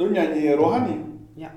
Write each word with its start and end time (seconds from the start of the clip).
Doe 0.00 0.08
nyanyi 0.10 0.56
rohani? 0.56 0.96
Ja. 1.36 1.50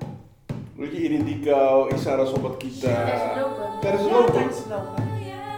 Doe 0.75 0.85
je 0.91 0.99
ini 1.07 1.23
di 1.23 1.39
kau 1.47 1.87
isara 1.95 2.25
sobat 2.27 2.57
kita? 2.59 2.91
Tijdens 2.91 3.21
het 3.23 3.39
lopen. 3.39 3.79
Tijdens 3.81 4.03
het 4.03 4.11
lopen? 4.11 4.33
tijdens 4.33 4.57
het 4.57 4.67
lopen. 4.67 5.03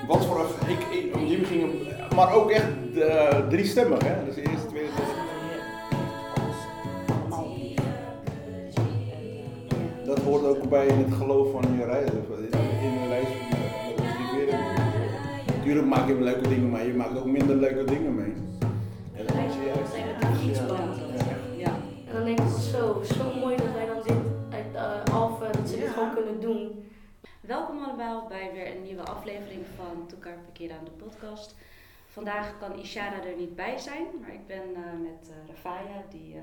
Wat 0.08 0.25
voor 0.25 0.39
een- 0.39 0.69
ik, 0.69 0.81
ik, 0.93 1.29
Jim 1.29 1.43
ging 1.45 1.61
hem, 1.61 1.71
maar 2.16 2.33
ook 2.33 2.50
echt 2.51 2.69
eh, 2.98 3.48
driestemmig 3.50 4.03
hè? 4.03 4.25
Dus 4.25 4.35
de 4.35 4.42
eerste, 4.42 4.67
tweede, 4.67 4.90
derde. 4.95 5.24
Dat 10.05 10.20
hoort 10.20 10.43
ook 10.45 10.70
bij 10.70 10.86
het 10.88 11.13
geloof 11.13 11.52
van 11.52 11.63
je 11.77 11.86
reis, 11.86 12.09
of 12.09 12.38
in 12.39 12.54
een 13.02 13.07
reis 13.07 13.27
ons 13.97 14.07
rivieren. 14.17 14.59
Natuurlijk 15.57 15.88
maak 15.88 16.07
je 16.07 16.21
leuke 16.21 16.49
dingen 16.49 16.70
mee, 16.71 16.88
je 16.88 16.93
maakt 16.93 17.17
ook 17.17 17.25
minder 17.25 17.55
leuke 17.55 17.83
dingen 17.83 18.15
mee. 18.15 18.33
En 19.13 19.25
dan 19.25 19.36
zie 19.52 20.49
je 20.49 21.14
denk 22.25 22.39
ik 22.39 22.47
zo, 22.47 23.03
zo 23.03 23.33
mooi 23.33 23.55
dat 23.55 23.71
wij 23.71 23.85
dan 23.85 24.01
dit 24.01 24.17
uit 24.49 24.73
uh, 24.73 25.13
Alphen, 25.13 25.52
dat 25.52 25.70
ze 25.70 25.79
dit 25.79 25.89
gewoon 25.89 26.13
kunnen 26.13 26.39
doen. 26.39 26.91
Welkom 27.41 27.83
allemaal 27.83 28.27
bij 28.27 28.52
weer 28.53 28.75
een 28.75 28.83
nieuwe 28.83 29.03
aflevering 29.03 29.66
van 29.75 30.07
Toekar 30.07 30.38
Parkeren 30.43 30.77
aan 30.77 30.85
de 30.85 30.91
podcast. 30.91 31.55
Vandaag 32.07 32.57
kan 32.59 32.80
Ishara 32.80 33.23
er 33.23 33.35
niet 33.38 33.55
bij 33.55 33.77
zijn, 33.77 34.05
maar 34.21 34.33
ik 34.33 34.47
ben 34.47 34.75
eh, 34.75 34.81
met 35.02 35.31
Rafaya 35.47 36.03
die 36.09 36.35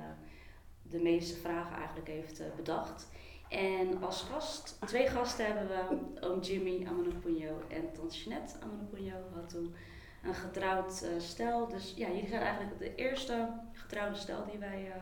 de 0.82 0.98
meeste 0.98 1.37
vragen 1.40 1.76
eigenlijk 1.76 2.09
heeft 2.09 2.42
bedacht. 2.56 3.09
En 3.48 4.02
als 4.02 4.23
gast, 4.23 4.78
twee 4.87 5.06
gasten 5.06 5.46
hebben 5.46 5.68
we, 5.68 6.26
oom 6.26 6.40
Jimmy 6.40 6.87
Amanopunjo 6.87 7.60
en 7.68 7.92
tante 7.92 8.16
Jeanette 8.16 8.54
Amanopunjo 8.60 9.16
had 9.34 9.48
toen 9.48 9.74
een 10.23 10.34
getrouwd 10.34 11.06
stel. 11.18 11.68
Dus 11.68 11.92
ja, 11.96 12.09
jullie 12.09 12.28
zijn 12.28 12.42
eigenlijk 12.42 12.78
de 12.78 12.95
eerste 12.95 13.48
getrouwde 13.73 14.16
stel 14.16 14.45
die 14.51 14.59
wij 14.59 14.92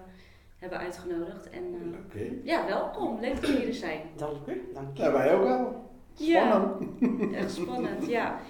hebben 0.60 0.78
uitgenodigd. 0.78 1.50
En 1.50 1.94
eh, 2.12 2.44
ja, 2.44 2.66
welkom, 2.66 3.20
leuk 3.20 3.40
dat 3.40 3.50
jullie 3.50 3.66
er 3.66 3.74
zijn. 3.74 4.00
Dank 4.16 4.46
u, 4.46 4.70
dank 4.74 4.98
u. 4.98 5.02
Ja, 5.02 5.12
wij 5.12 5.34
ook 5.34 5.42
wel. 5.42 5.90
Ja. 6.12 6.46
Spannend. 6.46 7.34
Echt 7.40 7.52
spannend, 7.52 8.06
ja. 8.06 8.40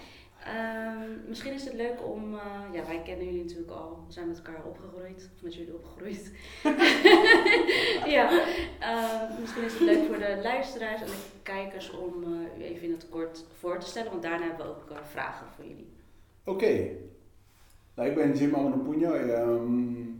Ehm, 0.44 1.28
misschien 1.28 1.52
is 1.52 1.64
het 1.64 1.74
leuk 1.74 2.06
om, 2.06 2.34
eh, 2.34 2.40
ja, 2.72 2.86
wij 2.86 3.02
kennen 3.04 3.24
jullie 3.24 3.42
natuurlijk 3.42 3.70
al, 3.70 4.04
we 4.06 4.12
zijn 4.12 4.28
met 4.28 4.36
elkaar 4.36 4.64
opgegroeid, 4.64 5.30
of 5.34 5.42
met 5.42 5.54
jullie 5.54 5.74
opgegroeid. 5.74 6.32
ja, 8.16 8.30
ehm, 8.78 9.40
misschien 9.40 9.64
is 9.64 9.72
het 9.72 9.82
leuk 9.82 10.06
voor 10.06 10.18
de 10.18 10.38
luisteraars 10.42 11.00
en 11.00 11.06
de 11.06 11.12
kijkers 11.42 11.90
om 11.90 12.22
eh, 12.22 12.58
u 12.58 12.62
even 12.62 12.82
in 12.82 12.92
het 12.92 13.08
kort 13.08 13.44
voor 13.58 13.78
te 13.78 13.86
stellen, 13.86 14.10
want 14.10 14.22
daarna 14.22 14.46
hebben 14.46 14.66
we 14.66 14.72
ook 14.72 14.98
vragen 15.02 15.46
voor 15.56 15.64
jullie. 15.64 15.92
Oké. 16.44 16.90
Nou, 17.94 18.08
ik 18.08 18.14
ben 18.14 18.36
Jim 18.36 18.54
Amanopunjo. 18.54 19.12
Ehm 19.12 20.18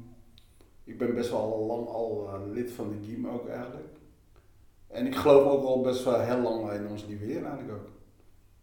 ik 0.90 0.98
ben 0.98 1.14
best 1.14 1.30
wel 1.30 1.64
lang 1.66 1.86
al 1.86 2.28
eh, 2.28 2.52
lid 2.52 2.70
van 2.70 2.88
de 2.88 3.06
GIEM 3.06 3.28
ook 3.28 3.48
eigenlijk. 3.48 3.96
En 4.86 5.06
ik 5.06 5.14
geloof 5.14 5.52
ook 5.52 5.64
al 5.64 5.80
best 5.80 6.04
wel 6.04 6.20
heel 6.20 6.40
lang 6.40 6.72
in 6.72 6.88
ons 6.88 7.06
lieve 7.06 7.24
Heer 7.24 7.44
eigenlijk 7.44 7.78
ook. 7.78 7.88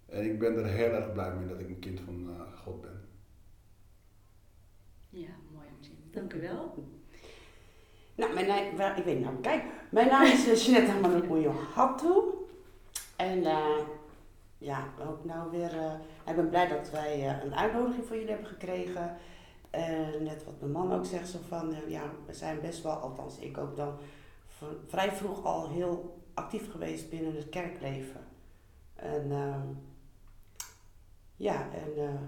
En 0.05 0.25
ik 0.25 0.39
ben 0.39 0.57
er 0.57 0.65
heel 0.65 0.91
erg 0.91 1.13
blij 1.13 1.33
mee 1.33 1.47
dat 1.47 1.59
ik 1.59 1.69
een 1.69 1.79
kind 1.79 1.99
van 1.99 2.29
eh, 2.29 2.57
God 2.63 2.81
ben. 2.81 3.01
Ja, 5.09 5.29
mooi 5.53 5.65
om 5.75 5.81
te 5.81 5.87
zien. 5.87 5.97
Dank 6.11 6.33
u 6.33 6.41
wel. 6.41 6.85
Nou, 8.15 8.33
mijn 8.33 8.47
naam, 8.47 8.95
ik 8.95 9.03
weet 9.03 9.15
niet 9.15 9.25
nou, 9.25 9.39
kijk. 9.41 9.63
Mijn 9.91 10.07
naam 10.07 10.25
is 10.25 10.47
uh, 10.47 10.55
Jeanette 10.55 10.91
Hamanopoyo 10.91 11.51
Hattu. 11.51 12.21
En 13.15 13.45
eh, 13.45 13.79
ja, 14.57 14.83
ook 15.09 15.25
nou 15.25 15.51
weer, 15.51 15.77
eh, 15.77 15.93
ik 16.25 16.35
ben 16.35 16.49
blij 16.49 16.67
dat 16.67 16.89
wij 16.89 17.27
eh, 17.27 17.43
een 17.43 17.55
uitnodiging 17.55 18.05
voor 18.05 18.15
jullie 18.15 18.31
hebben 18.31 18.49
gekregen. 18.49 19.17
En 19.77 20.23
net 20.23 20.43
wat 20.45 20.59
mijn 20.59 20.71
man 20.71 20.93
ook 20.93 21.05
zegt, 21.05 21.29
zo 21.29 21.37
van, 21.47 21.73
eh, 21.73 21.89
ja, 21.89 22.11
we 22.25 22.33
zijn 22.33 22.61
best 22.61 22.83
wel, 22.83 22.93
althans 22.95 23.37
ik 23.39 23.57
ook 23.57 23.75
dan, 23.75 23.97
vrij 24.87 25.11
vroeg 25.11 25.43
al 25.45 25.69
heel 25.69 26.23
actief 26.33 26.71
geweest 26.71 27.09
binnen 27.09 27.35
het 27.35 27.49
kerkleven. 27.49 28.21
En 28.95 29.31
ehm, 29.31 29.67
ja, 31.35 31.71
en 31.71 31.97
eh, 31.97 32.21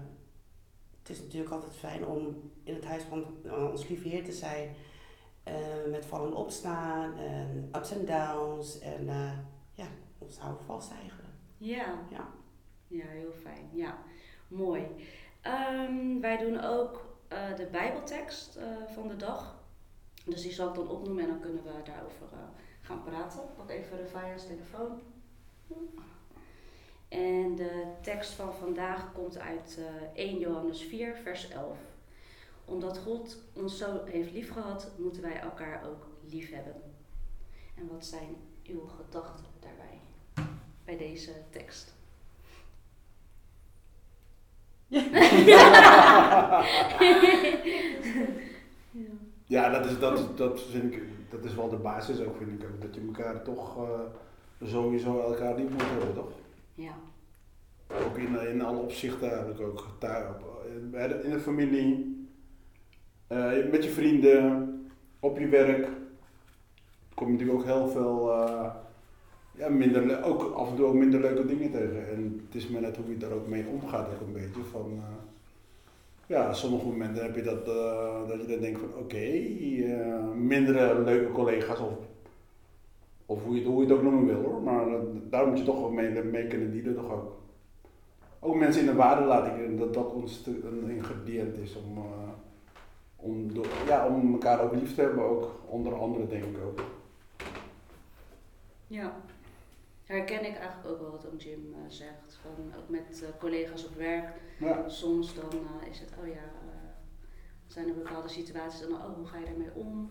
het 0.98 1.08
is 1.10 1.20
natuurlijk 1.20 1.52
altijd 1.52 1.74
fijn 1.76 2.06
om 2.06 2.50
in 2.62 2.74
het 2.74 2.84
huis 2.84 3.02
van 3.02 3.24
ons 3.70 3.88
lieve 3.88 4.08
Heer 4.08 4.24
te 4.24 4.32
zijn. 4.32 4.74
eh, 5.42 5.54
met 5.90 6.06
vallen 6.06 6.28
en 6.30 6.36
opstaan 6.36 7.16
en 7.16 7.68
ups 7.76 7.90
en 7.92 8.04
downs. 8.06 8.78
En 8.78 9.04
ja, 9.74 9.86
ons 10.18 10.38
houden 10.38 10.64
vast 10.64 10.92
eigenlijk. 10.92 11.28
Ja. 11.58 11.98
Ja. 12.10 12.28
Ja, 12.86 13.06
heel 13.06 13.32
fijn. 13.42 13.68
Ja, 13.72 13.98
mooi. 14.48 14.86
Ehm, 15.40 16.20
wij 16.20 16.36
doen 16.36 16.60
ook 16.60 17.09
eh, 17.30 17.56
de 17.56 17.66
Bijbeltekst 17.66 18.56
eh, 18.56 18.66
van 18.94 19.08
de 19.08 19.16
dag. 19.16 19.58
Dus 20.24 20.42
die 20.42 20.52
zal 20.52 20.68
ik 20.68 20.74
dan 20.74 20.88
opnoemen 20.88 21.22
en 21.24 21.30
dan 21.30 21.40
kunnen 21.40 21.62
we 21.62 21.82
daarover 21.84 22.26
eh, 22.32 22.38
gaan 22.80 23.02
praten. 23.02 23.40
Pak 23.56 23.70
even 23.70 23.98
Rafaya's 23.98 24.46
telefoon. 24.46 25.00
En 27.08 27.56
de 27.56 27.92
tekst 28.00 28.32
van 28.32 28.54
vandaag 28.54 29.12
komt 29.12 29.38
uit 29.38 29.78
eh 30.14 30.24
1 30.24 30.38
Johannes 30.38 30.82
4, 30.82 31.16
vers 31.16 31.48
11. 31.48 31.78
Omdat 32.64 32.98
God 32.98 33.38
ons 33.52 33.78
zo 33.78 34.04
heeft 34.04 34.32
liefgehad, 34.32 34.90
moeten 34.98 35.22
wij 35.22 35.40
elkaar 35.40 35.84
ook 35.88 36.06
lief 36.22 36.50
hebben. 36.50 36.82
En 37.74 37.88
wat 37.88 38.06
zijn 38.06 38.36
uw 38.64 38.86
gedachten 38.86 39.44
daarbij? 39.60 40.00
Bij 40.84 40.96
deze 40.96 41.32
tekst. 41.50 41.99
Ja, 49.46 49.68
dat 49.68 49.84
is, 49.86 49.98
dat, 49.98 50.36
dat, 50.38 50.60
vind 50.70 50.92
ik, 50.94 51.02
dat 51.30 51.44
is 51.44 51.54
wel 51.54 51.68
de 51.68 51.76
basis 51.76 52.20
ook, 52.20 52.36
vind 52.36 52.62
ik 52.62 52.68
ook. 52.68 52.82
Dat 52.82 52.94
je 52.94 53.00
elkaar 53.06 53.42
toch 53.42 53.76
eh, 53.76 54.00
sowieso 54.68 55.20
elkaar 55.20 55.54
niet 55.54 55.70
moet 55.70 55.82
hebben, 55.82 56.14
toch? 56.14 56.30
Ja. 56.74 56.92
Ook 58.06 58.16
in, 58.18 58.40
in 58.48 58.62
alle 58.62 58.78
opzichten 58.78 59.28
eigenlijk 59.30 59.60
ook. 59.60 59.86
Bij 60.90 61.08
de- 61.08 61.22
in 61.24 61.30
de 61.30 61.40
familie, 61.40 62.18
eh, 63.26 63.50
met 63.70 63.84
je 63.84 63.90
vrienden, 63.90 64.74
op 65.20 65.38
je 65.38 65.48
werk. 65.48 65.88
Kom 67.14 67.26
je 67.26 67.32
natuurlijk 67.32 67.58
ook 67.58 67.64
heel 67.64 67.88
veel, 67.88 68.32
eh, 68.32 68.74
ja, 69.60 69.68
minder, 69.68 70.24
ook 70.24 70.52
af 70.54 70.70
en 70.70 70.76
toe 70.76 70.86
ook 70.86 70.94
minder 70.94 71.20
leuke 71.20 71.46
dingen 71.46 71.70
tegen. 71.70 72.08
En 72.08 72.40
het 72.46 72.54
is 72.54 72.68
maar 72.68 72.80
net 72.80 72.96
hoe 72.96 73.10
je 73.10 73.16
daar 73.16 73.32
ook 73.32 73.48
mee 73.48 73.66
omgaat 73.66 74.08
ook 74.14 74.20
een 74.20 74.32
beetje. 74.32 74.62
Van, 74.70 74.92
eh, 74.96 75.22
ja, 76.26 76.52
sommige 76.52 76.86
momenten 76.86 77.22
heb 77.22 77.34
je 77.34 77.42
dat, 77.42 77.68
eh, 77.68 78.28
dat 78.28 78.40
je 78.40 78.46
dan 78.46 78.60
denkt 78.60 78.80
van 78.80 78.94
oké, 78.98 79.16
eh, 79.16 80.28
mindere 80.34 81.02
leuke 81.02 81.32
collega's 81.32 81.80
of, 81.80 81.92
of 83.26 83.44
hoe, 83.44 83.60
je, 83.60 83.64
hoe 83.64 83.82
je 83.82 83.88
het 83.88 83.96
ook 83.96 84.02
noemen 84.02 84.26
wil 84.26 84.42
hoor. 84.42 84.62
Maar 84.62 84.86
daar 85.30 85.46
moet 85.46 85.58
je 85.58 85.64
toch 85.64 85.80
wel 85.80 85.90
mee, 85.90 86.22
mee 86.22 86.46
kunnen 86.46 86.70
dienen 86.72 86.94
toch 86.94 87.12
ook. 87.12 87.38
Ook 88.40 88.54
mensen 88.54 88.80
in 88.80 88.86
de 88.86 88.94
waarde 88.94 89.24
laten 89.24 89.76
dat 89.76 89.94
dat 89.94 90.12
ons 90.12 90.46
een 90.46 90.90
ingrediënt 90.90 91.58
is 91.58 91.76
om, 91.76 92.04
om, 93.16 93.50
ja, 93.86 94.06
om 94.06 94.32
elkaar 94.32 94.60
ook 94.60 94.74
lief 94.74 94.94
te 94.94 95.00
hebben, 95.00 95.24
ook 95.24 95.60
onder 95.66 95.94
andere 95.94 96.26
denk 96.26 96.44
ik 96.44 96.56
ook. 96.66 96.80
Ja. 98.86 99.12
Herken 100.10 100.44
ik 100.44 100.56
eigenlijk 100.56 100.88
ook 100.88 101.00
wel 101.00 101.10
wat 101.10 101.26
oom 101.26 101.36
Jim 101.36 101.74
eh, 101.74 101.80
zegt. 101.88 102.38
Van, 102.42 102.72
ook 102.78 102.88
met 102.88 103.22
eh, 103.22 103.28
collega's 103.38 103.84
op 103.86 103.94
werk. 103.94 104.28
Ja, 104.58 104.88
Soms 104.88 105.34
dan 105.34 105.50
eh, 105.50 105.88
is 105.90 106.00
het, 106.00 106.10
oh 106.20 106.26
ja, 106.26 106.32
eh, 106.32 106.90
zijn 107.66 107.88
er 107.88 107.94
bepaalde 107.94 108.28
situaties 108.28 108.80
dan, 108.80 108.92
oh, 108.92 109.14
hoe 109.16 109.26
ga 109.26 109.38
je 109.38 109.44
daarmee 109.44 109.74
om? 109.74 110.10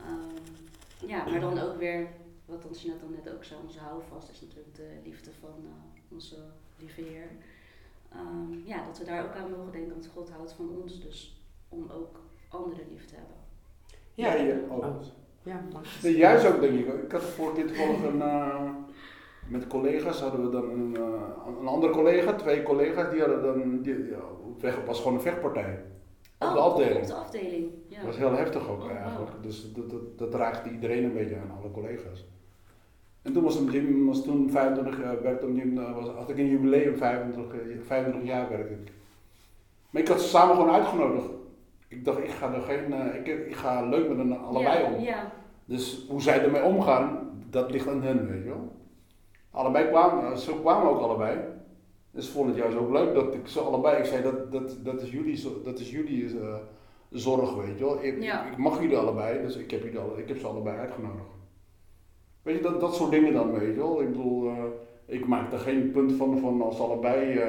Ehm, 0.00 1.08
ja, 1.10 1.24
maar 1.24 1.40
dan 1.40 1.58
ook 1.58 1.78
weer, 1.78 2.08
wat 2.44 2.64
ons 2.64 2.84
net 2.84 3.00
dan 3.00 3.10
net 3.10 3.34
ook 3.34 3.44
zei, 3.44 3.60
onze 3.66 3.78
houvast 3.78 4.30
is 4.30 4.40
natuurlijk 4.40 4.74
de 4.74 4.88
liefde 5.04 5.30
van 5.40 5.54
eh, 5.64 6.12
onze 6.12 6.36
lieve 6.78 7.00
Heer. 7.00 7.28
Ehm, 8.12 8.66
ja, 8.66 8.84
dat 8.84 8.98
we 8.98 9.04
daar 9.04 9.24
ook 9.24 9.34
aan 9.34 9.50
mogen 9.50 9.72
denken, 9.72 9.92
want 9.92 10.10
God 10.14 10.30
houdt 10.30 10.52
van 10.52 10.68
ons, 10.82 11.00
dus 11.00 11.40
om 11.68 11.90
ook 11.90 12.20
anderen 12.48 12.86
lief 12.90 13.06
te 13.06 13.14
hebben. 13.14 13.36
ja, 14.14 14.34
je 14.34 14.66
ook. 14.70 14.84
Oh, 14.84 15.02
ja, 15.42 15.64
Nee, 16.02 16.16
juist 16.16 16.46
ook 16.46 16.60
denk 16.60 16.78
ik. 16.78 17.02
Ik 17.02 17.12
had 17.12 17.22
vorige 17.22 17.54
keer 17.56 17.66
toevallig 17.66 18.02
een, 18.02 18.22
eh, 18.22 18.70
met 19.48 19.66
collega's 19.66 20.20
hadden 20.20 20.42
we 20.44 20.50
dan 20.50 20.70
een, 20.70 20.96
eh, 20.96 21.56
een 21.60 21.66
andere 21.66 21.92
collega, 21.92 22.32
twee 22.32 22.62
collega's, 22.62 23.10
die 23.10 23.20
hadden 23.20 23.42
dan, 23.42 23.82
die, 23.82 24.06
ja, 24.06 24.18
weg, 24.60 24.84
was 24.86 24.98
gewoon 24.98 25.14
een 25.14 25.20
vechtpartij. 25.20 25.78
Op 26.38 26.52
de 26.52 26.58
afdeling. 26.58 26.94
Oh, 26.96 27.00
Op 27.02 27.06
de 27.06 27.14
afdeling, 27.14 27.70
ja. 27.88 27.96
Dat 27.96 28.06
was 28.06 28.16
heel 28.16 28.36
heftig 28.36 28.68
ook 28.68 28.80
Oh, 28.82 28.88
wow. 28.88 28.96
eigenlijk. 28.96 29.42
Dus 29.42 29.72
dat, 29.72 29.90
dat, 29.90 30.18
dat 30.18 30.34
raakte 30.34 30.70
iedereen 30.70 31.04
een 31.04 31.12
beetje 31.12 31.36
aan, 31.36 31.58
alle 31.60 31.70
collega's. 31.70 32.24
En 33.22 33.32
toen 33.32 33.42
was 33.42 33.56
een 33.56 33.70
Jim, 33.70 34.06
was 34.06 34.22
toen 34.24 34.50
25 34.50 34.98
jaar, 35.00 35.22
werkte 35.22 35.46
om 35.46 35.56
Jim, 35.56 35.78
eh, 35.78 35.94
was, 35.94 36.08
had 36.08 36.30
ik 36.30 36.38
een 36.38 36.48
jubileum, 36.48 36.96
25, 36.96 37.54
eh, 37.54 37.60
25 37.86 38.28
jaar 38.30 38.48
werkte 38.48 38.72
ik. 38.72 38.92
Maar 39.90 40.02
ik 40.02 40.08
had 40.08 40.20
ze 40.20 40.28
samen 40.28 40.54
gewoon 40.56 40.70
uitgenodigd. 40.70 41.26
Ik 41.88 42.04
dacht, 42.04 42.18
ik 42.18 42.30
ga 42.30 42.52
er 42.52 42.60
geen, 42.60 42.92
eh, 42.92 43.14
ik, 43.14 43.46
ik 43.46 43.54
ga 43.54 43.82
leuk 43.82 44.08
met 44.08 44.16
hen 44.16 44.40
allebei 44.40 44.78
ja, 44.82 44.90
om. 44.92 45.02
Ja, 45.02 45.32
Dus 45.64 46.06
hoe 46.08 46.22
zij 46.22 46.42
ermee 46.44 46.62
omgaan, 46.62 47.30
dat 47.50 47.70
ligt 47.70 47.88
aan 47.88 48.02
hen, 48.02 48.28
weet 48.28 48.42
je 48.42 48.48
wel. 48.48 48.72
Allebei 49.54 49.88
kwamen, 49.88 50.24
eh, 50.32 50.36
zo 50.36 50.54
kwamen 50.54 50.90
ook 50.90 51.00
allebei. 51.00 51.38
Dus 52.10 52.26
ik 52.26 52.32
vond 52.32 52.48
het 52.48 52.56
juist 52.56 52.76
ook 52.76 52.90
leuk 52.90 53.14
dat 53.14 53.34
ik 53.34 53.46
ze 53.48 53.60
allebei, 53.60 53.98
ik 53.98 54.04
zei 54.04 54.22
dat, 54.22 54.52
dat, 54.52 54.76
dat 54.84 55.00
is 55.02 55.10
jullie, 55.10 55.62
dat 55.64 55.78
is 55.78 55.90
jullie 55.90 56.40
eh, 56.40 56.54
zorg, 57.10 57.54
weet 57.54 57.78
je 57.78 57.84
wel. 57.84 58.02
Ik, 58.04 58.22
Ja. 58.22 58.44
ik 58.50 58.56
mag 58.56 58.80
jullie 58.80 58.96
allebei, 58.96 59.42
dus 59.42 59.56
ik 59.56 59.70
heb, 59.70 59.82
jullie 59.82 59.98
alle, 59.98 60.16
ik 60.18 60.28
heb 60.28 60.38
ze 60.38 60.46
allebei 60.46 60.78
uitgenodigd. 60.78 61.28
Weet 62.42 62.56
je, 62.56 62.62
dat, 62.62 62.80
dat 62.80 62.94
soort 62.94 63.10
dingen 63.10 63.32
dan, 63.32 63.52
weet 63.52 63.74
je 63.74 63.80
wel. 63.80 64.00
Ik 64.00 64.08
bedoel, 64.10 64.48
eh, 64.48 64.62
ik 65.06 65.26
maak 65.26 65.52
er 65.52 65.58
geen 65.58 65.90
punt 65.90 66.12
van, 66.12 66.38
van 66.38 66.62
als 66.62 66.76
ze 66.76 66.82
allebei, 66.82 67.40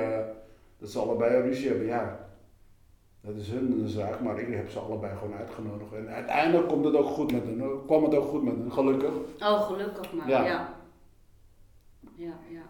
dat 0.78 0.90
ze 0.90 1.00
allebei 1.00 1.36
een 1.36 1.42
ruzie 1.42 1.68
hebben, 1.68 1.88
ja. 1.88 2.20
Dat 3.22 3.36
is 3.36 3.50
hun 3.50 3.84
zaak, 3.88 4.20
maar 4.22 4.40
ik 4.40 4.54
heb 4.56 4.70
ze 4.70 4.80
allebei 4.80 5.16
gewoon 5.18 5.36
uitgenodigd. 5.36 5.94
En 5.94 6.10
uiteindelijk 6.10 6.68
komt 6.68 6.86
het 6.86 6.96
ook 6.96 7.06
goed 7.08 7.32
met 7.32 7.44
hen, 7.44 7.86
kwam 7.86 8.04
het 8.04 8.16
ook 8.16 8.26
goed 8.30 8.44
met 8.44 8.56
hen, 8.56 8.72
gelukkig. 8.72 9.14
Oh, 9.40 9.62
gelukkig 9.62 10.14
maar. 10.14 10.30
Ja. 10.30 10.46
Ja. 10.46 10.75
Ja, 12.16 12.40
ja. 12.52 12.70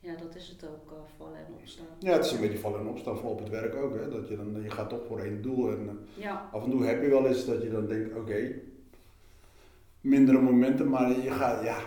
ja. 0.00 0.16
dat 0.16 0.34
is 0.34 0.48
het 0.48 0.68
ook, 0.68 0.92
eh, 0.92 0.98
vallen 1.16 1.38
en 1.38 1.54
opstaan. 1.60 1.86
Ja, 1.98 2.12
het 2.12 2.24
is 2.24 2.32
een 2.32 2.40
beetje 2.40 2.58
vallen 2.58 2.80
en 2.80 2.86
opstaan, 2.86 3.14
vooral 3.14 3.32
op 3.32 3.38
het 3.38 3.48
werk 3.48 3.74
ook. 3.74 3.94
Hè? 3.94 4.08
Dat 4.08 4.28
je, 4.28 4.36
dan, 4.36 4.62
je 4.62 4.70
gaat 4.70 4.88
toch 4.88 5.06
voor 5.06 5.20
één 5.20 5.42
doel. 5.42 5.70
En 5.70 5.88
eh, 5.88 6.22
Ja, 6.22 6.48
af 6.52 6.64
en 6.64 6.70
toe 6.70 6.84
heb 6.84 7.02
je 7.02 7.08
wel 7.08 7.26
eens 7.26 7.44
dat 7.44 7.62
je 7.62 7.70
dan 7.70 7.86
denkt, 7.86 8.16
oké, 8.16 8.54
mindere 10.00 10.40
momenten, 10.40 10.88
maar 10.88 11.20
je 11.20 11.30
gaat, 11.30 11.64
ja, 11.64 11.78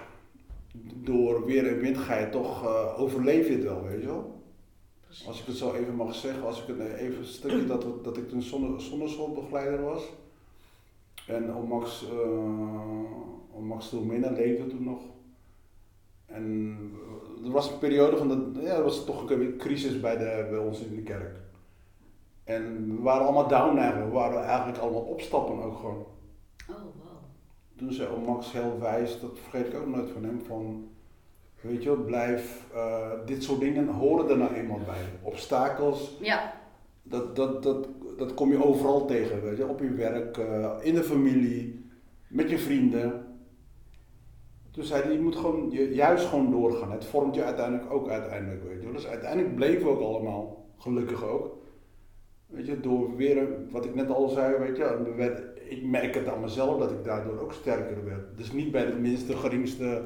door 0.96 1.46
weer 1.46 1.68
en 1.68 1.80
wind 1.80 1.98
ga 1.98 2.18
je 2.18 2.30
toch, 2.30 2.64
eh, 2.64 3.00
overleef 3.00 3.48
je 3.48 3.54
het 3.54 3.64
wel, 3.64 3.84
weet 3.84 4.02
je 4.02 4.08
wel. 4.08 4.42
precies. 5.06 5.28
Als 5.28 5.40
ik 5.40 5.46
het 5.46 5.56
zo 5.56 5.74
even 5.74 5.96
mag 5.96 6.16
zeggen, 6.16 6.44
als 6.44 6.62
ik 6.62 6.68
het 6.68 6.94
even 6.94 7.18
een 7.18 7.26
stukje 7.26 7.66
dat, 7.66 8.04
dat 8.04 8.18
ik 8.18 8.32
een 8.32 8.42
zonne, 8.42 8.80
zonneschoolbegeleider 8.80 9.82
was. 9.82 10.04
En 11.28 11.56
om 11.56 11.68
Max, 11.68 12.06
uh, 12.14 13.56
om 13.56 13.66
Max 13.66 13.92
leefde 13.92 14.68
toen 14.68 14.84
nog. 14.84 15.02
En 16.34 16.78
eh, 17.40 17.46
er 17.46 17.52
was 17.52 17.72
een 17.72 17.80
periode 17.80 18.18
van, 18.18 18.28
dat, 18.28 18.64
ja, 18.64 18.76
er 18.76 18.84
was 18.84 19.06
toch 19.06 19.30
een 19.30 19.58
crisis 19.58 20.00
bij, 20.00 20.18
de, 20.18 20.48
bij 20.50 20.60
ons 20.60 20.80
in 20.80 20.96
de 20.96 21.02
kerk. 21.02 21.42
En 22.44 22.96
we 22.96 23.02
waren 23.02 23.24
allemaal 23.24 23.48
down 23.48 23.78
eigenlijk, 23.78 24.12
we 24.12 24.18
waren 24.18 24.44
eigenlijk 24.44 24.78
allemaal 24.78 25.02
opstappen 25.02 25.64
ook 25.64 25.78
gewoon. 25.78 26.06
Oh, 26.70 26.76
wow. 26.76 27.24
Toen 27.76 27.94
zei 27.94 28.20
Max 28.26 28.52
heel 28.52 28.80
wijs, 28.80 29.20
dat 29.20 29.40
vergeet 29.40 29.74
ik 29.74 29.80
ook 29.80 29.88
nooit 29.88 30.10
van 30.10 30.24
hem, 30.24 30.42
van 30.46 30.88
weet 31.62 31.84
je 31.84 31.96
wel, 31.96 32.06
blijf, 32.06 32.66
eh, 32.74 33.12
dit 33.26 33.44
soort 33.44 33.60
dingen 33.60 33.88
horen 33.88 34.30
er 34.30 34.38
nou 34.38 34.54
eenmaal 34.54 34.80
bij. 34.86 35.04
Obstakels, 35.22 36.18
Ja, 36.22 36.54
dat, 37.04 37.36
dat, 37.36 37.64
dat, 37.64 37.88
dat 38.18 38.34
kom 38.34 38.52
je 38.52 38.66
overal 38.66 39.06
tegen, 39.06 39.44
weet 39.44 39.58
je, 39.58 39.68
op 39.68 39.80
je 39.80 39.94
werk, 39.94 40.38
eh, 40.38 40.72
in 40.82 40.94
de 40.94 41.04
familie, 41.04 41.86
met 42.28 42.50
je 42.50 42.58
vrienden. 42.58 43.23
Toen 44.74 44.84
zei 44.84 45.04
hij, 45.04 45.12
je 45.12 45.20
moet 45.20 45.36
gewoon 45.36 45.72
je, 45.72 45.94
juist 45.94 46.26
gewoon 46.26 46.52
doorgaan. 46.52 46.92
Het 46.92 47.06
vormt 47.06 47.36
je 47.36 47.44
uiteindelijk 47.44 47.94
ook 47.94 48.10
uiteindelijk, 48.10 48.64
weet 48.64 48.82
je. 48.82 48.92
Dus 48.92 49.08
uiteindelijk 49.08 49.56
bleven 49.56 49.84
we 49.84 49.90
ook 49.90 50.02
allemaal, 50.02 50.66
gelukkig 50.78 51.24
ook. 51.26 51.58
Weet 52.46 52.66
je, 52.66 52.80
door 52.80 53.16
weer, 53.16 53.48
wat 53.70 53.86
ik 53.86 53.96
net 53.96 54.10
al 54.10 54.28
zei, 54.30 54.58
weet 54.58 54.78
je, 54.78 55.54
ik 55.70 55.84
merk 55.84 56.16
het 56.16 56.28
aan 56.28 56.42
mezelf 56.42 56.80
dat 56.80 56.92
ik 56.92 57.04
daardoor 57.04 57.40
ook 57.40 57.54
sterker 57.54 58.06
werd. 58.06 58.38
Dus 58.38 58.52
niet 58.52 58.72
bij 58.72 58.86
de 58.86 58.96
minste 58.96 59.36
geringste, 59.36 60.02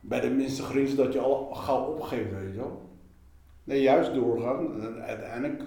bij 0.00 0.20
de 0.20 0.30
minste 0.30 0.62
geringste 0.62 0.96
dat 0.96 1.12
je 1.12 1.20
al 1.20 1.54
gauw 1.54 1.84
opgeeft, 1.84 2.30
weet 2.30 2.52
je 2.52 2.56
wel. 2.56 2.82
Nee, 3.64 3.82
juist 3.82 4.14
doorgaan. 4.14 4.80
En 4.82 5.02
uiteindelijk 5.02 5.62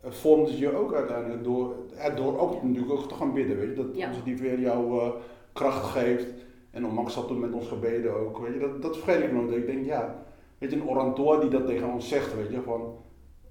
eh, 0.00 0.10
vormt 0.10 0.48
het 0.48 0.58
je 0.58 0.76
ook 0.76 0.94
uiteindelijk 0.94 1.44
door, 1.44 1.74
ja, 1.96 2.10
door 2.10 2.38
ook 2.38 2.62
natuurlijk 2.62 2.92
ook 2.92 3.08
te 3.08 3.14
gaan 3.14 3.32
bidden, 3.32 3.56
weet 3.56 3.68
je. 3.68 3.74
Dat 3.74 3.96
Ja. 3.96 4.08
onze 4.08 4.22
die 4.22 4.36
weer 4.36 4.60
jou 4.60 5.00
eh, 5.00 5.08
kracht 5.52 5.84
geeft. 5.84 6.35
En 6.76 6.82
Max 6.94 7.14
had 7.14 7.26
toen 7.28 7.40
met 7.40 7.52
ons 7.52 7.68
gebeden 7.68 8.14
ook, 8.20 8.38
weet 8.38 8.52
je. 8.54 8.58
Dat, 8.60 8.82
dat 8.82 8.96
vergeet 8.96 9.24
ik 9.24 9.32
nooit. 9.32 9.52
Ik 9.56 9.66
denk, 9.66 9.84
ja, 9.84 10.22
weet 10.58 10.70
je, 10.70 10.76
een 10.76 10.88
orantor 10.88 11.40
die 11.40 11.50
dat 11.50 11.66
tegen 11.66 11.92
ons 11.92 12.08
zegt, 12.08 12.34
weet 12.36 12.50
je, 12.50 12.60
van 12.62 12.94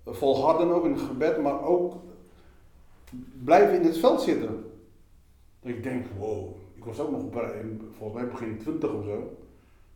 volharden 0.06 0.72
ook 0.72 0.86
in 0.86 0.92
het 0.92 1.02
gebed, 1.02 1.42
maar 1.42 1.64
ook 1.64 1.94
blijven 3.44 3.76
in 3.80 3.86
het 3.86 3.98
veld 3.98 4.22
zitten. 4.22 4.64
Dat 5.60 5.72
ik 5.72 5.84
denk, 5.84 6.06
wow, 6.18 6.48
ik 6.76 6.84
was 6.86 7.00
ook 7.00 7.12
nog 7.12 7.30
bij- 7.30 7.60
in- 7.62 7.82
volgens 7.98 8.22
mij 8.22 8.30
begin 8.32 8.58
20 8.58 8.94
of 8.94 9.04
zo. 9.06 9.38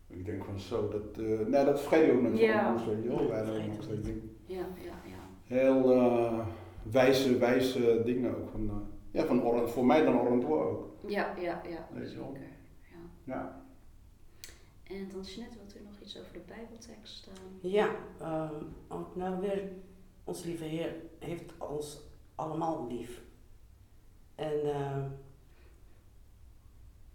Ik 0.06 0.24
denk 0.26 0.44
van 0.44 0.58
zo, 0.60 0.88
dat, 0.88 1.24
eh, 1.24 1.46
nee, 1.46 1.64
dat 1.64 1.80
vergeet 1.80 2.06
je 2.06 2.12
ook 2.12 2.22
nooit 2.22 2.38
Ja. 2.38 2.62
van 2.64 2.72
ons, 2.72 2.84
weet 2.84 3.02
je 3.02 3.08
wel. 3.08 3.28
Dat 3.28 3.92
ik 3.98 4.04
denk, 4.04 4.16
ja, 4.46 4.56
ja, 4.58 4.92
ja. 5.04 5.54
heel 5.56 5.92
eh, 5.92 6.38
wijze, 6.82 7.38
wijze 7.38 8.02
dingen 8.04 8.30
ook. 8.36 8.48
Van, 8.50 8.68
eh, 8.68 8.74
ja, 9.20 9.24
van 9.26 9.68
voor 9.68 9.86
mij 9.86 10.04
dan 10.04 10.20
Orantois 10.20 10.62
ook. 10.64 10.84
Ja, 11.06 11.34
ja, 11.40 11.60
ja. 11.68 11.88
Weet 11.92 12.12
je 12.12 12.16
wel. 12.18 12.30
Zeker. 12.32 12.48
Ja. 13.30 13.62
En 14.82 15.08
dan 15.12 15.22
Jeanette, 15.22 15.58
wilt 15.58 15.76
u 15.76 15.82
nog 15.84 16.00
iets 16.00 16.18
over 16.18 16.32
de 16.32 16.42
Bijbeltekst? 16.46 17.28
Ja, 17.60 17.96
ehm, 18.18 18.64
ook 18.88 19.16
nou 19.16 19.40
weer, 19.40 19.72
ons 20.24 20.44
lieve 20.44 20.64
Heer 20.64 20.94
heeft 21.18 21.52
ons 21.58 22.00
allemaal 22.34 22.86
lief. 22.86 23.22
En 24.34 24.74
ehm, 24.74 25.08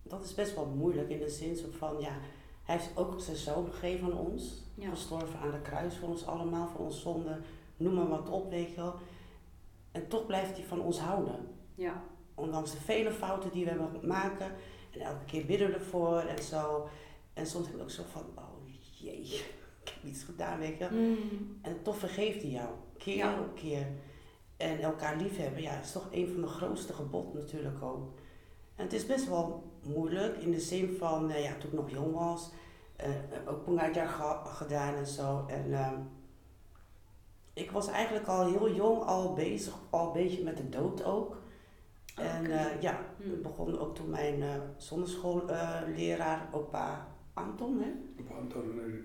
dat 0.03 0.23
is 0.23 0.33
best 0.33 0.56
wel 0.56 0.65
moeilijk 0.65 1.09
in 1.09 1.19
de 1.19 1.29
zin 1.29 1.57
van, 1.57 2.00
ja, 2.00 2.17
hij 2.63 2.75
heeft 2.75 2.97
ook 2.97 3.19
zijn 3.19 3.38
zoon 3.38 3.67
gegeven 3.71 4.12
aan 4.12 4.17
ons. 4.17 4.63
Ja. 4.75 4.89
Gestorven 4.89 5.39
aan 5.39 5.51
de 5.51 5.62
kruis 5.62 5.97
voor 5.97 6.09
ons 6.09 6.25
allemaal, 6.25 6.67
voor 6.67 6.85
ons 6.85 7.01
zonde. 7.01 7.39
Noem 7.77 7.94
maar 7.94 8.07
wat 8.07 8.29
op, 8.29 8.50
weet 8.50 8.69
je 8.69 8.75
wel. 8.75 8.95
En 9.91 10.07
toch 10.07 10.25
blijft 10.25 10.57
hij 10.57 10.65
van 10.65 10.81
ons 10.81 11.00
houden. 11.00 11.47
Ja, 11.75 12.03
Ondanks 12.35 12.71
de 12.71 12.77
vele 12.77 13.12
fouten 13.12 13.51
die 13.51 13.63
we 13.63 13.69
hebben 13.69 14.07
maken. 14.07 14.51
En 14.95 15.01
elke 15.01 15.25
keer 15.25 15.45
bidden 15.45 15.68
we 15.68 15.74
ervoor 15.74 16.19
en 16.19 16.44
zo. 16.44 16.88
En 17.33 17.45
soms 17.47 17.65
heb 17.68 17.75
ik 17.75 17.81
ook 17.81 17.89
zo 17.89 18.03
van, 18.12 18.24
oh 18.36 18.68
jee, 19.00 19.21
ik 19.83 19.94
heb 19.94 20.03
iets 20.03 20.24
gedaan, 20.24 20.59
weet 20.59 20.77
je. 20.77 20.89
wel. 20.89 21.00
En 21.62 21.81
toch 21.81 21.97
vergeeft 21.97 22.42
hij 22.42 22.51
jou, 22.51 22.69
keer 22.97 23.15
Ja. 23.15 23.39
op 23.39 23.56
keer. 23.56 23.88
En 24.57 24.80
elkaar 24.81 25.18
liefhebben, 25.18 25.62
ja, 25.62 25.80
is 25.80 25.92
toch 25.92 26.07
een 26.12 26.27
van 26.31 26.42
de 26.42 26.47
grootste 26.47 26.94
geboden 26.94 27.42
natuurlijk 27.42 27.83
ook. 27.83 28.13
En 28.75 28.83
het 28.83 28.94
is 28.94 29.06
best 29.06 29.27
wel 29.27 29.63
moeilijk 29.83 30.38
in 30.38 30.51
de 30.51 30.59
zin 30.59 30.95
van, 31.00 31.31
eh, 31.31 31.44
ja, 31.44 31.56
toen 31.57 31.69
ik 31.69 31.75
nog 31.75 31.89
jong 31.89 32.13
was, 32.13 32.50
eh, 32.95 33.09
ook 33.48 33.63
Pungajar 33.63 34.07
ge 34.07 34.39
gedaan 34.50 34.95
en 34.95 35.07
zo. 35.07 35.45
En 35.48 35.74
ehm, 35.74 36.00
ik 37.53 37.71
was 37.71 37.88
eigenlijk 37.88 38.27
al 38.27 38.45
heel 38.48 38.74
jong 38.75 39.03
al 39.03 39.33
bezig, 39.33 39.74
al 39.89 40.07
een 40.07 40.13
beetje 40.13 40.44
met 40.44 40.57
de 40.57 40.69
dood 40.69 41.03
ook. 41.03 41.38
En 42.15 42.45
eh, 42.51 42.81
ja, 42.81 43.00
Hm. 43.17 43.29
het 43.29 43.41
begon 43.41 43.79
ook 43.79 43.95
toen 43.95 44.09
mijn 44.09 44.41
eh 44.41 44.50
zondagschoolleraar, 44.77 46.47
opa 46.51 47.07
Anton, 47.33 47.79
hè, 47.79 47.91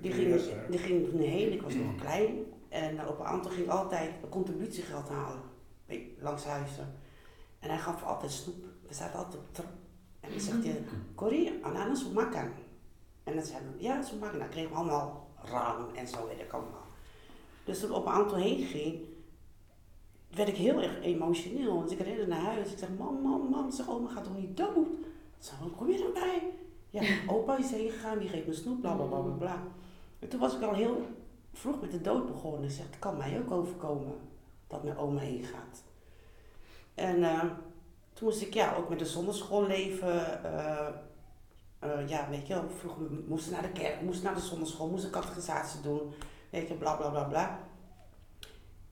die 0.01 0.13
ging, 0.13 0.29
die 0.71 0.79
ging 0.79 1.09
toen 1.09 1.21
heen, 1.21 1.53
ik 1.53 1.63
was 1.63 1.75
nog 1.75 1.95
klein. 2.01 2.39
En 2.69 2.95
uh, 2.95 3.09
opa 3.11 3.25
Anton 3.25 3.53
ging 3.53 3.69
altijd 3.69 4.11
een 4.23 4.29
contributiegeld 4.29 5.09
halen 5.09 5.41
langs 6.19 6.45
huizen. 6.45 6.95
En 7.59 7.69
hij 7.69 7.79
gaf 7.79 8.03
altijd 8.05 8.33
snoep. 8.33 8.65
We 8.89 8.95
zaten 8.95 9.19
altijd 9.19 9.37
op 9.37 9.47
de 9.47 9.53
trap. 9.53 9.71
En 10.21 10.31
dan 10.31 10.41
zegt 10.41 10.65
hij, 10.65 10.83
Corrie, 11.15 11.59
ananas 11.63 12.05
of 12.05 12.13
makan? 12.13 12.49
En 13.25 13.35
dan 13.35 13.45
zei 13.45 13.59
hij, 13.59 13.83
ja, 13.83 14.03
zo 14.03 14.17
makan. 14.21 14.39
Dan 14.39 14.49
kregen 14.49 14.71
we 14.71 14.77
allemaal 14.77 15.31
raam 15.45 15.95
en 15.95 16.09
zo, 16.09 16.27
weet 16.27 16.41
ik 16.41 16.53
allemaal. 16.53 16.87
Dus 17.65 17.81
toen 17.81 17.95
opa 17.95 18.13
Anton 18.13 18.39
heen 18.39 18.65
ging, 18.67 19.05
werd 20.35 20.49
ik 20.49 20.57
heel 20.57 20.83
erg 20.83 21.03
emotioneel. 21.03 21.75
Want 21.75 21.91
ik 21.91 22.01
rende 22.01 22.27
naar 22.27 22.41
huis. 22.41 22.73
Ik 22.73 22.79
zeg, 22.79 22.89
mam, 22.99 23.23
mam, 23.23 23.49
mam. 23.51 23.71
Zeg, 23.71 23.89
oma 23.89 24.09
gaat 24.09 24.25
toch 24.25 24.37
niet 24.37 24.57
dood? 24.57 24.87
Zo, 25.39 25.53
kom 25.77 25.91
je 25.91 25.99
dan 25.99 26.13
bij? 26.13 26.43
Ja, 26.91 27.03
opa 27.35 27.59
is 27.59 27.71
heen 27.71 27.91
gegaan, 27.91 28.19
die 28.19 28.29
geeft 28.29 28.47
me 28.47 28.53
snoep, 28.53 28.81
bla 28.81 28.95
bla 28.95 29.05
bla 29.05 29.21
bla. 29.21 29.63
En 30.19 30.29
toen 30.29 30.41
was 30.41 30.55
ik 30.57 30.63
al 30.63 30.75
heel 30.75 31.07
vroeg 31.53 31.81
met 31.81 31.91
de 31.91 32.01
dood 32.01 32.27
begonnen. 32.27 32.65
Ik 32.65 32.71
zeg, 32.71 32.87
het 32.87 32.99
kan 32.99 33.17
mij 33.17 33.39
ook 33.39 33.51
overkomen 33.51 34.15
dat 34.67 34.85
mijn 34.85 34.97
oma 34.97 35.21
heen 35.21 35.45
gaat. 35.45 35.83
En 36.95 37.25
eh, 37.25 37.45
toen 38.13 38.29
moest 38.29 38.43
ik 38.43 38.55
ja, 38.55 38.75
ook 38.75 38.89
met 38.89 38.99
de 38.99 39.07
zonderschool 39.07 39.67
leven. 39.67 40.45
eh, 40.45 40.87
eh, 41.79 42.09
ja, 42.09 42.29
weet 42.31 42.47
je 42.47 42.55
wel, 42.55 42.65
vroeger 42.79 43.03
moest 43.27 43.51
naar 43.51 43.63
de 43.63 43.73
kerk, 43.73 44.01
moest 44.01 44.23
naar 44.23 44.35
de 44.35 44.41
zonderschool, 44.41 44.89
moest 44.89 45.05
een 45.05 45.11
catechisatie 45.11 45.81
doen. 45.81 46.13
Weet 46.51 46.69
je, 46.69 46.75
bla 46.75 46.95
bla 46.95 47.09
bla 47.09 47.25
bla. 47.25 47.59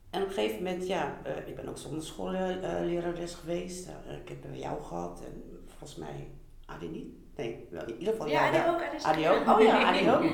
En 0.09 0.21
op 0.21 0.27
een 0.27 0.33
gegeven 0.33 0.63
moment, 0.63 0.87
ja, 0.87 1.17
eh, 1.23 1.47
ik 1.47 1.55
ben 1.55 1.67
ook 1.69 1.77
zonderschoollerares 1.77 3.33
geweest. 3.33 3.87
Eh, 3.87 4.17
ik 4.17 4.29
heb 4.29 4.41
bij 4.41 4.59
jou 4.59 4.83
gehad 4.83 5.21
en 5.25 5.63
volgens 5.65 5.95
mij 5.95 6.27
Adi 6.65 6.87
niet. 6.87 7.07
Nee, 7.35 7.67
wel, 7.69 7.81
in 7.87 7.97
ieder 7.99 8.13
geval 8.13 8.27
ja, 8.27 8.51
die 8.51 8.59
ook. 8.67 8.81
Adi 8.81 9.03
Adi 9.03 9.29
ook? 9.29 9.47
Oh 9.57 9.61
ja, 9.61 9.83
Adi 9.83 10.09
ook. 10.11 10.31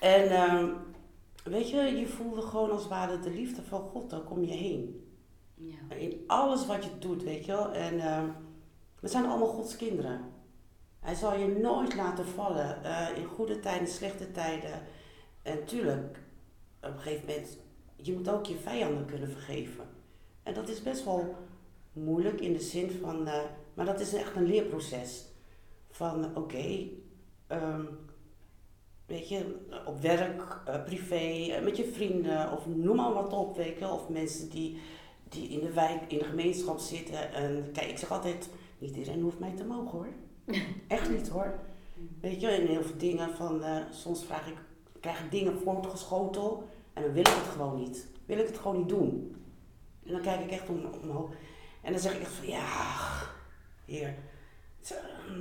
En 0.00 0.30
ehm, 0.30 0.68
weet 1.44 1.70
je, 1.70 1.76
je 1.76 2.06
voelde 2.06 2.42
gewoon 2.42 2.70
als 2.70 2.80
het 2.80 2.90
ware 2.90 3.18
de 3.18 3.30
liefde 3.30 3.62
van 3.62 3.80
God 3.80 4.14
ook 4.14 4.30
om 4.30 4.44
je 4.44 4.54
heen. 4.54 5.06
Ja. 5.54 5.96
In 5.96 6.24
alles 6.26 6.66
wat 6.66 6.84
je 6.84 6.90
doet, 6.98 7.22
weet 7.22 7.44
je 7.44 7.52
wel. 7.52 7.72
En 7.72 8.00
ehm, 8.00 8.26
we 9.00 9.08
zijn 9.08 9.26
allemaal 9.26 9.48
Gods 9.48 9.76
kinderen. 9.76 10.20
Hij 11.00 11.14
zal 11.14 11.38
je 11.38 11.46
nooit 11.48 11.94
laten 11.94 12.26
vallen. 12.26 12.84
eh, 12.84 13.16
in 13.16 13.24
goede 13.24 13.60
tijden, 13.60 13.88
slechte 13.88 14.30
tijden. 14.30 14.82
En 15.42 15.64
tuurlijk, 15.64 16.18
op 16.82 16.90
een 16.92 16.98
gegeven 16.98 17.26
moment, 17.26 17.58
je 18.02 18.12
moet 18.12 18.28
ook 18.28 18.46
je 18.46 18.56
vijanden 18.56 19.04
kunnen 19.04 19.30
vergeven. 19.30 19.84
En 20.42 20.54
dat 20.54 20.68
is 20.68 20.82
best 20.82 21.04
wel 21.04 21.36
moeilijk 21.92 22.40
in 22.40 22.52
de 22.52 22.60
zin 22.60 22.90
van, 22.90 23.26
eh, 23.26 23.40
maar 23.74 23.86
dat 23.86 24.00
is 24.00 24.14
echt 24.14 24.36
een 24.36 24.46
leerproces. 24.46 25.24
Van 25.90 26.36
oké, 26.36 26.88
ehm, 27.46 27.84
weet 29.06 29.28
je, 29.28 29.56
op 29.86 30.00
werk, 30.00 30.60
eh, 30.64 30.84
privé, 30.84 31.52
eh, 31.52 31.62
met 31.64 31.76
je 31.76 31.84
vrienden, 31.84 32.52
of 32.52 32.66
noem 32.66 32.96
maar 32.96 33.12
wat 33.12 33.32
op, 33.32 33.56
weet 33.56 33.78
je. 33.78 33.88
Of 33.88 34.08
mensen 34.08 34.50
die, 34.50 34.78
die 35.28 35.48
in 35.48 35.60
de 35.60 35.72
wijk, 35.72 36.12
in 36.12 36.18
de 36.18 36.24
gemeenschap 36.24 36.78
zitten. 36.78 37.32
En 37.32 37.68
kijk, 37.72 37.90
ik 37.90 37.98
zeg 37.98 38.12
altijd, 38.12 38.48
niet 38.78 38.96
iedereen 38.96 39.22
hoeft 39.22 39.38
mij 39.38 39.52
te 39.56 39.64
mogen 39.64 39.90
hoor. 39.90 40.08
Echt 40.88 41.10
niet 41.10 41.28
hoor. 41.28 41.58
Weet 42.20 42.40
je, 42.40 42.48
en 42.48 42.66
heel 42.66 42.82
veel 42.82 42.98
dingen 42.98 43.34
van, 43.36 43.62
soms 43.90 44.24
vraag 44.24 44.48
ik, 44.48 44.56
krijg 45.00 45.24
ik 45.24 45.30
dingen 45.30 45.58
voorgeschoteld 45.58 46.64
en 46.98 47.04
dan 47.04 47.12
wil 47.12 47.22
ik 47.22 47.26
het 47.42 47.52
gewoon 47.52 47.76
niet. 47.80 48.06
Wil 48.26 48.38
ik 48.38 48.46
het 48.46 48.58
gewoon 48.58 48.76
niet 48.78 48.88
doen. 48.88 49.36
En 50.06 50.12
dan 50.12 50.20
kijk 50.20 50.40
ik 50.40 50.50
echt 50.50 50.68
om, 50.68 50.80
omhoog. 51.02 51.30
En 51.82 51.92
dan 51.92 52.00
zeg 52.00 52.14
ik 52.14 52.20
echt 52.20 52.32
van, 52.32 52.46
ja, 52.48 52.66
heer, 53.84 54.14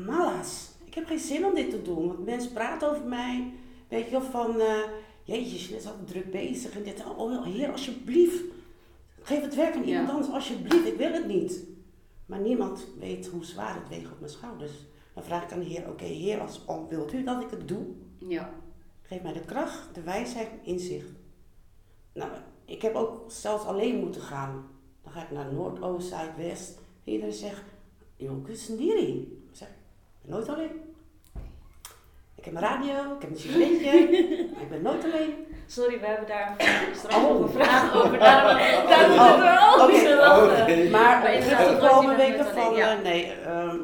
mala's. 0.05 0.69
Ik 0.85 0.93
heb 0.93 1.05
geen 1.05 1.19
zin 1.19 1.45
om 1.45 1.55
dit 1.55 1.69
te 1.69 1.81
doen, 1.81 2.07
want 2.07 2.25
mensen 2.25 2.53
praten 2.53 2.89
over 2.89 3.03
mij. 3.03 3.53
Weet 3.87 4.05
je 4.05 4.11
wel, 4.11 4.21
van, 4.21 4.59
eh 4.59 4.81
jeetje, 5.23 5.69
je 5.69 5.75
is 5.75 5.85
altijd 5.87 6.07
druk 6.07 6.31
bezig 6.31 6.75
en 6.75 6.83
dit. 6.83 7.03
Oh, 7.17 7.45
heer, 7.45 7.71
alsjeblieft. 7.71 8.43
Geef 9.21 9.41
het 9.41 9.55
werk 9.55 9.75
aan 9.75 9.81
Ja. 9.81 9.87
iemand 9.87 10.09
anders, 10.09 10.29
alsjeblieft. 10.29 10.85
Ik 10.87 10.97
wil 10.97 11.11
het 11.11 11.27
niet. 11.27 11.63
Maar 12.25 12.39
niemand 12.39 12.87
weet 12.99 13.27
hoe 13.27 13.45
zwaar 13.45 13.75
het 13.75 13.89
weegt 13.89 14.11
op 14.11 14.19
mijn 14.19 14.31
schouders. 14.31 14.71
Dan 15.13 15.23
vraag 15.23 15.43
ik 15.43 15.51
aan 15.51 15.59
de 15.59 15.65
Heer, 15.65 15.89
oké 15.89 16.03
Heer, 16.03 16.39
als, 16.41 16.61
al 16.67 16.87
wilt 16.89 17.13
u 17.13 17.23
dat 17.23 17.41
ik 17.41 17.49
het 17.49 17.67
doe, 17.67 17.85
Ja. 18.17 18.53
geef 19.01 19.21
mij 19.21 19.33
de 19.33 19.39
kracht, 19.45 19.95
de 19.95 20.01
wijsheid, 20.01 20.47
inzicht. 20.63 21.09
Nou, 22.17 22.29
ik 22.65 22.81
heb 22.81 22.95
ook 22.95 23.21
zelfs 23.31 23.65
alleen 23.65 23.99
moeten 23.99 24.21
gaan. 24.21 24.67
Dan 25.03 25.11
ga 25.13 25.21
ik 25.21 25.31
naar 25.31 25.53
Noord, 25.53 25.81
Oost, 25.81 26.07
Zuid, 26.07 26.35
West. 26.37 26.77
En 27.03 27.11
iedereen 27.13 27.33
zegt, 27.33 27.63
joh, 28.15 28.43
kusendiri. 28.45 29.41
Ik 29.49 29.55
zeg, 29.57 29.67
ik 29.67 29.73
ben 30.21 30.31
nooit 30.31 30.49
alleen. 30.49 30.71
Ik 32.35 32.45
heb 32.45 32.53
een 32.53 32.59
radio, 32.61 32.93
ik 33.15 33.21
heb 33.21 33.29
een 33.29 33.37
sigaretje, 33.37 33.99
ik 34.63 34.69
ben 34.69 34.81
nooit 34.81 35.03
alleen. 35.03 35.33
Sorry, 35.67 35.99
we 35.99 36.05
hebben 36.05 36.27
daar 36.27 36.55
een- 36.57 36.95
straks 36.95 37.15
Oh. 37.15 37.23
nog 37.23 37.39
een 37.41 37.49
vraag 37.49 37.95
over. 37.95 38.19
Daarom, 38.19 38.57
daarom 39.39 39.79
Oh, 39.81 39.85
zitten 39.95 40.09
we 40.09 40.15
te 40.15 40.15
lachen. 40.15 40.61
Oké. 40.61 40.89
Maar 40.89 41.31
heb 41.31 41.41
nooit 41.59 41.81
gekomen 41.81 42.01
iemand 42.01 42.17
weken 42.17 42.45
van, 42.45 42.73
ja. 42.75 42.95
eh, 42.97 43.03
nee, 43.03 43.31
ehm, 43.31 43.77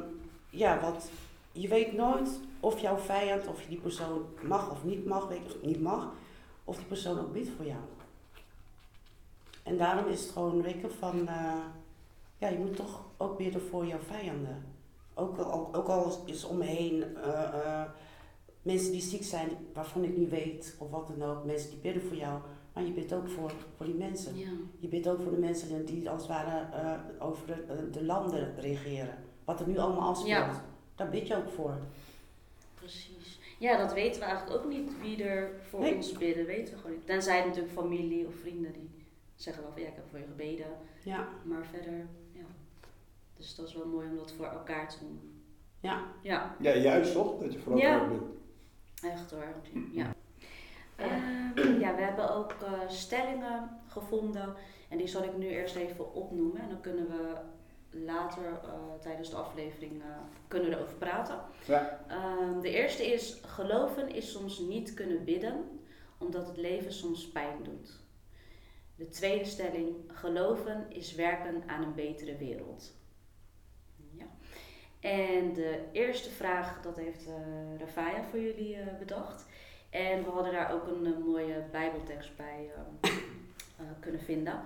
ja, 0.49 0.79
want 0.81 1.09
je 1.51 1.67
weet 1.67 1.93
nooit 1.93 2.29
of 2.59 2.79
jouw 2.79 2.97
vijand, 2.97 3.47
of 3.47 3.61
je 3.61 3.67
die 3.67 3.79
persoon 3.79 4.25
mag 4.41 4.71
of 4.71 4.83
niet 4.83 5.05
mag, 5.05 5.27
weet 5.27 5.45
of 5.45 5.61
niet 5.61 5.81
mag, 5.81 6.11
of 6.63 6.75
die 6.75 6.85
persoon 6.85 7.19
ook 7.19 7.33
bidt 7.33 7.49
voor 7.57 7.65
jou. 7.65 7.79
En 9.63 9.77
daarom 9.77 10.07
is 10.11 10.21
het 10.21 10.29
gewoon, 10.31 10.61
je, 10.61 10.89
van, 10.89 11.27
eh, 11.27 11.55
ja, 12.37 12.47
je 12.49 12.57
moet 12.57 12.75
toch 12.75 13.05
ook 13.17 13.37
bidden 13.37 13.61
voor 13.61 13.85
jouw 13.85 13.99
vijanden. 13.99 14.65
Ook, 15.13 15.37
al- 15.37 15.75
ook 15.75 15.87
al 15.87 16.11
is 16.25 16.43
om 16.45 16.57
me 16.57 16.65
heen 16.65 17.15
eh, 17.15 17.43
eh, 17.43 17.89
mensen 18.61 18.91
die 18.91 19.01
ziek 19.01 19.23
zijn, 19.23 19.49
waarvan 19.73 20.03
ik 20.03 20.17
niet 20.17 20.29
weet, 20.29 20.75
of 20.79 20.89
wat 20.89 21.07
dan 21.17 21.29
ook, 21.29 21.45
mensen 21.45 21.69
die 21.69 21.79
bidden 21.79 22.03
voor 22.03 22.17
jou, 22.17 22.39
maar 22.73 22.83
je 22.83 22.91
bidt 22.91 23.13
ook 23.13 23.29
voor, 23.29 23.51
voor 23.77 23.85
die 23.85 23.95
mensen. 23.95 24.37
Ja. 24.37 24.47
Je 24.79 24.87
bidt 24.87 25.07
ook 25.09 25.21
voor 25.21 25.31
de 25.31 25.37
mensen 25.37 25.85
die 25.85 26.09
als 26.09 26.21
het 26.21 26.31
ware 26.31 26.65
over 27.19 27.47
de, 27.47 27.89
de 27.91 28.03
landen 28.03 28.55
regeren. 28.59 29.17
Wat 29.45 29.59
er 29.59 29.67
nu 29.67 29.77
allemaal 29.77 30.09
afspeelt. 30.09 30.29
Ja. 30.29 30.65
Daar 30.95 31.09
bid 31.09 31.27
je 31.27 31.35
ook 31.35 31.49
voor. 31.49 31.77
Precies. 32.75 33.39
Ja, 33.59 33.77
dat 33.77 33.93
weten 33.93 34.19
we 34.19 34.25
eigenlijk 34.25 34.63
ook 34.63 34.71
niet 34.71 34.91
wie 35.01 35.23
er 35.23 35.51
voor 35.69 35.79
Nee. 35.79 35.95
ons 35.95 36.11
bidden, 36.11 36.45
weten 36.45 36.73
we 36.73 36.79
gewoon 36.79 36.95
niet. 36.95 37.05
Tenzij 37.05 37.45
natuurlijk 37.45 37.73
familie 37.73 38.27
of 38.27 38.33
vrienden 38.35 38.73
die 38.73 38.89
zeggen 39.43 39.63
wel 39.63 39.71
van 39.71 39.81
ja, 39.81 39.87
ik 39.87 39.95
heb 39.95 40.09
voor 40.09 40.19
je 40.19 40.25
gebeden, 40.25 40.67
Ja, 41.03 41.27
maar 41.43 41.65
verder, 41.65 42.07
ja. 42.31 42.45
Dus 43.37 43.55
dat 43.55 43.67
is 43.67 43.73
wel 43.73 43.87
mooi 43.87 44.07
om 44.09 44.15
dat 44.17 44.31
voor 44.31 44.45
elkaar 44.45 44.89
te 44.89 44.99
doen. 44.99 45.43
ja. 45.79 46.03
Ja, 46.21 46.55
Ja, 46.59 46.75
juist 46.75 47.13
toch? 47.13 47.39
Dat 47.39 47.53
je 47.53 47.59
voor 47.59 47.77
Ja. 47.77 47.93
elkaar 47.93 48.09
bent. 48.09 48.21
echt 49.03 49.31
hoor. 49.31 49.53
Ja. 49.91 50.13
Ehm, 50.95 51.79
ja, 51.79 51.95
we 51.95 52.01
hebben 52.01 52.35
ook 52.35 52.51
eh, 52.51 52.89
stellingen 52.89 53.69
gevonden 53.87 54.55
en 54.89 54.97
die 54.97 55.07
zal 55.07 55.23
ik 55.23 55.37
nu 55.37 55.47
eerst 55.47 55.75
even 55.75 56.13
opnoemen 56.13 56.61
en 56.61 56.69
dan 56.69 56.81
kunnen 56.81 57.07
we 57.07 57.35
later 57.89 58.43
eh, 58.63 58.69
tijdens 59.01 59.29
de 59.29 59.35
aflevering 59.35 60.01
eh, 60.01 60.07
kunnen 60.47 60.69
we 60.69 60.75
erover 60.75 60.95
praten. 60.95 61.39
Ja. 61.67 61.99
Ehm, 62.07 62.59
de 62.61 62.69
eerste 62.69 63.05
is, 63.13 63.39
geloven 63.45 64.09
is 64.09 64.31
soms 64.31 64.59
niet 64.59 64.93
kunnen 64.93 65.23
bidden, 65.23 65.79
omdat 66.17 66.47
het 66.47 66.57
leven 66.57 66.93
soms 66.93 67.27
pijn 67.31 67.63
doet. 67.63 68.01
De 68.95 69.07
tweede 69.07 69.45
stelling, 69.45 69.95
geloven 70.07 70.85
is 70.89 71.15
werken 71.15 71.63
aan 71.67 71.83
een 71.83 71.95
betere 71.95 72.37
wereld. 72.37 72.93
Ja. 74.11 74.25
En 74.99 75.53
de 75.53 75.79
eerste 75.91 76.29
vraag, 76.29 76.81
dat 76.81 76.97
heeft 76.97 77.27
eh 77.27 77.79
Rafaya 77.79 78.23
voor 78.23 78.39
jullie 78.39 78.75
eh, 78.75 78.97
bedacht. 78.99 79.45
En 79.89 80.23
we 80.23 80.29
hadden 80.29 80.51
daar 80.51 80.73
ook 80.73 80.87
een 80.87 81.05
eh, 81.05 81.25
mooie 81.25 81.63
bijbeltekst 81.71 82.35
bij 82.35 82.69
kunnen 83.99 84.21
vinden. 84.21 84.61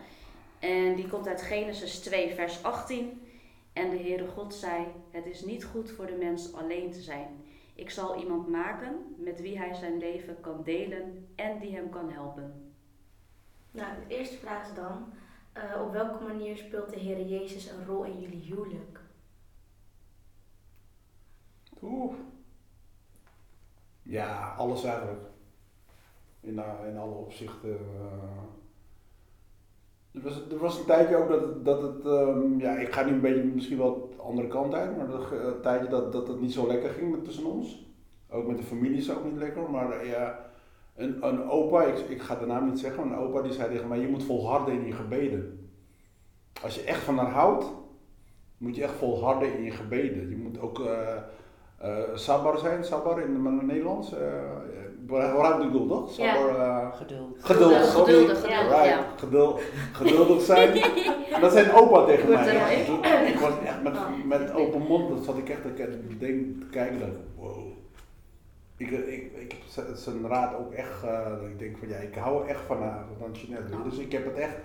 En 0.60 0.96
die 0.96 1.08
komt 1.08 1.28
uit 1.28 1.42
Genesis 1.42 2.00
2, 2.00 2.34
vers 2.34 2.64
18. 2.64 3.22
En 3.74 3.90
de 3.90 3.98
Heere 3.98 4.28
God 4.28 4.54
zei: 4.54 4.86
Het 5.12 5.26
is 5.26 5.42
niet 5.42 5.64
goed 5.64 5.92
voor 5.92 6.06
de 6.06 6.16
mens 6.16 6.54
alleen 6.54 6.92
te 6.92 7.02
zijn. 7.02 7.28
Ik 7.76 7.90
zal 7.90 8.20
iemand 8.20 8.48
maken 8.48 9.16
met 9.18 9.42
wie 9.42 9.58
hij 9.58 9.74
zijn 9.74 9.98
leven 9.98 10.42
kan 10.42 10.64
delen 10.64 11.28
en 11.36 11.60
die 11.60 11.76
hem 11.76 11.90
kan 11.90 12.12
helpen. 12.12 12.67
Nou, 13.78 13.90
de 14.08 14.16
eerste 14.16 14.38
vraag 14.38 14.68
is 14.68 14.74
dan: 14.76 15.14
eh, 15.54 15.82
op 15.82 15.92
welke 15.92 16.24
manier 16.24 16.58
speelt 16.58 16.90
de 16.90 17.00
Heer 17.00 17.26
Jezus 17.28 17.70
een 17.70 17.86
rol 17.86 18.04
in 18.04 18.20
jullie 18.20 18.42
huwelijk? 18.42 19.00
Oeh. 21.82 22.14
Ja, 24.02 24.54
alles 24.58 24.84
eigenlijk. 24.84 25.26
In, 26.40 26.60
eh, 26.60 26.88
in 26.88 26.98
alle 26.98 27.14
opzichten. 27.14 27.70
eh. 27.72 28.44
Er, 30.12 30.22
was, 30.22 30.50
er 30.52 30.58
was 30.58 30.80
een 30.80 30.86
tijdje 30.86 31.16
ook 31.16 31.30
dat 31.30 31.42
het, 31.42 31.66
dat 31.66 31.82
het 31.82 32.06
ehm, 32.06 32.60
ja, 32.60 32.78
ik 32.78 32.94
ga 32.94 33.04
nu 33.04 33.12
een 33.12 33.22
beetje 33.22 33.44
misschien 33.44 33.78
wel 33.78 34.14
de 34.16 34.22
andere 34.22 34.48
kant 34.48 34.74
uit, 34.74 34.98
maar 34.98 35.08
dat, 35.08 35.32
een 35.32 35.62
tijdje 35.62 35.88
dat, 35.88 36.12
dat 36.12 36.28
het 36.28 36.42
niet 36.42 36.54
zo 36.54 36.68
lekker 36.68 36.90
ging 36.90 37.24
tussen 37.24 37.46
ons. 37.46 37.86
Ook 38.30 38.48
met 38.48 38.58
de 38.58 38.64
familie 38.64 38.98
is 38.98 39.12
ook 39.12 39.24
niet 39.24 39.38
lekker, 39.38 39.70
maar 39.70 40.06
ja, 40.06 40.47
een, 40.98 41.28
een 41.28 41.50
opa, 41.50 41.84
ik, 41.84 41.98
ik 41.98 42.22
ga 42.22 42.36
de 42.36 42.46
naam 42.46 42.66
niet 42.66 42.80
zeggen, 42.80 43.08
maar 43.08 43.18
een 43.18 43.24
opa 43.24 43.42
die 43.42 43.52
zei 43.54 43.72
tegen 43.72 43.88
mij, 43.88 44.00
je 44.00 44.08
moet 44.08 44.24
volharden 44.24 44.74
in 44.74 44.86
je 44.86 44.94
gebeden. 44.94 45.70
Als 46.64 46.76
je 46.76 46.82
echt 46.84 47.02
van 47.02 47.18
haar 47.18 47.32
houdt, 47.32 47.66
moet 48.58 48.76
je 48.76 48.84
echt 48.84 48.94
volharden 48.94 49.58
in 49.58 49.64
je 49.64 49.72
gebeden. 49.72 50.30
Je 50.30 50.38
moet 50.38 50.60
ook 50.60 50.80
eh 50.80 51.18
eh, 51.78 51.98
sabbar 52.14 52.58
zijn, 52.58 52.84
sabbar 52.84 53.22
in 53.22 53.46
het 53.46 53.66
Nederlands. 53.66 54.14
eh 54.14 54.20
waar 55.08 55.36
waar 55.36 55.62
ik 55.62 55.72
bedoel, 55.72 55.88
toch? 55.88 56.18
Ja. 56.18 56.36
Eh, 56.36 56.96
Geduld. 56.96 57.38
geduld, 57.40 57.86
sorry. 57.86 58.14
geduldig, 58.14 58.40
geduldig, 58.42 58.70
Right, 58.70 58.86
ja. 58.86 59.06
geduld, 59.18 59.62
geduldig 59.94 60.42
zijn. 60.42 60.74
dat 61.42 61.52
zijn 61.52 61.72
opa 61.72 62.06
tegen 62.06 62.30
mij. 62.30 62.76
Ik 63.32 63.40
was 63.40 63.54
echt 63.66 63.84
met, 63.84 63.94
met 64.26 64.54
open 64.54 64.82
mond, 64.82 65.10
dat 65.10 65.24
zat 65.24 65.38
ik 65.38 65.50
echt 65.50 65.62
te 65.62 65.74
denk- 66.20 66.60
te 66.60 66.66
kijken. 66.72 67.18
Wow. 67.36 67.67
Ik, 68.78 68.92
ik, 68.92 69.32
ik 69.36 69.52
heb 69.52 69.96
zijn 69.96 70.28
raad 70.28 70.56
ook 70.56 70.72
echt, 70.72 71.04
eh, 71.04 71.32
ik 71.50 71.60
denk 71.60 71.78
van 71.78 71.88
ja, 71.88 71.96
ik 71.96 72.16
hou 72.16 72.48
echt 72.48 72.62
van 72.62 72.78
haar, 72.82 73.06
van 73.20 73.32
Jeanette. 73.32 73.78
Ja. 73.78 73.84
Dus 73.84 73.98
ik 73.98 74.12
heb 74.12 74.26
het 74.26 74.36
echt, 74.36 74.56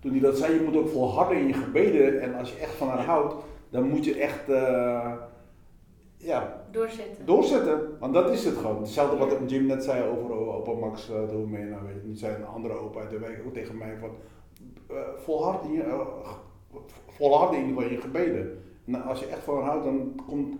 toen 0.00 0.10
hij 0.10 0.20
dat 0.20 0.38
zei, 0.38 0.54
je 0.54 0.60
moet 0.60 0.76
ook 0.76 0.88
volharden 0.88 1.36
in 1.38 1.46
je 1.46 1.52
gebeden. 1.54 2.20
En 2.20 2.34
als 2.34 2.52
je 2.52 2.58
echt 2.58 2.72
van 2.74 2.88
haar 2.88 3.04
houdt, 3.04 3.34
dan 3.70 3.88
moet 3.88 4.04
je 4.04 4.14
echt, 4.18 4.48
eh, 4.48 5.12
ja, 6.16 6.64
Doorzetten. 6.70 7.26
doorzetten. 7.26 7.96
Want 7.98 8.14
dat 8.14 8.30
is 8.30 8.44
het 8.44 8.56
gewoon. 8.56 8.80
Hetzelfde 8.80 9.16
wat 9.16 9.36
Jim 9.46 9.66
net 9.66 9.84
zei 9.84 10.08
over 10.08 10.32
opa 10.32 10.72
Max 10.72 11.10
uh, 11.10 11.28
de 11.28 11.34
Hoemena. 11.34 11.78
Weet 11.82 12.02
je. 12.06 12.16
Zei 12.16 12.34
een 12.34 12.46
andere 12.46 12.74
opa 12.74 13.00
uit 13.00 13.10
de 13.10 13.18
wijk 13.18 13.42
ook 13.46 13.54
tegen 13.54 13.76
mij 13.78 13.96
van... 14.00 14.10
eh, 14.88 14.96
volhard 15.16 15.64
in 15.64 15.72
je, 15.72 15.82
eh, 15.82 16.00
volhard 17.06 17.54
in 17.54 17.74
je 17.76 18.00
gebeden. 18.00 18.62
En 18.86 19.02
als 19.02 19.20
je 19.20 19.26
echt 19.26 19.42
van 19.42 19.54
haar 19.54 19.64
houdt, 19.64 19.84
dan 19.84 20.20
komt, 20.26 20.56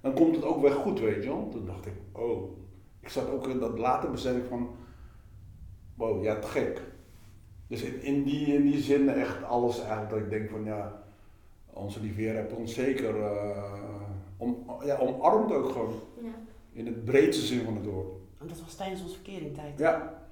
dan 0.00 0.12
komt 0.14 0.34
het 0.36 0.44
ook 0.44 0.60
weer 0.60 0.72
goed, 0.72 1.00
weet 1.00 1.22
je 1.22 1.28
wel. 1.28 1.48
Toen 1.50 1.66
dacht 1.66 1.86
ik, 1.86 1.92
oh. 2.12 2.58
Ik 3.00 3.08
zat 3.08 3.30
ook 3.30 3.46
in 3.46 3.58
dat 3.58 3.78
later 3.78 4.10
besef 4.10 4.36
ik 4.36 4.44
van... 4.48 4.70
Wow, 5.94 6.22
ja, 6.24 6.38
te 6.38 6.46
gek. 6.46 6.80
Dus 7.66 7.82
in, 7.82 8.02
in, 8.02 8.22
die, 8.24 8.46
in 8.54 8.62
die 8.62 8.78
zin 8.78 9.08
echt 9.08 9.42
alles 9.44 9.80
eigenlijk. 9.80 10.10
Dat 10.10 10.18
ik 10.18 10.30
denk 10.30 10.50
van 10.50 10.64
ja, 10.64 11.02
onze 11.66 12.00
lieve 12.00 12.20
Heer 12.20 12.34
heeft 12.34 12.52
ons 12.52 12.74
zeker 12.74 13.22
eh, 13.22 13.62
om, 14.36 14.66
ja, 14.84 14.96
omarmd 14.98 15.52
ook 15.52 15.68
gewoon. 15.70 15.92
Ja. 16.22 16.28
In 16.72 16.86
het 16.86 17.04
breedste 17.04 17.46
zin 17.46 17.64
van 17.64 17.74
het 17.76 17.84
woord. 17.84 18.06
En 18.40 18.46
dat 18.46 18.60
was 18.60 18.74
tijdens 18.74 19.02
onze 19.02 19.14
verkeringstijd. 19.14 19.78
Ja, 19.78 20.22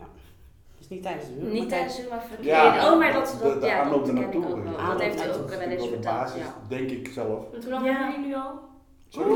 Dus 0.78 0.88
niet 0.88 1.02
tijdens 1.02 1.26
de 1.26 1.32
huwelijk. 1.32 1.58
Niet 1.60 1.68
tijdens 1.68 1.96
de 1.96 2.06
maar 2.10 2.22
verkeerd. 2.22 2.46
Ja, 2.46 2.92
oh, 2.92 2.98
maar 2.98 3.12
dat, 3.12 3.26
de- 3.42 3.48
dat, 3.48 3.60
de 3.60 3.66
ja, 3.66 3.80
aanloop 3.82 4.04
dat 4.06 4.14
ken 4.14 4.16
ik 4.16 4.34
ernaartoe, 4.34 4.50
ook 4.58 4.64
weet 4.64 4.64
wel. 4.64 4.72
je. 4.72 4.78
Ah, 4.78 4.88
Dat 4.90 5.00
heeft 5.00 5.38
ook 5.40 5.48
wel 5.48 5.60
eens 5.60 5.82
de 5.82 5.88
verteld. 5.88 6.14
basis, 6.14 6.40
Ja. 6.40 6.54
denk 6.68 6.90
ik 6.90 7.08
zelf. 7.08 7.50
Want 7.50 7.62
hoe 7.64 7.72
lang 7.72 7.86
Ja. 7.86 7.92
hebben 7.92 8.12
jullie 8.14 8.28
nu 8.28 8.34
al? 8.34 8.60
Sorry? 9.08 9.28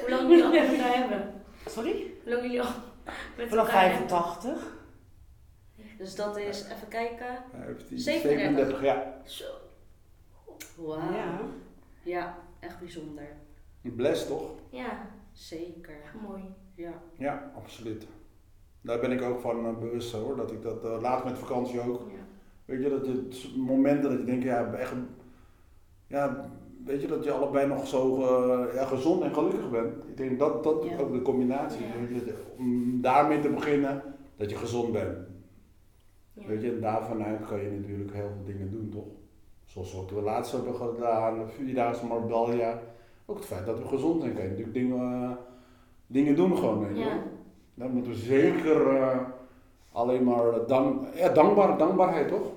Hoe 0.00 0.10
lang 0.10 0.28
jullie 0.28 0.44
al 0.44 0.50
met 0.50 0.68
elkaar 0.68 0.96
hebben? 0.96 1.42
Sorry? 1.66 1.92
Hoe 2.22 2.32
lang 2.32 2.42
jullie 2.42 2.62
al 2.62 2.70
met 3.36 3.48
Vanaf 3.48 3.66
elkaar 3.66 3.90
hebben? 3.90 4.08
85. 4.08 4.74
Dus 5.98 6.14
dat 6.14 6.36
is, 6.36 6.64
even 6.64 6.88
kijken. 6.88 7.26
Hij 7.52 7.66
heeft 7.66 7.88
die 7.88 7.98
37. 7.98 8.78
37, 8.78 8.82
ja. 8.82 9.20
Zo. 9.24 9.44
Wauw. 10.76 11.12
Ja. 11.12 11.40
Ja. 12.02 12.38
echt 12.60 12.78
bijzonder. 12.78 13.28
Bless 13.80 14.26
toch? 14.26 14.50
Ja, 14.70 15.10
Zeker. 15.32 15.94
echt 16.02 16.14
mooi. 16.28 16.42
Ja. 16.74 16.92
Ja, 17.18 17.52
absoluut. 17.56 18.06
Daar 18.80 19.00
ben 19.00 19.12
ik 19.12 19.22
ook 19.22 19.40
van 19.40 19.66
eh, 19.66 19.78
bewust 19.78 20.12
hoor. 20.12 20.36
Dat 20.36 20.52
ik 20.52 20.62
dat 20.62 20.84
uh, 20.84 21.00
laatst 21.00 21.24
met 21.24 21.38
vakantie 21.38 21.80
ook. 21.80 22.10
Ja. 22.10 22.24
Weet 22.64 22.82
je, 22.82 22.88
dat 22.88 23.06
het 23.06 23.56
momenten 23.56 24.10
dat 24.10 24.18
je 24.18 24.24
denkt, 24.24 24.44
ja, 24.44 24.72
echt, 24.72 24.94
ja, 26.06 26.50
weet 26.86 27.00
je, 27.00 27.06
dat 27.06 27.24
je 27.24 27.30
allebei 27.30 27.66
nog 27.66 27.86
zo 27.86 28.16
eh, 28.22 28.74
ja, 28.74 28.84
gezond 28.84 29.22
en 29.22 29.34
gelukkig 29.34 29.70
bent. 29.70 30.04
Ik 30.08 30.16
denk 30.16 30.38
dat 30.38 30.64
dat 30.64 30.84
Ja. 30.84 30.98
ook 30.98 31.12
de 31.12 31.22
combinatie 31.22 31.84
is. 32.10 32.22
Ja. 32.24 32.32
Om 32.58 33.00
daarmee 33.00 33.40
te 33.40 33.48
beginnen, 33.48 34.02
dat 34.36 34.50
je 34.50 34.56
gezond 34.56 34.92
bent. 34.92 35.16
Ja. 36.32 36.46
Weet 36.46 36.62
je, 36.62 36.70
en 36.72 36.80
daarvanuit 36.80 37.46
kan 37.46 37.60
je 37.62 37.70
natuurlijk 37.70 38.12
heel 38.14 38.28
veel 38.34 38.44
dingen 38.54 38.70
doen, 38.70 38.88
toch? 38.92 39.06
Zoals 39.64 39.94
wat 39.94 40.10
we 40.10 40.20
laatst 40.22 40.52
hebben 40.52 40.74
gedaan, 40.74 41.38
de 41.38 41.46
vierdaagse 41.48 42.06
Marbella. 42.06 42.80
Ook 43.26 43.36
het 43.36 43.46
feit 43.46 43.66
dat 43.66 43.78
we 43.78 43.88
gezond 43.88 44.22
zijn, 44.22 44.34
kan 44.34 44.42
je 44.42 44.48
natuurlijk 44.48 44.76
dingen, 44.76 45.22
eh, 45.22 45.30
dingen 46.06 46.36
doen 46.36 46.56
gewoon, 46.56 46.86
weet 46.86 46.98
je. 46.98 47.20
Dan 47.74 47.90
moeten 47.90 48.12
we 48.12 48.18
zeker 48.18 48.96
eh, 48.96 49.18
alleen 49.92 50.24
maar 50.24 50.66
dank, 50.66 51.06
ja, 51.14 51.28
dankbaar, 51.28 51.78
dankbaarheid, 51.78 52.28
toch? 52.28 52.52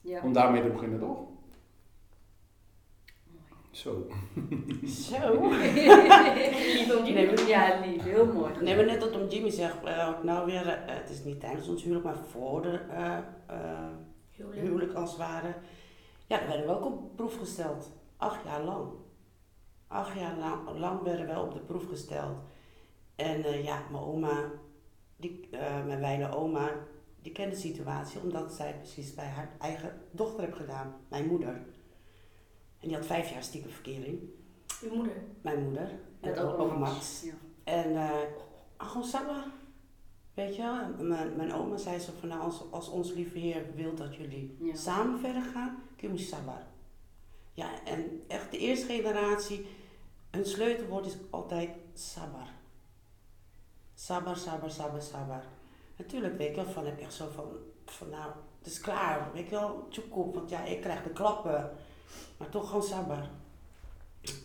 Ja. 0.00 0.20
Om 0.24 0.32
daarmee 0.32 0.62
te 0.62 0.68
beginnen, 0.68 0.98
toch? 0.98 1.18
Zo. 3.76 4.06
Zo. 4.86 5.48
Lief 5.48 6.94
om 6.98 7.04
die- 7.04 7.14
Nee, 7.14 7.26
maar- 7.26 7.48
Ja, 7.48 7.80
lief. 7.86 8.02
Heel 8.02 8.26
mooi. 8.32 8.52
Nee, 8.60 8.76
maar 8.76 8.84
net 8.84 9.00
dat 9.00 9.20
om 9.20 9.28
Jimmy 9.28 9.50
zegt, 9.50 9.84
eh, 9.84 10.08
ook 10.08 10.22
nou 10.22 10.46
weer, 10.46 10.66
eh, 10.68 10.94
het 10.94 11.10
is 11.10 11.24
niet 11.24 11.40
tijdens 11.40 11.68
ons 11.68 11.82
huwelijk, 11.82 12.04
maar 12.06 12.16
voor 12.30 12.62
de 12.62 12.78
eh, 12.90 13.16
eh, 13.46 13.88
huwelijk 14.50 14.92
als 14.94 15.10
het 15.10 15.18
ware. 15.18 15.54
Ja, 16.26 16.38
dan 16.38 16.48
werden 16.48 16.66
we 16.66 16.72
ook 16.72 16.84
op 16.84 17.16
proef 17.16 17.38
gesteld. 17.38 17.90
Acht 18.16 18.44
jaar 18.44 18.62
lang. 18.64 18.88
Acht 19.88 20.18
jaar 20.18 20.36
lang, 20.38 20.78
lang 20.78 21.02
werden 21.02 21.26
we 21.26 21.40
op 21.40 21.52
de 21.52 21.60
proef 21.60 21.88
gesteld. 21.88 22.36
En 23.16 23.44
eh, 23.44 23.64
ja, 23.64 23.82
mijn 23.90 24.02
oma, 24.04 24.50
die, 25.16 25.48
eh, 25.50 25.84
mijn 25.86 26.00
wijle 26.00 26.36
oma, 26.36 26.70
die 27.22 27.32
kent 27.32 27.52
de 27.52 27.58
situatie 27.58 28.20
omdat 28.20 28.52
zij 28.52 28.74
precies 28.76 29.14
bij 29.14 29.26
haar 29.28 29.50
eigen 29.60 30.00
dochter 30.10 30.44
heeft 30.44 30.56
gedaan, 30.56 30.94
mijn 31.08 31.26
moeder. 31.26 31.60
En 32.86 32.92
die 32.92 33.00
had 33.00 33.10
vijf 33.10 33.30
jaar 33.30 33.42
stiekem 33.42 33.70
verkering, 33.70 34.20
Uw 34.82 34.94
moeder. 34.94 35.22
mijn 35.40 35.62
moeder. 35.62 35.90
Met 36.20 36.36
En 36.36 36.44
ook 36.44 36.58
ook 36.58 36.78
Max. 36.78 37.22
Ja. 37.22 37.32
En 37.64 37.96
eh, 37.96 38.20
gewoon 38.78 39.04
samen. 39.04 39.44
Weet 40.34 40.56
je, 40.56 40.62
wel? 40.62 41.06
mijn, 41.06 41.36
mijn 41.36 41.52
oma 41.52 41.76
zei 41.76 41.98
zo 41.98 42.12
van 42.20 42.28
nou, 42.28 42.40
als, 42.40 42.62
als 42.70 42.88
ons 42.88 43.12
lieve 43.12 43.38
Heer 43.38 43.64
wil 43.74 43.94
dat 43.94 44.14
jullie 44.16 44.56
Ja. 44.60 44.74
samen 44.74 45.20
verder 45.20 45.42
gaan, 45.42 45.82
kun 45.96 46.12
je 46.12 46.18
sabar. 46.18 46.62
Ja, 47.52 47.84
en 47.84 48.22
echt 48.28 48.50
de 48.50 48.58
eerste 48.58 48.86
generatie, 48.86 49.66
hun 50.30 50.46
sleutelwoord 50.46 51.06
is 51.06 51.16
altijd 51.30 51.70
sabar. 51.94 52.48
Sabar, 53.94 54.36
sabar, 54.36 54.70
sabar, 54.70 55.02
sabar. 55.02 55.44
Natuurlijk, 55.96 56.36
weet 56.38 56.54
je 56.54 56.62
wel, 56.64 56.72
van 56.72 56.84
heb 56.84 56.94
ik 56.98 57.04
echt 57.04 57.14
zo 57.14 57.28
van, 57.34 57.44
van 57.84 58.08
nou, 58.08 58.30
het 58.58 58.66
is 58.66 58.80
klaar, 58.80 59.30
weet 59.32 59.44
je 59.44 59.50
wel, 59.50 59.86
tjoekoep, 59.90 60.34
want 60.34 60.50
ja, 60.50 60.64
ik 60.64 60.80
krijg 60.80 61.02
de 61.02 61.10
klappen. 61.10 61.70
Maar 62.36 62.48
toch 62.48 62.66
gewoon 62.68 62.82
sabar. 62.82 63.28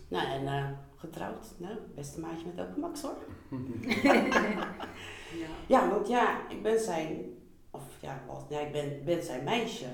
Nou, 0.08 0.28
en 0.28 0.48
eh, 0.48 0.66
getrouwd, 0.96 1.48
nou, 1.58 1.74
beste 1.96 2.20
maatje 2.20 2.46
met 2.56 2.66
ook 2.68 2.78
Max 2.78 3.02
hoor. 3.02 3.18
Ja. 5.40 5.48
Ja, 5.68 5.90
want 5.90 6.08
ja, 6.08 6.50
ik 6.50 6.64
ben 6.64 6.80
zijn, 6.80 7.26
of 7.72 7.84
ja, 8.00 8.24
wat, 8.28 8.46
ja 8.50 8.60
ik 8.60 8.72
ben, 8.72 9.02
ben 9.06 9.24
zijn 9.24 9.44
meisje. 9.44 9.86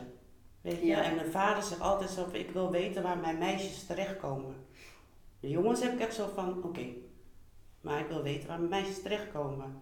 Weet 0.61 0.79
je, 0.79 0.85
Ja. 0.85 1.01
en 1.03 1.15
mijn 1.15 1.31
vader 1.31 1.63
zegt 1.63 1.81
altijd 1.81 2.09
zo 2.09 2.23
van, 2.23 2.35
ik 2.35 2.49
wil 2.51 2.71
weten 2.71 3.03
waar 3.03 3.17
mijn 3.17 3.37
meisjes 3.37 3.83
terechtkomen. 3.85 4.55
De 5.39 5.49
jongens 5.49 5.81
heb 5.81 5.93
ik 5.93 5.99
echt 5.99 6.13
zo 6.15 6.27
van, 6.35 6.63
oké, 6.63 6.85
maar 7.81 7.99
ik 7.99 8.07
wil 8.07 8.21
weten 8.23 8.47
waar 8.47 8.57
mijn 8.57 8.69
meisjes 8.69 9.01
terechtkomen. 9.01 9.81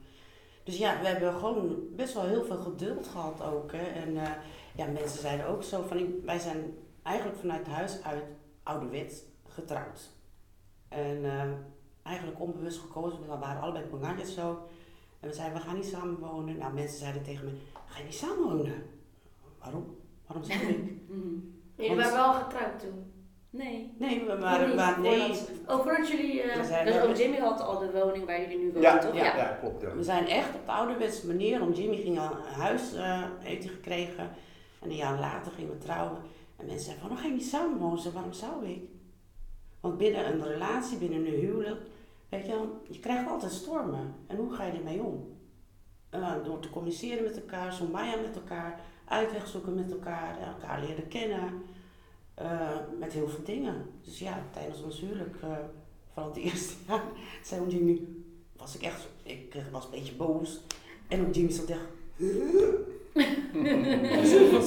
Dus 0.64 0.78
ja, 0.78 1.00
we 1.02 1.08
hebben 1.08 1.34
gewoon 1.34 1.78
best 1.96 2.14
wel 2.14 2.26
heel 2.26 2.44
veel 2.46 2.58
geduld 2.58 3.08
gehad 3.08 3.42
ook. 3.44 3.72
Hè. 3.72 3.84
En 3.84 4.18
eh, 4.18 4.32
ja, 4.76 4.86
mensen 4.86 5.20
zeiden 5.20 5.48
ook 5.48 5.64
zo 5.64 5.84
van, 5.88 5.98
ik- 5.98 6.24
wij 6.26 6.40
zijn 6.40 6.74
eigenlijk 7.06 7.38
vanuit 7.40 7.68
huis 7.68 8.04
uit 8.04 8.24
ouderwets 8.64 9.22
getrouwd. 9.48 10.10
En 10.88 11.20
eh, 11.26 11.42
eigenlijk 12.04 12.40
onbewust 12.40 12.80
gekozen, 12.80 13.22
we 13.22 13.28
waren 13.38 13.62
allebei 13.62 13.86
Bongadjes 13.86 14.34
zo. 14.34 14.68
En 15.20 15.28
we 15.30 15.36
zeiden, 15.36 15.58
we 15.58 15.64
gaan 15.64 15.76
niet 15.76 15.86
samen 15.86 16.18
wonen. 16.20 16.58
Nou, 16.58 16.74
mensen 16.74 16.98
zeiden 17.00 17.24
tegen 17.24 17.46
me, 17.46 17.52
ga 17.88 17.98
je 17.98 18.04
niet 18.04 18.14
samen 18.16 18.44
wonen? 18.44 18.84
Waarom? 19.60 19.96
Waarom 20.28 20.46
zou 20.46 20.60
ik? 20.70 20.78
Mhm. 21.08 21.20
Jullie 21.76 21.96
waren 21.96 22.14
wel 22.14 22.34
getrouwd 22.34 22.80
toen. 22.80 23.14
Nee. 23.50 23.94
Nee, 23.98 24.26
we 24.26 24.38
waren, 24.40 24.68
niet? 24.68 24.76
maar 24.76 25.00
nee. 25.00 25.34
Voordat- 25.34 25.78
Oh, 25.78 25.84
voordat 25.84 26.08
jullie... 26.08 26.42
eh, 26.42 26.64
zijn, 26.64 26.86
Dus 26.86 27.02
oom 27.02 27.14
Jimmy 27.14 27.38
had 27.38 27.62
al 27.62 27.80
de 27.80 27.92
woning 27.92 28.26
waar 28.26 28.42
jullie 28.42 28.58
nu 28.58 28.66
wonen, 28.68 28.82
Ja, 28.82 28.98
toch? 28.98 29.16
ja. 29.16 29.38
Ja, 29.38 29.58
klopt, 29.60 29.82
ja. 29.82 29.96
we 29.96 30.04
zijn 30.04 30.28
echt 30.28 30.56
op 30.56 30.66
de 30.66 30.72
ouderwetse 30.72 31.28
manier. 31.28 31.62
Om 31.62 31.72
Jimmy 31.74 31.96
ging 31.98 32.20
al 32.20 32.32
een 32.32 32.54
huis, 32.62 32.94
eh, 32.94 33.24
heeft 33.40 33.64
hij 33.64 33.74
gekregen. 33.74 34.30
En 34.82 34.90
een 34.90 34.96
jaar 34.96 35.20
later 35.20 35.52
gingen 35.52 35.72
we 35.72 35.78
trouwen. 35.78 36.18
En 36.66 36.72
mensen 36.72 36.86
zeiden 36.92 37.08
van, 37.08 37.18
oh, 37.18 37.22
ga 37.24 37.28
je 37.30 37.34
niet 37.34 37.46
samen 37.50 37.78
wonen? 37.78 37.96
Ik 37.96 38.02
zei, 38.02 38.14
waarom 38.14 38.34
zou 38.34 38.66
ik? 38.66 38.82
Want 39.80 39.98
binnen 39.98 40.34
een 40.34 40.44
relatie, 40.48 40.98
binnen 40.98 41.26
een 41.26 41.40
huwelijk, 41.40 41.82
weet 42.30 42.46
je 42.46 42.52
wel, 42.52 42.82
je 42.90 43.00
krijgt 43.00 43.30
altijd 43.30 43.52
stormen. 43.52 44.14
En 44.28 44.36
hoe 44.38 44.54
ga 44.54 44.64
je 44.64 44.72
ermee 44.72 45.02
om? 45.02 45.34
Door 46.44 46.60
te 46.60 46.70
communiceren 46.70 47.24
met 47.24 47.36
elkaar, 47.36 47.74
somaya 47.74 48.16
met 48.22 48.36
elkaar, 48.36 48.80
uitweg 49.06 49.48
zoeken 49.48 49.76
met 49.76 49.92
elkaar, 49.92 50.40
elkaar 50.40 50.80
leren 50.82 51.08
kennen. 51.08 51.64
eh, 52.34 52.70
met 53.00 53.14
heel 53.14 53.28
veel 53.28 53.44
dingen. 53.44 53.86
Dus 54.04 54.20
ja, 54.20 54.44
tijdens 54.52 54.84
ons 54.84 55.00
huwelijk, 55.00 55.36
eh, 55.42 55.58
vooral 56.14 56.34
het 56.34 56.44
eerste 56.44 56.74
jaar, 56.88 57.04
zei 57.44 57.62
om 57.62 57.70
Jimmy, 57.70 58.02
was 58.58 58.76
ik 58.76 58.82
echt, 58.82 59.08
ik 59.24 59.56
eh, 59.56 59.62
was 59.72 59.86
een 59.86 59.92
beetje 59.92 60.16
boos. 60.16 60.62
En 61.08 61.26
op 61.26 61.34
Jimmy 61.34 61.52
zat 61.52 61.70
echt, 61.70 61.88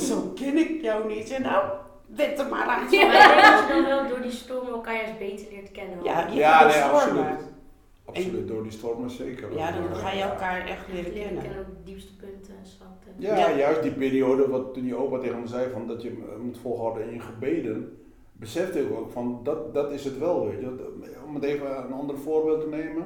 zo 0.08 0.32
ken 0.34 0.56
ik 0.56 0.82
jou 0.82 1.14
niet. 1.14 1.28
Zei, 1.28 1.42
nou, 1.42 1.72
wet 2.16 2.38
er 2.38 2.49
maar 2.49 2.66
aan. 2.66 2.66
Maar 2.66 2.85
ik 2.85 2.90
denk 2.90 3.12
dat 3.12 3.66
je 3.66 3.66
dan 3.68 3.85
wel 3.85 4.09
door 4.09 4.21
die 4.23 4.31
stormen 4.31 4.73
elkaar 4.73 4.94
juist 4.97 5.18
beter 5.18 5.47
leert 5.51 5.71
kennen. 5.73 6.05
Ja, 6.05 6.27
je 6.29 6.35
Ja, 6.35 6.53
gaat 6.53 6.66
nee, 6.66 6.77
stormen. 7.03 7.27
absoluut. 7.27 7.57
Absoluut, 8.05 8.49
door 8.49 8.62
die 8.62 8.73
stormen 8.73 9.11
zeker. 9.11 9.55
Ja, 9.57 9.73
dan 9.73 9.83
Maar, 9.85 9.94
ga 9.94 10.11
je 10.11 10.16
ja. 10.18 10.31
elkaar 10.31 10.66
echt 10.66 10.87
leren 10.92 11.12
Leren 11.12 11.23
kennen. 11.25 11.42
kennen 11.42 11.61
ook 11.61 11.87
diepste 11.87 12.16
punten 12.16 12.55
en 12.59 12.66
zwakte. 12.66 13.09
Ja, 13.16 13.37
Ja. 13.37 13.57
juist 13.57 13.83
die 13.83 13.92
periode, 13.92 14.49
wat 14.49 14.75
toen 14.75 14.85
je 14.87 14.97
opa 14.97 15.18
tegen 15.18 15.40
me 15.40 15.47
zei, 15.47 15.71
van 15.73 15.87
dat 15.87 16.03
je 16.03 16.09
eh, 16.09 16.37
moet 16.44 16.59
volhouden 16.59 17.07
in 17.09 17.14
je 17.14 17.21
gebeden, 17.21 17.99
besefte 18.33 18.81
ik 18.83 18.92
ook 18.99 19.11
van 19.11 19.40
dat, 19.42 19.75
dat 19.75 19.92
is 19.92 20.05
het 20.05 20.18
wel, 20.18 20.47
weet 20.49 20.61
je. 20.61 20.92
Om 21.27 21.35
het 21.35 21.44
even 21.44 21.77
een 21.85 21.92
ander 21.92 22.18
voorbeeld 22.18 22.61
te 22.61 22.68
nemen. 22.68 23.03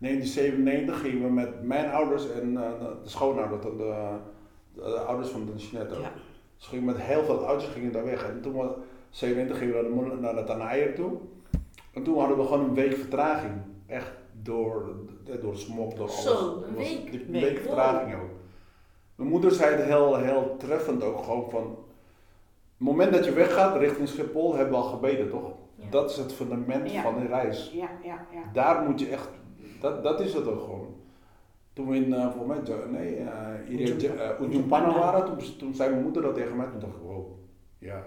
In 0.00 0.06
1997 0.06 1.00
gingen 1.00 1.22
we 1.22 1.32
met 1.32 1.62
mijn 1.62 1.90
ouders 1.90 2.30
en 2.30 2.56
eh, 2.56 2.70
de 3.02 3.08
schoonouders, 3.08 3.62
de, 3.62 3.76
de, 3.76 4.04
de 4.74 4.98
ouders 5.00 5.28
van 5.28 5.46
de 5.46 5.52
Jeanette. 5.62 5.94
Ja. 6.00 6.12
Dus 6.58 6.80
met 6.80 7.00
heel 7.00 7.24
veel 7.24 7.46
ouders 7.46 7.68
gingen 7.70 7.92
daar 7.92 8.04
weg. 8.04 8.28
En 8.28 8.40
toen 8.40 8.52
was 8.52 8.70
97 9.10 9.58
gingen 9.58 9.74
we 9.74 9.94
naar 9.94 10.10
de, 10.10 10.20
naar 10.20 10.34
de 10.34 10.44
Tanaier 10.44 10.94
toe. 10.94 11.12
En 11.92 12.02
toen 12.02 12.18
hadden 12.18 12.36
we 12.36 12.44
gewoon 12.44 12.64
een 12.64 12.74
week 12.74 12.94
vertraging. 12.96 13.52
Echt 13.86 14.12
door, 14.42 14.90
door 15.40 15.52
de 15.52 15.58
smog, 15.58 15.94
door 15.94 16.08
alles. 16.08 16.22
Zo, 16.22 16.62
een 16.68 16.74
week? 16.76 17.12
Een 17.12 17.30
Week. 17.30 17.42
week 17.42 17.58
vertraging 17.58 18.14
ook. 18.14 18.30
Mijn 19.14 19.30
moeder 19.30 19.50
zei 19.50 19.74
het 19.74 19.84
heel, 19.84 20.16
heel 20.16 20.54
treffend 20.58 21.02
ook 21.04 21.24
gewoon 21.24 21.50
van... 21.50 21.62
Het 22.78 22.86
moment 22.86 23.12
dat 23.12 23.24
je 23.24 23.32
weggaat 23.32 23.76
richting 23.76 24.08
Schiphol 24.08 24.54
hebben 24.54 24.74
we 24.74 24.80
al 24.84 24.88
gebeden, 24.88 25.30
toch? 25.30 25.52
Ja. 25.74 25.84
Dat 25.90 26.10
is 26.10 26.16
het 26.16 26.32
fundament 26.32 26.92
Ja. 26.92 27.02
van 27.02 27.18
die 27.18 27.28
reis. 27.28 27.70
Ja, 27.74 27.88
ja, 28.02 28.26
ja. 28.32 28.42
Daar 28.52 28.82
moet 28.82 29.00
je 29.00 29.08
echt... 29.08 29.28
Dat, 29.80 30.02
dat 30.02 30.20
is 30.20 30.34
het 30.34 30.46
ook 30.46 30.60
gewoon. 30.60 30.87
Toen 31.78 31.88
we 31.88 31.96
in, 31.96 32.08
uh, 32.08 32.30
volgens 32.30 32.68
mij, 32.68 32.76
nee, 32.90 33.18
uh, 33.18 34.40
Ujungpana 34.40 34.98
waren, 34.98 35.24
toen, 35.24 35.56
toen 35.58 35.74
zei 35.74 35.90
mijn 35.90 36.02
moeder 36.02 36.22
dat 36.22 36.34
tegen 36.34 36.56
mij. 36.56 36.66
Toen 36.66 36.80
dacht 36.80 36.94
ik, 36.94 37.02
wow, 37.02 37.26
ja. 37.78 38.04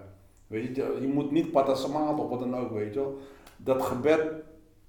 Weet 0.48 0.76
je, 0.76 0.98
je 1.02 1.08
moet 1.08 1.32
niet 1.32 1.52
patasamaat 1.52 2.20
of 2.20 2.30
wat 2.30 2.40
dan 2.40 2.56
ook, 2.56 2.72
weet 2.72 2.94
je 2.94 3.00
wel. 3.00 3.18
Dat 3.58 3.82
gebed, 3.82 4.34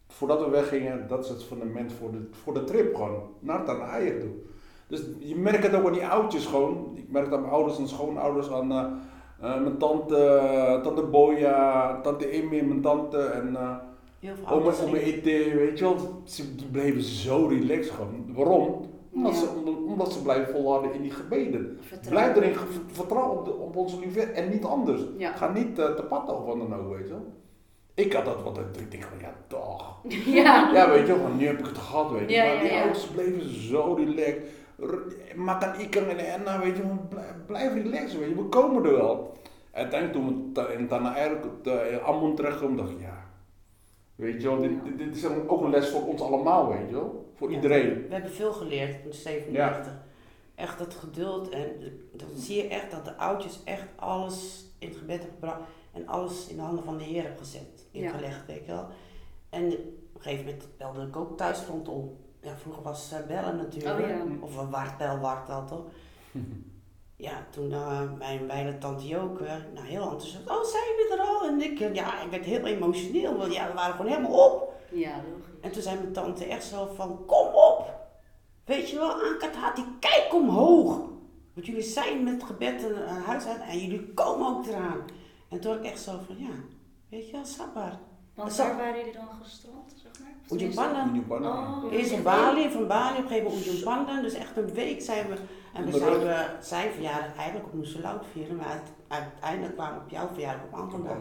voordat 0.09 0.45
we 0.45 0.51
weggingen, 0.51 1.09
dat 1.09 1.25
is 1.25 1.29
het 1.31 1.45
fundament 1.45 1.93
voor 1.93 2.13
de, 2.13 2.29
voor 2.31 2.55
de 2.55 2.65
trip 2.65 2.95
gewoon. 2.95 3.23
Naar 3.39 3.65
Tanaier 3.65 4.21
toe. 4.21 4.31
Dus 4.87 5.03
je 5.19 5.37
merkt 5.37 5.63
het 5.63 5.75
ook 5.75 5.87
aan 5.87 5.93
die 5.93 6.07
oudjes 6.07 6.47
gewoon. 6.47 6.93
Ik 6.95 7.11
merk 7.11 7.25
het 7.25 7.35
aan 7.35 7.41
mijn 7.41 7.53
ouders 7.53 7.79
en 7.79 7.89
schoonouders, 7.89 8.51
aan 8.51 8.73
uh, 8.73 8.87
uh, 9.43 9.61
mijn 9.61 9.79
tante, 9.79 10.81
tante 10.83 11.03
Boya, 11.03 12.01
tante 12.01 12.27
Amy, 12.27 12.61
mijn 12.61 12.81
tante 12.81 13.19
en... 13.19 13.57
Heel 14.23 14.35
veel 14.37 14.49
Oma, 14.49 14.97
eten, 14.99 15.57
weet 15.57 15.79
je 15.79 15.85
wel, 15.85 16.23
ze 16.25 16.55
bleven 16.71 17.03
zo 17.03 17.47
relaxed 17.47 17.91
gewoon. 17.95 18.25
Waarom? 18.35 18.91
Omdat, 19.13 19.33
Ja. 19.33 19.39
ze, 19.39 19.47
omdat, 19.87 20.13
ze 20.13 20.23
blijven 20.23 20.53
volhouden 20.55 20.93
in 20.95 21.03
die 21.03 21.11
gebeden. 21.11 21.79
Vertrouwen. 21.81 22.33
Blijf 22.33 22.37
erin 22.53 22.59
vertrouwen 22.87 23.39
op, 23.39 23.45
de, 23.45 23.53
op 23.53 23.77
onze 23.77 23.99
liefde 23.99 24.21
en 24.23 24.51
niet 24.51 24.65
anders. 24.65 25.01
Ja. 25.17 25.33
Ga 25.33 25.53
niet 25.53 25.79
uh, 25.79 25.91
te 25.91 26.03
patten 26.03 26.37
of 26.37 26.45
wat 26.45 26.59
dan 26.59 26.75
ook, 26.75 26.97
weet 26.97 27.07
je 27.07 27.13
wel. 27.13 27.33
Ik 27.95 28.13
had 28.13 28.25
dat 28.25 28.43
wat, 28.43 28.59
ik 28.59 28.91
denk 28.91 29.03
van 29.03 29.19
ja, 29.21 29.35
toch. 29.47 29.97
Ja. 30.39 30.71
Ja, 30.73 30.91
weet 30.91 31.07
je 31.07 31.13
wel, 31.13 31.23
van, 31.23 31.37
nu 31.37 31.47
heb 31.47 31.59
ik 31.59 31.67
het 31.67 31.79
gehad, 31.79 32.11
weet 32.11 32.29
je 32.31 32.35
Ja, 32.37 32.45
Maar 32.53 32.63
die 32.63 32.73
ouders 32.73 33.07
bleven 33.07 33.55
zo 33.55 33.95
relaxed. 33.95 34.43
R- 34.77 35.37
Makan 35.37 35.81
ikan 35.81 36.05
en 36.05 36.19
Enna, 36.19 36.61
weet 36.61 36.77
je 36.77 36.83
wel, 36.83 37.07
blijf, 37.09 37.35
blijf 37.47 37.73
relaxed, 37.75 38.19
weet 38.19 38.29
je, 38.29 38.35
we 38.35 38.43
komen 38.49 38.85
er 38.85 38.93
wel. 38.93 39.33
Uiteindelijk 39.73 40.25
toen 40.25 40.51
we 40.55 40.73
in 40.79 40.89
Tanaer, 40.89 41.31
in 41.91 42.01
Ammon 42.03 42.35
terechtkomen, 42.35 42.77
dacht 42.77 42.91
ik 42.91 43.01
ja. 43.01 43.22
Weet 44.23 44.43
je 44.43 44.49
wel, 44.49 44.61
dit, 44.61 44.85
dit, 44.85 44.99
dit 44.99 45.17
is 45.17 45.25
ook 45.27 45.61
een 45.63 45.71
les 45.71 45.89
voor 45.89 46.07
ons 46.07 46.21
allemaal, 46.21 46.69
weet 46.69 46.89
je 46.89 46.95
wel. 46.95 47.31
Voor 47.35 47.49
Ja. 47.51 47.55
iedereen. 47.57 48.07
We 48.07 48.13
hebben 48.13 48.31
veel 48.31 48.53
geleerd 48.53 49.05
in 49.05 49.13
97. 49.13 49.93
echt 50.55 50.79
dat 50.79 50.95
geduld. 50.95 51.49
En 51.49 51.69
dan 52.13 52.29
zie 52.37 52.57
je 52.63 52.69
echt 52.69 52.91
dat 52.91 53.05
de 53.05 53.17
oudjes 53.17 53.61
echt 53.65 53.87
alles 53.97 54.67
in 54.79 54.89
het 54.89 54.97
gebed 54.97 55.17
hebben 55.19 55.35
gebracht. 55.35 55.61
En 55.93 56.07
alles 56.09 56.49
in 56.49 56.57
de 56.57 56.63
handen 56.63 56.85
van 56.85 56.97
de 56.99 57.05
Heer 57.05 57.23
hebben 57.23 57.39
gezet, 57.39 57.87
Ja. 57.91 58.01
ingelegd, 58.03 58.47
weet 58.47 58.65
je 58.67 58.73
wel. 58.73 58.87
En 59.51 59.65
op 59.67 59.73
een 60.15 60.21
gegeven 60.21 60.45
moment 60.45 60.69
belde 60.79 61.07
ik 61.07 61.17
ook 61.17 61.37
thuis 61.37 61.67
rondom. 61.67 62.17
Ja, 62.41 62.57
vroeger 62.57 62.83
was 62.83 63.13
eh, 63.13 63.27
bellen 63.27 63.57
natuurlijk. 63.57 64.01
Oh 64.01 64.09
ja. 64.09 64.23
Of 64.41 64.57
een 64.57 64.71
wartel, 64.71 65.19
wartel 65.19 65.65
toch? 65.73 65.85
Ja, 67.23 67.47
toen 67.51 67.73
eh, 67.73 68.01
mijn 68.19 68.47
wijle 68.47 68.79
tante 68.79 69.07
Joke, 69.07 69.45
nou 69.75 69.87
heel 69.87 70.03
enthousiast, 70.03 70.51
oh 70.51 70.65
zijn 70.65 70.83
we 70.83 71.09
er 71.13 71.27
al? 71.27 71.47
En 71.47 71.61
ik, 71.61 71.81
eh, 71.81 71.95
ja, 71.95 72.21
ik 72.23 72.31
werd 72.31 72.45
heel 72.45 72.67
emotioneel, 72.67 73.37
want 73.37 73.55
ja, 73.55 73.67
we 73.67 73.73
waren 73.75 73.95
gewoon 73.95 74.11
helemaal 74.11 74.51
op. 74.51 74.73
Ja, 74.91 75.11
logisch. 75.11 75.61
En 75.61 75.73
toen 75.73 75.83
zei 75.83 75.99
mijn 75.99 76.13
tante 76.13 76.45
echt 76.45 76.65
zo 76.65 76.93
van, 76.95 77.25
kom 77.27 77.47
op! 77.47 77.95
Weet 78.65 78.91
je 78.91 78.97
wel, 78.97 79.13
Ankatati, 79.13 79.85
kijk 80.01 80.35
omhoog! 80.35 81.01
Want 81.55 81.67
jullie 81.67 81.83
zijn 81.83 82.25
met 82.25 82.43
gebed 82.43 82.83
een, 82.83 83.09
een 83.09 83.23
huis 83.23 83.45
uit 83.45 83.61
en 83.61 83.79
jullie 83.79 84.15
komen 84.15 84.47
ook 84.47 84.67
eraan. 84.67 85.01
En 85.49 85.61
toen 85.61 85.73
had 85.73 85.85
ik 85.85 85.91
echt 85.91 86.01
zo 86.01 86.13
van, 86.27 86.39
ja, 86.39 86.55
weet 87.09 87.27
je 87.27 87.33
wel, 87.33 87.45
sabbar. 87.45 87.99
Want 88.35 88.57
waar 88.57 88.77
waren 88.77 88.99
jullie 88.99 89.13
dan 89.13 89.29
gestrand, 89.43 89.95
zeg 90.03 90.13
maar? 90.21 90.35
Oh. 91.85 91.93
Eerst 91.93 92.11
in 92.11 92.23
Bali, 92.23 92.71
van 92.71 92.87
Bali 92.87 93.19
op 93.19 93.23
een 93.23 93.29
gegeven 93.29 93.85
moment. 93.85 94.23
Dus 94.23 94.35
echt 94.35 94.57
een 94.57 94.73
week 94.73 95.03
zijn 95.03 95.29
we, 95.29 95.35
en 95.73 95.85
we 95.85 95.99
zouden 95.99 96.65
zijn 96.65 96.93
verjaardag 96.93 97.37
eigenlijk 97.37 97.67
op 97.67 97.75
Moeselout 97.75 98.25
vieren. 98.33 98.57
Maar 98.57 98.67
uite- 98.67 98.91
uiteindelijk 99.09 99.75
kwamen 99.75 99.99
we 99.99 100.05
op 100.05 100.11
jouw 100.11 100.29
verjaardag 100.33 100.65
op. 100.65 101.05
Ja. 101.05 101.17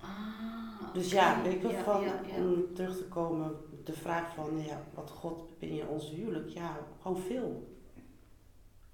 Ah, 0.00 0.94
Dus 0.94 1.10
ja, 1.10 1.42
weet 1.42 1.52
je 1.52 1.62
wel, 1.62 1.70
Ja, 1.70 1.82
van, 1.82 2.00
ja, 2.00 2.20
ja. 2.36 2.42
om 2.42 2.74
terug 2.74 2.96
te 2.96 3.04
komen 3.04 3.50
op 3.50 3.86
de 3.86 3.92
vraag 3.92 4.34
van, 4.34 4.62
ja, 4.66 4.80
wat 4.94 5.10
God 5.10 5.58
binnen 5.58 5.88
onze 5.88 6.14
huwelijk, 6.14 6.48
ja, 6.48 6.76
gewoon 7.02 7.16
veel. 7.18 7.74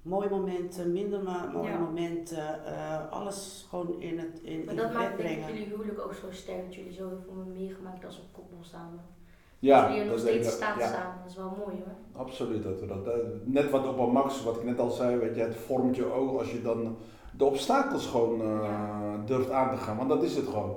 Mooie 0.02 0.28
momenten, 0.30 0.92
minder 0.92 1.22
ma- 1.22 1.50
mooie 1.52 1.70
Ja. 1.70 1.78
momenten, 1.78 2.64
eh, 2.66 3.10
alles 3.10 3.66
gewoon 3.68 4.00
in 4.00 4.18
het 4.18 4.40
in, 4.42 4.58
Maar 4.64 4.68
in 4.74 4.76
dat 4.76 4.84
het 4.88 4.94
maakt 4.94 5.10
ik 5.10 5.16
brengen. 5.16 5.46
jullie 5.48 5.64
huwelijk 5.66 6.00
ook 6.00 6.14
zo 6.14 6.26
sterk 6.30 6.64
dat 6.64 6.74
jullie 6.74 6.92
zoveel 6.92 7.44
meer 7.52 7.74
gemaakt 7.74 8.04
als 8.04 8.16
een 8.18 8.30
koppel 8.32 8.58
samen. 8.60 9.00
Ja, 9.68 9.86
dat 9.86 9.94
jullie 9.94 10.10
nog 10.10 10.18
steeds 10.18 10.46
ik- 10.48 10.52
staan 10.54 10.78
ja. 10.78 10.86
samen, 10.86 11.14
dat 11.22 11.30
is 11.30 11.36
wel 11.36 11.56
mooi 11.64 11.76
hoor. 11.84 12.22
Absoluut. 12.26 12.62
Dat 12.62 12.80
we 12.80 12.86
dat, 12.86 13.06
eh, 13.06 13.12
net 13.44 13.70
wat 13.70 13.88
op 13.88 13.98
een 13.98 14.12
max, 14.12 14.42
wat 14.44 14.56
ik 14.56 14.64
net 14.64 14.78
al 14.78 14.90
zei, 14.90 15.16
weet 15.16 15.34
je, 15.34 15.40
het 15.42 15.56
vormt 15.66 15.96
je 15.96 16.12
ook 16.12 16.38
als 16.38 16.50
je 16.52 16.62
dan 16.62 16.96
de 17.36 17.44
obstakels 17.44 18.06
gewoon 18.06 18.40
eh, 18.42 19.14
durft 19.26 19.50
aan 19.50 19.70
te 19.70 19.76
gaan. 19.76 19.96
Want 19.96 20.08
dat 20.08 20.22
is 20.22 20.36
het 20.36 20.46
gewoon. 20.46 20.76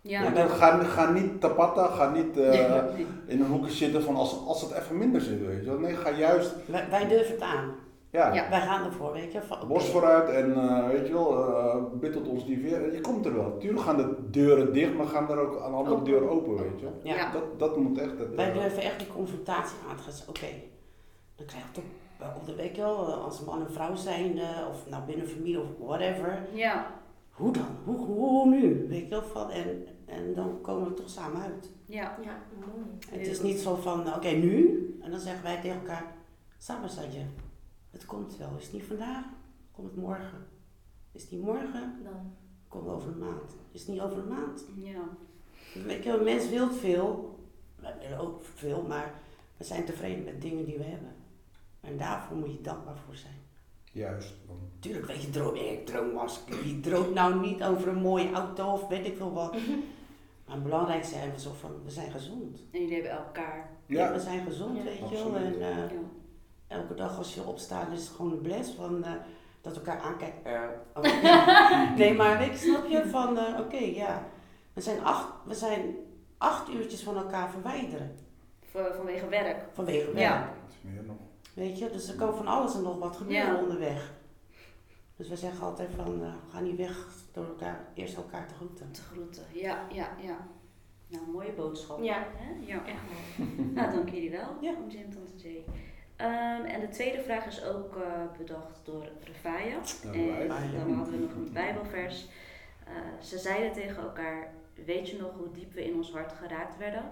Ja. 0.00 0.22
Weet 0.22 0.36
je, 0.36 0.48
ga, 0.48 0.78
ga 0.82 1.10
niet 1.10 1.40
tapata, 1.40 1.86
ga 1.86 2.10
niet 2.10 2.38
eh, 2.38 2.50
Nee. 2.94 3.06
in 3.26 3.40
een 3.40 3.46
hoekje 3.50 3.70
zitten 3.72 4.02
van 4.02 4.16
als, 4.16 4.36
als 4.46 4.62
het 4.62 4.70
even 4.72 4.98
minder 4.98 5.20
zit, 5.20 5.46
weet 5.46 5.64
je. 5.64 5.70
Nee, 5.70 5.96
ga 5.96 6.10
juist, 6.10 6.54
Wij, 6.66 6.86
wij 6.90 7.08
durven 7.08 7.32
het 7.34 7.42
aan. 7.42 7.70
Ja, 8.12 8.32
Ja. 8.34 8.50
Wij 8.50 8.60
gaan 8.60 8.84
ervoor, 8.84 9.12
weet 9.12 9.32
je. 9.32 9.40
Borst 9.68 9.88
vooruit 9.88 10.28
en 10.28 10.54
eh, 10.54 10.86
weet 10.86 11.06
je 11.06 11.12
wel, 11.12 11.48
eh 11.48 11.76
bid 11.92 12.12
tot 12.12 12.28
ons 12.28 12.46
die 12.46 12.58
weer. 12.58 12.92
Je 12.92 13.00
komt 13.00 13.26
er 13.26 13.34
wel. 13.34 13.58
Tuurlijk 13.58 13.82
gaan 13.84 13.96
de 13.96 14.16
deuren 14.30 14.72
dicht, 14.72 14.94
maar 14.94 15.06
gaan 15.06 15.30
er 15.30 15.38
ook 15.38 15.54
een 15.54 15.72
andere 15.72 15.94
Open. 15.96 16.04
deur 16.04 16.28
open, 16.28 16.54
weet 16.56 16.80
je 16.80 16.84
wel. 16.84 16.94
Ja. 17.02 17.14
Ja. 17.14 17.32
Dat, 17.32 17.58
dat 17.58 17.76
moet 17.76 17.98
echt 17.98 18.18
het... 18.18 18.34
Wij 18.34 18.48
eh, 18.48 18.54
durven 18.54 18.82
echt 18.82 18.98
die 18.98 19.08
confrontatie 19.08 19.76
aan 19.90 19.96
te 19.96 20.02
gaan. 20.02 20.12
zeggen, 20.12 20.28
Oké, 20.34 20.46
dan 21.36 21.46
krijg 21.46 21.64
je 21.64 21.72
toch 21.72 21.84
op 22.36 22.46
de 22.46 22.54
week 22.54 22.76
wel, 22.76 22.96
als 23.14 23.44
man 23.44 23.60
en 23.60 23.72
vrouw 23.72 23.94
zijn, 23.94 24.38
eh, 24.38 24.68
of 24.70 24.88
nou 24.88 25.02
binnen 25.04 25.26
familie 25.28 25.60
of 25.60 25.66
whatever. 25.78 26.38
Ja, 26.52 26.86
Hoe 27.30 27.52
dan? 27.52 27.66
Hoe, 27.84 27.96
hoe, 27.96 28.28
hoe 28.28 28.48
nu? 28.48 28.86
Weet 28.88 29.02
je 29.02 29.08
wel 29.08 29.22
van, 29.22 29.50
en, 29.50 29.86
en 30.06 30.34
dan 30.34 30.58
komen 30.60 30.88
we 30.88 30.94
toch 30.94 31.08
samen 31.10 31.42
uit. 31.42 31.70
ja. 31.86 32.16
Ja, 32.22 32.38
mooi. 32.58 32.86
Het 33.10 33.26
is 33.26 33.42
niet 33.42 33.58
zo 33.58 33.74
van, 33.74 34.14
oké, 34.14 34.28
nu. 34.28 34.78
En 35.02 35.10
dan 35.10 35.20
zeggen 35.20 35.42
wij 35.42 35.60
tegen 35.60 35.76
elkaar, 35.80 36.04
samen 36.58 36.88
Sadje, 36.90 37.20
het 37.92 38.06
komt 38.06 38.36
wel. 38.36 38.50
Is 38.58 38.64
het 38.64 38.72
niet 38.72 38.84
vandaag, 38.84 39.24
komt 39.72 39.90
het 39.90 39.96
morgen. 39.96 40.46
Is 41.12 41.22
het 41.22 41.30
niet 41.30 41.42
morgen, 41.42 42.00
Dan. 42.04 42.34
komt 42.68 42.84
het 42.84 42.94
over 42.94 43.08
een 43.12 43.18
maand. 43.18 43.56
Is 43.70 43.80
het 43.80 43.88
niet 43.90 44.00
over 44.00 44.18
een 44.18 44.28
maand? 44.28 44.64
ja. 44.76 45.00
Weet 45.86 46.02
je, 46.04 46.10
wel, 46.10 46.18
een 46.18 46.24
mens 46.24 46.48
wil 46.48 46.70
veel. 46.70 47.38
Wij 47.76 47.94
willen 48.00 48.18
ook 48.18 48.44
veel, 48.44 48.82
maar 48.82 49.14
we 49.56 49.64
zijn 49.64 49.84
tevreden 49.84 50.24
met 50.24 50.42
dingen 50.42 50.64
die 50.64 50.76
we 50.78 50.84
hebben. 50.84 51.14
En 51.80 51.96
daarvoor 51.98 52.36
moet 52.36 52.52
je 52.52 52.60
dankbaar 52.60 52.96
voor 53.06 53.14
zijn. 53.14 53.34
Juist. 53.92 54.34
want- 54.46 54.60
Tuurlijk, 54.78 55.06
weet 55.06 55.22
je, 55.22 55.30
droom, 55.30 55.54
ik 55.54 55.86
droom 55.86 56.12
was, 56.12 56.40
wie 56.62 56.80
droomt 56.80 57.14
nou 57.14 57.40
niet 57.40 57.62
over 57.62 57.88
een 57.88 58.02
mooie 58.02 58.32
auto 58.32 58.72
of 58.72 58.88
weet 58.88 59.06
ik 59.06 59.16
veel 59.16 59.32
wat. 59.32 59.56
Maar 60.46 60.54
het 60.60 60.70
belangrijkste 60.70 61.14
zijn 61.14 61.32
we 61.32 61.40
zo 61.40 61.52
van, 61.52 61.70
we 61.84 61.90
zijn 61.90 62.10
gezond. 62.10 62.62
En 62.70 62.80
jullie 62.80 62.94
hebben 62.94 63.12
elkaar. 63.12 63.70
Ja, 63.86 64.12
we 64.12 64.20
zijn 64.20 64.44
gezond, 64.44 64.76
Ja, 64.76 64.82
weet 64.84 64.98
je 64.98 65.08
wel. 65.14 65.36
En 65.36 65.52
eh, 65.60 65.60
Ja. 65.60 65.88
Elke 66.72 66.94
dag 66.94 67.18
als 67.18 67.34
je 67.34 67.42
opstaat 67.42 67.92
is 67.92 67.98
het 68.06 68.16
gewoon 68.16 68.32
een 68.32 68.40
bless 68.40 68.70
van, 68.74 69.04
eh, 69.04 69.10
dat 69.60 69.72
we 69.72 69.78
elkaar 69.78 70.00
aankijken. 70.00 70.44
Eh, 70.44 70.60
oh. 70.94 71.96
nee, 71.98 72.14
maar 72.14 72.38
weet 72.38 72.50
je, 72.60 72.68
snap 72.68 72.86
je? 72.86 73.06
Van, 73.08 73.38
eh, 73.38 73.60
oké, 73.60 73.76
ja. 73.76 74.24
We 74.72 74.80
zijn, 74.80 75.04
acht, 75.04 75.32
we 75.44 75.54
zijn 75.54 75.94
acht 76.38 76.68
uurtjes 76.70 77.02
van 77.02 77.16
elkaar 77.16 77.50
verwijderen. 77.50 78.14
Van- 78.70 78.92
Vanwege 78.96 79.28
werk. 79.28 79.64
Vanwege 79.72 80.04
werk. 80.06 80.18
Ja. 80.18 80.52
meer 80.80 81.02
nog. 81.04 81.16
Weet 81.54 81.78
je, 81.78 81.90
dus 81.90 82.08
er 82.08 82.14
kan 82.16 82.34
van 82.34 82.46
alles 82.46 82.74
en 82.74 82.82
nog 82.82 82.98
wat 82.98 83.16
gebeuren 83.16 83.54
Ja. 83.54 83.60
onderweg. 83.62 84.12
Dus 85.16 85.28
we 85.28 85.36
zeggen 85.36 85.64
altijd 85.66 85.90
van, 85.96 86.22
eh, 86.22 86.32
ga 86.52 86.60
niet 86.60 86.76
weg 86.76 87.06
door 87.32 87.44
elkaar, 87.46 87.80
eerst 87.94 88.16
elkaar 88.16 88.46
te 88.48 88.54
groeten. 88.54 88.92
Te 88.92 89.02
groeten. 89.02 89.42
Ja, 89.52 89.86
ja, 89.92 90.08
ja. 90.20 90.36
Nou, 91.08 91.30
mooie 91.32 91.52
boodschap. 91.52 92.02
Ja. 92.02 92.26
Hè? 92.36 92.66
ja. 92.72 92.86
Echt 92.86 93.00
mooi. 93.38 93.70
Nou, 93.74 93.92
dank 93.92 94.08
jullie 94.08 94.30
wel. 94.30 94.48
Ja. 94.60 94.72
Om 94.82 94.88
Jim 94.90 95.10
Tante 95.14 95.48
J. 95.48 95.64
Ehm, 96.22 96.64
en 96.64 96.80
de 96.80 96.88
tweede 96.88 97.22
vraag 97.22 97.46
is 97.46 97.64
ook 97.64 97.96
eh, 97.96 98.36
bedacht 98.38 98.80
door 98.82 99.08
Refaya. 99.24 99.80
En 100.12 100.48
dan 100.48 100.92
hadden 100.92 101.14
we 101.14 101.18
nog 101.18 101.32
een 101.32 101.52
Bijbelvers. 101.52 102.28
Eh, 102.86 102.94
ze 103.22 103.38
zeiden 103.38 103.72
tegen 103.72 104.02
elkaar: 104.02 104.52
Weet 104.84 105.08
je 105.08 105.16
nog 105.16 105.34
hoe 105.36 105.50
diep 105.52 105.72
we 105.72 105.84
in 105.84 105.94
ons 105.94 106.12
hart 106.12 106.32
geraakt 106.32 106.78
werden? 106.78 107.04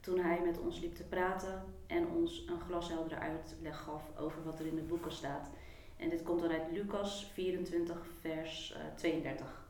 Toen 0.00 0.18
hij 0.18 0.40
met 0.44 0.58
ons 0.58 0.80
liep 0.80 0.94
te 0.94 1.04
praten 1.04 1.62
en 1.86 2.08
ons 2.08 2.44
een 2.48 2.60
glasheldere 2.60 3.20
uitleg 3.20 3.78
gaf 3.78 4.02
over 4.18 4.44
wat 4.44 4.58
er 4.58 4.66
in 4.66 4.74
de 4.74 4.82
boeken 4.82 5.12
staat. 5.12 5.50
En 5.96 6.08
dit 6.08 6.22
komt 6.22 6.40
dan 6.40 6.50
uit 6.50 6.70
Lucas 6.72 7.30
24, 7.32 8.06
vers 8.20 8.74
eh, 8.76 8.80
32. 8.94 9.66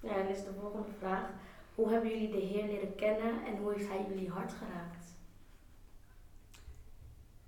Ja, 0.00 0.16
en 0.16 0.26
dit 0.26 0.36
is 0.36 0.44
de 0.44 0.52
volgende 0.60 0.88
vraag. 0.98 1.30
Hoe 1.74 1.90
hebben 1.90 2.10
jullie 2.10 2.30
de 2.30 2.46
Heer 2.46 2.66
leren 2.66 2.94
kennen 2.94 3.44
en 3.46 3.56
hoe 3.56 3.72
heeft 3.72 3.88
Hij 3.88 4.04
jullie 4.08 4.30
hart 4.30 4.52
geraakt? 4.52 4.99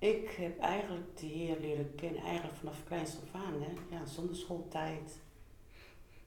Ik 0.02 0.30
heb 0.30 0.58
eigenlijk 0.58 1.18
de 1.18 1.26
Heer 1.26 1.60
leren 1.60 1.94
kennen, 1.94 2.22
eigenlijk 2.22 2.56
vanaf 2.56 2.84
kleins 2.84 3.16
af 3.22 3.40
aan, 3.40 3.62
hè. 3.62 3.96
Ja, 3.96 4.06
zonderschooltijd. 4.06 5.20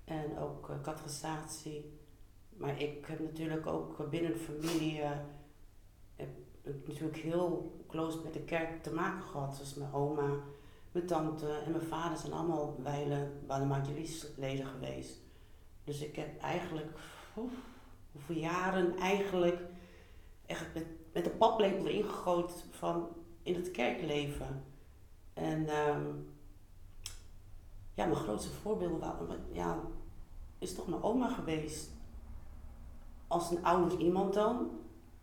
En 0.05 0.37
ook 0.37 0.69
uh, 0.69 0.81
catechisatie. 0.81 1.99
Maar 2.49 2.81
ik 2.81 3.05
heb 3.05 3.19
natuurlijk 3.19 3.67
ook 3.67 3.99
eh, 3.99 4.09
binnen 4.09 4.31
de 4.31 4.37
familie, 4.37 5.01
eh, 5.01 6.27
natuurlijk 6.63 7.17
heel 7.17 7.79
close 7.87 8.19
met 8.23 8.33
de 8.33 8.43
kerk 8.43 8.83
te 8.83 8.93
maken 8.93 9.23
gehad. 9.23 9.57
Dus 9.57 9.73
mijn 9.73 9.93
oma, 9.93 10.39
mijn 10.91 11.05
tante 11.05 11.61
en 11.65 11.71
mijn 11.71 11.87
vader 11.87 12.17
zijn 12.17 12.33
allemaal 12.33 12.75
wijlen 12.83 13.31
leden 14.37 14.65
geweest. 14.65 15.21
Dus 15.83 16.01
ik 16.01 16.15
heb 16.15 16.41
eigenlijk, 16.41 16.97
oef, 17.37 17.53
hoeveel 18.11 18.35
jaren 18.35 18.97
eigenlijk, 18.97 19.59
echt 20.45 20.73
met, 20.73 20.85
met 21.13 21.23
de 21.23 21.29
paplepel 21.29 21.87
ingegoten 21.87 22.55
van 22.71 23.07
in 23.45 23.55
het 23.55 23.71
kerkleven. 23.71 24.63
En 25.33 25.67
ehm, 25.69 26.05
ja, 27.93 28.05
mijn 28.05 28.15
grootste 28.15 28.51
voorbeeld 28.53 28.99
wa- 28.99 29.17
ja, 29.51 29.79
is 30.57 30.75
toch 30.75 30.87
mijn 30.87 31.03
oma 31.03 31.29
geweest. 31.29 31.89
Als 33.27 33.51
een 33.51 33.63
ouder 33.65 33.99
iemand 33.99 34.33
dan. 34.33 34.69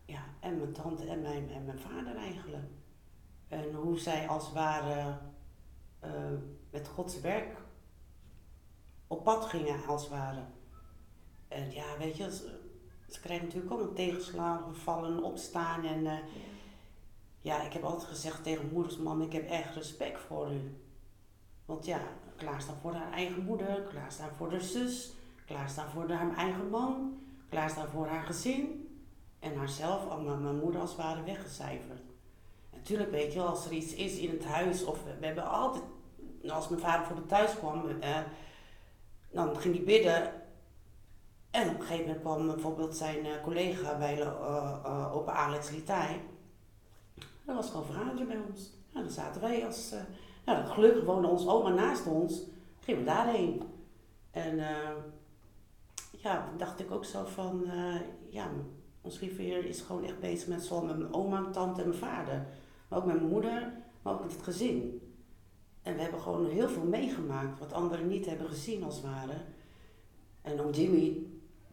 Ja, 0.05 0.23
en 0.39 0.57
mijn 0.57 0.71
tante 0.73 1.05
en 1.07 1.21
mijn, 1.21 1.49
en 1.51 1.65
mijn 1.65 1.79
vader 1.79 2.15
eigenlijk. 2.15 2.71
En 3.47 3.73
hoe 3.73 3.99
zij 3.99 4.27
als 4.27 4.45
het 4.45 4.53
ware 4.53 5.17
eh, 5.99 6.11
met 6.69 6.87
Gods 6.87 7.19
werk 7.21 7.57
op 9.07 9.23
pad 9.23 9.45
gingen 9.45 9.85
als 9.87 10.01
het 10.01 10.11
ware. 10.11 10.43
En 11.47 11.71
ja, 11.71 11.97
weet 11.97 12.17
je, 12.17 12.31
ze, 12.35 12.59
ze 13.09 13.19
krijgen 13.19 13.45
natuurlijk 13.45 13.73
ook 13.73 13.81
een 13.81 13.93
tegenslagen, 13.95 14.75
vallen, 14.75 15.23
opstaan 15.23 15.83
en... 15.85 16.05
eh, 16.07 16.17
ja, 17.43 17.61
ik 17.61 17.73
heb 17.73 17.83
altijd 17.83 18.09
gezegd 18.09 18.43
tegen 18.43 18.69
moeders, 18.71 18.97
man, 18.97 19.21
ik 19.21 19.33
heb 19.33 19.49
echt 19.49 19.75
respect 19.75 20.19
voor 20.19 20.51
u. 20.51 20.77
Want 21.65 21.85
ja, 21.85 21.99
klaarstaan 22.35 22.75
voor 22.81 22.93
haar 22.93 23.11
eigen 23.11 23.43
moeder, 23.43 23.81
klaarstaan 23.81 24.29
voor 24.37 24.51
haar 24.51 24.61
zus, 24.61 25.13
klaarstaan 25.45 25.89
voor 25.89 26.09
haar 26.09 26.35
eigen 26.35 26.69
man, 26.69 27.17
klaarstaan 27.49 27.87
voor 27.87 28.07
haar 28.07 28.23
gezin. 28.23 28.87
En 29.39 29.57
haarzelf, 29.57 30.09
al 30.09 30.21
mijn, 30.21 30.59
moeder 30.59 30.81
als 30.81 30.95
ware 30.95 31.23
weggecijferd. 31.23 32.01
Natuurlijk 32.71 33.11
weet 33.11 33.33
je 33.33 33.39
wel, 33.39 33.47
als 33.47 33.65
er 33.65 33.71
iets 33.71 33.93
is 33.93 34.17
in 34.17 34.29
het 34.29 34.45
huis, 34.45 34.83
of 34.83 35.03
we, 35.03 35.25
hebben 35.25 35.49
altijd, 35.49 35.83
als 36.47 36.69
mijn 36.69 36.81
vader 36.81 37.05
voor 37.05 37.15
me 37.15 37.25
thuis 37.25 37.57
kwam, 37.57 37.89
eh, 37.89 38.19
dan 39.31 39.57
ging 39.57 39.75
hij 39.75 39.83
bidden. 39.83 40.33
En 41.51 41.69
op 41.69 41.79
een 41.79 41.81
gegeven 41.81 42.05
moment 42.05 42.21
kwam 42.21 42.47
bijvoorbeeld 42.47 42.95
zijn 42.95 43.25
uh, 43.25 43.43
collega 43.43 43.97
bij 43.97 44.19
uh, 44.19 44.25
uh, 44.85 45.15
opa 45.15 45.31
Alex 45.31 45.69
Litaai. 45.69 46.31
Dat 47.45 47.55
was 47.55 47.69
gewoon 47.69 47.85
vergaderen 47.85 48.27
bij 48.27 48.39
ons. 48.49 48.71
Nou, 48.91 49.05
dan 49.05 49.13
zaten 49.13 49.41
wij 49.41 49.65
als 49.65 49.93
uh, 49.93 49.99
Nou, 50.45 50.65
gelukkig 50.65 51.03
woonde 51.03 51.27
onze 51.27 51.49
oma 51.49 51.69
naast 51.69 52.07
ons. 52.07 52.41
Gingen 52.79 52.99
we 52.99 53.05
daarheen. 53.05 53.63
En 54.31 54.59
eh, 54.59 54.95
ja, 56.11 56.49
dacht 56.57 56.79
ik 56.79 56.91
ook 56.91 57.05
zo 57.05 57.25
van, 57.25 57.65
eh, 57.65 57.95
ja, 58.29 58.49
ons 59.01 59.19
lieve 59.19 59.67
is 59.67 59.81
gewoon 59.81 60.03
echt 60.03 60.19
bezig 60.19 60.47
met 60.47 60.63
zowel 60.63 60.83
met 60.83 60.97
mijn 60.97 61.13
oma, 61.13 61.39
mijn 61.39 61.51
tante 61.51 61.81
en 61.81 61.87
mijn 61.87 61.99
vader. 61.99 62.45
Maar 62.87 62.99
ook 62.99 63.05
met 63.05 63.15
mijn 63.15 63.31
moeder, 63.31 63.73
maar 64.01 64.13
ook 64.13 64.21
met 64.21 64.31
het 64.31 64.43
gezin. 64.43 65.01
En 65.81 65.95
we 65.95 66.01
hebben 66.01 66.19
gewoon 66.19 66.45
heel 66.45 66.69
veel 66.69 66.83
meegemaakt 66.83 67.59
wat 67.59 67.73
anderen 67.73 68.07
niet 68.07 68.25
hebben 68.25 68.47
gezien 68.47 68.83
als 68.83 68.95
het 68.95 69.03
ware. 69.03 69.35
En 70.41 70.61
oom 70.61 70.71
Jimmy, 70.71 71.25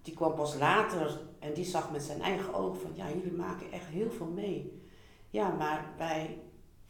die 0.03 0.15
kwam 0.15 0.35
pas 0.35 0.59
later 0.59 1.21
en 1.39 1.55
die 1.55 1.65
zag 1.65 1.93
met 1.93 2.03
zijn 2.03 2.21
eigen 2.23 2.55
ogen 2.55 2.81
van, 2.81 2.91
ja, 2.95 3.09
jullie 3.09 3.33
maken 3.33 3.73
echt 3.73 3.87
heel 3.87 4.11
veel 4.11 4.27
mee. 4.27 4.80
Ja, 5.31 5.51
maar 5.51 5.93
wij 5.97 6.39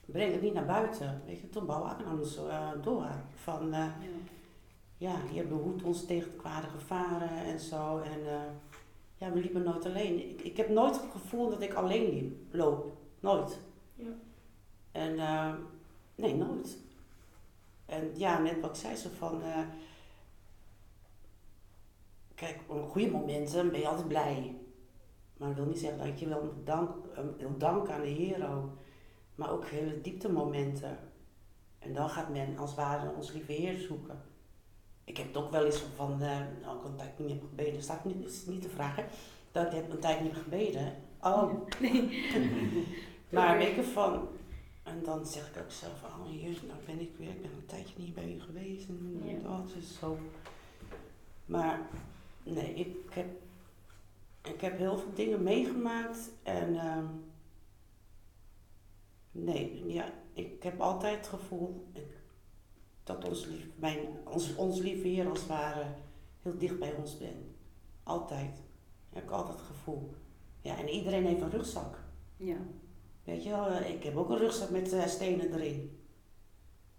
brengen 0.04 0.32
het 0.32 0.42
niet 0.42 0.54
naar 0.54 0.66
buiten. 0.66 1.22
Weet 1.26 1.40
je, 1.40 1.48
toen 1.48 1.66
bouwen 1.66 1.96
we 1.98 2.18
ons 2.18 2.38
uh, 2.38 2.70
door. 2.82 3.10
Van, 3.34 3.72
eh, 3.72 3.86
ja, 4.96 5.16
je 5.32 5.44
behoedt 5.44 5.82
ons 5.82 6.06
tegen 6.06 6.36
kwade 6.36 6.66
gevaren 6.66 7.44
en 7.44 7.60
zo. 7.60 7.98
En 7.98 8.26
eh, 8.26 8.40
ja, 9.16 9.32
we 9.32 9.40
liepen 9.40 9.62
nooit 9.62 9.86
alleen. 9.86 10.30
Ik, 10.30 10.40
ik 10.40 10.56
heb 10.56 10.68
nooit 10.68 11.00
het 11.00 11.10
gevoel 11.10 11.50
dat 11.50 11.62
ik 11.62 11.74
alleen 11.74 12.14
liep, 12.14 12.54
loop. 12.54 12.96
Nooit. 13.20 13.60
Ja. 13.94 14.10
En 14.92 15.18
eh, 15.18 15.54
nee, 16.14 16.34
nooit. 16.34 16.78
En 17.86 18.10
ja, 18.18 18.38
net 18.38 18.60
wat 18.60 18.78
zei, 18.78 18.96
zo 18.96 19.08
van... 19.18 19.42
eh, 19.42 19.58
kijk, 22.34 22.60
op 22.66 22.90
goede 22.90 23.10
momenten 23.10 23.70
ben 23.70 23.80
je 23.80 23.88
altijd 23.88 24.08
blij. 24.08 24.56
Maar 25.40 25.48
dat 25.48 25.58
wil 25.58 25.66
niet 25.66 25.78
zeggen 25.78 26.06
dat 26.06 26.20
je 26.20 26.28
wel 26.28 26.42
moet 26.44 26.66
dank, 26.66 26.90
eh, 27.14 27.24
wil 27.38 27.56
danken 27.58 27.94
aan 27.94 28.00
de 28.00 28.06
Heer 28.08 28.52
ook. 28.54 28.70
Maar 29.34 29.50
ook 29.50 29.66
hele 29.66 30.00
dieptemomenten. 30.00 30.98
En 31.78 31.92
dan 31.94 32.08
gaat 32.10 32.28
men 32.28 32.58
als 32.58 32.70
het 32.70 32.78
ware 32.78 33.12
ons 33.16 33.32
lieve 33.32 33.52
Heer 33.52 33.78
zoeken. 33.78 34.22
Ik 35.04 35.16
heb 35.16 35.26
het 35.26 35.36
ook 35.36 35.50
wel 35.50 35.64
eens 35.64 35.82
van, 35.96 36.12
eh 36.22 36.40
nou, 36.62 36.78
ik 36.78 36.84
een 36.84 36.96
tijd 36.96 37.18
niet 37.18 37.30
heb 37.30 37.42
gebeden, 37.48 37.82
staat 37.82 38.04
niet, 38.04 38.26
is 38.26 38.46
niet 38.46 38.62
te 38.62 38.68
vragen. 38.68 39.04
Dat 39.52 39.66
ik 39.66 39.72
heb 39.72 39.90
een 39.90 39.98
tijd 39.98 40.20
niet 40.20 40.32
heb 40.32 40.42
gebeden. 40.42 40.94
Oh, 41.20 41.52
Nee. 41.80 42.24
maar 43.30 43.58
weet 43.58 43.74
je 43.74 43.82
van, 43.82 44.28
en 44.82 45.02
dan 45.04 45.26
zeg 45.26 45.48
ik 45.50 45.62
ook 45.62 45.70
zelf, 45.70 46.02
oh 46.02 46.26
hier, 46.26 46.58
nou 46.66 46.78
ben 46.86 47.00
ik 47.00 47.10
weer, 47.18 47.28
ik 47.28 47.42
ben 47.42 47.50
een 47.50 47.66
tijdje 47.66 47.94
niet 47.98 48.14
bij 48.14 48.34
u 48.34 48.40
geweest. 48.40 48.88
En 48.88 49.22
Ja. 49.42 49.62
het 49.62 49.74
is 49.76 49.98
zo. 49.98 50.18
Maar 51.46 51.80
nee, 52.42 52.74
ik 52.74 52.96
heb, 53.10 53.26
ik 54.42 54.60
heb 54.60 54.78
heel 54.78 54.98
veel 54.98 55.14
dingen 55.14 55.42
meegemaakt 55.42 56.30
en 56.42 56.76
ehm, 56.78 57.06
nee, 59.30 59.92
ja, 59.92 60.12
ik 60.32 60.62
heb 60.62 60.80
altijd 60.80 61.16
het 61.16 61.26
gevoel 61.26 61.86
dat 63.04 63.24
ons, 63.24 63.46
lief, 63.46 63.68
mijn, 63.76 63.98
ons, 64.24 64.54
ons 64.54 64.78
lieve 64.78 65.08
Heer 65.08 65.28
als 65.28 65.38
het 65.38 65.48
ware 65.48 65.84
heel 66.42 66.58
dicht 66.58 66.78
bij 66.78 66.94
ons 66.94 67.18
bent. 67.18 67.46
Altijd. 68.02 68.62
heb 69.08 69.22
ik 69.22 69.30
altijd 69.30 69.58
het 69.58 69.66
gevoel. 69.66 70.14
Ja, 70.60 70.78
en 70.78 70.88
iedereen 70.88 71.26
heeft 71.26 71.40
een 71.40 71.50
rugzak. 71.50 71.98
Ja. 72.36 72.56
Weet 73.24 73.42
je 73.42 73.50
wel, 73.50 73.66
eh, 73.66 73.90
ik 73.90 74.02
heb 74.02 74.16
ook 74.16 74.30
een 74.30 74.38
rugzak 74.38 74.70
met 74.70 74.92
eh, 74.92 75.06
stenen 75.06 75.54
erin. 75.54 75.98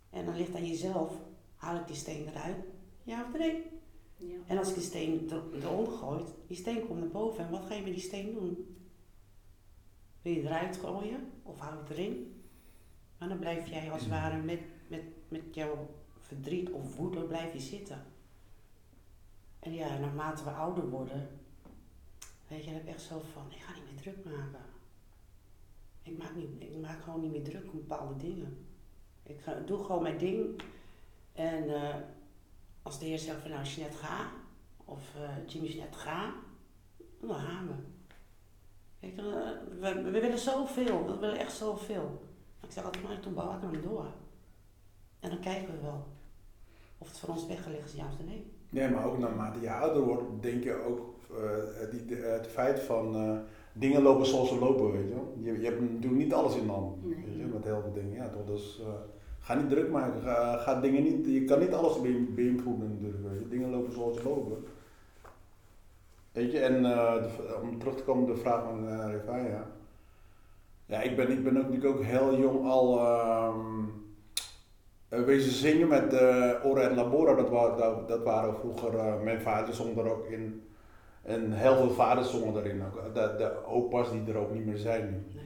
En 0.09 0.25
dan 0.25 0.35
ligt 0.35 0.55
aan 0.55 0.67
jezelf, 0.67 1.13
haal 1.55 1.75
ik 1.75 1.87
die 1.87 1.95
steen 1.95 2.27
eruit? 2.27 2.65
Ja 3.03 3.23
of 3.23 3.37
nee? 3.37 3.80
En 4.47 4.57
als 4.57 4.69
ik 4.69 4.73
die 4.75 4.83
steen 4.83 5.29
er- 5.31 5.63
eronder 5.63 5.93
gooi, 5.93 6.23
die 6.47 6.57
steen 6.57 6.87
komt 6.87 6.99
naar 6.99 7.09
boven. 7.09 7.45
En 7.45 7.51
wat 7.51 7.65
ga 7.65 7.73
je 7.73 7.81
met 7.81 7.93
die 7.93 8.01
steen 8.01 8.33
doen? 8.33 8.75
Wil 10.21 10.33
je 10.33 10.41
eruit 10.41 10.77
gooien 10.77 11.31
of 11.43 11.59
hou 11.59 11.75
je 11.75 11.93
erin? 11.93 12.41
Maar 13.17 13.29
dan 13.29 13.39
blijf 13.39 13.67
jij 13.67 13.91
als 13.91 14.01
het 14.01 14.09
ware 14.09 14.41
met, 14.41 14.59
met, 14.87 15.03
met 15.27 15.41
jouw 15.51 15.87
verdriet 16.19 16.71
of 16.71 16.95
woede 16.95 17.23
blijf 17.23 17.53
je 17.53 17.59
zitten. 17.59 18.03
En 19.59 19.73
ja, 19.73 19.97
naarmate 19.97 20.43
we 20.43 20.49
ouder 20.49 20.89
worden, 20.89 21.27
weet 22.47 22.63
je, 22.63 22.69
heb 22.69 22.87
echt 22.87 23.01
zo 23.01 23.21
van, 23.33 23.43
ik 23.49 23.57
ga 23.57 23.73
niet 23.73 23.83
meer 23.91 24.01
druk 24.01 24.25
maken. 24.25 24.65
Ik 26.03 26.17
maak, 26.17 26.35
niet, 26.35 26.49
ik 26.59 26.77
maak 26.81 27.01
gewoon 27.03 27.21
niet 27.21 27.31
meer 27.31 27.43
druk 27.43 27.71
om 27.71 27.77
bepaalde 27.77 28.17
dingen. 28.17 28.65
Ik 29.23 29.41
ga, 29.41 29.59
doe 29.65 29.83
gewoon 29.83 30.01
mijn 30.01 30.17
ding. 30.17 30.61
En 31.33 31.75
eh, 31.75 31.95
als 32.81 32.99
de 32.99 33.05
heer 33.05 33.19
zegt 33.19 33.41
van 33.41 33.49
nou 33.51 33.63
Jeanette 33.63 33.97
ga, 33.97 34.29
of 34.85 35.01
eh 35.15 35.47
Jimmy 35.47 35.67
Jeanette 35.67 35.97
ga, 35.97 36.33
dan 37.21 37.35
gaan 37.35 37.67
we. 37.67 37.73
Weet 38.99 39.15
je, 39.15 39.21
we, 39.79 40.01
we 40.01 40.19
willen 40.19 40.37
zoveel, 40.39 41.05
we 41.05 41.17
willen 41.17 41.39
echt 41.39 41.53
zoveel. 41.53 42.21
Ik 42.63 42.71
zeg 42.71 42.83
altijd 42.83 43.03
maar, 43.03 43.19
toen 43.19 43.33
bouw 43.33 43.55
ik 43.55 43.61
hem 43.61 43.81
door. 43.81 44.05
En 45.19 45.29
dan 45.29 45.39
kijken 45.39 45.73
we 45.73 45.81
wel 45.81 46.07
of 46.97 47.07
het 47.07 47.19
voor 47.19 47.29
ons 47.29 47.47
weggelegd 47.47 47.85
is, 47.89 47.95
ja 47.95 48.05
of 48.05 48.25
nee. 48.25 48.51
Nee, 48.69 48.89
maar 48.89 49.05
ook 49.05 49.17
naarmate 49.17 49.59
je 49.61 49.71
ouder 49.73 50.01
wordt, 50.03 50.23
denk 50.41 50.63
je 50.63 50.73
ook 50.83 51.15
eh, 51.31 51.89
die, 51.91 52.05
de- 52.05 52.15
het 52.15 52.47
feit 52.47 52.79
van 52.79 53.15
eh, 53.15 53.37
dingen 53.73 54.01
lopen 54.01 54.25
zoals 54.25 54.49
ze 54.49 54.59
lopen, 54.59 54.91
weet 54.91 55.07
je 55.07 55.13
wel. 55.13 55.33
Je, 55.39 55.59
je 55.59 55.65
hebt 55.65 55.81
natuurlijk 55.81 56.23
niet 56.23 56.33
alles 56.33 56.55
in 56.55 56.65
de 56.65 56.71
hand, 56.71 57.05
Nee. 57.05 57.15
weet 57.25 57.35
je, 57.37 57.45
met 57.45 57.63
heel 57.63 57.81
veel 57.81 57.93
dingen. 57.93 58.13
Ja, 58.13 58.29
toch, 58.29 58.45
dus 58.45 58.81
ga 59.41 59.53
niet 59.53 59.69
druk 59.69 59.89
maken, 59.91 60.21
ga, 60.59 60.79
dingen 60.79 61.03
niet, 61.03 61.25
je 61.25 61.43
kan 61.45 61.59
niet 61.59 61.73
alles 61.73 62.01
beïn- 62.01 62.33
beïnvloeden. 62.35 63.15
Dingen 63.49 63.69
lopen 63.69 63.93
zoals 63.93 64.17
ze 64.17 64.23
lopen. 64.23 64.63
Weet 66.31 66.51
je, 66.51 66.59
en 66.59 66.85
eh, 66.85 67.13
om 67.61 67.79
terug 67.79 67.95
te 67.95 68.03
komen 68.03 68.23
op 68.29 68.35
de 68.35 68.41
vraag 68.41 68.63
van 68.63 68.87
uh, 68.89 69.05
Revaya. 69.11 69.65
Ja, 70.85 71.01
ik 71.01 71.15
ben, 71.15 71.29
ik 71.31 71.43
ben 71.43 71.57
ook, 71.57 71.69
natuurlijk 71.69 71.95
ook 71.95 72.03
heel 72.03 72.37
jong 72.39 72.65
al 72.67 72.99
ehm, 72.99 73.59
eh, 75.09 75.23
wezen 75.23 75.51
zingen 75.51 75.87
met 75.87 76.13
uh, 76.13 76.51
Ora 76.63 76.81
et 76.81 76.95
Labora. 76.95 77.33
Dat, 77.35 77.49
wa- 77.49 77.75
dat, 77.75 78.07
dat 78.07 78.23
waren 78.23 78.55
vroeger, 78.55 78.97
eh, 78.97 79.21
mijn 79.21 79.41
vader 79.41 79.73
zong 79.73 79.97
er 79.97 80.11
ook 80.11 80.25
in. 80.25 80.63
En 81.21 81.51
heel 81.51 81.75
veel 81.75 81.89
vaders 81.91 82.31
zongen 82.31 82.55
erin 82.63 82.83
ook. 82.83 83.13
De, 83.13 83.35
de 83.37 83.65
opa's 83.65 84.11
die 84.11 84.21
er 84.27 84.37
ook 84.37 84.53
niet 84.53 84.65
meer 84.65 84.77
zijn 84.77 85.09
nu. 85.09 85.39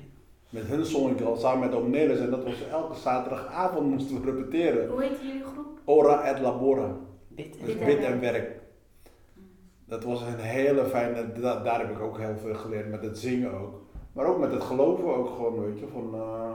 Met 0.55 0.63
hun 0.67 0.85
zong 0.85 1.19
ik 1.19 1.25
al 1.25 1.35
samen 1.35 1.59
met 1.69 1.77
oom 1.79 1.89
Nelis 1.89 2.19
en 2.19 2.29
dat 2.29 2.43
was 2.43 2.67
elke 2.71 2.95
zaterdagavond 2.95 3.89
moesten 3.89 4.21
we 4.21 4.31
repeteren. 4.31 4.89
Hoe 4.89 5.01
heet 5.03 5.17
jullie 5.21 5.43
groep? 5.43 5.65
Ora 5.85 6.23
et 6.23 6.39
Labora. 6.39 6.95
Bid 7.27 7.57
Dus 7.65 7.77
Bid 7.77 8.03
en 8.03 8.19
werk. 8.19 8.59
Dat 9.85 10.03
was 10.03 10.21
een 10.21 10.39
hele 10.39 10.85
fijne, 10.85 11.31
da- 11.31 11.63
daar 11.63 11.79
heb 11.79 11.89
ik 11.89 11.99
ook 11.99 12.17
heel 12.19 12.35
veel 12.37 12.53
geleerd 12.55 12.89
met 12.89 13.01
het 13.03 13.17
zingen 13.17 13.53
ook. 13.53 13.81
Maar 14.13 14.25
ook 14.25 14.39
met 14.39 14.51
het 14.51 14.63
geloven 14.63 15.15
ook 15.15 15.27
gewoon, 15.29 15.59
weet 15.59 15.79
je. 15.79 15.87
Van, 15.87 16.09
eh, 16.13 16.51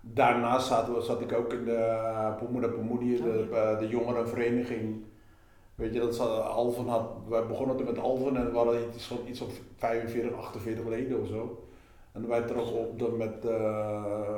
daarnaast 0.00 0.68
we, 0.68 1.00
zat 1.00 1.20
ik 1.20 1.32
ook 1.32 1.52
in 1.52 1.64
de 1.64 1.96
Poemoeda 2.38 2.68
Poemoedie, 2.68 3.22
de, 3.22 3.46
eh, 3.52 3.78
de 3.78 3.88
jongerenvereniging. 3.88 5.04
Weet 5.74 5.94
je, 5.94 6.00
dat 6.00 6.14
zat, 6.14 6.42
Alven 6.42 6.86
had, 6.86 7.10
wij 7.28 7.46
begonnen 7.46 7.76
toen 7.76 7.86
met 7.86 7.98
Alven 7.98 8.36
en 8.36 8.50
we 8.50 8.56
hadden 8.56 8.80
iets 8.94 9.06
van 9.06 9.16
iets 9.26 9.40
op 9.40 9.50
45, 9.76 10.32
48 10.36 10.86
leden 10.86 11.20
of 11.20 11.26
zo. 11.26 11.67
En 12.18 12.28
wij 12.28 12.42
trokken 12.42 12.78
op 12.78 12.98
dan 12.98 13.16
met, 13.16 13.44
eh 13.44 14.34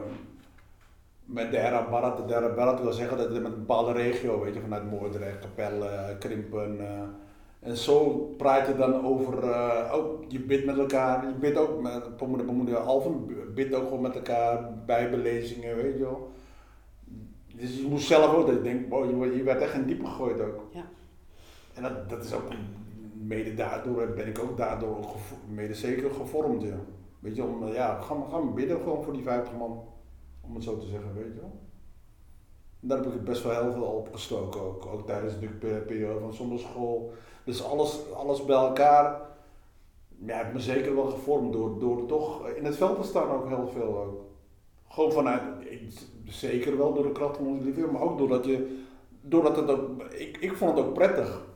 met 1.24 1.50
de 1.50 1.58
Era 1.58 1.88
Barat. 1.90 2.28
De 2.28 2.34
Era 2.34 2.54
Barat 2.54 2.82
wil 2.82 2.92
zeggen 2.92 3.16
dat 3.16 3.30
het 3.30 3.42
met 3.42 3.52
een 3.52 3.58
bepaalde 3.58 3.92
regio, 3.92 4.40
weet 4.40 4.54
je, 4.54 4.60
vanuit 4.60 4.90
Moordrecht, 4.90 5.38
Capelle, 5.40 6.16
Krimpen. 6.18 6.80
eh, 6.80 7.02
en 7.60 7.76
zo 7.76 8.08
praat 8.36 8.66
je 8.66 8.76
dan 8.76 9.04
over, 9.04 9.42
eh, 9.42 9.94
ook 9.94 10.24
je 10.28 10.40
bidt 10.40 10.64
met 10.64 10.78
elkaar, 10.78 11.26
je 11.26 11.34
bidt 11.34 11.58
ook 11.58 11.82
met 11.82 12.16
Pomoede 12.16 12.44
Pomoede 12.44 12.76
Alphen, 12.76 13.26
bidt 13.54 13.74
ook 13.74 13.84
gewoon 13.84 14.00
met 14.00 14.14
elkaar, 14.14 14.72
bijbelezingen, 14.86 15.76
weet 15.76 15.92
je 15.92 16.00
wel. 16.00 16.30
Dus 17.54 17.76
je 17.76 17.86
moest 17.88 18.06
zelf 18.06 18.34
ook, 18.34 18.46
dat 18.46 18.54
je 18.54 18.62
denkt, 18.62 18.88
wow, 18.88 19.34
je, 19.36 19.42
werd 19.42 19.60
echt 19.60 19.74
in 19.74 19.84
diepe 19.84 20.06
gegooid 20.06 20.40
ook. 20.40 20.60
Ja. 20.72 20.84
En 21.74 21.82
dat, 21.82 22.08
dat 22.08 22.24
is 22.24 22.34
ook, 22.34 22.48
mede 23.14 23.54
daardoor 23.54 24.12
ben 24.16 24.26
ik 24.26 24.38
ook 24.38 24.56
daardoor 24.56 25.06
mede 25.48 25.74
zeker 25.74 26.10
gevormd, 26.10 26.62
ja. 26.62 26.76
Weet 27.20 27.36
je, 27.36 27.44
om, 27.44 27.62
eh, 27.66 27.74
ja, 27.74 28.00
gaan 28.00 28.46
we 28.46 28.52
bidden 28.54 28.76
gewoon 28.80 29.02
voor 29.02 29.12
die 29.12 29.22
50 29.22 29.56
man, 29.56 29.84
om 30.40 30.54
het 30.54 30.64
zo 30.64 30.76
te 30.78 30.86
zeggen, 30.86 31.14
weet 31.14 31.34
je 31.34 31.40
wel. 31.40 31.58
Daar 32.80 32.98
heb 32.98 33.12
ik 33.14 33.24
best 33.24 33.42
wel 33.42 33.62
heel 33.62 33.72
veel 33.72 33.82
op 33.82 34.08
gestoken 34.12 34.60
ook, 34.60 34.86
ook 34.86 35.06
tijdens 35.06 35.38
de 35.38 35.48
pe- 35.48 35.84
periode 35.86 36.20
van 36.20 36.32
zondagschool. 36.32 37.12
Dus 37.44 37.64
alles, 37.64 38.12
alles 38.12 38.44
bij 38.44 38.56
elkaar, 38.56 39.20
ja, 40.26 40.36
heeft 40.36 40.52
me 40.52 40.60
zeker 40.60 40.94
wel 40.94 41.06
gevormd 41.06 41.52
door, 41.52 41.78
door 41.78 42.06
toch 42.06 42.48
in 42.48 42.64
het 42.64 42.76
veld 42.76 43.00
te 43.00 43.06
staan 43.08 43.30
ook 43.30 43.48
heel 43.48 43.68
veel 43.68 43.98
ook. 43.98 44.24
Gewoon 44.88 45.12
vanuit, 45.12 45.42
zeker 46.24 46.76
wel 46.76 46.92
door 46.94 47.02
de 47.06 47.12
kracht 47.12 47.36
van 47.36 47.46
onze 47.46 47.64
liefde, 47.64 47.86
maar 47.86 48.02
ook 48.02 48.18
doordat 48.18 48.44
je, 48.44 48.84
doordat 49.20 49.56
het 49.56 49.70
ook, 49.70 50.02
ik, 50.02 50.36
ik 50.36 50.56
vond 50.56 50.76
het 50.78 50.86
ook 50.86 50.94
prettig. 50.94 51.46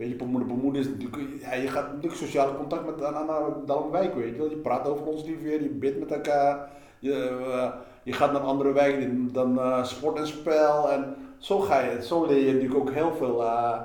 Weet 0.00 0.08
je, 0.08 0.16
bemoeden, 0.16 0.80
is 0.82 0.88
natuurlijk, 0.88 1.22
ja, 1.40 1.54
je 1.54 1.68
gaat 1.68 1.86
natuurlijk 1.86 2.14
sociale 2.14 2.56
contact 2.56 2.86
met 2.86 3.04
aan, 3.04 3.14
aan, 3.14 3.30
aan 3.30 3.64
de 3.66 3.88
wijk, 3.90 4.14
weet 4.14 4.34
je 4.34 4.38
wel. 4.38 4.50
Je 4.50 4.56
praat 4.56 4.88
over 4.88 5.06
ons 5.06 5.24
liefde, 5.24 5.50
je 5.50 5.68
bidt 5.68 5.98
met 5.98 6.10
elkaar, 6.10 6.70
je, 6.98 7.12
eh, 7.52 7.70
je 8.02 8.12
gaat 8.12 8.32
naar 8.32 8.40
andere 8.40 8.72
wijken, 8.72 9.32
dan 9.32 9.58
eh, 9.58 9.84
sport 9.84 10.18
en 10.18 10.26
spel 10.26 10.90
en 10.90 11.16
zo 11.38 11.58
ga 11.58 11.80
je, 11.80 12.02
zo 12.04 12.26
leer 12.26 12.46
je 12.46 12.52
natuurlijk 12.52 12.80
ook 12.80 12.90
heel 12.90 13.12
veel 13.12 13.42
eh, 13.42 13.80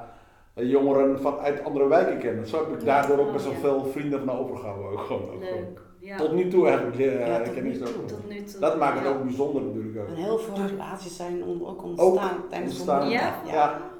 jongeren 0.53 1.21
van, 1.21 1.39
uit 1.39 1.63
andere 1.63 1.87
wijken 1.87 2.17
kennen. 2.17 2.47
Zo 2.47 2.57
heb 2.57 2.73
ik 2.73 2.79
Ja, 2.79 2.85
daardoor 2.85 3.19
ook 3.19 3.27
oh, 3.27 3.33
best 3.33 3.45
wel 3.45 3.53
ja. 3.53 3.59
veel 3.59 3.85
vrienden 3.85 4.25
van 4.25 4.37
overgehouden 4.39 4.91
ook 4.91 4.99
gewoon. 4.99 5.21
Ook 5.21 5.43
gewoon. 5.43 5.63
Leuk. 5.63 5.81
Ja, 5.99 6.17
Tot 6.17 6.31
nu 6.33 6.47
toe 6.47 6.67
eigenlijk. 6.67 6.97
Ja, 6.97 7.37
ik 7.37 7.43
tot 7.43 7.53
ken 7.53 7.63
nu 7.63 7.69
niet 7.69 7.77
zo. 7.77 7.83
toe. 7.83 8.05
tot 8.05 8.29
nu 8.29 8.43
toe. 8.43 8.59
Dat 8.59 8.77
maakt 8.77 8.99
het 8.99 9.07
ja. 9.07 9.13
ook 9.13 9.23
bijzonder 9.23 9.61
natuurlijk 9.61 9.97
ook. 9.99 10.07
En 10.07 10.15
heel 10.15 10.37
veel 10.37 10.65
relaties 10.65 11.15
zijn 11.15 11.43
ook 11.43 11.83
ontstaan 11.83 12.07
Ook 12.07 12.49
tijdens 12.49 12.85
de 12.85 12.91
ontstaan. 12.91 13.09
Ja? 13.09 13.93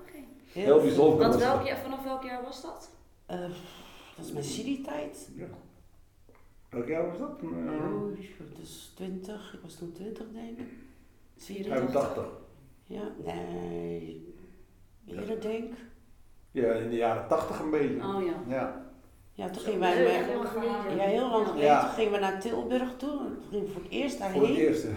Oké. 0.55 0.63
Heel 0.63 0.81
bijzonder. 0.81 1.17
Want 1.19 1.33
was 1.33 1.43
welk 1.43 1.57
dat. 1.57 1.67
jaar, 1.67 1.77
vanaf 1.77 2.03
welk 2.03 2.23
jaar 2.23 2.43
was 2.43 2.61
dat? 2.61 2.89
Eh, 3.25 3.39
dat 4.15 4.25
is 4.25 4.31
mijn 4.31 4.43
studietijd. 4.45 5.29
Ja. 5.35 5.45
Welk 6.69 6.87
jaar 6.87 7.07
was 7.09 7.17
dat? 7.17 7.39
Eh, 7.41 8.01
Oei, 8.03 8.35
dus 8.59 8.91
20, 8.95 9.53
ik 9.53 9.59
was 9.61 9.75
toen 9.75 9.91
20 9.91 10.25
denk 10.33 10.57
ik. 10.59 10.67
85. 11.37 12.25
Ja, 12.85 13.01
nee, 13.23 14.33
eerder 15.07 15.41
denk 15.41 15.63
ik. 15.63 15.73
Ja, 16.51 16.71
in 16.73 16.89
de 16.89 16.95
jaren 16.95 17.27
80 17.27 17.59
een 17.59 17.69
beetje. 17.71 17.95
Oh 18.07 18.23
ja. 18.25 18.33
Ja. 18.55 18.83
Ja, 19.33 19.49
toen 19.49 19.61
gingen 19.63 19.79
wij 19.79 19.93
heel 20.23 20.35
lang 20.35 20.47
geleden. 20.49 20.95
ja, 20.97 21.03
heel 21.03 21.29
lang 21.29 21.45
geleden, 21.47 21.65
Ja. 21.65 21.85
toen 21.85 21.93
gingen 21.93 22.11
we 22.11 22.19
naar 22.19 22.39
Tilburg 22.39 22.95
toe. 22.97 23.09
Toen 23.17 23.37
gingen 23.49 23.65
we 23.65 23.71
voor 23.71 23.81
het 23.81 23.91
eerst 23.91 24.15
Voor 24.17 24.25
het 24.25 24.35
daarheen. 24.35 24.55
eerste. 24.55 24.87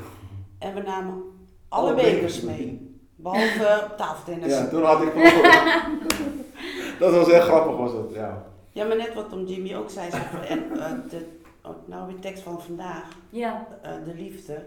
En 0.59 0.75
we 0.75 0.81
namen 0.81 1.23
alle 1.69 1.93
Alle 1.93 1.95
bekers 1.95 2.41
mee. 2.41 2.88
Behalve 3.19 3.95
tafeltennis. 3.97 4.53
Ja, 4.53 4.69
toen 4.69 4.83
had 4.83 5.03
ik 5.03 5.11
verloren. 5.11 5.99
dat 7.01 7.15
was 7.15 7.29
echt 7.29 7.45
grappig 7.45 7.77
was 7.77 7.93
dat, 7.93 8.13
ja. 8.13 8.45
Ja, 8.73 8.85
maar 8.85 8.97
net 8.97 9.15
wat 9.15 9.33
om 9.33 9.45
Jimmy 9.45 9.75
ook 9.75 9.91
zei, 9.91 10.11
zeg, 10.11 10.49
en 10.49 10.81
eh, 10.81 10.93
de, 11.11 11.27
oh, 11.63 11.75
nou 11.85 12.07
weer 12.07 12.21
tekst 12.21 12.43
van 12.43 12.63
vandaag, 12.63 13.09
Ja, 13.31 13.67
eh, 13.83 13.93
de 14.05 14.15
liefde. 14.15 14.65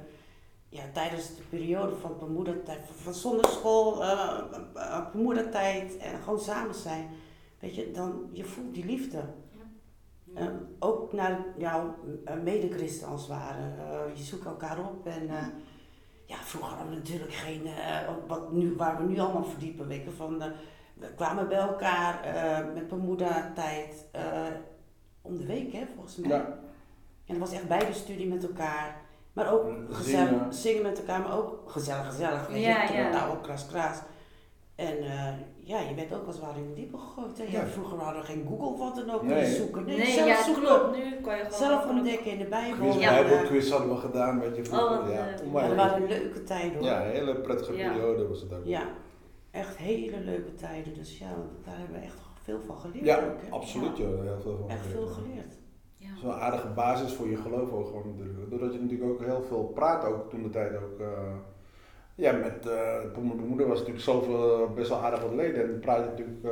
Ja, 0.70 0.82
tijdens 0.94 1.36
de 1.36 1.42
periode 1.50 1.96
van 1.96 2.16
bemoedertijd, 2.20 2.80
van, 2.86 2.96
van 2.96 3.14
zonderschool, 3.14 4.04
eh 4.04 4.40
eh, 4.76 5.12
bemoedertijd 5.12 5.98
en 5.98 6.22
gewoon 6.24 6.40
samen 6.40 6.76
zijn. 6.76 7.10
Weet 7.60 7.76
je, 7.76 7.92
dan, 7.92 8.30
je 8.32 8.44
voelt 8.44 8.74
die 8.74 8.86
liefde. 8.86 9.24
Eh, 10.36 10.46
ook 10.80 11.14
naar 11.14 11.46
jouw 11.58 11.96
uh, 12.28 12.34
medechristen 12.44 13.08
als 13.08 13.22
het 13.22 13.30
ware. 13.30 13.62
Eh, 13.78 14.18
je 14.18 14.24
zoekt 14.24 14.46
elkaar 14.46 14.80
op 14.80 15.06
en 15.06 15.30
eh, 15.30 15.46
ja, 16.32 16.38
vroeger 16.44 16.70
hadden 16.70 16.90
we 16.90 16.96
natuurlijk 16.96 17.34
geen, 17.34 17.66
eh, 17.68 18.10
wat 18.28 18.52
nu, 18.52 18.76
waar 18.78 18.98
we 18.98 19.04
nu 19.04 19.20
allemaal 19.20 19.44
verdiepen, 19.44 19.88
weet 19.88 20.04
je, 20.04 20.12
van, 20.12 20.42
eh, 20.42 20.48
we 20.94 21.08
kwamen 21.16 21.48
bij 21.48 21.58
elkaar 21.58 22.24
eh, 22.24 22.74
met 22.74 22.88
bemoedertijd 22.88 24.06
eh, 24.12 24.22
om 25.22 25.38
de 25.38 25.46
week, 25.46 25.74
hè, 25.74 25.86
volgens 25.96 26.16
mij. 26.16 26.30
Ja. 26.38 26.46
En 27.26 27.38
het 27.38 27.38
was 27.38 27.52
echt 27.52 27.68
bijbestudie 27.68 28.28
met 28.28 28.44
elkaar. 28.44 29.02
Maar 29.34 29.54
ook 29.54 29.64
Zingen. 29.66 29.94
gezellig, 29.94 30.54
zingen 30.54 30.82
met 30.84 31.00
elkaar, 31.00 31.20
maar 31.22 31.38
ook 31.38 31.70
gezellig, 31.72 32.06
gezellig. 32.06 32.48
Weet 32.48 32.64
Ja, 32.64 32.82
je, 32.82 32.88
Toen 32.88 32.98
ja. 32.98 33.10
nou 33.10 33.32
ook 33.32 33.44
kras, 33.44 33.68
kras. 33.68 33.98
En 34.76 34.98
eh, 35.04 35.28
ja, 35.72 35.80
je 35.90 35.96
werd 35.96 36.14
ook 36.14 36.26
als 36.26 36.36
het 36.36 36.46
ware 36.46 36.60
in 36.60 36.68
de 36.68 36.74
diepe 36.74 36.98
gegooid. 36.98 37.38
Hè? 37.38 37.44
Ja, 37.44 37.50
Ja. 37.52 37.66
vroeger 37.66 37.98
hadden 37.98 38.22
we 38.22 38.28
geen 38.28 38.46
Google 38.50 38.78
wat 38.84 38.96
dan 38.96 39.10
ook. 39.16 39.24
Nee. 39.24 39.34
Nee. 39.42 39.56
zoeken. 39.56 39.86
Nee, 39.86 39.98
nee, 39.98 40.06
zelf 40.12 40.28
ja, 40.28 40.44
zoeken. 40.44 40.64
klopt. 40.64 40.98
Nu 40.98 41.04
kan 41.22 41.38
je 41.38 41.44
gewoon... 41.44 41.60
Zelf 41.60 41.90
ontdekken 41.90 42.32
in 42.32 42.38
de 42.38 42.46
Bijbel. 42.46 42.90
Quiz, 42.90 43.02
Ja. 43.02 43.10
Bijbelquiz 43.10 43.70
hadden 43.70 43.90
we 43.90 43.96
gedaan, 43.98 44.40
weet 44.40 44.56
je, 44.56 44.64
vroeger. 44.66 45.00
Oh, 45.00 45.10
ja, 45.14 45.26
dat 45.68 45.76
waren 45.76 46.08
leuke 46.08 46.44
tijden 46.44 46.74
hoor. 46.74 46.84
ja, 46.84 47.06
een 47.06 47.12
hele 47.12 47.36
prettige 47.36 47.74
Ja. 47.76 47.92
periode 47.92 48.28
was 48.28 48.42
het 48.42 48.54
ook. 48.54 48.66
Ja, 48.66 48.84
echt 49.52 49.78
hele 49.78 50.20
leuke 50.20 50.56
tijden. 50.56 50.94
Dus 50.94 51.18
ja, 51.18 51.30
daar 51.66 51.78
hebben 51.78 51.96
we 52.00 52.06
echt 52.06 52.18
veel 52.44 52.60
van 52.66 52.76
geleerd 52.78 53.06
Ja, 53.06 53.16
ook. 53.16 53.42
Hè? 53.42 53.50
absoluut, 53.50 53.98
Ja. 53.98 54.04
Heel 54.06 54.40
veel 54.42 54.58
van 54.58 54.70
Echt 54.70 54.80
geleerd. 54.82 54.98
veel 54.98 55.08
geleerd. 55.08 55.60
Ja. 55.98 56.08
Een 56.24 56.32
aardige 56.32 56.68
basis 56.68 57.14
voor 57.14 57.30
je 57.30 57.36
geloof 57.38 57.72
ook 57.72 57.86
gewoon 57.88 58.08
natuurlijk. 58.10 58.50
Doordat 58.50 58.74
je 58.74 58.80
natuurlijk 58.82 59.10
ook 59.12 59.22
heel 59.26 59.42
veel 59.42 59.64
praat 59.64 60.06
ook 60.06 60.30
toen 60.30 60.44
de 60.44 60.50
tijd 60.50 60.76
ook. 60.76 61.00
eh, 61.00 61.08
ja, 62.22 62.32
met 62.32 62.66
uh, 62.66 63.24
mijn 63.24 63.48
moeder 63.48 63.68
was 63.68 63.78
natuurlijk 63.78 64.06
zoveel 64.06 64.70
best 64.76 64.90
wel 64.90 64.98
aardig 64.98 65.22
wat 65.22 65.34
leden. 65.34 65.62
En 65.62 65.68
dan 65.68 65.80
praat 65.80 66.04
je 66.04 66.10
natuurlijk 66.10 66.44
eh, 66.44 66.52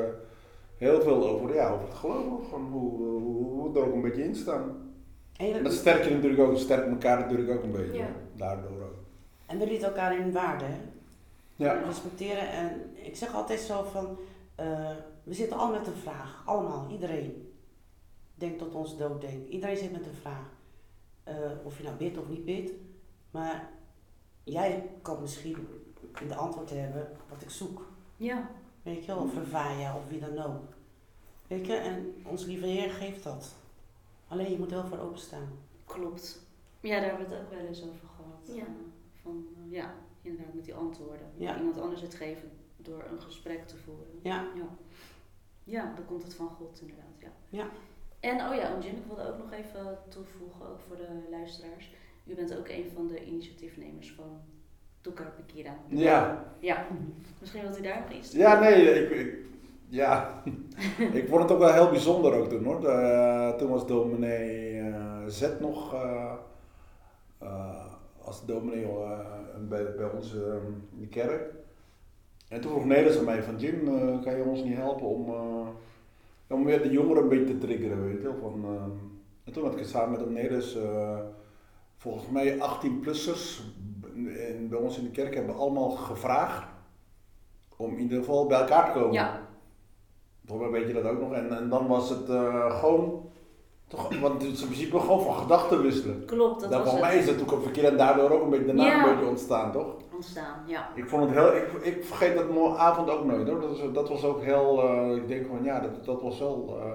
heel 0.75 1.01
veel 1.01 1.27
over, 1.27 1.55
ja, 1.55 1.69
over 1.69 1.87
het 1.87 1.97
geloof. 1.97 2.25
ook. 2.25 2.43
Gewoon 2.43 2.71
hoe, 2.71 2.97
hoe, 2.97 3.43
hoe 3.43 3.73
we 3.73 3.79
er 3.79 3.85
ook 3.85 3.93
een 3.93 4.01
beetje 4.01 4.23
in 4.23 4.35
staan. 4.35 4.93
En, 5.37 5.53
En 5.53 5.63
dat 5.63 5.73
sterk 5.73 6.03
je 6.03 6.13
natuurlijk 6.13 6.41
ook, 6.41 6.57
sterkt 6.57 6.87
elkaar 6.87 7.19
natuurlijk 7.19 7.51
ook 7.51 7.63
een 7.63 7.71
beetje. 7.71 7.97
Ja. 7.97 8.07
Daardoor 8.35 8.81
ook. 8.81 9.03
en 9.45 9.59
we 9.59 9.67
lieten 9.67 9.87
elkaar 9.87 10.19
in 10.19 10.31
waarde. 10.31 10.65
Hè? 10.65 10.77
Ja. 11.55 11.73
respecteren. 11.73 12.49
En 12.49 12.81
ik 12.93 13.15
zeg 13.15 13.35
altijd 13.35 13.59
zo 13.59 13.83
van, 13.83 14.17
eh, 14.55 14.91
we 15.23 15.33
zitten 15.33 15.57
al 15.57 15.71
met 15.71 15.87
een 15.87 16.01
vraag. 16.01 16.43
Allemaal, 16.45 16.87
iedereen. 16.91 17.53
Denkt 18.35 18.57
tot 18.57 18.75
ons 18.75 18.97
dood 18.97 19.21
denkt. 19.21 19.49
Iedereen 19.49 19.77
zit 19.77 19.91
met 19.91 20.05
een 20.05 20.21
vraag. 20.21 20.57
Eh, 21.23 21.35
of 21.63 21.77
je 21.77 21.83
nou 21.83 21.95
bidt 21.95 22.17
of 22.17 22.29
niet 22.29 22.45
bidt. 22.45 22.71
Maar 23.31 23.69
jij 24.51 24.89
kan 25.01 25.21
misschien 25.21 25.67
de 26.27 26.35
antwoord 26.35 26.69
hebben 26.69 27.07
wat 27.29 27.41
ik 27.41 27.49
zoek. 27.49 27.85
Ja. 28.17 28.49
Weet 28.83 29.05
je 29.05 29.13
wel, 29.13 29.23
of 29.23 29.33
Ravaya 29.35 29.95
of 29.95 30.07
wie 30.07 30.19
dan 30.19 30.37
ook. 30.39 30.63
Weet 31.47 31.65
je, 31.65 31.73
en 31.75 32.15
ons 32.25 32.45
lieve 32.45 32.65
Heer 32.65 32.89
geeft 32.89 33.23
dat. 33.23 33.55
Alleen 34.27 34.51
je 34.51 34.57
moet 34.57 34.69
heel 34.69 34.85
voor 34.85 34.99
openstaan. 34.99 35.47
Klopt. 35.85 36.41
Ja, 36.79 36.99
daar 36.99 37.09
hebben 37.09 37.27
we 37.27 37.33
het 37.35 37.43
ook 37.43 37.49
wel 37.49 37.65
eens 37.67 37.81
over 37.83 38.07
gehad. 38.15 38.57
Ja. 38.57 38.63
Eh, 38.63 38.69
Van, 39.21 39.47
eh, 39.55 39.71
ja, 39.71 39.93
inderdaad, 40.21 40.53
met 40.53 40.65
die 40.65 40.73
antwoorden. 40.73 41.27
Ja. 41.35 41.57
Iemand 41.57 41.79
anders 41.79 42.01
het 42.01 42.13
geven 42.15 42.51
door 42.77 43.03
een 43.11 43.21
gesprek 43.21 43.67
te 43.67 43.77
voeren. 43.77 44.19
Ja, 44.21 44.47
Ja. 44.55 44.67
Ja, 45.63 45.93
dan 45.95 46.05
komt 46.05 46.23
het 46.23 46.33
van 46.33 46.49
God 46.49 46.81
inderdaad, 46.81 47.19
ja. 47.19 47.31
Ja. 47.49 47.67
En 48.19 48.47
oh 48.49 48.55
ja, 48.55 48.75
ik 48.75 49.05
wilde 49.07 49.27
ook 49.31 49.37
nog 49.37 49.51
even 49.51 49.97
toevoegen, 50.07 50.69
ook 50.69 50.79
voor 50.79 50.95
de 50.97 51.27
luisteraars. 51.29 51.91
U 52.29 52.35
bent 52.35 52.57
ook 52.57 52.67
een 52.67 52.91
van 52.95 53.07
de 53.07 53.25
initiatiefnemers 53.25 54.11
van 54.11 54.41
Tukar 55.01 55.33
Pikira. 55.35 55.77
Ja. 55.87 56.45
Ja. 56.59 56.87
Misschien 57.39 57.61
wilt 57.61 57.79
u 57.79 57.81
daar 57.81 57.99
nog 57.99 58.17
iets 58.17 58.31
Ja, 58.31 58.59
nee, 58.59 59.01
ik, 59.01 59.09
ik, 59.09 59.35
ja. 59.87 60.41
ik 61.19 61.27
vond 61.27 61.41
het 61.41 61.51
ook 61.51 61.59
wel 61.59 61.73
heel 61.73 61.89
bijzonder 61.89 62.33
ook 62.33 62.49
toen 62.49 62.63
hoor. 62.63 62.79
Toen 63.57 63.69
was 63.69 63.87
dominee 63.87 64.79
eh, 64.79 65.27
Z 65.27 65.47
nog 65.59 65.93
eh, 65.93 66.33
eh, 67.37 67.85
als 68.21 68.45
dominee 68.45 68.85
bij, 69.69 69.95
bij 69.95 70.09
ons 70.15 70.33
in 70.33 70.99
de 70.99 71.07
kerk. 71.07 71.53
En 72.49 72.61
toen 72.61 72.71
vroeg 72.71 72.85
Nederlands 72.85 73.17
aan 73.17 73.25
mij 73.25 73.43
van 73.43 73.57
Jim, 73.57 73.85
kan 74.21 74.37
je 74.37 74.43
ons 74.43 74.63
niet 74.63 74.77
helpen 74.77 75.07
om, 75.07 75.33
om 76.47 76.65
weer 76.65 76.81
de 76.81 76.89
jongeren 76.89 77.23
een 77.23 77.29
beetje 77.29 77.57
te 77.57 77.57
triggeren, 77.57 78.03
weet 78.03 78.21
je 78.21 78.23
wel. 78.23 78.37
Van, 78.41 78.65
en 79.43 79.53
toen 79.53 79.63
had 79.63 79.73
ik 79.73 79.79
het 79.79 79.89
samen 79.89 80.11
met 80.11 80.19
hem 80.19 80.33
Nederlands, 80.33 80.77
volgens 81.99 82.27
mij 82.29 82.57
18-plussers 82.57 83.61
bij 84.69 84.79
ons 84.79 84.97
in 84.97 85.03
de 85.03 85.11
kerk 85.11 85.35
hebben 85.35 85.55
allemaal 85.55 85.89
gevraagd 85.89 86.67
om 87.77 87.91
in 87.91 87.99
ieder 87.99 88.17
geval 88.19 88.45
bij 88.47 88.59
elkaar 88.59 88.85
te 88.85 88.99
komen. 88.99 89.13
Ja. 89.13 89.39
Volgens 90.45 90.69
mij 90.69 90.79
weet 90.79 90.87
je 90.95 91.01
dat 91.01 91.11
ook 91.11 91.19
nog. 91.19 91.33
En, 91.33 91.57
en 91.57 91.69
dan 91.69 91.87
was 91.87 92.09
het 92.09 92.29
eh, 92.29 92.79
gewoon, 92.79 93.29
toch, 93.87 94.19
want 94.19 94.41
het 94.41 94.51
is 94.51 94.61
in 94.61 94.67
principe 94.67 94.99
gewoon 94.99 95.21
van 95.21 95.33
gedachten 95.35 95.81
wisselen. 95.81 96.25
Klopt, 96.25 96.61
dat 96.61 96.71
Dan 96.71 96.81
was 96.83 96.89
voor 96.89 96.99
mij 96.99 97.09
het. 97.11 97.19
is 97.19 97.25
het 97.25 97.35
natuurlijk 97.35 97.57
ook 97.57 97.63
verkeerd 97.73 97.91
en 97.91 97.97
daardoor 97.97 98.29
ook 98.31 98.43
een 98.43 98.49
beetje 98.49 98.65
de 98.65 98.73
naam 98.73 98.87
Ja. 98.87 99.03
een 99.07 99.13
beetje 99.13 99.29
ontstaan, 99.29 99.71
toch? 99.71 99.95
ontstaan, 100.13 100.63
ja. 100.65 100.89
Ik 100.95 101.07
vond 101.07 101.23
het 101.23 101.31
heel, 101.31 101.55
ik, 101.55 101.71
ik 101.95 102.05
vergeet 102.05 102.35
dat 102.35 102.77
avond 102.77 103.09
ook 103.09 103.25
nooit 103.25 103.47
hoor. 103.47 103.61
Dat, 103.61 103.71
is, 103.71 103.81
dat 103.93 104.09
was 104.09 104.23
ook 104.23 104.41
heel, 104.41 104.81
eh, 104.83 105.15
ik 105.15 105.27
denk 105.27 105.47
van 105.47 105.63
ja, 105.63 105.79
dat, 105.79 106.05
dat 106.05 106.21
was 106.21 106.39
wel 106.39 106.77
eh, 106.79 106.91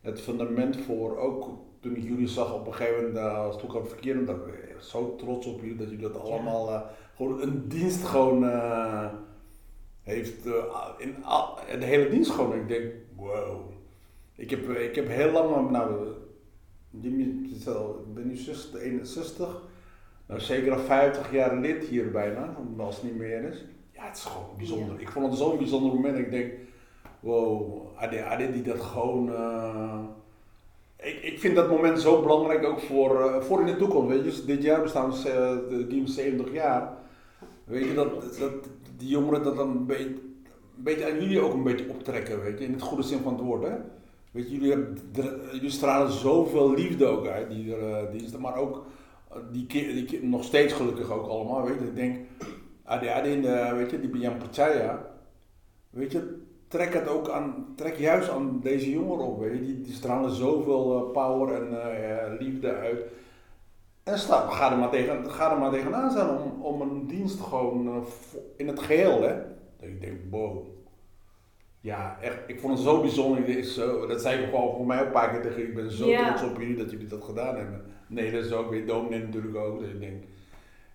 het 0.00 0.20
fundament 0.20 0.76
voor 0.76 1.18
ook 1.18 1.48
toen 1.80 1.96
ik 1.96 2.02
jullie 2.02 2.28
zag 2.28 2.54
op 2.54 2.66
een 2.66 2.74
gegeven 2.74 3.02
moment 3.02 3.16
uh, 3.16 3.38
als 3.38 3.58
toen 3.58 3.76
ik 3.76 3.86
verkeerd 3.86 4.26
dat 4.26 4.36
ik 4.36 4.70
zo 4.80 5.16
trots 5.16 5.46
op 5.46 5.60
jullie 5.60 5.76
dat 5.76 5.90
jullie 5.90 6.08
dat 6.08 6.20
allemaal 6.20 6.70
eh, 6.70 6.80
gewoon 7.16 7.40
een 7.40 7.68
dienst 7.68 8.04
gewoon 8.04 8.44
eh, 8.44 9.08
heeft, 10.02 10.46
eh, 10.46 10.54
in 11.68 11.80
de 11.80 11.86
hele 11.86 12.08
dienst 12.08 12.30
gewoon. 12.30 12.54
Ik 12.54 12.68
denk, 12.68 12.92
wow. 13.16 13.70
Ik 14.34 14.50
heb, 14.50 14.68
ik 14.68 14.94
heb 14.94 15.08
heel 15.08 15.30
lang, 15.30 15.70
nou, 15.70 16.06
het 16.90 17.04
ik 17.04 18.14
ben 18.14 18.26
nu 18.26 18.36
60, 18.36 18.80
61. 18.80 19.62
Nou, 20.26 20.40
zeker 20.40 20.72
al 20.72 20.78
50 20.78 21.32
jaar 21.32 21.56
lid 21.56 21.84
hier 21.84 22.10
bijna, 22.10 22.56
als 22.78 22.94
het 22.94 23.04
niet 23.04 23.16
meer 23.16 23.42
is. 23.42 23.64
Ja, 23.92 24.06
het 24.06 24.16
is 24.16 24.24
gewoon 24.24 24.56
bijzonder. 24.56 24.94
Ja. 24.94 25.00
Ik 25.00 25.08
vond 25.08 25.26
het 25.26 25.38
zo'n 25.38 25.58
bijzonder 25.58 25.94
moment. 25.94 26.18
Ik 26.18 26.30
denk, 26.30 26.52
wow, 27.20 27.86
Ade, 27.96 28.24
Ade 28.24 28.52
die 28.52 28.62
dat 28.62 28.80
gewoon... 28.80 29.32
eh, 31.00 31.08
ik, 31.08 31.22
ik 31.22 31.40
vind 31.40 31.56
dat 31.56 31.68
moment 31.68 32.00
zo 32.00 32.22
belangrijk 32.22 32.64
ook 32.64 32.80
voor, 32.80 33.20
eh, 33.20 33.40
voor 33.40 33.60
in 33.60 33.66
de 33.66 33.76
toekomst. 33.76 34.08
Weet 34.08 34.18
je, 34.18 34.24
dus 34.24 34.44
dit 34.44 34.62
jaar 34.62 34.82
bestaan 34.82 35.12
ze 35.12 35.30
eh, 35.30 35.68
de 35.68 35.86
Game 35.88 36.06
70 36.06 36.52
jaar. 36.52 36.92
Weet 37.64 37.84
je, 37.84 37.94
dat, 37.94 38.38
dat 38.38 38.52
die 38.96 39.08
jongeren 39.08 39.42
dat 39.42 39.56
dan 39.56 39.70
een 39.70 39.86
beetje, 39.86 40.04
een 40.04 40.82
beetje 40.82 41.10
aan 41.10 41.20
jullie 41.20 41.40
ook 41.40 41.52
een 41.52 41.62
beetje 41.62 41.88
optrekken, 41.88 42.42
weet 42.42 42.58
je, 42.58 42.64
in 42.64 42.72
het 42.72 42.82
goede 42.82 43.02
zin 43.02 43.20
van 43.20 43.32
het 43.32 43.42
woord, 43.42 43.62
hè. 43.62 43.76
Weet 44.30 44.50
je, 44.50 44.54
jullie, 44.54 44.70
hebben, 44.70 44.98
jullie 45.52 45.70
stralen 45.70 46.12
zoveel 46.12 46.74
liefde 46.74 47.06
ook 47.06 47.26
uit, 47.26 47.50
die, 47.50 47.74
die 48.12 48.22
is 48.22 48.32
er, 48.32 48.40
maar 48.40 48.56
ook 48.56 48.86
eh, 49.30 49.36
die, 49.52 49.66
die 49.66 50.26
nog 50.26 50.44
steeds 50.44 50.72
gelukkig 50.72 51.10
ook 51.10 51.26
allemaal, 51.26 51.64
weet 51.64 51.78
je. 51.78 51.86
Ik 51.86 51.94
denk, 51.94 52.16
de, 53.42 53.74
weet 53.74 53.90
je, 53.90 54.00
die 54.00 54.10
bij 54.10 54.20
Jan 54.20 54.38
Percaya, 54.38 55.06
weet 55.90 56.12
je, 56.12 56.42
trek 56.70 56.94
het 56.94 57.08
ook 57.08 57.28
aan, 57.28 57.66
trek 57.76 57.96
juist 57.96 58.30
aan 58.30 58.60
deze 58.62 58.90
jongeren 58.90 59.26
op, 59.26 59.40
weet 59.40 59.52
je. 59.52 59.64
Die, 59.64 59.80
die 59.80 59.92
stralen 59.92 60.30
zoveel 60.30 60.96
eh, 60.96 61.12
power 61.12 61.62
en 61.62 61.82
eh, 61.82 62.38
liefde 62.38 62.74
uit. 62.74 63.04
En 64.02 64.18
sta, 64.18 64.48
ga, 64.48 64.72
er 64.72 64.78
maar 64.78 64.90
tegen, 64.90 65.30
ga 65.30 65.52
er 65.52 65.58
maar 65.58 65.70
tegenaan 65.70 66.10
staan 66.10 66.38
om, 66.38 66.62
om 66.62 66.80
een 66.80 67.06
dienst 67.06 67.40
gewoon 67.40 67.86
eh, 67.86 67.94
in 68.56 68.68
het 68.68 68.80
geheel, 68.80 69.22
hè. 69.22 69.34
Dat 69.76 69.88
ik 69.88 70.00
denk, 70.00 70.18
wow. 70.30 70.66
Ja, 71.80 72.18
echt, 72.20 72.38
ik 72.46 72.60
vond 72.60 72.72
het 72.72 72.82
zo 72.82 73.00
bijzonder. 73.00 73.44
Dit 73.44 73.56
is 73.56 73.74
zo, 73.74 74.06
dat 74.06 74.20
zei 74.20 74.42
ik 74.42 74.44
gewoon 74.44 74.76
voor 74.76 74.86
mij 74.86 75.00
ook 75.00 75.06
een 75.06 75.12
paar 75.12 75.30
keer 75.30 75.42
tegen. 75.42 75.62
Ik 75.62 75.74
ben 75.74 75.90
zo 75.90 76.16
trots 76.16 76.42
op 76.42 76.58
jullie 76.58 76.76
dat 76.76 76.90
jullie 76.90 77.06
dat 77.06 77.24
gedaan 77.24 77.56
hebben. 77.56 77.84
Nee, 78.06 78.32
dat 78.32 78.44
is 78.44 78.52
ook 78.52 78.70
weer 78.70 78.86
dominee 78.86 79.20
natuurlijk 79.20 79.56
ook. 79.56 79.78
Dus 79.78 79.88
ik 79.88 80.00
denk, 80.00 80.24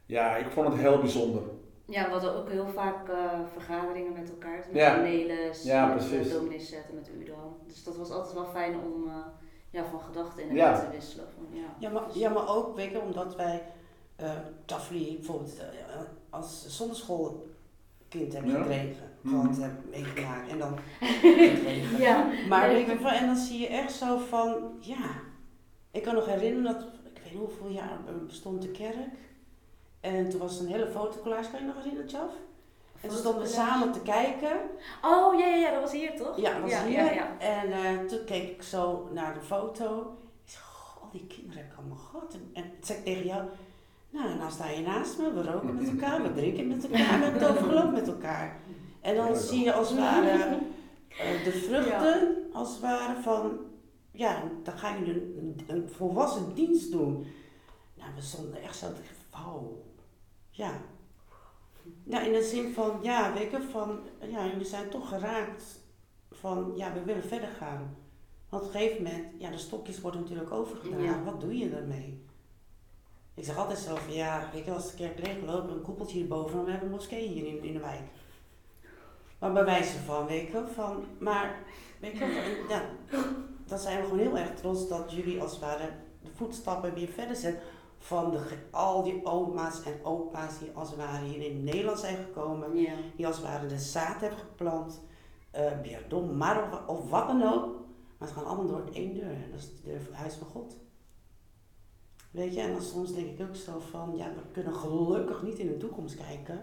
ja, 0.05 0.35
ik 0.35 0.49
vond 0.49 0.67
het 0.67 0.77
heel 0.77 0.99
bijzonder. 0.99 1.41
Ja, 1.87 2.05
we 2.05 2.11
hadden 2.11 2.35
ook 2.35 2.49
heel 2.49 2.67
vaak 2.67 3.09
eh, 3.09 3.39
vergaderingen 3.53 4.13
met 4.13 4.29
elkaar. 4.29 4.57
Met 4.71 4.75
Ja. 4.81 4.93
Cornelis, 4.93 5.63
Ja, 5.63 5.85
met 5.87 5.95
precies. 6.07 6.27
uh, 6.27 6.33
dominee 6.33 6.59
Zet 6.59 6.85
en 6.89 6.95
met 6.95 7.09
Udan. 7.19 7.57
Dus 7.67 7.83
dat 7.83 7.97
was 7.97 8.11
altijd 8.11 8.33
wel 8.33 8.45
fijn 8.45 8.73
om 8.79 9.07
eh, 9.07 9.13
ja, 9.69 9.83
van 9.85 9.99
gedachten 9.99 10.49
in 10.49 10.55
Ja. 10.55 10.79
te 10.79 10.89
wisselen. 10.91 11.25
Van, 11.35 11.59
ja. 11.59 11.65
Ja, 11.79 11.89
maar, 11.89 12.03
ja, 12.13 12.29
maar 12.29 12.49
ook, 12.55 12.75
weet 12.75 12.91
je, 12.91 12.99
omdat 13.01 13.35
wij 13.35 13.61
uh, 14.21 14.31
Tafli 14.65 15.15
bijvoorbeeld 15.15 15.55
uh, 15.59 15.95
als 16.29 16.77
zonderschoolkind 16.77 18.33
hebben 18.33 18.51
Ja. 18.51 18.57
gekregen, 18.61 19.09
Mhm. 19.21 19.39
gehad 19.41 19.57
hebben 19.57 19.83
meegemaakt 19.89 20.49
en 20.49 20.57
dan 20.57 20.77
gekregen. 20.99 21.97
Ja. 21.97 22.27
Maar 22.49 22.67
Nee, 22.67 22.85
weet 22.85 22.97
je, 22.97 23.03
wel, 23.03 23.11
en 23.11 23.25
dan 23.25 23.35
zie 23.35 23.59
je 23.59 23.67
echt 23.67 23.91
zo 23.93 24.17
van, 24.17 24.77
ja, 24.79 25.09
ik 25.91 26.03
kan 26.03 26.13
nog 26.15 26.25
herinneren 26.25 26.73
dat, 26.73 26.83
ik 27.13 27.21
weet 27.23 27.31
niet 27.31 27.41
hoeveel 27.41 27.69
jaar 27.69 27.99
bestond 28.27 28.61
de 28.61 28.71
kerk. 28.71 29.07
En 30.05 30.29
toen 30.29 30.39
was 30.39 30.59
er 30.59 30.65
een 30.65 30.71
hele 30.71 30.87
fotocollage, 30.87 31.49
kan 31.49 31.59
je 31.59 31.65
nog 31.65 31.75
herinneren, 31.75 32.07
Tjaf? 32.07 32.31
En 33.01 33.09
toen 33.09 33.17
stonden 33.17 33.41
we 33.41 33.47
samen 33.47 33.91
te 33.91 34.01
kijken. 34.01 34.57
Oh, 35.01 35.39
ja, 35.39 35.45
ja, 35.45 35.55
ja, 35.55 35.71
dat 35.71 35.81
was 35.81 35.91
hier 35.91 36.15
toch? 36.15 36.37
Ja, 36.37 36.51
dat 36.51 36.61
was 36.61 36.71
ja, 36.71 36.85
hier. 36.85 36.97
Ja, 36.97 37.11
ja. 37.11 37.39
En 37.39 37.69
uh, 37.69 38.07
toen 38.07 38.25
keek 38.25 38.49
ik 38.49 38.61
zo 38.61 39.09
naar 39.13 39.33
de 39.33 39.41
foto. 39.41 40.17
Ik 40.45 40.51
zei, 40.51 40.63
goh, 40.63 41.03
al 41.03 41.09
die 41.11 41.27
kinderen 41.27 41.57
heb 41.57 41.71
ik 41.71 41.77
allemaal 41.77 41.97
gehad. 41.97 42.33
En, 42.33 42.49
en 42.53 42.63
toen 42.63 42.83
zei 42.83 42.97
ik 42.97 43.05
tegen 43.05 43.25
jou, 43.25 43.43
nou, 44.09 44.35
nou 44.35 44.51
sta 44.51 44.69
je 44.69 44.81
naast 44.81 45.17
me, 45.17 45.33
we 45.33 45.43
roken 45.43 45.75
met 45.75 45.89
elkaar, 45.89 46.21
we 46.21 46.33
drinken 46.33 46.67
met 46.67 46.83
elkaar, 46.83 47.19
we 47.19 47.25
hebben 47.25 47.77
het 47.77 47.91
met 47.91 48.07
elkaar. 48.07 48.59
En 49.01 49.15
dan 49.15 49.35
zie 49.35 49.63
je 49.63 49.73
als 49.73 49.89
het 49.89 49.99
ware 49.99 50.57
uh, 51.09 51.43
de 51.45 51.51
vruchten, 51.51 52.49
als 52.53 52.69
het 52.69 52.79
ware 52.79 53.21
van, 53.21 53.59
ja, 54.11 54.43
dan 54.63 54.77
ga 54.77 54.95
je 54.95 55.11
een, 55.11 55.59
een 55.67 55.89
volwassen 55.89 56.53
dienst 56.53 56.91
doen. 56.91 57.27
Nou, 57.95 58.09
we 58.15 58.21
stonden 58.21 58.61
echt 58.61 58.77
zo 58.77 58.87
te 58.87 59.01
wauw. 59.31 59.83
Ja. 60.55 60.81
Nou, 62.03 62.25
in 62.25 62.33
de 62.33 62.43
zin 62.43 62.73
van, 62.73 62.99
ja, 63.01 63.33
weet 63.33 63.51
je, 63.51 63.61
van, 63.61 63.99
ja, 64.19 64.45
jullie 64.45 64.65
zijn 64.65 64.89
toch 64.89 65.09
geraakt 65.09 65.79
van, 66.31 66.71
ja, 66.75 66.93
we 66.93 67.03
willen 67.03 67.23
verder 67.23 67.49
gaan. 67.49 67.97
Want 68.49 68.63
op 68.63 68.73
een 68.73 68.79
gegeven 68.79 69.03
moment, 69.03 69.25
ja, 69.37 69.49
de 69.49 69.57
stokjes 69.57 70.01
worden 70.01 70.21
natuurlijk 70.21 70.51
overgedaan. 70.51 71.01
Ja. 71.01 71.23
Wat 71.23 71.41
doe 71.41 71.57
je 71.57 71.69
daarmee? 71.69 72.23
Ik 73.33 73.43
zeg 73.43 73.57
altijd 73.57 73.79
zo 73.79 73.95
van, 73.95 74.13
ja, 74.13 74.49
weet 74.53 74.65
je, 74.65 74.71
als 74.71 74.95
de 74.95 75.11
kerk 75.13 75.41
loopt, 75.45 75.71
een 75.71 75.81
koepeltje 75.81 76.17
hierboven, 76.17 76.55
dan 76.55 76.69
hebben 76.69 76.79
we 76.79 76.85
een 76.85 76.99
moskee 76.99 77.27
hier 77.27 77.45
in, 77.45 77.63
in 77.63 77.73
de 77.73 77.79
wijk. 77.79 78.09
Maar 79.39 79.53
bij 79.53 79.65
wijze 79.65 79.97
van, 79.97 80.27
weet 80.27 80.51
je, 80.51 80.63
van, 80.73 81.05
maar, 81.19 81.59
weet 81.99 82.17
je, 82.17 82.65
ja, 82.69 82.85
dan 83.65 83.79
zijn 83.79 83.97
we 83.97 84.03
gewoon 84.03 84.19
heel 84.19 84.37
erg 84.37 84.55
trots 84.55 84.87
dat 84.87 85.11
jullie 85.11 85.41
als 85.41 85.51
het 85.51 85.59
ware 85.59 85.89
de 86.21 86.31
voetstappen 86.35 86.93
weer 86.93 87.07
verder 87.07 87.35
zetten 87.35 87.63
van 88.05 88.31
de, 88.31 88.39
al 88.71 89.03
die 89.03 89.25
oma's 89.25 89.83
en 89.83 89.93
opa's 90.03 90.59
die 90.59 90.71
als 90.73 90.89
het 90.89 90.97
ware 90.97 91.25
hier 91.25 91.41
in 91.51 91.63
Nederland 91.63 91.99
zijn 91.99 92.15
gekomen, 92.17 92.77
ja. 92.77 92.93
die 93.15 93.27
als 93.27 93.35
het 93.35 93.45
ware 93.45 93.67
de 93.67 93.79
zaad 93.79 94.21
hebben 94.21 94.39
geplant, 94.39 95.01
uh, 95.55 95.81
Bierdom, 95.81 96.37
maar 96.37 96.63
of, 96.63 96.87
of 96.97 97.09
wat 97.09 97.27
dan 97.27 97.43
ook. 97.43 97.83
Maar 98.17 98.27
ze 98.27 98.33
gaan 98.33 98.45
allemaal 98.45 98.67
door 98.67 98.83
één 98.93 99.13
deur, 99.13 99.23
en 99.31 99.51
dat 99.51 99.59
is 99.59 99.65
de 99.75 99.81
deur 99.83 99.99
van 100.01 100.11
het 100.11 100.15
huis 100.21 100.33
van 100.35 100.47
God. 100.47 100.77
Weet 102.31 102.53
je, 102.53 102.61
en 102.61 102.71
dan 102.71 102.81
soms 102.81 103.13
denk 103.13 103.39
ik 103.39 103.47
ook 103.47 103.55
zo 103.55 103.79
van, 103.79 104.13
ja, 104.15 104.25
we 104.33 104.41
kunnen 104.51 104.73
gelukkig 104.73 105.43
niet 105.43 105.57
in 105.57 105.67
de 105.67 105.77
toekomst 105.77 106.15
kijken. 106.15 106.59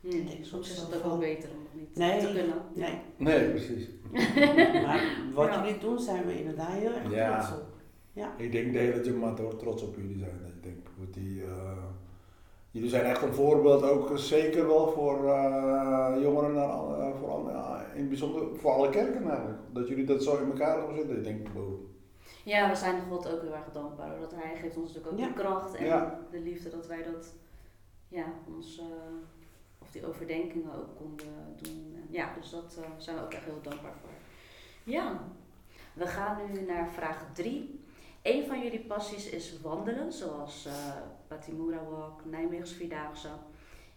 Hm. 0.00 0.10
denk 0.10 0.28
ik 0.30 0.44
Soms 0.44 0.70
is 0.70 0.76
het 0.76 0.96
ook 0.96 1.02
wel 1.04 1.18
beter 1.18 1.48
om 1.50 1.62
het 1.62 1.74
niet 1.80 1.96
Nee, 1.96 2.20
te 2.20 2.32
kunnen. 2.32 2.54
Nee, 2.74 2.98
Nee, 3.16 3.50
precies. 3.50 3.88
maar 4.84 5.16
wat 5.34 5.48
Ja. 5.48 5.64
jullie 5.64 5.80
doen 5.80 5.98
zijn 5.98 6.26
we 6.26 6.38
inderdaad 6.38 6.68
heel 6.72 6.92
erg 6.92 7.10
Ja. 7.10 7.40
trots 7.40 7.60
op. 7.60 7.72
Ik 8.36 8.52
denk 8.52 8.72
de 8.72 8.78
hele 8.78 9.04
Jamaat 9.04 9.38
hoor 9.38 9.56
trots 9.56 9.82
op 9.82 9.96
jullie 9.96 10.18
zijn. 10.18 10.43
Die, 11.14 11.42
uh, 11.42 11.72
jullie 12.70 12.88
zijn 12.88 13.04
echt 13.04 13.22
een 13.22 13.34
voorbeeld, 13.34 13.82
ook 13.82 14.18
zeker 14.18 14.66
wel 14.66 14.92
voor 14.92 15.24
uh, 15.24 16.14
jongeren, 16.20 16.54
uh, 16.54 17.10
voor, 17.20 17.50
in 17.94 18.00
het 18.00 18.08
bijzonder 18.08 18.58
voor 18.58 18.70
alle 18.70 18.90
kerken 18.90 19.28
eigenlijk. 19.28 19.58
Dat 19.72 19.88
jullie 19.88 20.04
dat 20.04 20.22
zo 20.22 20.36
in 20.36 20.50
elkaar 20.50 20.78
hebben 20.78 20.96
zitten. 20.96 21.16
Ik 21.16 21.24
denk, 21.24 21.48
wow. 21.48 21.74
Ja, 22.44 22.68
we 22.70 22.76
zijn 22.76 23.02
God 23.08 23.32
ook 23.32 23.40
heel 23.40 23.54
erg 23.54 23.72
dankbaar. 23.72 24.20
Dat 24.20 24.34
Hij 24.34 24.56
geeft 24.56 24.76
ons 24.76 24.86
natuurlijk 24.92 25.12
ook 25.12 25.18
Ja. 25.20 25.26
de 25.26 25.32
kracht 25.32 25.74
en 25.74 25.84
Ja. 25.84 26.20
de 26.30 26.40
liefde 26.40 26.70
dat 26.70 26.86
wij 26.86 27.02
dat, 27.02 27.32
ja, 28.08 28.24
ons, 28.56 28.78
uh, 28.78 28.84
of 29.78 29.90
die 29.90 30.06
overdenkingen 30.06 30.74
ook 30.74 30.96
konden 30.96 31.26
doen. 31.62 31.92
En 31.96 32.06
ja, 32.10 32.32
dus 32.40 32.50
dat 32.50 32.76
uh, 32.78 32.84
zijn 32.96 33.16
we 33.16 33.22
ook 33.22 33.32
echt 33.32 33.44
heel 33.44 33.60
dankbaar 33.62 33.92
voor. 34.00 34.10
Ja, 34.84 35.20
we 35.92 36.06
gaan 36.06 36.36
nu 36.52 36.60
naar 36.60 36.88
vraag 36.90 37.26
3. 37.32 37.83
Een 38.24 38.46
van 38.46 38.62
jullie 38.62 38.80
passies 38.80 39.28
is 39.28 39.60
wandelen, 39.60 40.12
zoals 40.12 40.66
uh, 40.66 40.72
Batimura 41.28 41.84
Walk, 41.90 42.24
Nijmeegse 42.24 42.74
Vierdaagse. 42.74 43.28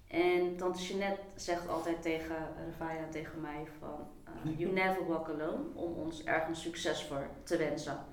En 0.07 0.55
tante 0.57 0.83
Jeanette 0.83 1.21
zegt 1.35 1.67
altijd 1.67 2.01
tegen 2.01 2.35
Rafaya 2.65 2.99
en 2.99 3.09
tegen 3.09 3.41
mij 3.41 3.67
van... 3.79 4.07
Uh, 4.45 4.59
you 4.59 4.73
never 4.83 5.07
walk 5.07 5.27
alone, 5.27 5.63
om 5.73 5.93
ons 5.93 6.23
ergens 6.23 6.61
succes 6.61 7.03
voor 7.03 7.29
te 7.43 7.57
wensen. 7.57 8.05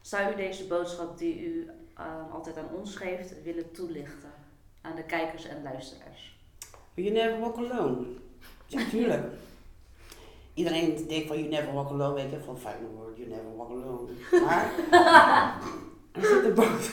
Zou 0.00 0.32
u 0.32 0.36
deze 0.36 0.66
boodschap 0.66 1.18
die 1.18 1.44
u 1.44 1.70
uh, 1.98 2.32
altijd 2.32 2.56
aan 2.56 2.68
ons 2.74 2.96
geeft 2.96 3.42
willen 3.42 3.72
toelichten 3.72 4.32
aan 4.80 4.96
de 4.96 5.04
kijkers 5.04 5.44
en 5.44 5.62
luisteraars? 5.62 6.38
You 6.94 7.10
never 7.10 7.40
walk 7.40 7.56
alone. 7.56 8.06
Ja, 8.66 8.88
tuurlijk. 8.88 9.26
Iedereen 10.54 11.06
denkt 11.08 11.26
van 11.26 11.38
you 11.38 11.48
never 11.48 11.72
walk 11.72 11.90
alone, 11.90 12.14
weet 12.14 12.30
je, 12.30 12.40
van 12.40 12.58
woord, 12.94 13.01
you 13.22 13.28
never 13.34 13.56
walk 13.56 13.70
alone. 13.70 14.08
Maar 14.46 14.72
er 16.12 16.26
zit 16.26 16.44
een 16.44 16.54
boot. 16.54 16.90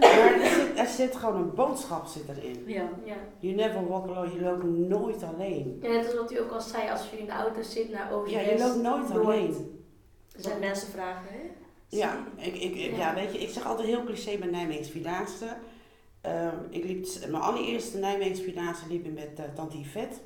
Maar 0.00 0.32
er 0.40 0.50
zit, 0.54 0.78
er 0.78 0.86
zit 0.86 1.16
gewoon 1.16 1.36
een 1.36 1.54
boodschap 1.54 2.06
zit 2.06 2.22
erin. 2.36 2.62
Ja. 2.66 2.88
Ja. 3.04 3.16
You 3.38 3.54
never 3.54 3.88
walk 3.88 4.06
alone, 4.08 4.34
je 4.34 4.40
loopt 4.40 4.64
nooit 4.64 5.22
alleen. 5.22 5.78
ja, 5.82 5.88
net 5.88 6.04
als 6.06 6.14
wat 6.14 6.32
u 6.32 6.40
ook 6.40 6.50
al 6.50 6.60
zei, 6.60 6.90
als 6.90 7.10
je 7.10 7.18
in 7.18 7.24
de 7.26 7.32
auto 7.32 7.62
zit 7.62 7.90
naar 7.90 8.12
OVS. 8.12 8.30
Ja, 8.30 8.40
je 8.40 8.58
loopt 8.58 8.82
nooit 8.82 9.10
alleen. 9.10 9.76
Er 10.36 10.42
zijn 10.42 10.58
mensen 10.60 10.88
vragen, 10.88 11.26
hè? 11.32 11.40
Ja, 11.88 12.16
ik, 12.36 12.54
ik, 12.54 12.74
ik- 12.74 12.96
ja, 12.96 13.14
weet 13.14 13.32
je, 13.32 13.38
ik 13.38 13.48
zeg 13.50 13.66
altijd 13.66 13.88
heel 13.88 14.04
cliché 14.04 14.38
bij 14.38 14.48
Nijmeegse 14.48 14.90
Vierdaagse. 14.90 15.46
Ehm, 16.20 16.56
ik 16.70 16.84
liep, 16.84 17.06
mijn 17.28 17.42
allereerste 17.42 17.98
Nijmeegse 17.98 18.42
Vierdaagse 18.42 18.84
liep 18.88 19.04
ik 19.06 19.14
met 19.14 19.30
uh, 19.38 19.44
Tante 19.54 19.78
Yvette. 19.78 20.16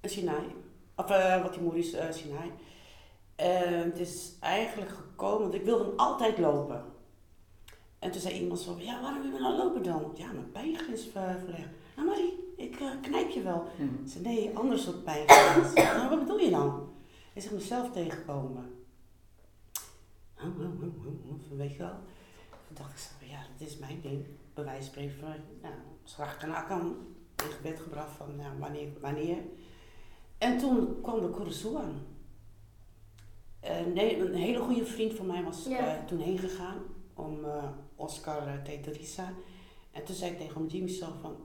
Een 0.00 0.10
Sinai. 0.10 0.54
Of 0.96 1.10
uh, 1.10 1.42
wat 1.42 1.52
die 1.52 1.62
moeder 1.62 1.80
is, 1.80 1.94
uh, 1.94 2.10
Sinai. 2.10 2.52
En 3.34 3.82
het 3.82 3.98
is 3.98 4.32
eigenlijk 4.40 4.90
gekomen, 4.90 5.40
want 5.40 5.54
ik 5.54 5.64
wilde 5.64 5.84
hem 5.84 5.92
altijd 5.96 6.38
lopen. 6.38 6.84
En 7.98 8.10
toen 8.10 8.20
zei 8.20 8.40
iemand 8.40 8.60
zo, 8.60 8.76
ja 8.78 9.00
waarom 9.00 9.22
wil 9.22 9.32
je 9.32 9.38
nou 9.38 9.56
lopen 9.56 9.82
dan? 9.82 10.12
Ja, 10.14 10.32
mijn 10.32 10.52
pijngrens 10.52 11.08
verlegd. 11.12 11.68
Nou 11.96 12.08
Marie, 12.08 12.54
ik 12.56 12.80
uh, 12.80 12.90
knijp 13.02 13.30
je 13.30 13.42
wel. 13.42 13.66
Ik 13.78 14.10
zei, 14.10 14.24
nee, 14.24 14.56
ander 14.56 14.78
soort 14.78 15.04
pijngrens. 15.04 15.74
nou, 15.74 16.08
wat 16.08 16.18
bedoel 16.18 16.38
je 16.38 16.50
dan? 16.50 16.88
Ik 17.32 17.42
zeg, 17.42 17.52
mezelf 17.52 17.90
tegenkomen. 17.90 18.84
Oh, 20.38 20.60
oh, 20.60 20.82
oh, 20.82 21.58
weet 21.58 21.72
je 21.72 21.78
wel. 21.78 21.96
Toen 22.66 22.76
dacht 22.76 22.90
ik 22.90 22.98
zo, 22.98 23.26
ja, 23.26 23.38
dat 23.58 23.68
is 23.68 23.78
mijn 23.78 24.00
ding. 24.00 24.24
Spreken, 24.80 25.44
nou, 25.62 25.74
graag 26.04 26.36
kan 26.36 26.66
kan 26.66 26.96
in 27.44 27.50
gebed 27.50 27.80
gebracht 27.80 28.16
van, 28.16 28.36
nou, 28.36 28.58
wanneer, 28.58 28.88
wanneer. 29.00 29.38
En 30.38 30.58
toen 30.58 31.00
kwam 31.00 31.20
de 31.20 31.30
Curaçao 31.30 31.76
aan. 31.76 32.06
Uh, 33.64 33.94
nee, 33.94 34.18
een 34.20 34.34
hele 34.34 34.58
goede 34.58 34.84
vriend 34.84 35.14
van 35.14 35.26
mij 35.26 35.42
was 35.42 35.66
uh, 35.66 36.04
toen 36.06 36.18
heen 36.18 36.38
gegaan 36.38 36.78
om 37.14 37.44
uh, 37.44 37.64
Oscar 37.94 38.62
Teterisa. 38.62 39.32
En 39.90 40.04
toen 40.04 40.14
zei 40.14 40.30
ik 40.30 40.38
tegen 40.38 40.60
hem, 40.60 40.66
Jimmy 40.66 40.90
zo 40.90 41.06
van, 41.20 41.36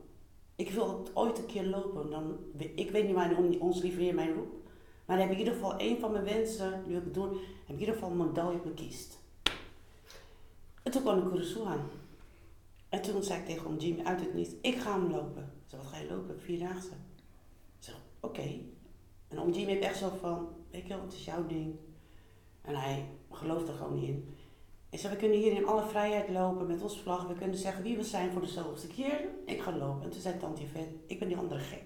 ik 0.56 0.70
wil 0.70 1.00
het 1.00 1.16
ooit 1.16 1.38
een 1.38 1.46
keer 1.46 1.66
lopen. 1.66 2.10
Dan, 2.10 2.38
ik 2.76 2.92
weet 2.92 3.06
niet 3.06 3.16
waar 3.16 3.38
ons 3.60 3.82
lieve 3.82 4.02
Heer 4.02 4.14
mij 4.14 4.32
roept. 4.32 4.66
Maar 5.06 5.18
dan 5.18 5.28
heb 5.28 5.36
ik 5.36 5.42
in 5.42 5.46
ieder 5.46 5.54
geval 5.54 5.78
één 5.78 6.00
van 6.00 6.12
mijn 6.12 6.24
wensen, 6.24 6.84
nu 6.88 6.96
ik 6.96 7.04
het 7.04 7.14
doen, 7.14 7.30
heb 7.30 7.40
ik 7.66 7.74
in 7.74 7.80
ieder 7.80 7.94
geval 7.94 8.10
een 8.10 8.18
medaille 8.18 8.60
mijn 8.64 8.76
kist. 8.76 9.20
En 10.84 10.92
toen 10.92 11.02
kwam 11.02 11.20
de 11.20 11.30
Curaçao 11.30 11.66
aan. 11.66 11.90
En 12.90 13.02
toen 13.02 13.24
zei 13.24 13.40
ik 13.40 13.46
tegen 13.46 13.68
hem, 13.68 13.78
Jimmy, 13.78 14.04
uit 14.04 14.20
het 14.20 14.34
niet, 14.34 14.56
ik 14.62 14.76
ga 14.76 14.92
hem 14.92 15.12
lopen. 15.12 15.57
Zei, 15.78 15.90
wat 15.90 15.94
ga 15.94 15.98
je 15.98 16.10
lopen? 16.10 16.42
Vierdaagse. 16.42 16.92
Ik 17.78 17.84
zeg, 17.84 17.96
oké. 18.20 18.40
Okay. 18.40 18.66
En 19.28 19.40
om 19.40 19.52
Jimmy 19.52 19.72
heeft 19.72 19.84
echt 19.84 19.98
zo 19.98 20.12
van, 20.20 20.48
weet 20.72 20.82
je 20.82 20.88
wel, 20.88 21.02
het 21.02 21.14
is 21.14 21.26
jouw 21.26 21.48
ding. 21.48 21.76
En 22.62 22.76
hij 22.76 23.06
gelooft 23.32 23.68
er 23.68 23.74
gewoon 23.74 24.00
niet 24.00 24.10
in. 24.10 24.36
Ik 24.90 25.00
zei, 25.00 25.14
we 25.14 25.20
kunnen 25.20 25.38
hier 25.38 25.52
in 25.52 25.66
alle 25.66 25.88
vrijheid 25.88 26.30
lopen 26.30 26.68
met 26.68 26.82
ons 26.82 27.02
vlag. 27.02 27.28
We 27.28 27.34
kunnen 27.34 27.58
zeggen 27.58 27.84
wie 27.84 27.98
we 27.98 28.04
zijn 28.04 28.32
voor 28.32 28.42
de 28.42 28.48
zoveelste 28.48 28.88
keer. 28.88 29.28
Ik 29.46 29.62
ga 29.62 29.78
lopen. 29.78 30.04
En 30.04 30.10
toen 30.10 30.22
zei 30.22 30.38
tante 30.38 30.62
Yvette, 30.62 30.96
ik 31.06 31.20
ben 31.20 31.28
die 31.28 31.38
andere 31.38 31.60
gek. 31.60 31.84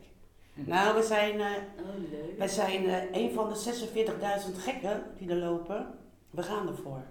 Hm. 0.54 0.70
Nou, 0.70 0.96
we 0.96 1.04
zijn, 1.04 1.36
uh, 1.36 1.46
oh, 1.80 2.12
leuk. 2.12 2.38
wij 2.38 2.48
zijn 2.48 2.84
uh, 2.84 3.12
een 3.12 3.32
van 3.32 3.50
de 3.50 3.56
46.000 4.54 4.58
gekken 4.58 5.04
die 5.18 5.30
er 5.30 5.38
lopen. 5.38 6.00
We 6.30 6.44
gaan 6.44 6.68
ervoor. 6.68 7.04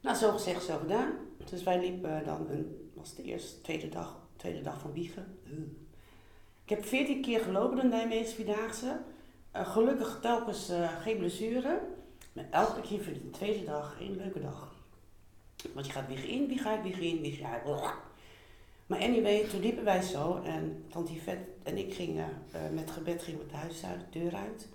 Nou, 0.00 0.16
zo 0.16 0.32
gezegd, 0.32 0.64
zo 0.64 0.78
gedaan. 0.78 1.12
Dus 1.50 1.62
wij 1.62 1.80
liepen 1.80 2.24
dan, 2.24 2.46
een, 2.50 2.90
was 2.94 3.14
de 3.14 3.22
eerste, 3.22 3.60
tweede 3.60 3.88
dag, 3.88 4.27
tweede 4.38 4.60
dag 4.60 4.80
van 4.80 4.92
Wiegen. 4.92 5.38
Ik 6.64 6.68
heb 6.76 6.84
14 6.84 7.22
keer 7.22 7.40
gelopen 7.40 7.76
de 7.76 7.82
Nijmeegse 7.82 8.34
Vierdaagse. 8.34 9.00
Eh, 9.50 9.72
gelukkig 9.72 10.18
telkens 10.22 10.68
eh, 10.68 11.00
geen 11.00 11.18
blessure. 11.18 11.80
Maar 12.32 12.46
elke 12.50 12.80
keer 12.80 13.00
vind 13.00 13.16
ik 13.16 13.22
de 13.22 13.30
tweede 13.30 13.64
dag 13.64 13.96
een 14.00 14.16
leuke 14.16 14.40
dag. 14.40 14.74
Want 15.74 15.86
je 15.86 15.92
gaat 15.92 16.06
Wiegen 16.06 16.28
in, 16.28 16.48
wie 16.48 16.58
gaat 16.58 16.82
Wiegen 16.82 17.02
in, 17.02 17.20
Wiegen 17.20 17.46
uit. 17.46 17.64
Maar 18.86 19.00
anyway, 19.00 19.44
toen 19.48 19.60
liepen 19.60 19.84
wij 19.84 20.02
zo 20.02 20.42
en 20.42 20.84
Tante 20.88 21.12
Yvette 21.12 21.50
en 21.62 21.78
ik 21.78 21.94
gingen 21.94 22.42
eh, 22.52 22.60
met 22.72 22.90
gebed 22.90 23.22
gingen 23.22 23.40
het 23.40 23.52
huis 23.52 23.84
uit, 23.84 24.12
de 24.12 24.18
deur 24.18 24.34
uit. 24.34 24.68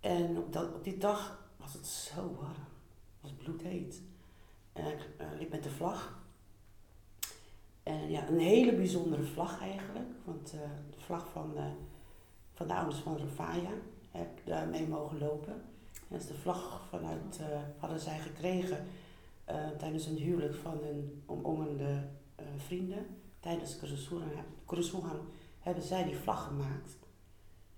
En 0.00 0.38
op, 0.38 0.52
dat, 0.52 0.74
op 0.74 0.84
die 0.84 0.98
dag 0.98 1.48
was 1.56 1.72
het 1.72 1.86
zo 1.86 2.34
warm. 2.40 2.66
Het 3.20 3.20
was 3.20 3.32
bloedheet. 3.32 4.02
En 4.72 4.86
ik 4.86 5.08
liep 5.38 5.50
met 5.50 5.62
de 5.62 5.70
vlag. 5.70 6.25
En 7.86 8.10
ja, 8.10 8.28
een 8.28 8.38
hele 8.38 8.72
bijzondere 8.72 9.22
vlag 9.22 9.60
eigenlijk. 9.60 10.08
Want 10.24 10.52
eh, 10.52 10.60
de 10.90 11.00
vlag 11.00 11.28
van, 11.32 11.56
eh, 11.56 11.64
van 12.54 12.66
de 12.66 12.74
ouders 12.74 12.98
van 12.98 13.18
Rafaya 13.18 13.70
heb 14.10 14.38
ik 14.38 14.46
daarmee 14.46 14.86
mogen 14.86 15.18
lopen. 15.18 15.62
Dat 16.08 16.20
is 16.20 16.26
de 16.26 16.34
vlag 16.34 16.86
vanuit, 16.88 17.40
eh, 17.40 17.58
hadden 17.78 18.00
zij 18.00 18.18
gekregen 18.18 18.86
tijdens 19.78 20.06
een 20.06 20.16
huwelijk 20.16 20.54
van 20.54 20.78
hun 20.82 21.22
omongende 21.26 22.08
vrienden. 22.56 23.06
Tijdens 23.40 23.78
Kurusuhan 24.64 25.20
hebben 25.60 25.82
zij 25.82 26.04
die 26.04 26.16
vlag 26.16 26.46
gemaakt. 26.46 26.96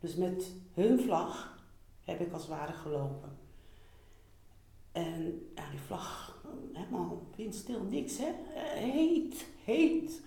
Dus 0.00 0.14
met 0.14 0.52
hun 0.74 1.00
vlag 1.00 1.58
heb 2.04 2.20
ik 2.20 2.32
als 2.32 2.48
ware 2.48 2.72
gelopen. 2.72 3.37
En 4.98 5.48
ja, 5.54 5.70
die 5.70 5.80
vlag, 5.80 6.42
helemaal 6.72 7.22
windstil, 7.36 7.82
niks 7.82 8.18
hè. 8.18 8.26
Eh, 8.54 8.62
Heet, 8.62 9.46
heet. 9.64 10.22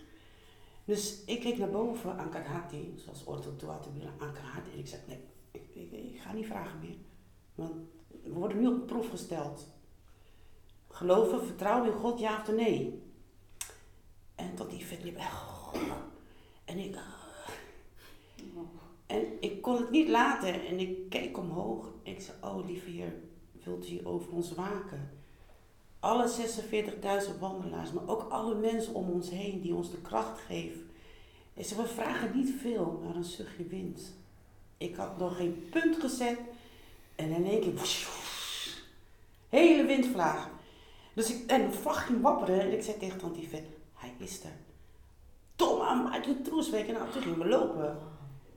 Dus 0.85 1.23
ik 1.25 1.39
keek 1.39 1.57
naar 1.57 1.69
boven 1.69 2.17
aan 2.17 2.29
Karhati, 2.29 2.93
zoals 2.95 3.23
Orto 3.23 3.55
Tuatubila 3.55 4.11
aan 4.19 4.33
Karhati. 4.33 4.71
En 4.73 4.79
ik 4.79 4.87
zei, 4.87 5.01
nee, 5.07 5.19
ik, 5.51 5.75
ik, 5.75 5.91
ik 5.91 6.19
ga 6.19 6.33
niet 6.33 6.45
vragen 6.45 6.79
meer. 6.79 6.95
Want 7.55 7.71
we 8.23 8.31
worden 8.31 8.59
nu 8.59 8.67
op 8.67 8.79
de 8.79 8.85
proef 8.85 9.09
gesteld. 9.09 9.67
Geloven, 10.87 11.45
vertrouwen 11.45 11.91
in 11.91 11.97
God, 11.97 12.19
ja 12.19 12.41
of 12.41 12.51
nee? 12.55 13.01
En 14.35 14.55
tot 14.55 14.69
die 14.69 14.85
vet 14.85 15.03
liep, 15.03 15.19
en 16.65 16.77
ik, 16.77 16.97
en 19.05 19.25
ik 19.39 19.61
kon 19.61 19.77
het 19.77 19.89
niet 19.91 20.09
laten 20.09 20.65
en 20.65 20.79
ik 20.79 21.09
keek 21.09 21.37
omhoog. 21.37 21.93
Ik 22.03 22.21
zei, 22.21 22.37
oh 22.41 22.65
lieve 22.65 22.89
Heer, 22.89 23.13
wilt 23.63 23.89
u 23.89 23.99
over 24.03 24.31
ons 24.31 24.53
waken? 24.53 25.09
Alle 25.99 26.29
46.000 27.33 27.39
wandelaars, 27.39 27.91
maar 27.91 28.07
ook 28.07 28.25
alle 28.29 28.55
mensen 28.55 28.93
om 28.93 29.09
ons 29.09 29.29
heen 29.29 29.61
die 29.61 29.73
ons 29.73 29.91
de 29.91 30.01
kracht 30.01 30.39
geven. 30.39 30.89
Ik 31.53 31.65
zei, 31.65 31.81
we 31.81 31.87
vragen 31.87 32.37
niet 32.37 32.53
veel, 32.61 33.01
maar 33.03 33.15
een 33.15 33.23
zuchtje 33.23 33.65
wind. 33.65 34.15
Ik 34.77 34.95
had 34.95 35.17
nog 35.17 35.37
geen 35.37 35.67
punt 35.69 35.95
gezet 35.95 36.39
en 37.15 37.29
in 37.29 37.45
één 37.45 37.61
keer, 37.61 38.07
hele 39.49 39.85
windvlaag. 39.85 40.49
Dus 41.13 41.33
ik, 41.33 41.49
en 41.49 41.73
vlag 41.73 42.05
ging 42.05 42.21
wapperen 42.21 42.59
en 42.59 42.71
ik 42.71 42.83
zei 42.83 42.97
tegen 42.97 43.19
tante 43.19 43.41
Yvette, 43.41 43.69
hij 43.93 44.13
is 44.17 44.43
er. 44.43 44.51
Tom, 45.55 46.07
uit 46.07 46.23
de 46.23 46.41
troesweek 46.41 46.87
en 46.87 46.93
nou, 46.93 47.11
toen 47.11 47.21
gingen 47.21 47.39
we 47.39 47.47
lopen. 47.47 47.97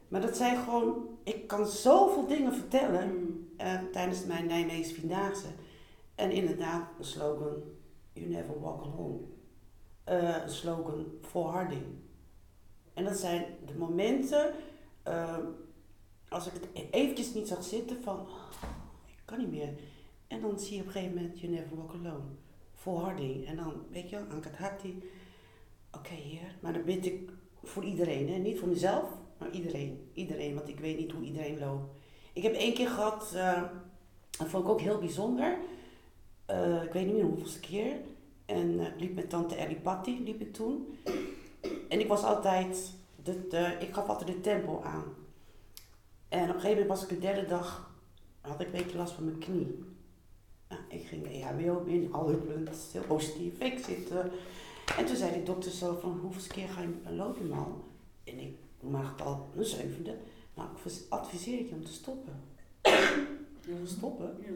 Maar 0.09 0.21
dat 0.21 0.37
zijn 0.37 0.63
gewoon, 0.65 1.09
ik 1.23 1.47
kan 1.47 1.67
zoveel 1.67 2.27
dingen 2.27 2.55
vertellen 2.55 3.34
eh, 3.57 3.79
tijdens 3.93 4.25
mijn 4.25 4.47
Nijmeegse 4.47 4.95
Vierdaagse. 4.95 5.49
En 6.15 6.31
inderdaad, 6.31 6.89
een 6.99 7.05
slogan, 7.05 7.63
you 8.13 8.27
never 8.29 8.61
walk 8.61 8.83
alone. 8.85 9.19
Een 10.05 10.51
slogan, 10.51 11.07
volharding. 11.21 11.83
En 12.95 13.05
dat 13.05 13.17
zijn 13.17 13.45
de 13.67 13.75
momenten, 13.75 14.55
eh, 15.03 15.39
als 16.29 16.47
ik 16.47 16.53
het 16.53 16.69
eventjes 16.91 17.35
niet 17.35 17.49
zag 17.49 17.65
zitten 17.65 18.03
van, 18.03 18.21
oh, 18.21 18.51
ik 19.07 19.23
kan 19.25 19.39
niet 19.39 19.51
meer. 19.51 19.75
En 20.27 20.41
dan 20.41 20.59
zie 20.59 20.75
je 20.75 20.81
op 20.81 20.87
een 20.87 20.93
gegeven 20.93 21.15
moment, 21.15 21.41
you 21.41 21.53
never 21.53 21.77
walk 21.77 21.93
alone. 21.93 22.25
Volharding. 22.75 23.47
En 23.47 23.57
dan, 23.57 23.73
weet 23.91 24.11
je, 24.11 24.19
Ankat 24.19 24.57
Hati, 24.57 25.03
oké 25.93 26.15
heer, 26.15 26.57
maar 26.61 26.73
dan 26.73 26.85
bid 26.85 27.07
ik 27.07 27.31
voor 27.63 27.85
iedereen, 27.85 28.29
hè? 28.29 28.39
niet 28.39 28.59
voor 28.59 28.69
mezelf, 28.69 29.09
maar 29.39 29.51
iedereen. 29.51 30.11
Iedereen, 30.13 30.55
want 30.55 30.69
ik 30.69 30.81
weet 30.81 30.99
niet 30.99 31.13
hoe 31.13 31.25
iedereen 31.25 31.59
loopt. 31.59 32.03
Ik 32.35 32.43
heb 32.43 32.55
één 32.55 32.74
keer 32.74 32.89
gehad, 32.89 33.32
uh, 33.35 33.62
dat 34.39 34.49
vond 34.49 34.64
ik 34.64 34.70
ook 34.70 34.80
heel 34.80 34.99
bijzonder. 34.99 35.57
Uh, 36.51 36.82
ik 36.82 36.93
weet 36.93 37.07
niet 37.07 37.14
meer 37.14 37.24
hoeveelste 37.24 37.61
keer. 37.61 37.97
En 38.47 38.80
ik 38.80 39.01
liep 39.01 39.14
met 39.14 39.30
tante 39.30 39.55
Ellie 39.55 39.80
Patty, 39.80 40.20
liep 40.24 40.41
ik 40.41 40.53
toen. 40.53 40.99
En 41.89 42.01
ik 42.01 42.09
was 42.09 42.22
altijd, 42.22 42.93
de, 43.22 43.76
ik 43.80 43.95
gaf 43.95 44.09
altijd 44.09 44.28
de 44.28 44.41
tempo 44.41 44.82
aan. 44.82 45.05
En 46.28 46.43
op 46.43 46.55
een 46.55 46.61
gegeven 46.61 46.82
moment 46.82 46.89
was 46.89 47.03
ik 47.03 47.09
de 47.09 47.18
derde 47.18 47.47
dag, 47.47 47.91
had 48.41 48.61
ik 48.61 48.66
een 48.66 48.72
beetje 48.72 48.97
last 48.97 49.12
van 49.12 49.24
mijn 49.24 49.39
knie. 49.39 49.85
Nou, 50.68 50.82
ik 50.89 51.07
ging 51.07 51.22
de 51.22 51.28
EHBO 51.28 51.85
in, 51.85 52.12
al 52.12 52.28
huppelend, 52.28 52.89
heel 52.93 53.03
positief. 53.03 53.59
Ik 53.59 53.85
zit, 53.85 54.11
en 54.99 55.07
toen 55.07 55.16
zei 55.16 55.32
de 55.32 55.43
dokter 55.43 55.70
zo 55.70 55.99
van, 56.01 56.18
hoeveel 56.22 56.55
keer 56.55 56.68
ga 56.68 56.80
je 56.80 57.14
lopen 57.14 57.53
al? 57.53 57.85
En 58.24 58.39
ik 58.39 58.57
maak 58.80 59.11
het 59.11 59.26
al 59.26 59.49
een 59.57 59.64
zevende. 59.64 60.16
Nou, 60.55 60.69
ik 60.85 60.93
adviseer 61.09 61.67
je 61.67 61.75
om 61.75 61.85
te 61.85 61.93
stoppen. 61.93 62.33
Ja. 63.67 63.87
Stoppen? 63.87 64.37
Ja. 64.41 64.53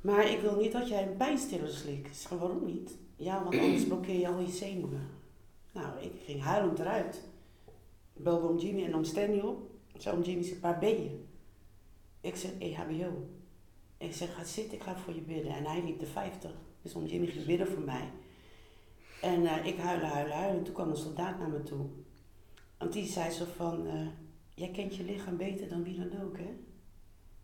Maar 0.00 0.30
ik 0.30 0.40
wil 0.40 0.56
niet 0.56 0.72
dat 0.72 0.88
jij 0.88 1.06
een 1.06 1.16
pijnstiller 1.16 1.68
slikt. 1.68 2.06
Ik 2.06 2.14
zeg, 2.14 2.38
waarom 2.38 2.64
niet? 2.64 2.96
Ja, 3.16 3.42
want 3.42 3.58
anders 3.58 3.86
blokkeer 3.86 4.18
je 4.18 4.28
al 4.28 4.40
je 4.40 4.50
zenuwen. 4.50 5.08
Nou, 5.72 6.00
ik 6.00 6.12
ging 6.24 6.42
huilend 6.42 6.78
eruit. 6.78 7.22
Ik 8.12 8.24
belde 8.24 8.46
om 8.46 8.58
Jimmy 8.58 8.84
en 8.84 8.94
om 8.94 9.04
Stanley 9.04 9.40
op. 9.40 9.70
Ik 9.92 10.00
zei 10.00 10.16
om 10.16 10.22
Jimmy, 10.22 10.42
zeg, 10.42 10.60
waar 10.60 10.78
ben 10.78 11.02
je? 11.02 11.24
Ik 12.20 12.36
zeg, 12.36 12.50
EHBO. 12.58 13.28
Ik 13.98 14.14
zeg, 14.14 14.34
ga 14.34 14.44
zitten, 14.44 14.78
ik 14.78 14.82
ga 14.82 14.96
voor 14.96 15.14
je 15.14 15.20
bidden. 15.20 15.54
En 15.54 15.64
hij 15.64 15.82
liep 15.84 15.98
de 15.98 16.06
50. 16.06 16.50
Dus 16.82 16.94
om 16.94 17.06
Jimmy 17.06 17.26
ging 17.26 17.46
bidden 17.46 17.66
voor 17.66 17.82
mij. 17.82 18.10
En 19.20 19.42
uh, 19.42 19.66
ik 19.66 19.78
huilen, 19.78 20.08
huilen, 20.08 20.36
huilen. 20.36 20.58
En 20.58 20.64
toen 20.64 20.74
kwam 20.74 20.90
een 20.90 20.96
soldaat 20.96 21.38
naar 21.38 21.48
me 21.48 21.62
toe. 21.62 21.86
Want 22.78 22.92
die 22.92 23.06
zei 23.06 23.30
zo 23.30 23.44
van, 23.56 23.86
uh, 23.86 24.06
jij 24.62 24.70
kent 24.70 24.96
je 24.96 25.04
lichaam 25.04 25.36
beter 25.36 25.68
dan 25.68 25.82
wie 25.82 25.96
dan 25.96 26.22
ook, 26.22 26.38
hè? 26.38 26.50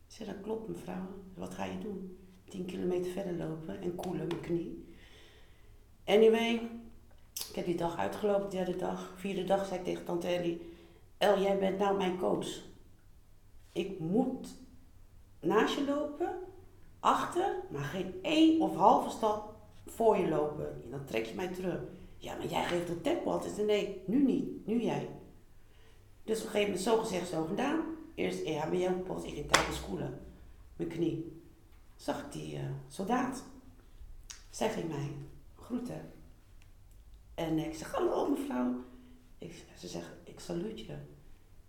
Ik 0.07 0.15
zei, 0.15 0.29
dat 0.29 0.41
klopt 0.41 0.69
mevrouw. 0.69 1.07
Wat 1.35 1.55
ga 1.55 1.65
je 1.65 1.79
doen? 1.79 2.19
10 2.49 2.65
kilometer 2.65 3.13
verder 3.13 3.37
lopen 3.37 3.81
en 3.81 3.95
koelen 3.95 4.27
mijn 4.27 4.41
knie. 4.41 4.87
Anyway, 6.05 6.55
ik 7.49 7.55
heb 7.55 7.65
die 7.65 7.77
dag 7.77 7.97
uitgelopen, 7.97 8.51
derde 8.51 8.77
dag. 8.77 9.13
Vierde 9.17 9.45
dag 9.45 9.67
zei 9.67 9.79
ik 9.79 9.85
tegen 9.85 10.05
tante 10.05 10.27
Ellie, 10.27 10.61
El, 11.19 11.41
jij 11.41 11.59
bent 11.59 11.79
nou 11.79 11.97
mijn 11.97 12.19
coach. 12.19 12.63
Ik 13.73 13.99
moet 13.99 14.57
naast 15.41 15.75
je 15.75 15.85
lopen, 15.85 16.39
achter, 17.01 17.57
maar 17.71 17.85
geen 17.85 18.15
één 18.23 18.61
of 18.61 18.75
halve 18.75 19.11
stap 19.11 19.55
voor 19.87 20.17
je 20.17 20.29
lopen. 20.29 20.83
En 20.85 20.91
dan 20.91 21.05
trek 21.05 21.27
je 21.27 21.35
mij 21.35 21.49
terug. 21.49 21.81
Ja, 22.17 22.37
maar 22.37 22.47
jij 22.47 22.65
geeft 22.65 22.89
het 22.89 23.03
tempo 23.03 23.31
altijd. 23.31 23.67
Nee, 23.67 24.03
nu 24.07 24.25
niet. 24.25 24.67
Nu 24.67 24.83
jij. 24.83 25.09
Dus 26.29 26.39
op 26.39 26.45
een 26.45 26.51
gegeven 26.51 26.73
moment 26.73 26.89
zo 26.89 26.99
gezegd, 26.99 27.29
zo 27.29 27.45
gedaan. 27.45 27.81
Eerst 28.15 28.43
EHBO, 28.43 28.93
pas 28.93 29.23
tijdens 29.23 29.81
koelen. 29.87 30.21
Mijn 30.77 30.89
knie. 30.89 31.43
Zag 31.97 32.25
ik 32.25 32.33
die 32.33 32.55
uh, 32.55 32.61
soldaat. 32.89 33.45
Zij 34.51 34.71
ging 34.71 34.89
mij 34.89 35.17
groeten. 35.57 36.13
En 37.35 37.59
ik 37.59 37.75
zeg, 37.75 37.93
hallo 37.93 38.31
mevrouw. 38.31 38.85
Ik, 39.39 39.65
ze 39.79 39.89
zegt, 39.89 40.09
ik 40.25 40.41
saluut 40.41 40.81
je. 40.81 40.97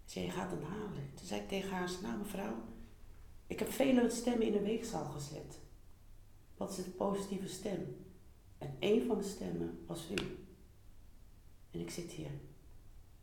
Ze 0.06 0.22
je 0.22 0.32
gaat 0.32 0.52
hem 0.52 0.64
halen. 0.64 1.10
Toen 1.14 1.26
zei 1.26 1.42
ik 1.42 1.48
tegen 1.48 1.70
haar, 1.70 1.92
nou 2.02 2.18
mevrouw, 2.18 2.56
ik 3.48 3.60
heb 3.60 3.72
vele 3.72 4.10
stemmen 4.10 4.48
in 4.48 4.54
de 4.54 4.62
weegzaal 4.62 5.06
gezet. 5.10 5.60
Wat 6.58 6.70
is 6.70 6.78
het 6.78 6.96
positieve 6.96 7.48
stem? 7.48 8.06
En 8.58 8.76
één 8.80 9.08
van 9.08 9.18
de 9.18 9.24
stemmen 9.24 9.84
was 9.88 10.08
u. 10.12 10.16
En 11.72 11.80
ik 11.80 11.90
zit 11.90 12.12
hier. 12.12 12.32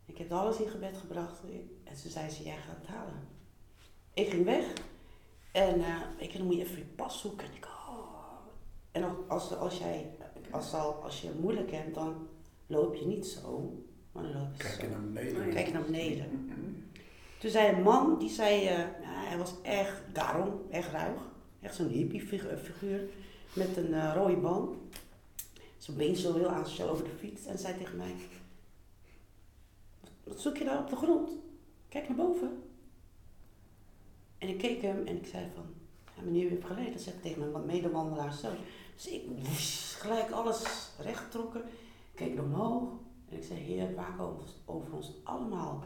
Ik 0.07 0.17
heb 0.17 0.31
alles 0.31 0.57
in 0.57 0.67
gebed 0.67 0.97
gebracht. 0.97 1.41
En 1.83 1.95
ze 1.95 2.09
zei 2.09 2.29
ze, 2.29 2.43
jij 2.43 2.57
gaat 2.57 2.77
het 2.77 2.87
halen. 2.87 3.27
Ik 4.13 4.29
ging 4.29 4.45
weg. 4.45 4.73
En 5.51 5.79
uh, 5.79 6.01
ik 6.17 6.33
dan 6.37 6.45
moet 6.45 6.55
je 6.55 6.63
even 6.63 6.77
je 6.77 6.83
pas 6.83 7.19
zoeken. 7.19 7.47
En 7.47 7.53
ik, 7.55 7.65
oh. 7.65 7.97
En 8.91 9.27
als, 9.27 9.55
als, 9.55 9.77
jij, 9.77 10.17
als, 10.51 10.73
als 10.73 11.21
je 11.21 11.31
moeilijk 11.39 11.71
hebt, 11.71 11.93
dan 11.93 12.27
loop 12.67 12.95
je 12.95 13.05
niet 13.05 13.27
zo. 13.27 13.73
Maar 14.11 14.23
dan 14.23 14.33
loop 14.33 14.55
je 14.57 14.63
Kijk 14.63 14.81
je 14.81 14.87
naar 14.87 15.01
beneden. 15.01 15.49
Kijk 15.49 15.67
je 15.67 15.73
naar 15.73 15.85
beneden. 15.85 16.51
Toen 17.39 17.49
zei 17.49 17.75
een 17.75 17.81
man, 17.81 18.19
die 18.19 18.29
zei, 18.29 18.63
uh, 18.63 18.85
hij 19.01 19.37
was 19.37 19.53
echt 19.61 20.01
daarom, 20.13 20.61
echt 20.69 20.91
ruig. 20.91 21.21
Echt 21.61 21.75
zo'n 21.75 21.87
hippie 21.87 22.27
figuur. 22.61 23.09
Met 23.53 23.77
een 23.77 23.89
uh, 23.89 24.11
rode 24.15 24.37
band. 24.37 24.75
Zijn 25.77 25.97
been 25.97 26.15
zo 26.15 26.33
heel 26.33 26.49
aan 26.49 26.65
over 26.89 27.03
de 27.03 27.15
fiets. 27.19 27.45
En 27.45 27.57
zei 27.57 27.77
tegen 27.77 27.97
mij, 27.97 28.15
wat 30.27 30.39
zoek 30.39 30.57
je 30.57 30.63
daar 30.63 30.79
op 30.79 30.89
de 30.89 30.95
grond? 30.95 31.31
Kijk 31.89 32.07
naar 32.07 32.17
boven. 32.17 32.63
En 34.37 34.47
ik 34.47 34.57
keek 34.57 34.81
hem 34.81 35.05
en 35.05 35.17
ik 35.17 35.25
zei 35.25 35.45
van, 35.55 35.63
ja, 36.15 36.21
meneer, 36.23 36.45
u 36.45 36.49
heeft 36.49 36.65
geleid. 36.65 36.93
Dat 36.93 37.13
ik 37.13 37.21
tegen 37.21 37.51
mijn 37.51 37.65
medewandelaar 37.65 38.33
zo. 38.33 38.49
Dus 38.95 39.07
ik 39.07 39.23
gelijk 39.97 40.31
alles 40.31 40.89
recht 40.99 41.23
getrokken. 41.23 41.61
Keek 42.15 42.39
omhoog. 42.39 42.89
En 43.29 43.37
ik 43.37 43.43
zei, 43.43 43.59
Heer, 43.59 43.95
waak 43.95 44.19
over, 44.19 44.49
over 44.65 44.93
ons 44.93 45.11
allemaal. 45.23 45.83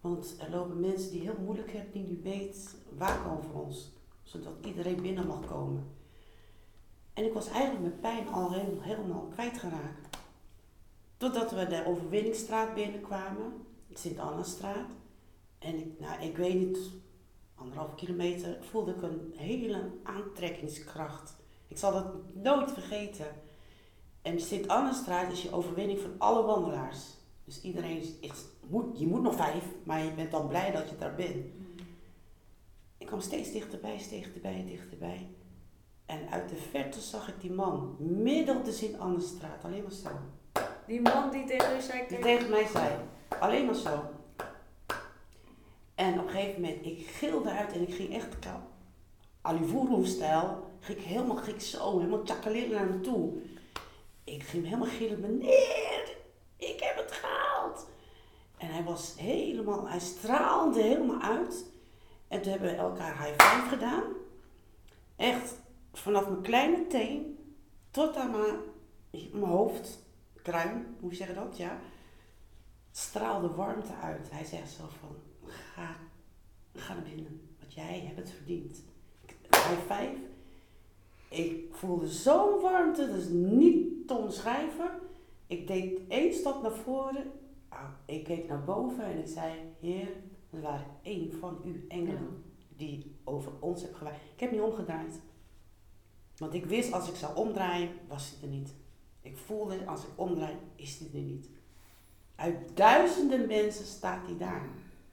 Want 0.00 0.34
er 0.38 0.50
lopen 0.50 0.80
mensen 0.80 1.10
die 1.10 1.20
heel 1.20 1.38
moeilijk 1.44 1.72
hebben, 1.72 1.92
die 1.92 2.06
nu 2.06 2.20
weet, 2.22 2.76
waak 2.96 3.26
over 3.26 3.54
ons. 3.54 3.88
Zodat 4.22 4.52
iedereen 4.64 5.02
binnen 5.02 5.26
mag 5.26 5.46
komen. 5.46 5.96
En 7.14 7.24
ik 7.24 7.32
was 7.32 7.48
eigenlijk 7.48 7.84
met 7.84 8.00
pijn 8.00 8.28
al 8.28 8.52
helemaal 8.80 9.28
kwijtgeraakt. 9.32 10.17
Totdat 11.18 11.50
we 11.50 11.66
de 11.66 11.86
Overwinningsstraat 11.86 12.74
binnenkwamen, 12.74 13.52
Sint-Anna-straat. 13.92 14.88
En 15.58 15.78
ik, 15.78 16.00
nou, 16.00 16.22
ik 16.22 16.36
weet 16.36 16.54
niet, 16.54 16.78
anderhalf 17.54 17.94
kilometer, 17.94 18.58
voelde 18.60 18.90
ik 18.94 19.02
een 19.02 19.32
hele 19.36 19.90
aantrekkingskracht. 20.02 21.36
Ik 21.68 21.78
zal 21.78 21.92
dat 21.92 22.34
nooit 22.34 22.72
vergeten. 22.72 23.26
En 24.22 24.40
Sint-Anna-straat 24.40 25.32
is 25.32 25.42
je 25.42 25.52
overwinning 25.52 25.98
van 25.98 26.14
alle 26.18 26.42
wandelaars. 26.42 26.98
Dus 27.44 27.60
iedereen 27.60 28.02
is, 28.20 28.44
moet, 28.68 28.98
je 28.98 29.06
moet 29.06 29.22
nog 29.22 29.34
vijf, 29.34 29.64
maar 29.84 30.04
je 30.04 30.12
bent 30.12 30.30
dan 30.30 30.48
blij 30.48 30.70
dat 30.70 30.88
je 30.88 30.96
daar 30.96 31.14
bent. 31.14 31.46
Ik 32.98 33.06
kwam 33.06 33.20
steeds 33.20 33.52
dichterbij, 33.52 33.98
steeds 33.98 34.10
dichterbij, 34.10 34.64
dichterbij. 34.66 35.28
En 36.06 36.28
uit 36.30 36.48
de 36.48 36.56
verte 36.56 37.00
zag 37.00 37.28
ik 37.28 37.40
die 37.40 37.52
man, 37.52 37.96
midden 37.98 38.56
op 38.56 38.64
de 38.64 38.72
Sint-Anna-straat, 38.72 39.64
alleen 39.64 39.82
maar 39.82 39.92
zo. 39.92 40.10
Die 40.88 41.00
man 41.00 41.30
die 41.30 41.44
tegen 41.44 41.76
u 41.76 41.80
zei, 41.80 42.08
Die 42.08 42.18
tegen 42.18 42.50
mij 42.50 42.66
zei, 42.66 42.94
alleen 43.40 43.66
maar 43.66 43.74
zo. 43.74 44.04
En 45.94 46.18
op 46.20 46.26
een 46.26 46.30
gegeven 46.32 46.60
moment, 46.60 46.86
ik 46.86 47.06
gilde 47.06 47.50
uit 47.50 47.72
en 47.72 47.82
ik 47.82 47.94
ging 47.94 48.14
echt 48.14 48.36
Alivuru-stijl, 49.40 50.70
ging 50.80 50.98
ik 50.98 51.04
helemaal 51.04 51.36
ging 51.36 51.62
zo, 51.62 51.98
helemaal 51.98 52.22
tjakaleren 52.22 52.70
naar 52.70 52.88
hem 52.88 53.02
toe. 53.02 53.32
Ik 54.24 54.42
ging 54.42 54.64
helemaal 54.64 54.88
gillen, 54.88 55.20
meneer, 55.20 56.16
ik 56.56 56.80
heb 56.80 56.96
het 56.96 57.12
gehaald. 57.12 57.86
En 58.58 58.68
hij 58.68 58.84
was 58.84 59.14
helemaal, 59.16 59.88
hij 59.88 60.00
straalde 60.00 60.82
helemaal 60.82 61.20
uit. 61.20 61.64
En 62.28 62.42
toen 62.42 62.52
hebben 62.52 62.70
we 62.70 62.76
elkaar 62.76 63.24
high 63.24 63.42
five 63.42 63.68
gedaan. 63.68 64.04
Echt, 65.16 65.54
vanaf 65.92 66.28
mijn 66.28 66.42
kleine 66.42 66.86
teen 66.86 67.38
tot 67.90 68.16
aan 68.16 68.30
mijn, 68.30 68.56
mijn 69.32 69.52
hoofd, 69.52 70.06
kruin, 70.48 70.86
hoe 71.00 71.14
zeg 71.14 71.28
je 71.28 71.34
dat, 71.34 71.56
ja. 71.56 71.78
Straalde 72.90 73.48
warmte 73.54 73.94
uit. 73.94 74.30
Hij 74.30 74.44
zegt 74.44 74.70
zo 74.70 74.82
van, 75.00 75.16
ga, 75.46 75.96
ga 76.74 76.94
naar 76.94 77.02
binnen, 77.02 77.40
want 77.60 77.74
jij 77.74 78.00
hebt 78.00 78.18
het 78.18 78.30
verdiend. 78.30 78.82
Ik- 79.26 79.36
High 79.50 79.80
five. 79.92 80.16
Ik 81.28 81.74
voelde 81.74 82.08
zo'n 82.08 82.60
warmte, 82.60 83.06
dat 83.06 83.16
is 83.16 83.28
niet 83.28 84.08
te 84.08 84.14
omschrijven. 84.14 84.90
Ik 85.46 85.66
deed 85.66 86.00
één 86.08 86.34
stap 86.34 86.62
naar 86.62 86.72
voren. 86.72 87.30
Ah, 87.68 87.88
Ik 88.06 88.24
keek 88.24 88.48
naar 88.48 88.64
boven 88.64 89.04
en 89.04 89.18
ik 89.18 89.26
zei, 89.26 89.52
Heer, 89.80 90.08
er 90.50 90.60
waren 90.60 90.86
één 91.02 91.32
van 91.32 91.58
uw 91.64 91.74
engelen 91.88 92.44
die 92.76 93.16
over 93.24 93.52
ons 93.60 93.82
heeft 93.82 93.94
gewaakt. 93.94 94.16
Ik 94.34 94.40
heb 94.40 94.50
niet 94.50 94.60
omgedraaid. 94.60 95.20
Want 96.36 96.54
ik 96.54 96.66
wist 96.66 96.92
als 96.92 97.08
ik 97.08 97.16
zou 97.16 97.36
omdraaien, 97.36 97.88
was 98.08 98.30
hij 98.30 98.48
er 98.48 98.54
niet. 98.56 98.74
Ik 99.28 99.36
voelde 99.36 99.86
als 99.86 100.02
ik 100.02 100.10
omdraai, 100.14 100.56
is 100.76 100.98
hij 100.98 101.08
er 101.14 101.26
niet. 101.26 101.48
Uit 102.34 102.76
duizenden 102.76 103.46
mensen 103.46 103.84
staat 103.84 104.26
hij 104.26 104.36
daar. 104.36 104.68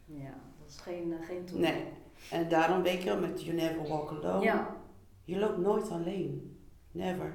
Ja, 0.05 0.34
dat 0.59 0.70
is 0.70 0.78
geen, 0.78 1.13
eh, 1.13 1.28
geen 1.28 1.45
toeval. 1.45 1.72
Nee. 1.72 1.84
En 2.32 2.49
daarom 2.49 2.82
weet 2.82 3.03
je 3.03 3.09
wel, 3.09 3.20
met 3.20 3.43
You 3.43 3.55
Never 3.55 3.88
Walk 3.88 4.09
Alone. 4.09 4.43
Ja, 4.43 4.76
Je 5.24 5.39
loopt 5.39 5.57
nooit 5.57 5.89
alleen. 5.89 6.59
Never. 6.91 7.34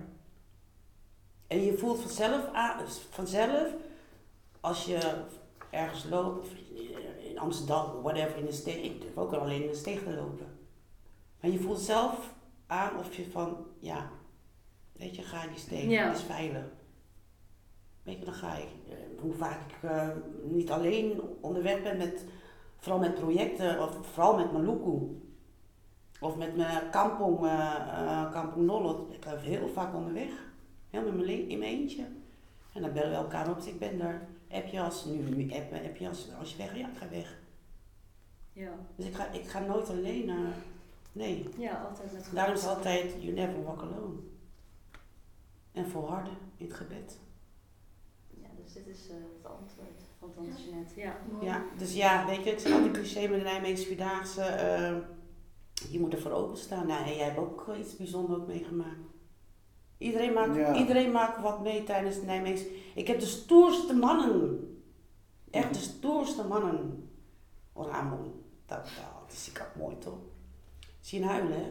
En 1.47 1.61
je 1.65 1.79
voelt 1.79 2.01
vanzelf, 2.01 2.53
aan, 2.53 2.81
vanzelf 3.11 3.75
als 4.61 4.85
je 4.85 5.25
ergens 5.71 6.05
loopt, 6.05 6.39
of 6.39 6.53
in 7.19 7.39
Amsterdam, 7.39 8.03
whatever, 8.03 8.37
in 8.37 8.45
de 8.45 8.53
steeg. 8.53 8.85
Ik 8.85 9.01
durf 9.01 9.17
ook 9.17 9.31
wel 9.31 9.41
alleen 9.41 9.63
in 9.63 9.69
de 9.69 9.75
steeg 9.75 10.03
te 10.03 10.15
lopen. 10.15 10.59
Maar 11.41 11.51
je 11.51 11.61
voelt 11.61 11.81
zelf 11.81 12.35
aan 12.67 12.99
of 12.99 13.17
je 13.17 13.31
van, 13.31 13.67
ja, 13.79 14.11
weet 15.01 15.17
je, 15.17 15.23
ga 15.23 15.43
in 15.43 15.79
die 15.79 15.89
Ja. 15.89 16.13
is 16.13 16.23
veilig. 16.23 16.65
Weet 18.03 18.19
je, 18.19 18.25
dan 18.25 18.35
ga 18.35 18.57
ik, 18.57 18.69
eh, 18.89 18.97
hoe 19.21 19.33
vaak 19.33 19.61
ik 19.71 19.91
eh, 19.91 20.09
niet 20.43 20.71
alleen 20.71 21.21
onderweg 21.41 21.83
ben 21.83 21.97
met, 21.97 22.25
vooral 22.77 23.01
met 23.01 23.15
projecten, 23.15 23.83
of 23.83 24.07
vooral 24.07 24.37
met 24.37 24.53
Maluku. 24.53 25.23
Of 26.21 26.37
met 26.37 26.57
mijn 26.57 26.91
kampong, 26.91 27.47
eh, 27.47 28.33
kampong 28.33 28.67
Nollot. 28.67 29.15
Ik 29.15 29.21
ben 29.21 29.41
heel 29.41 29.69
vaak 29.69 29.95
onderweg. 29.95 30.31
Helemaal 30.91 31.25
in 31.25 31.59
mijn, 31.59 31.63
eentje. 31.63 32.05
En 32.73 32.83
dan 32.83 32.93
bellen 32.93 33.11
we 33.11 33.17
elkaar 33.17 33.49
op. 33.51 33.57
Dus 33.57 33.67
ik 33.67 33.79
ben 33.79 33.99
daar. 33.99 34.29
Heb 34.49 34.67
je 34.67 34.81
als, 34.81 35.05
nu, 35.05 35.53
app, 35.53 35.71
heb 35.71 35.97
je 35.97 36.09
als, 36.09 36.29
als 36.39 36.51
je 36.51 36.57
weg, 36.57 36.77
ja 36.77 36.89
ik 36.89 36.97
ga 36.97 37.09
weg. 37.09 37.39
ja. 38.53 38.73
Dus 38.97 39.07
ik 39.07 39.15
ga, 39.15 39.31
ik 39.31 39.49
ga 39.49 39.59
nooit 39.59 39.89
alleen 39.89 40.27
naar, 40.27 40.55
nee. 41.13 41.49
ja, 41.59 41.85
altijd 41.89 42.13
met 42.13 42.31
Daarom 42.35 42.55
is 42.55 42.67
altijd, 42.67 43.15
you 43.19 43.33
never 43.33 43.65
walk 43.65 43.81
alone. 43.81 44.30
En 45.73 45.89
volharden 45.89 46.33
in 46.57 46.67
het 46.67 46.77
gebed. 46.77 47.19
Ja, 48.29 48.49
dus 48.65 48.73
dit 48.73 48.87
is 48.87 49.09
eh, 49.09 49.15
het 49.17 49.53
antwoord 49.53 50.03
van 50.19 50.33
Tante 50.35 50.63
Jeanette. 50.63 51.01
Ja. 51.01 51.17
Mooi. 51.33 51.45
Ja, 51.45 51.65
dus 51.79 51.95
ja, 51.95 52.27
weet 52.27 52.45
je, 52.45 52.51
ik 52.51 52.59
zeg 52.59 52.73
altijd 52.73 52.93
cliché 52.93 53.29
met 53.29 53.39
de 53.39 53.45
Nijmeegse 53.45 53.87
Vierdaagse. 53.87 54.43
eh, 54.43 54.97
je 55.91 56.01
moet 56.01 56.13
ervoor 56.15 56.31
openstaan. 56.33 56.87
Nou, 56.87 57.05
en 57.05 57.17
jij 57.17 57.25
hebt 57.25 57.39
ook 57.39 57.65
wel 57.67 57.77
iets 57.77 57.97
bijzonders 57.97 58.41
ook 58.41 58.47
meegemaakt. 58.47 58.99
Iedereen 59.99 60.33
maakt, 60.33 60.55
Ja. 60.57 60.77
iedereen 60.77 61.11
maakt 61.11 61.41
wat 61.43 61.63
mee 61.63 61.85
tijdens 61.85 62.17
de 62.21 62.27
Nijmeegse... 62.27 62.71
Ik 62.95 63.07
heb 63.07 63.21
de 63.21 63.27
stoerste 63.27 63.95
mannen. 63.95 64.59
Echt 65.51 65.75
de 65.75 65.81
stoerste 65.81 66.45
mannen. 66.47 67.11
Ramon. 67.75 68.43
Dat, 68.67 68.85
dat 68.85 69.33
is 69.33 69.49
ik 69.51 69.61
ook 69.61 69.83
mooi 69.83 69.99
toch? 69.99 70.19
Zien 71.01 71.25
huilen, 71.25 71.53
hè? 71.57 71.71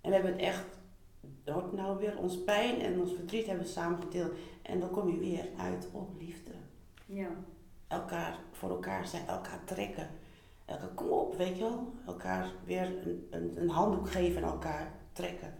En 0.00 0.08
we 0.08 0.12
hebben 0.14 0.32
het 0.32 0.40
echt... 0.40 0.64
Nou 1.44 1.98
weer 1.98 2.18
ons 2.18 2.42
pijn 2.44 2.80
en 2.80 3.00
ons 3.00 3.12
verdriet 3.14 3.46
hebben 3.46 3.64
we 3.64 3.70
samen 3.70 4.02
gedeeld. 4.02 4.32
En 4.62 4.80
dan 4.80 4.90
kom 4.90 5.08
je 5.10 5.18
weer 5.18 5.48
uit 5.56 5.88
op 5.92 6.10
liefde 6.18 6.52
Ja. 7.06 7.28
elkaar 7.88 8.38
voor 8.52 8.70
elkaar 8.70 9.06
zijn, 9.06 9.26
elkaar 9.26 9.64
trekken. 9.64 10.08
Elkaar, 10.64 10.88
kom 10.88 11.08
op, 11.08 11.36
weet 11.36 11.56
je 11.56 11.62
wel. 11.62 11.92
Elkaar 12.06 12.52
weer 12.64 13.06
een, 13.06 13.26
een, 13.30 13.60
een 13.62 13.68
handdoek 13.68 14.10
geven 14.10 14.42
en 14.42 14.48
elkaar 14.48 14.92
trekken. 15.12 15.54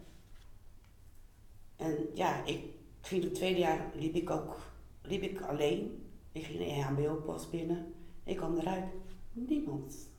En 1.76 1.96
ja, 2.14 2.44
ik 2.44 2.64
ging 3.00 3.22
het 3.24 3.34
tweede 3.34 3.58
jaar, 3.58 3.90
liep 3.94 4.14
ik 4.14 4.30
ook 4.30 4.56
liep 5.02 5.22
ik 5.22 5.40
alleen. 5.40 6.04
Ik 6.32 6.44
ging 6.44 6.60
een 6.60 6.82
HBO-pas 6.82 7.50
binnen. 7.50 7.94
Ik 8.24 8.36
kwam 8.36 8.58
eruit. 8.58 8.84
Niemand. 9.32 10.09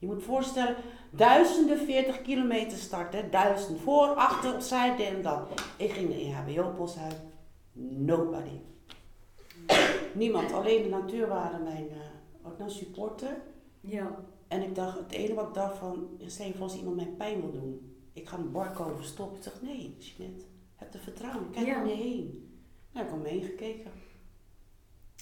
Je 0.00 0.06
moet 0.06 0.22
voorstellen, 0.22 0.76
duizenden 1.10 1.78
40 1.78 2.22
kilometer 2.22 2.78
starten. 2.78 3.30
Duizend 3.30 3.80
voor, 3.80 4.06
achter, 4.06 4.54
opzij, 4.54 4.96
dit 4.96 5.06
en 5.06 5.22
dat. 5.22 5.62
Ik 5.76 5.92
ging 5.92 6.08
de 6.08 6.14
EHBO-post 6.14 6.98
uit. 6.98 7.16
Nobody. 7.98 8.60
Niemand, 10.14 10.52
alleen 10.52 10.82
de 10.82 10.88
natuur 10.88 11.28
waren 11.28 11.62
mijn 11.62 11.88
eh, 11.90 11.96
ook 12.46 12.58
nou 12.58 12.70
supporter. 12.70 13.42
Ja. 13.80 14.16
En 14.48 14.62
ik 14.62 14.74
dacht, 14.74 14.98
het 14.98 15.12
enige 15.12 15.34
wat 15.34 15.48
ik 15.48 15.54
dacht 15.54 15.78
van, 15.78 16.08
stel 16.26 16.46
je 16.46 16.52
voor 16.52 16.62
als 16.62 16.76
iemand 16.76 16.96
mijn 16.96 17.16
pijn 17.16 17.40
wil 17.40 17.52
doen. 17.52 17.96
Ik 18.12 18.28
ga 18.28 18.36
een 18.36 18.52
barco 18.52 18.94
verstoppen. 18.96 19.36
Ik 19.36 19.44
dacht, 19.44 19.62
nee, 19.62 19.96
Jeanette, 19.98 20.44
heb 20.76 20.94
er 20.94 21.00
vertrouwen. 21.00 21.50
Kijk 21.50 21.66
Ja. 21.66 21.82
om 21.82 21.88
je 21.88 21.94
heen. 21.94 22.50
Nou, 22.92 23.06
ik 23.06 23.12
heb 23.12 23.20
omheen 23.20 23.42
gekeken. 23.42 23.90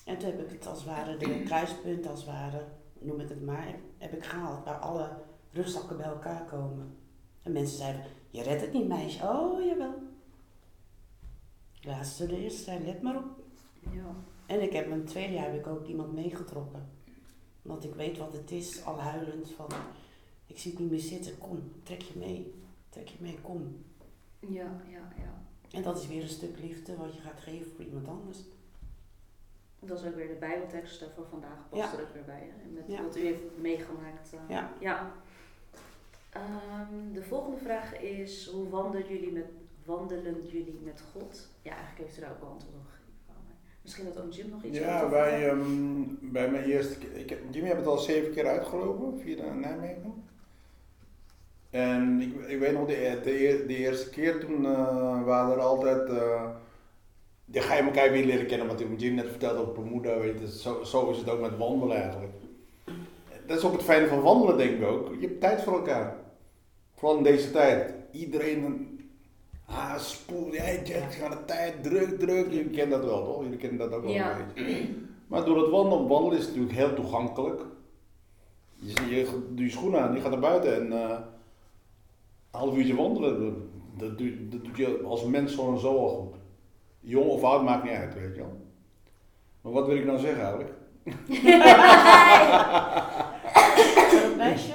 En 0.04 0.18
toen 0.18 0.30
heb 0.30 0.40
ik 0.40 0.50
het 0.50 0.66
als 0.66 0.78
het 0.78 0.86
ware, 0.88 1.16
de 1.16 1.42
kruispunt 1.46 2.06
als 2.06 2.20
het 2.20 2.28
ware, 2.28 2.64
noem 2.98 3.20
ik 3.20 3.28
het 3.28 3.44
maar, 3.44 3.66
heb 3.66 3.78
ik 3.98 4.24
gehaald. 4.24 4.64
Waar 4.64 4.78
alle 4.78 5.10
rugzakken 5.50 5.96
bij 5.96 6.06
elkaar 6.06 6.44
komen. 6.44 6.96
En 7.42 7.52
mensen 7.52 7.76
zeiden, 7.78 8.02
je 8.30 8.42
redt 8.42 8.60
het 8.60 8.72
niet 8.72 8.88
meisje. 8.88 9.22
Oh, 9.22 9.64
jawel. 9.64 9.94
Laatste 11.80 12.26
de 12.26 12.42
eerste 12.42 12.62
zei, 12.62 12.84
let 12.84 13.02
maar 13.02 13.16
op. 13.16 13.44
Ja. 13.90 14.14
En 14.46 14.62
ik 14.62 14.72
heb 14.72 14.90
het 14.90 15.06
tweede 15.06 15.32
jaar 15.32 15.50
heb 15.50 15.60
ik 15.60 15.66
ook 15.66 15.86
iemand 15.86 16.12
meegetrokken. 16.12 16.88
Want 17.62 17.84
ik 17.84 17.94
weet 17.94 18.18
wat 18.18 18.32
het 18.32 18.50
is, 18.50 18.84
al 18.84 19.00
huilend 19.00 19.50
van 19.50 19.68
ik 20.48 20.58
zie 20.58 20.70
het 20.70 20.80
niet 20.80 20.90
meer 20.90 21.00
zitten, 21.00 21.38
kom, 21.38 21.72
trek 21.82 22.02
je 22.02 22.18
mee. 22.18 22.54
Trek 22.88 23.08
je 23.08 23.16
mee, 23.20 23.38
kom. 23.40 23.84
Ja, 24.40 24.82
ja, 24.88 25.12
ja. 25.16 25.46
En 25.70 25.82
dat 25.82 25.98
is 25.98 26.06
weer 26.06 26.22
een 26.22 26.28
stuk 26.28 26.58
liefde 26.58 26.96
wat 26.96 27.14
je 27.14 27.20
gaat 27.20 27.40
geven 27.40 27.72
voor 27.72 27.84
iemand 27.84 28.08
anders. 28.08 28.38
Dat 29.88 29.98
is 30.00 30.06
ook 30.06 30.14
weer 30.16 30.28
de 30.28 30.34
Bijbeltekst 30.34 31.02
eh, 31.02 31.08
voor 31.14 31.26
vandaag, 31.30 31.68
past 31.70 31.92
Ja. 31.92 31.98
er 31.98 32.02
ook 32.04 32.12
weer 32.12 32.24
bij. 32.24 32.50
Hè? 32.56 32.68
Met 32.74 32.84
Ja. 32.86 33.02
wat 33.02 33.16
u 33.16 33.20
heeft 33.20 33.42
meegemaakt. 33.60 34.32
eh. 34.32 34.38
Ja. 34.48 34.70
ja. 34.80 35.12
Ehm, 36.32 37.12
de 37.12 37.22
volgende 37.22 37.56
vraag 37.58 38.00
is, 38.00 38.46
hoe 38.52 38.68
wandelen 38.68 39.08
jullie 39.08 39.32
met, 39.32 39.44
wandelen 39.84 40.46
jullie 40.46 40.80
met 40.84 41.02
God? 41.12 41.48
Ja, 41.62 41.70
eigenlijk 41.70 41.98
heeft 42.04 42.18
u 42.18 42.20
daar 42.20 42.30
ook 42.30 42.42
al 42.42 42.48
antwoord 42.48 42.74
op 42.74 42.82
Misschien 43.82 44.04
dat 44.04 44.20
ook 44.24 44.32
Jim 44.32 44.50
nog 44.50 44.62
iets 44.64 44.78
Ja, 44.78 44.96
over 44.96 45.10
wij, 45.10 45.48
ehm, 45.48 46.02
bij 46.20 46.50
mijn 46.50 46.64
eerste 46.64 46.98
keer, 46.98 47.16
ik, 47.16 47.30
heb- 47.30 47.42
Jimmy 47.50 47.66
heeft 47.68 47.80
het 47.80 47.88
al 47.88 47.98
zeven 47.98 48.32
keer 48.32 48.46
uitgelopen 48.46 49.20
via 49.20 49.52
Nijmegen. 49.52 50.24
En 51.70 52.20
ik, 52.20 52.46
ik 52.48 52.58
weet 52.58 52.72
nog, 52.72 52.86
de, 52.88 53.20
de, 53.24 53.64
de 53.66 53.76
eerste 53.76 54.10
keer 54.10 54.40
toen 54.40 54.66
eh, 54.66 55.24
waren 55.24 55.52
er 55.52 55.60
altijd, 55.60 56.08
eh, 56.08 56.50
dan 57.50 57.62
ga 57.62 57.74
je 57.74 57.82
elkaar 57.82 58.10
weer 58.12 58.24
leren 58.24 58.46
kennen, 58.46 58.66
wat 58.66 58.82
Jim 58.96 59.14
net 59.14 59.28
vertelde 59.28 59.58
over 59.60 59.72
Bermuda, 59.72 60.18
weet 60.18 60.38
je, 60.40 60.58
zo, 60.58 60.84
zo 60.84 61.10
is 61.10 61.18
het 61.18 61.28
ook 61.30 61.40
met 61.40 61.56
wandelen 61.56 61.96
eigenlijk. 62.02 62.32
Dat 63.46 63.58
is 63.58 63.64
ook 63.64 63.72
het 63.72 63.82
fijne 63.82 64.06
van 64.06 64.20
wandelen, 64.20 64.56
denk 64.56 64.70
ik 64.80 64.86
ook. 64.86 65.14
Je 65.20 65.26
hebt 65.26 65.40
tijd 65.40 65.62
voor 65.62 65.72
elkaar. 65.72 66.16
Vooral 66.94 67.16
in 67.16 67.22
deze 67.22 67.50
tijd. 67.50 67.94
Iedereen, 68.12 68.86
ah, 69.66 69.98
spoel, 69.98 70.52
jij, 70.52 70.82
aan 71.24 71.30
de 71.30 71.44
tijd, 71.46 71.82
druk, 71.82 72.18
druk. 72.18 72.50
Jullie 72.52 72.70
kennen 72.70 73.00
dat 73.00 73.08
wel, 73.10 73.24
toch? 73.24 73.42
Jullie 73.42 73.58
kennen 73.58 73.78
dat 73.78 73.92
ook 73.92 74.02
wel 74.04 74.12
Ja. 74.12 74.38
een 74.38 74.64
beetje. 74.64 74.94
Maar 75.26 75.44
door 75.44 75.56
het 75.62 75.70
wandelen, 75.70 76.08
wandelen 76.08 76.38
is 76.38 76.44
het 76.46 76.56
natuurlijk 76.56 76.78
heel 76.78 76.94
toegankelijk. 76.94 77.62
Je, 78.74 78.92
je 79.16 79.24
doet 79.48 79.58
je 79.64 79.70
schoenen 79.70 80.00
aan, 80.00 80.14
je 80.14 80.20
gaat 80.20 80.30
naar 80.30 80.40
buiten 80.40 80.74
en 80.74 80.90
een 80.92 81.20
half 82.50 82.76
uurtje 82.76 82.94
wandelen, 82.96 83.40
dat, 83.40 84.08
dat, 84.08 84.18
doe, 84.18 84.48
dat 84.48 84.64
doet 84.64 84.76
je 84.76 85.00
als 85.04 85.24
mens 85.24 85.54
gewoon 85.54 85.78
zo 85.78 85.96
al 85.96 86.08
goed. 86.08 86.34
Jong 87.08 87.28
of 87.28 87.42
oud 87.42 87.64
maakt 87.64 87.82
niet 87.82 87.92
uit, 87.92 88.14
weet 88.14 88.34
je 88.34 88.40
wel. 88.40 88.56
Maar 89.60 89.72
wat 89.72 89.86
wil 89.86 89.96
ik 89.96 90.04
nou 90.04 90.18
zeggen 90.18 90.42
eigenlijk? 90.42 90.72
Dat 94.10 94.36
meisje 94.36 94.72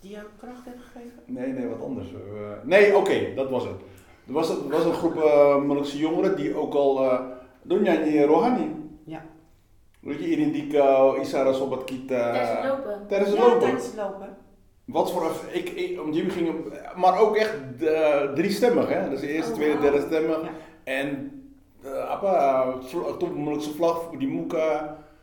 die 0.00 0.10
jou 0.10 0.24
kracht 0.38 0.64
heeft 0.64 0.84
gegeven? 0.92 1.22
Nee, 1.26 1.52
nee, 1.52 1.66
wat 1.68 1.82
anders. 1.82 2.06
Eh, 2.12 2.18
nee, 2.64 2.96
oké, 2.96 3.34
dat 3.34 3.50
was 3.50 3.64
het. 3.64 3.80
Er 4.26 4.32
was, 4.32 4.50
er 4.50 4.68
was 4.68 4.84
een 4.84 4.92
groep 4.92 5.16
uh, 5.16 5.62
Molukse 5.62 5.98
jongeren 5.98 6.36
die 6.36 6.56
ook 6.56 6.74
al... 6.74 7.04
Uh, 7.04 7.20
Donjani 7.62 8.24
Rohani. 8.24 8.74
Ja. 9.04 9.24
Weet 10.00 10.18
je, 10.18 10.30
Irindika, 10.30 11.14
Isara 11.20 11.52
Sobat 11.52 11.84
Kita. 11.84 12.32
Tijdens 12.32 12.50
het 12.50 12.64
lopen. 12.64 13.06
Tijdens 13.08 13.30
het 13.30 13.38
ja, 13.38 13.44
lopen. 13.44 13.60
tijdens 13.60 13.86
het 13.86 13.94
lopen. 13.94 14.36
Wat 14.84 15.12
voor... 15.12 15.30
Ik, 15.52 15.68
ik, 15.68 16.00
om 16.00 16.12
die 16.12 16.30
gingen... 16.30 16.54
Maar 16.96 17.18
ook 17.18 17.36
echt 17.36 17.54
uh, 17.80 18.32
driestemmig, 18.32 18.88
hè. 18.88 19.10
Dus 19.10 19.20
de 19.20 19.28
eerste, 19.28 19.50
Oh, 19.50 19.56
tweede, 19.56 19.80
derde 19.80 20.00
stemmig. 20.00 20.42
Ja. 20.42 20.50
En... 20.84 21.32
Uh, 21.84 22.10
apa, 22.10 22.72
toen 23.18 23.60
vlag, 23.60 24.10
die 24.18 24.28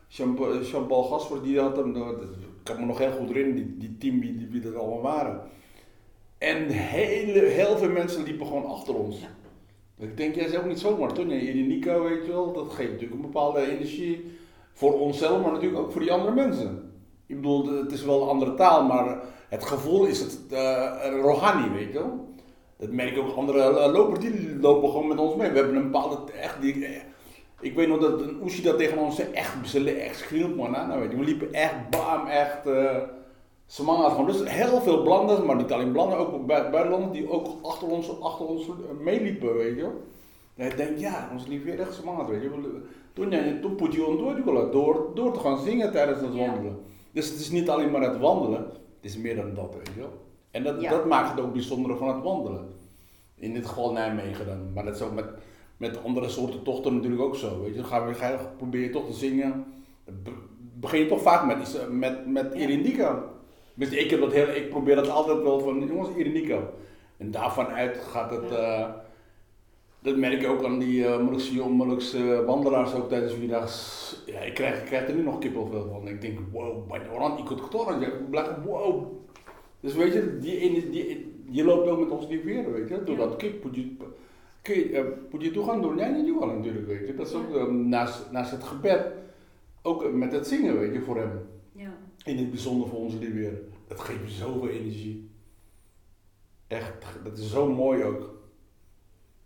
Jean- 0.08 0.62
Jean-Paul 0.62 1.02
Gaspers, 1.02 1.42
die 1.42 1.60
had 1.60 1.76
hem... 1.76 1.96
Ik 1.96 2.72
kan 2.72 2.80
me 2.80 2.86
nog 2.86 2.98
heel 2.98 3.12
goed 3.12 3.28
herinneren, 3.28 3.54
die, 3.54 3.76
die 3.76 3.98
team, 3.98 4.20
die, 4.20 4.48
wie 4.50 4.60
dat 4.60 4.74
allemaal 4.74 5.02
waren. 5.02 5.40
En 6.38 6.68
hele, 6.68 7.38
heel 7.38 7.78
veel 7.78 7.90
mensen 7.90 8.22
liepen 8.22 8.46
gewoon 8.46 8.66
achter 8.66 8.94
ons. 8.94 9.20
Ja. 9.20 9.28
Ik 9.98 10.16
denk, 10.16 10.34
jij 10.34 10.44
is 10.44 10.56
ook 10.56 10.64
niet 10.64 10.80
zomaar, 10.80 11.12
toch? 11.12 11.26
Nee, 11.26 11.52
die 11.52 11.64
Nico, 11.64 12.02
weet 12.02 12.26
je 12.26 12.32
wel, 12.32 12.52
dat 12.52 12.72
geeft 12.72 12.90
natuurlijk 12.90 13.14
een 13.20 13.30
bepaalde 13.30 13.70
energie 13.70 14.38
voor 14.72 15.00
onszelf, 15.00 15.42
maar 15.42 15.52
natuurlijk 15.52 15.82
ook 15.82 15.92
voor 15.92 16.00
die 16.00 16.12
andere 16.12 16.34
mensen. 16.34 16.92
Ik 17.26 17.36
bedoel, 17.36 17.66
het 17.66 17.92
is 17.92 18.04
wel 18.04 18.22
een 18.22 18.28
andere 18.28 18.54
taal, 18.54 18.84
maar 18.84 19.20
het 19.48 19.64
gevoel 19.64 20.04
is 20.04 20.20
het 20.20 20.38
uh, 20.52 21.20
Rohani, 21.20 21.70
weet 21.70 21.92
je 21.92 21.98
wel. 21.98 22.25
Dat 22.78 22.90
merk 22.90 23.16
ik 23.16 23.18
ook, 23.18 23.36
andere 23.36 23.58
uh, 23.70 23.92
lopers 23.92 24.18
die 24.20 24.58
lopen 24.60 24.90
gewoon 24.90 25.08
met 25.08 25.18
ons 25.18 25.34
mee. 25.34 25.50
We 25.50 25.56
hebben 25.58 25.76
een 25.76 25.90
bepaalde, 25.90 26.32
echt, 26.32 26.60
die, 26.60 26.84
eh, 26.84 27.00
ik 27.60 27.74
weet 27.74 27.88
nog 27.88 27.98
dat 27.98 28.20
een 28.20 28.38
Oeshi 28.42 28.62
dat 28.62 28.78
tegen 28.78 28.98
ons 28.98 29.16
zei, 29.16 29.28
echt, 29.32 29.68
ze 29.68 29.90
echt 29.90 30.18
schreeuwt 30.18 30.56
man, 30.56 30.70
nou 30.70 31.00
weet 31.00 31.10
je, 31.10 31.16
we 31.16 31.24
liepen 31.24 31.52
echt, 31.52 31.74
bam, 31.90 32.26
echt... 32.26 32.66
Uh, 32.66 32.96
ze 33.66 33.82
man 33.84 34.00
had 34.00 34.10
gewoon 34.10 34.26
dus 34.26 34.50
heel 34.50 34.80
veel 34.80 35.02
Blanders, 35.02 35.40
maar 35.42 35.56
niet 35.56 35.72
alleen 35.72 35.92
Blanders, 35.92 36.20
ook 36.20 36.30
bu- 36.30 36.46
buitenlanders 36.46 37.12
die 37.12 37.30
ook 37.30 37.46
achter 37.62 37.88
ons, 37.88 38.20
achter 38.20 38.46
ons 38.46 38.66
eh, 38.68 38.74
meeliepen, 39.04 39.56
weet 39.56 39.76
je 39.76 39.80
wel. 39.82 40.02
En 40.56 40.66
ik 40.70 40.76
denk, 40.76 40.98
ja, 40.98 41.28
ons 41.32 41.46
liep 41.46 41.64
weer 41.64 41.80
echt 41.80 42.04
man, 42.04 42.26
weet 42.26 42.42
je 42.42 42.48
wel. 42.50 42.58
Toen, 43.12 43.60
toen 43.60 43.74
put 43.74 43.92
je 43.92 44.42
door, 44.44 44.70
door, 44.70 45.10
door 45.14 45.32
te 45.32 45.38
gaan 45.40 45.58
zingen 45.58 45.92
tijdens 45.92 46.20
het 46.20 46.34
Ja. 46.34 46.46
wandelen. 46.46 46.78
Dus 47.12 47.28
het 47.28 47.38
is 47.38 47.50
niet 47.50 47.68
alleen 47.70 47.90
maar 47.90 48.00
het 48.02 48.18
wandelen, 48.18 48.60
het 48.60 48.74
is 49.00 49.16
meer 49.16 49.36
dan 49.36 49.54
dat, 49.54 49.74
weet 49.76 49.94
je 49.94 50.00
wel. 50.00 50.12
En 50.56 50.62
dat, 50.62 50.80
Ja. 50.80 50.90
dat 50.90 51.04
maakt 51.06 51.30
het 51.30 51.40
ook 51.40 51.52
bijzondere 51.52 51.96
van 51.96 52.08
het 52.08 52.22
wandelen. 52.22 52.68
In 53.34 53.52
dit 53.52 53.66
geval 53.66 53.92
Nijmegen 53.92 54.46
dan, 54.46 54.72
maar 54.74 54.84
dat 54.84 54.94
is 54.94 55.02
ook 55.02 55.14
met, 55.14 55.24
met 55.76 56.04
andere 56.04 56.28
soorten 56.28 56.62
tochten 56.62 56.94
natuurlijk 56.94 57.22
ook 57.22 57.36
zo, 57.36 57.60
weet 57.60 57.74
je. 57.74 57.80
Dan 57.80 57.84
gaan 57.84 58.06
we, 58.06 58.14
ga 58.14 58.28
je, 58.28 58.38
probeer 58.56 58.82
je 58.82 58.90
toch 58.90 59.06
te 59.06 59.12
zingen, 59.12 59.64
Be- 60.04 60.30
begin 60.58 61.00
je 61.00 61.06
toch 61.06 61.22
vaak 61.22 61.46
met, 61.46 61.60
iets, 61.60 61.78
eh, 61.78 61.88
met, 61.88 62.26
met 62.26 62.52
Ja. 62.52 62.58
Irindika. 62.60 63.22
Dus 63.74 63.88
ik, 63.90 64.10
heb 64.10 64.20
dat 64.20 64.32
heel, 64.32 64.48
ik 64.48 64.70
probeer 64.70 64.94
dat 64.94 65.08
altijd 65.08 65.42
wel 65.42 65.60
van, 65.60 65.86
jongens, 65.86 66.16
Irinico. 66.16 66.70
En 67.16 67.30
daarvan 67.30 67.66
uit 67.66 67.96
gaat 67.96 68.30
het, 68.30 68.50
eh, 68.50 68.88
dat 70.00 70.16
merk 70.16 70.42
ik 70.42 70.48
ook 70.48 70.64
aan 70.64 70.78
die 70.78 70.98
uh, 71.04 71.18
Molukse, 71.18 71.68
Molukse 71.68 72.44
wandelaars 72.46 72.94
ook 72.94 73.08
tijdens 73.08 73.32
Vierdags. 73.32 74.16
Ja, 74.26 74.40
ik 74.40 74.54
krijg, 74.54 74.78
ik 74.78 74.84
krijg 74.84 75.08
er 75.08 75.14
nu 75.14 75.22
nog 75.22 75.38
kippenvel 75.38 75.88
van. 75.92 76.08
Ik 76.08 76.20
denk, 76.20 76.38
wow, 76.52 76.88
bij 76.88 76.98
de 76.98 77.42
ik 77.42 77.48
het 77.48 77.70
toch 77.70 78.00
ik 78.00 78.30
blijf, 78.30 78.48
wow. 78.64 79.24
Dus 79.80 79.94
weet 79.94 80.12
je, 80.12 80.38
die, 80.38 80.90
die, 80.90 81.34
je 81.50 81.64
loopt 81.64 81.88
ook 81.88 81.98
met 81.98 82.10
ons 82.10 82.28
die 82.28 82.40
weer, 82.40 82.72
weet 82.72 82.88
je. 82.88 83.02
Door 83.04 83.16
dat 83.16 83.36
kip, 83.36 83.64
moet 83.64 83.74
je, 83.76 83.96
kun 84.62 84.74
je, 84.74 84.84
eh, 84.98 85.04
moet 85.30 85.42
je 85.42 85.50
doen. 85.50 85.96
Jij 85.96 86.22
niet 86.22 86.38
wel 86.38 86.46
natuurlijk, 86.48 86.86
weet 86.86 87.06
je. 87.06 87.14
Dat 87.14 87.26
is 87.26 87.34
ook 87.34 87.54
eh, 87.56 87.66
naast, 87.66 88.30
naast 88.30 88.50
het 88.50 88.64
gebed, 88.64 89.06
ook 89.82 90.02
eh, 90.04 90.10
met 90.12 90.32
het 90.32 90.46
zingen, 90.46 90.78
weet 90.78 90.92
je, 90.92 91.00
voor 91.00 91.16
hem. 91.16 91.40
Ja. 91.72 91.94
In 92.24 92.36
het 92.38 92.50
bijzonder 92.50 92.88
voor 92.88 92.98
onze 92.98 93.18
weer. 93.18 93.58
Dat 93.88 94.00
geeft 94.00 94.32
zoveel 94.32 94.68
energie. 94.68 95.30
Echt, 96.66 96.92
dat 97.24 97.38
is 97.38 97.50
zo 97.50 97.72
mooi 97.72 98.04
ook. 98.04 98.34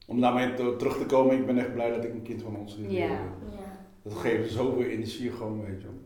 Om 0.07 0.21
daarmee 0.21 0.55
te- 0.55 0.75
terug 0.79 0.99
te 0.99 1.07
komen, 1.07 1.37
ik 1.37 1.47
ben 1.47 1.59
echt 1.59 1.73
blij 1.73 1.91
dat 1.95 2.05
ik 2.05 2.13
een 2.13 2.23
kind 2.23 2.43
van 2.43 2.57
ons 2.57 2.77
lief 2.77 2.91
Ja. 2.91 3.07
ben. 3.09 3.51
Ja. 3.51 3.87
Dat 4.03 4.13
geeft 4.15 4.51
zoveel 4.53 4.83
energie 4.85 5.31
gewoon, 5.31 5.61
weet 5.65 5.81
je 5.81 5.87
wel. 5.87 5.99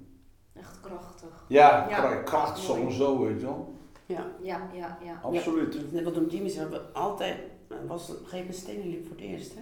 Echt 0.62 0.81
krachtig. 0.81 1.45
Ja, 1.49 1.87
Ja. 1.89 1.97
kra- 2.01 2.22
kracht 2.22 2.66
Mooi. 2.68 2.81
sowieso, 2.81 3.25
weet 3.25 3.41
je 3.41 3.47
wel. 3.47 3.74
Ja. 4.07 4.27
Ja, 4.43 4.71
ja, 4.75 4.99
ja. 5.05 5.21
Absoluut. 5.23 5.93
Net 5.93 6.05
wat 6.05 6.17
om 6.17 6.29
Jimmy 6.29 6.49
zei, 6.49 6.69
we 6.69 6.81
altijd, 6.93 7.39
er 7.69 7.87
was 7.87 8.03
op 8.03 8.09
een 8.09 8.17
gegeven 8.17 8.39
moment 8.39 8.57
Stenen 8.57 8.89
liep 8.89 9.07
voor 9.07 9.17
het 9.17 9.25
eerst, 9.25 9.55
hè? 9.55 9.61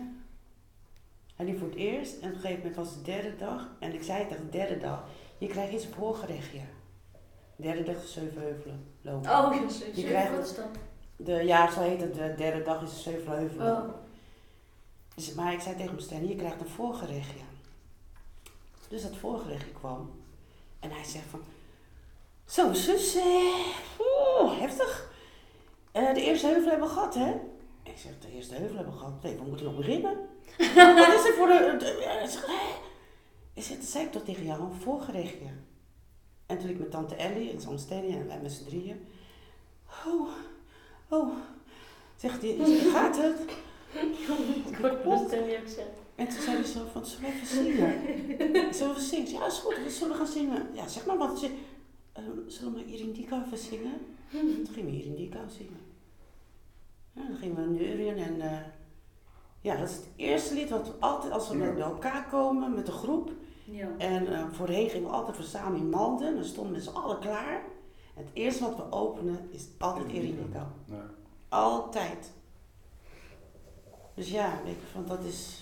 Hij 1.36 1.46
liep 1.46 1.58
voor 1.58 1.68
het 1.68 1.76
eerst 1.76 2.20
en 2.20 2.28
op 2.28 2.34
een 2.34 2.40
gegeven 2.40 2.58
moment 2.58 2.76
was 2.76 2.88
het 2.94 3.04
de 3.04 3.10
derde 3.10 3.36
dag. 3.36 3.68
En 3.78 3.94
ik 3.94 4.02
zei 4.02 4.26
tegen 4.28 4.44
de 4.44 4.50
derde 4.50 4.78
dag, 4.78 5.04
je 5.38 5.46
krijgt 5.46 5.72
eens 5.72 5.84
een 5.84 5.92
voorgerechtje. 5.92 6.60
De 7.56 7.62
derde 7.62 7.82
dag 7.82 8.02
is 8.02 8.12
Zevenheuvelen 8.12 8.84
lopen. 9.00 9.30
Oh, 9.30 9.54
ja. 9.54 9.60
Die 9.94 10.02
zo- 10.04 10.08
krijgen- 10.08 10.36
wat 10.36 10.44
is 10.46 10.54
dat? 10.54 10.66
De, 11.16 11.32
ja, 11.32 11.70
zo 11.70 11.80
heet 11.80 12.00
het, 12.00 12.14
de 12.14 12.34
derde 12.36 12.62
dag 12.62 12.82
is 12.82 13.02
Zevenheuvelen. 13.02 13.76
Oh. 13.76 13.88
Dus, 15.14 15.34
maar 15.34 15.52
ik 15.52 15.60
zei 15.60 15.74
tegen 15.76 15.90
mijn 15.90 16.02
Stijn, 16.04 16.28
je 16.28 16.36
krijgt 16.36 16.60
een 16.60 16.68
voorgerechtje. 16.68 17.40
Dus 18.88 19.02
dat 19.02 19.16
voorgerechtje 19.16 19.70
kwam. 19.72 20.10
En 20.80 20.90
hij 20.90 21.04
zegt 21.04 21.24
van, 21.30 21.40
zo 22.52 22.72
zus, 22.72 23.14
eh, 23.14 23.24
oeh, 23.98 24.60
heftig. 24.60 25.10
Eh, 25.92 26.14
de 26.14 26.22
eerste 26.22 26.46
heuvel 26.46 26.70
hebben 26.70 26.88
we 26.88 26.94
gehad, 26.94 27.14
hè? 27.14 27.30
Ik 27.82 27.98
zeg, 27.98 28.12
de 28.20 28.32
eerste 28.34 28.54
heuvel 28.54 28.76
hebben 28.76 28.92
we 28.92 28.98
gehad. 28.98 29.22
Nee, 29.22 29.36
we 29.36 29.44
moeten 29.44 29.66
nog 29.66 29.76
beginnen. 29.76 30.16
Wat 30.96 31.14
is 31.14 31.26
er 31.26 31.34
voor 31.36 31.46
de... 31.46 31.54
eh, 31.54 32.22
ik 33.54 33.62
zeg, 33.62 33.76
dat 33.76 33.86
zei 33.86 34.04
ik 34.04 34.12
toch 34.12 34.24
tegen 34.24 34.44
jou, 34.44 34.62
een 34.62 34.80
voorgerechtje. 34.80 35.46
En 36.46 36.58
toen 36.58 36.68
ik 36.68 36.78
met 36.78 36.90
tante 36.90 37.14
Ellie 37.14 37.50
en 37.50 37.78
Steny 37.78 38.14
en 38.14 38.26
wij 38.26 38.38
met 38.42 38.52
z'n 38.52 38.64
drieën. 38.64 39.06
Oh, 40.06 40.28
oh. 41.08 41.32
Zegt 42.16 42.40
zeg, 42.40 42.90
gaat 42.92 43.16
het? 43.16 43.40
Ik 43.92 44.16
die 44.16 45.68
zegt. 45.68 46.00
En 46.14 46.28
toen 46.28 46.42
zei 46.42 46.56
hij 46.56 46.64
zo 46.64 46.80
van, 46.92 47.06
zullen 47.06 47.30
we 47.30 47.34
even 47.34 47.46
zingen? 47.46 47.94
Zullen 48.74 48.94
we 48.94 49.00
even 49.00 49.08
zingen? 49.08 49.30
Ja, 49.30 49.46
is 49.46 49.58
goed, 49.58 49.76
we 49.84 49.90
zullen 49.90 50.16
gaan 50.16 50.26
zingen. 50.26 50.68
Ja, 50.72 50.88
zeg 50.88 51.06
maar 51.06 51.18
wat. 51.18 51.40
Eh, 52.12 52.22
zullen 52.46 52.74
we 52.74 52.84
Irindiko 52.84 53.40
even 53.44 53.58
zingen? 53.58 53.92
Toen 54.30 54.66
gingen 54.74 54.90
we 54.90 54.96
Irindiko 54.96 55.38
zingen. 55.48 55.80
Ja, 57.12 57.26
dan 57.28 57.36
gingen 57.36 57.56
we 57.56 57.78
neurien 57.78 58.16
en... 58.16 58.40
eh, 58.40 58.58
ja, 59.60 59.76
dat 59.76 59.88
is 59.88 59.94
het 59.96 60.08
eerste 60.16 60.54
lied 60.54 60.70
wat 60.70 60.86
we 60.86 60.92
altijd, 61.00 61.32
als 61.32 61.48
we 61.48 61.56
Ja. 61.58 61.72
bij 61.72 61.82
elkaar 61.82 62.26
komen 62.28 62.74
met 62.74 62.86
de 62.86 62.92
groep... 62.92 63.30
Ja. 63.64 63.88
En 63.98 64.26
eh, 64.32 64.44
voorheen 64.50 64.88
gingen 64.90 65.08
we 65.08 65.14
altijd 65.14 65.36
verzamelen 65.36 65.80
in 65.80 65.88
Malden. 65.90 66.34
Dan 66.34 66.44
stonden 66.44 66.72
we 66.72 66.78
met 66.78 66.88
z'n 66.88 66.96
allen 66.96 67.18
klaar. 67.18 67.54
En 68.16 68.24
het 68.24 68.30
eerste 68.32 68.64
wat 68.64 68.76
we 68.76 68.90
openen 68.92 69.48
is 69.50 69.66
altijd 69.78 70.12
Irindiko. 70.12 70.66
Ja. 70.84 71.10
Altijd. 71.48 72.32
Dus 74.14 74.30
ja, 74.30 74.60
weet 74.64 74.74
je, 74.74 74.86
van 74.92 75.06
dat 75.06 75.24
is... 75.24 75.61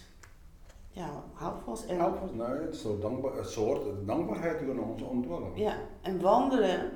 Ja, 0.93 1.25
houvast. 1.33 1.85
En, 1.85 1.97
Nou, 1.97 2.15
nee, 2.33 2.47
het 2.47 2.75
is 2.75 2.81
zo 2.81 2.99
dankbaar, 2.99 3.37
het 3.37 3.49
soort 3.49 4.07
dankbaarheid 4.07 4.59
die 4.59 4.69
we 4.69 4.75
naar 4.75 4.85
ons 4.89 5.03
ontwikkelen. 5.03 5.57
ja, 5.57 5.75
en 6.01 6.21
wandelen, 6.21 6.91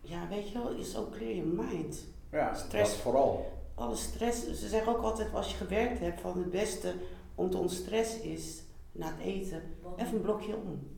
ja, 0.00 0.28
weet 0.28 0.48
je 0.48 0.58
wel, 0.58 0.70
is 0.70 0.96
ook 0.96 1.10
clear 1.10 1.34
your 1.34 1.48
mind. 1.64 2.04
Ja, 2.30 2.54
Stress. 2.54 2.90
dat 2.92 3.00
vooral. 3.00 3.52
Alle 3.74 3.96
stress, 3.96 4.46
ze 4.46 4.68
zeggen 4.68 4.96
ook 4.96 5.02
altijd 5.02 5.34
als 5.34 5.50
je 5.50 5.56
gewerkt 5.56 5.98
hebt, 5.98 6.20
van 6.20 6.38
het 6.38 6.50
beste 6.50 6.94
om 7.34 7.50
te 7.50 7.58
ontstressen 7.58 8.22
is 8.22 8.62
na 8.92 9.06
het 9.06 9.18
eten, 9.24 9.62
even 9.96 10.14
een 10.14 10.20
blokje 10.22 10.54
om. 10.56 10.90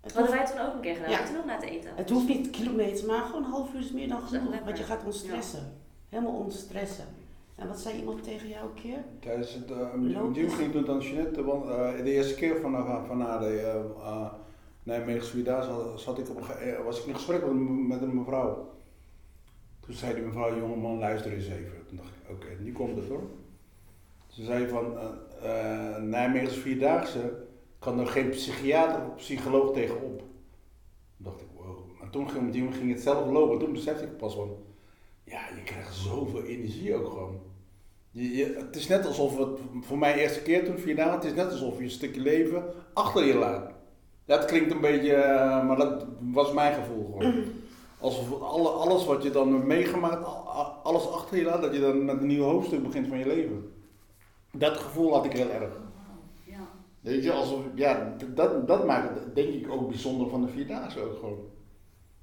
Het 0.00 0.12
Hadden 0.12 0.36
hoeft, 0.38 0.52
wij 0.54 0.56
toen 0.58 0.66
ook 0.68 0.74
een 0.74 0.80
keer 0.80 0.94
gedaan, 0.94 1.10
Ja. 1.10 1.26
toen 1.26 1.36
ook 1.38 1.44
na 1.44 1.54
het 1.54 1.62
eten. 1.64 1.90
het 1.96 2.10
hoeft 2.10 2.28
niet 2.28 2.50
kilometers, 2.50 3.02
maar 3.02 3.22
gewoon 3.24 3.44
een 3.44 3.50
half 3.50 3.74
uur 3.74 3.80
is 3.80 3.92
meer 3.92 4.08
dan 4.08 4.20
genoeg, 4.22 4.64
want 4.64 4.78
je 4.78 4.84
gaat 4.84 5.04
ontstressen. 5.04 5.72
Helemaal 6.08 6.32
ontstressen. 6.34 7.04
En 7.58 7.68
wat 7.68 7.80
zei 7.80 7.98
iemand 7.98 8.22
tegen 8.22 8.48
jou 8.48 8.68
een 8.68 8.74
keer? 8.74 9.04
Tijdens 9.20 9.54
het 9.54 9.70
uh, 9.70 9.90
toen 10.72 10.84
dan 10.84 11.00
Jeanette, 11.00 11.44
want 11.44 11.64
uh, 11.64 11.96
de 12.04 12.10
eerste 12.10 12.34
keer 12.34 12.60
van, 12.60 12.74
uh, 12.74 13.04
van 13.06 13.20
haar 13.20 13.40
de 13.40 13.46
uh, 13.46 14.04
uh, 14.04 14.32
Nijmeegse 14.82 15.30
Vierdaagse 15.30 15.70
zat, 15.70 16.00
zat 16.00 16.18
ik 16.18 16.28
op 16.30 16.48
eh, 16.48 16.84
was 16.84 17.00
ik 17.00 17.06
in 17.06 17.14
gesprek 17.14 17.40
met, 17.40 17.50
een- 17.50 17.86
met 17.86 18.02
een 18.02 18.14
mevrouw. 18.14 18.74
Toen 19.80 19.94
zei 19.94 20.14
die 20.14 20.24
mevrouw, 20.24 20.58
jongeman, 20.58 20.98
luister 20.98 21.32
eens 21.32 21.46
even. 21.48 21.86
Toen 21.86 21.96
dacht 21.96 22.08
ik, 22.08 22.30
oké, 22.30 22.46
nu 22.62 22.72
komt 22.72 22.96
het 22.96 23.08
hoor. 23.08 23.22
Ze 24.26 24.44
zei 24.44 24.68
van 24.68 24.92
uh, 24.92 25.02
uh, 25.44 25.96
Nijmeegse 26.02 26.60
Vierdaagse 26.60 27.46
kan 27.78 27.98
er 28.00 28.06
geen 28.06 28.28
psychiater 28.28 29.06
of 29.06 29.14
psycholoog 29.16 29.72
tegenop. 29.72 30.18
Toen 30.18 31.24
dacht 31.24 31.40
ik, 31.40 31.46
wow. 31.56 31.78
Maar 32.00 32.10
toen 32.10 32.30
ging, 32.30 32.74
ging 32.76 32.92
het 32.92 33.00
zelf 33.02 33.30
lopen. 33.30 33.58
Toen 33.58 33.72
besefte 33.72 34.04
ik 34.04 34.16
pas 34.16 34.34
van, 34.34 34.56
ja, 35.28 35.40
je 35.56 35.62
krijgt 35.64 35.94
zoveel 35.94 36.42
energie 36.42 36.94
ook 36.94 37.08
gewoon. 37.08 37.40
Je, 38.10 38.36
je, 38.36 38.54
het 38.66 38.76
is 38.76 38.88
net 38.88 39.06
alsof 39.06 39.38
het, 39.38 39.48
voor 39.80 39.98
mij 39.98 40.18
eerste 40.18 40.42
keer 40.42 40.64
toen 40.64 40.78
Vierdaagse, 40.78 41.14
het 41.14 41.24
is 41.24 41.34
net 41.34 41.50
alsof 41.50 41.78
je 41.78 41.84
een 41.84 41.90
stukje 41.90 42.20
leven 42.20 42.64
achter 42.92 43.24
je 43.24 43.34
laat. 43.34 43.70
Dat 44.24 44.44
klinkt 44.44 44.72
een 44.72 44.80
beetje, 44.80 45.16
uh, 45.16 45.66
maar 45.66 45.76
dat 45.76 46.06
was 46.20 46.52
mijn 46.52 46.74
gevoel 46.74 47.04
gewoon. 47.04 47.44
Alsof 48.00 48.42
alle, 48.42 48.68
alles 48.68 49.04
wat 49.04 49.22
je 49.22 49.30
dan 49.30 49.66
meegemaakt, 49.66 50.26
alles 50.82 51.10
achter 51.10 51.36
je 51.38 51.44
laat, 51.44 51.62
dat 51.62 51.74
je 51.74 51.80
dan 51.80 52.04
met 52.04 52.20
een 52.20 52.26
nieuw 52.26 52.42
hoofdstuk 52.42 52.82
begint 52.82 53.08
van 53.08 53.18
je 53.18 53.26
leven. 53.26 53.72
Dat 54.52 54.76
gevoel 54.76 55.12
had 55.12 55.24
ik 55.24 55.32
heel 55.32 55.50
erg. 55.50 55.72
Ja. 56.44 56.68
Weet 57.00 57.24
je, 57.24 57.32
alsof, 57.32 57.60
ja, 57.74 58.16
dat, 58.34 58.66
dat 58.66 58.86
maakt 58.86 59.14
het 59.14 59.34
denk 59.34 59.48
ik 59.48 59.70
ook 59.70 59.88
bijzonder 59.88 60.28
van 60.28 60.42
de 60.42 60.48
Vierdaagse 60.48 61.00
ook 61.00 61.18
gewoon. 61.18 61.38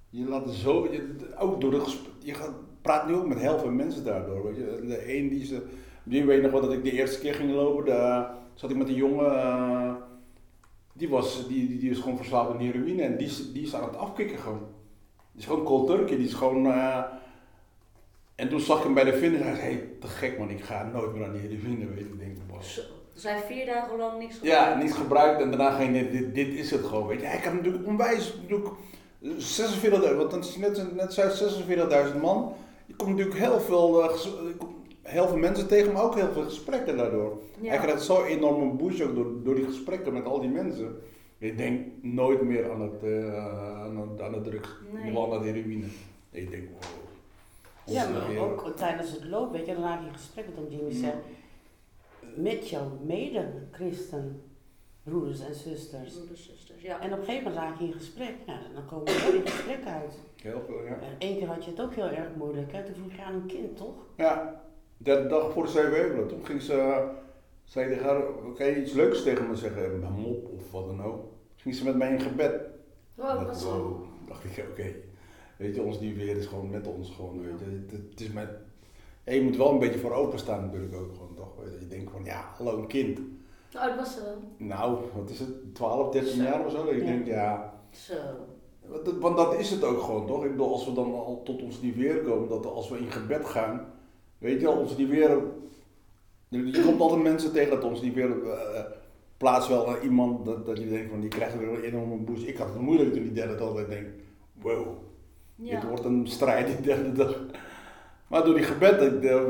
Je 0.09 0.27
laat 0.27 0.49
zo, 0.49 0.87
je, 0.91 1.15
ook 1.39 1.61
door 1.61 1.71
de 1.71 1.95
je 2.19 2.33
gaat, 2.33 2.53
praat 2.85 3.07
nu 3.07 3.13
ook 3.15 3.27
met 3.27 3.39
heel 3.39 3.59
veel 3.59 3.71
mensen 3.71 4.03
daardoor. 4.03 4.45
Weet 4.45 4.55
je. 4.55 4.85
De 4.87 5.17
een 5.17 5.29
die 5.29 5.45
ze, 5.45 5.61
die 6.03 6.25
weet 6.25 6.41
nog 6.41 6.51
wel 6.51 6.61
dat 6.61 6.73
ik 6.73 6.83
de 6.83 6.91
eerste 6.91 7.19
keer 7.19 7.33
ging 7.33 7.51
lopen, 7.51 7.85
daar 7.85 8.31
zat 8.53 8.69
ik 8.69 8.77
met 8.77 8.87
een 8.87 8.93
jongen, 8.93 9.31
uh, 9.31 9.93
die, 10.93 11.09
was, 11.09 11.47
die, 11.47 11.67
die, 11.67 11.79
die 11.79 11.89
is 11.89 11.99
gewoon 11.99 12.17
verslaafd 12.17 12.49
aan 12.49 12.59
heroïne 12.59 13.03
en 13.03 13.17
die, 13.17 13.51
die 13.53 13.63
is 13.63 13.75
aan 13.75 13.83
het 13.83 13.97
afkicken 13.97 14.37
gewoon. 14.37 14.67
Die 15.31 15.41
is 15.41 15.47
gewoon 15.47 15.63
cold 15.63 15.87
turkey, 15.87 16.17
die 16.17 16.27
is 16.27 16.33
gewoon... 16.33 16.65
Uh, 16.65 17.03
en 18.35 18.49
toen 18.49 18.59
zag 18.59 18.77
ik 18.77 18.83
hem 18.83 18.93
bij 18.93 19.03
de 19.03 19.13
finish 19.13 19.39
en 19.39 19.47
hij 19.47 19.55
zei, 19.55 19.67
hey, 19.67 19.89
te 19.99 20.07
gek 20.07 20.37
man, 20.37 20.49
ik 20.49 20.63
ga 20.63 20.89
nooit 20.93 21.13
meer 21.13 21.25
aan 21.25 21.31
die 21.31 21.41
heroïne, 21.41 21.85
weet 21.85 21.97
je. 21.97 22.03
Ik 22.03 22.19
denk, 22.19 22.37
dus 23.15 23.23
hij 23.23 23.41
vier 23.47 23.65
dagen 23.65 23.97
lang 23.97 24.19
niks 24.19 24.35
gebruikt? 24.35 24.59
Ja, 24.59 24.75
niets 24.75 24.93
gebruikt 24.93 25.41
en 25.41 25.51
daarna 25.51 25.71
ging 25.71 25.93
dit, 25.93 26.11
dit, 26.11 26.35
dit 26.35 26.47
is 26.47 26.71
het 26.71 26.85
gewoon, 26.85 27.07
weet 27.07 27.19
je. 27.19 27.25
Hij 27.25 27.39
kan 27.39 27.55
natuurlijk 27.55 27.87
onwijs, 27.87 28.33
natuurlijk 28.41 28.69
46.000, 29.21 30.15
want 30.15 30.31
dan 30.31 30.39
is 30.39 30.57
net, 30.57 30.95
net 30.95 31.19
46.000 32.13 32.21
man. 32.21 32.53
Je 32.85 32.95
komt 32.95 33.09
natuurlijk 33.09 33.37
heel 33.37 33.59
veel, 33.59 34.03
uh, 34.03 34.09
heel 35.01 35.27
veel 35.27 35.37
mensen 35.37 35.67
tegen, 35.67 35.93
maar 35.93 36.03
ook 36.03 36.15
heel 36.15 36.31
veel 36.31 36.43
gesprekken 36.43 36.97
daardoor. 36.97 37.41
Ja. 37.59 37.69
Hij 37.69 37.77
krijgt 37.77 38.03
zo'n 38.03 38.23
enorme 38.23 38.73
boost 38.73 39.01
ook 39.01 39.15
door, 39.15 39.43
door 39.43 39.55
die 39.55 39.65
gesprekken 39.65 40.13
met 40.13 40.25
al 40.25 40.39
die 40.39 40.49
mensen. 40.49 40.97
Ik 41.37 41.57
denk 41.57 41.85
nooit 42.01 42.41
meer 42.41 42.71
aan 42.71 42.81
het, 42.81 43.03
uh, 43.03 43.83
aan 43.83 43.97
het, 43.97 44.21
aan 44.21 44.33
het 44.33 44.43
drugs, 44.43 44.69
nee. 44.93 45.17
aan 45.19 45.29
de 45.29 45.49
heroïne. 45.49 45.85
Ik 46.31 46.51
denk, 46.51 46.69
wow. 46.69 47.05
Ja, 47.85 48.09
maar 48.09 48.37
ook 48.37 48.73
tijdens 48.75 49.11
het 49.11 49.25
loop, 49.25 49.51
weet 49.51 49.65
je, 49.65 49.73
dan 49.73 49.83
raak 49.83 50.03
je 50.03 50.13
gesprek 50.13 50.45
met 50.45 50.55
hem, 50.55 50.89
die 50.89 50.99
zegt, 50.99 51.15
met 52.35 52.69
jouw 52.69 52.91
mede-christen, 53.05 54.41
broeders 55.05 55.39
en 55.39 55.55
zusters. 55.55 56.13
Broeders, 56.13 56.45
zusters, 56.45 56.81
ja. 56.81 56.99
En 56.99 57.13
op 57.13 57.19
een 57.19 57.25
gegeven 57.25 57.43
moment 57.43 57.63
raak 57.63 57.79
je 57.79 57.85
in 57.85 57.93
gesprek, 57.93 58.35
ja, 58.45 58.59
dan 58.73 58.85
komen 58.85 59.05
we 59.05 59.21
wel 59.25 59.33
in 59.33 59.47
gesprek 59.47 59.85
uit. 59.85 60.13
Heel 60.41 60.61
veel, 60.65 60.83
ja. 60.83 60.99
En 60.99 61.15
één 61.17 61.37
keer 61.37 61.47
had 61.47 61.63
je 61.65 61.71
het 61.71 61.81
ook 61.81 61.93
heel 61.93 62.09
erg 62.09 62.35
moeilijk, 62.35 62.71
hè? 62.71 62.83
toen 62.83 62.95
vroeg 62.95 63.15
je 63.15 63.23
aan 63.23 63.33
een 63.33 63.45
kind, 63.45 63.77
toch? 63.77 63.95
Ja, 64.15 64.63
de 64.97 65.27
dag 65.27 65.51
voor 65.51 65.65
de 65.65 65.69
CW, 65.69 66.29
toen 66.29 66.45
ging 66.45 66.61
ze, 66.61 67.07
zei 67.63 67.89
tegen 67.89 68.03
haar, 68.03 68.21
kan 68.55 68.65
je 68.65 68.81
iets 68.81 68.93
leuks 68.93 69.23
tegen 69.23 69.49
me 69.49 69.55
zeggen, 69.55 70.03
een 70.03 70.13
mop 70.13 70.49
of 70.53 70.71
wat 70.71 70.85
dan 70.85 71.03
ook 71.03 71.33
ging 71.65 71.77
ze 71.77 71.83
met 71.83 71.95
mij 71.95 72.11
in 72.11 72.19
gebed. 72.19 72.61
Wow, 73.15 73.45
wat 73.47 73.63
wow. 73.63 74.03
dacht 74.27 74.43
ik, 74.43 74.57
oké. 74.57 74.69
Okay. 74.69 74.95
Weet 75.57 75.75
je, 75.75 75.81
ons 75.81 75.99
die 75.99 76.15
weer 76.15 76.37
is 76.37 76.45
gewoon 76.45 76.69
met 76.69 76.87
ons 76.87 77.11
gewoon, 77.15 77.41
weet 77.41 77.59
je. 77.59 77.65
Het, 77.65 78.09
het 78.09 78.21
is 78.21 78.31
met... 78.31 78.49
En 79.23 79.35
je 79.35 79.41
moet 79.41 79.57
wel 79.57 79.71
een 79.71 79.79
beetje 79.79 79.99
voor 79.99 80.13
openstaan 80.13 80.65
natuurlijk 80.65 80.95
ook 80.95 81.13
gewoon, 81.13 81.35
toch? 81.35 81.55
Weet 81.63 81.73
je. 81.73 81.79
je 81.79 81.87
denkt 81.87 82.11
van, 82.11 82.23
ja, 82.23 82.53
hallo, 82.57 82.77
een 82.77 82.87
kind. 82.87 83.19
Oud 83.77 83.95
was 83.95 84.13
ze 84.13 84.33
Nou, 84.57 84.97
wat 85.15 85.29
is 85.29 85.39
het, 85.39 85.75
12, 85.75 86.11
13 86.11 86.41
jaar 86.41 86.65
of 86.65 86.71
zo? 86.71 86.87
Ik 86.87 86.99
ja. 86.99 87.05
denk, 87.05 87.25
ja... 87.25 87.73
Zo. 87.91 88.13
Want 89.19 89.37
dat 89.37 89.55
is 89.55 89.69
het 89.69 89.83
ook 89.83 90.01
gewoon, 90.01 90.27
toch? 90.27 90.43
Ik 90.43 90.51
bedoel, 90.51 90.71
als 90.71 90.85
we 90.85 90.93
dan 90.93 91.13
al 91.13 91.41
tot 91.43 91.61
ons 91.61 91.81
die 91.81 91.93
weer 91.93 92.17
komen, 92.17 92.49
dat 92.49 92.65
als 92.65 92.89
we 92.89 92.97
in 92.97 93.11
gebed 93.11 93.45
gaan, 93.45 93.85
weet 94.37 94.61
je 94.61 94.67
al, 94.67 94.77
ons 94.77 94.95
die 94.95 95.07
weer... 95.07 95.41
Je 96.49 96.83
komt 96.85 97.01
altijd 97.01 97.21
mensen 97.21 97.51
tegen 97.51 97.69
dat 97.69 97.83
ons 97.83 98.01
die 98.01 98.13
weer... 98.13 98.43
Uh, 98.43 98.79
plaats 99.37 99.67
wel 99.67 99.85
naar 99.85 100.01
iemand 100.01 100.45
dat, 100.45 100.65
dat 100.65 100.77
je 100.77 100.89
denkt 100.89 101.09
van 101.09 101.19
die 101.19 101.29
krijgt 101.29 101.57
weer 101.57 101.67
een 101.67 101.83
enorme 101.83 102.15
boost. 102.15 102.47
Ik 102.47 102.57
had 102.57 102.67
het 102.67 102.79
moeilijk 102.79 103.13
toen 103.13 103.23
die 103.23 103.31
derde 103.31 103.55
dag, 103.55 103.77
ik 103.77 103.89
denk, 103.89 104.07
wow, 104.53 104.87
ja. 105.55 105.79
dit 105.79 105.89
wordt 105.89 106.05
een 106.05 106.27
strijd 106.27 106.67
die 106.67 106.81
derde 106.81 107.11
dag. 107.11 107.41
Maar 108.27 108.43
door 108.43 108.55
die 108.55 108.63
gebed 108.63 108.99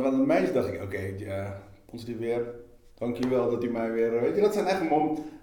van 0.02 0.20
de 0.20 0.26
meisje 0.26 0.54
dacht 0.54 0.68
ik, 0.68 0.76
oké, 0.76 0.84
okay, 0.84 1.16
ja, 1.18 1.62
ons 1.86 2.06
die 2.06 2.16
weer, 2.16 2.54
dankjewel 2.96 3.50
dat 3.50 3.64
u 3.64 3.72
mij 3.72 3.92
weer, 3.92 4.22
weet 4.22 4.36
je, 4.36 4.42
dat 4.42 4.54
zijn 4.54 4.66
echt 4.66 4.82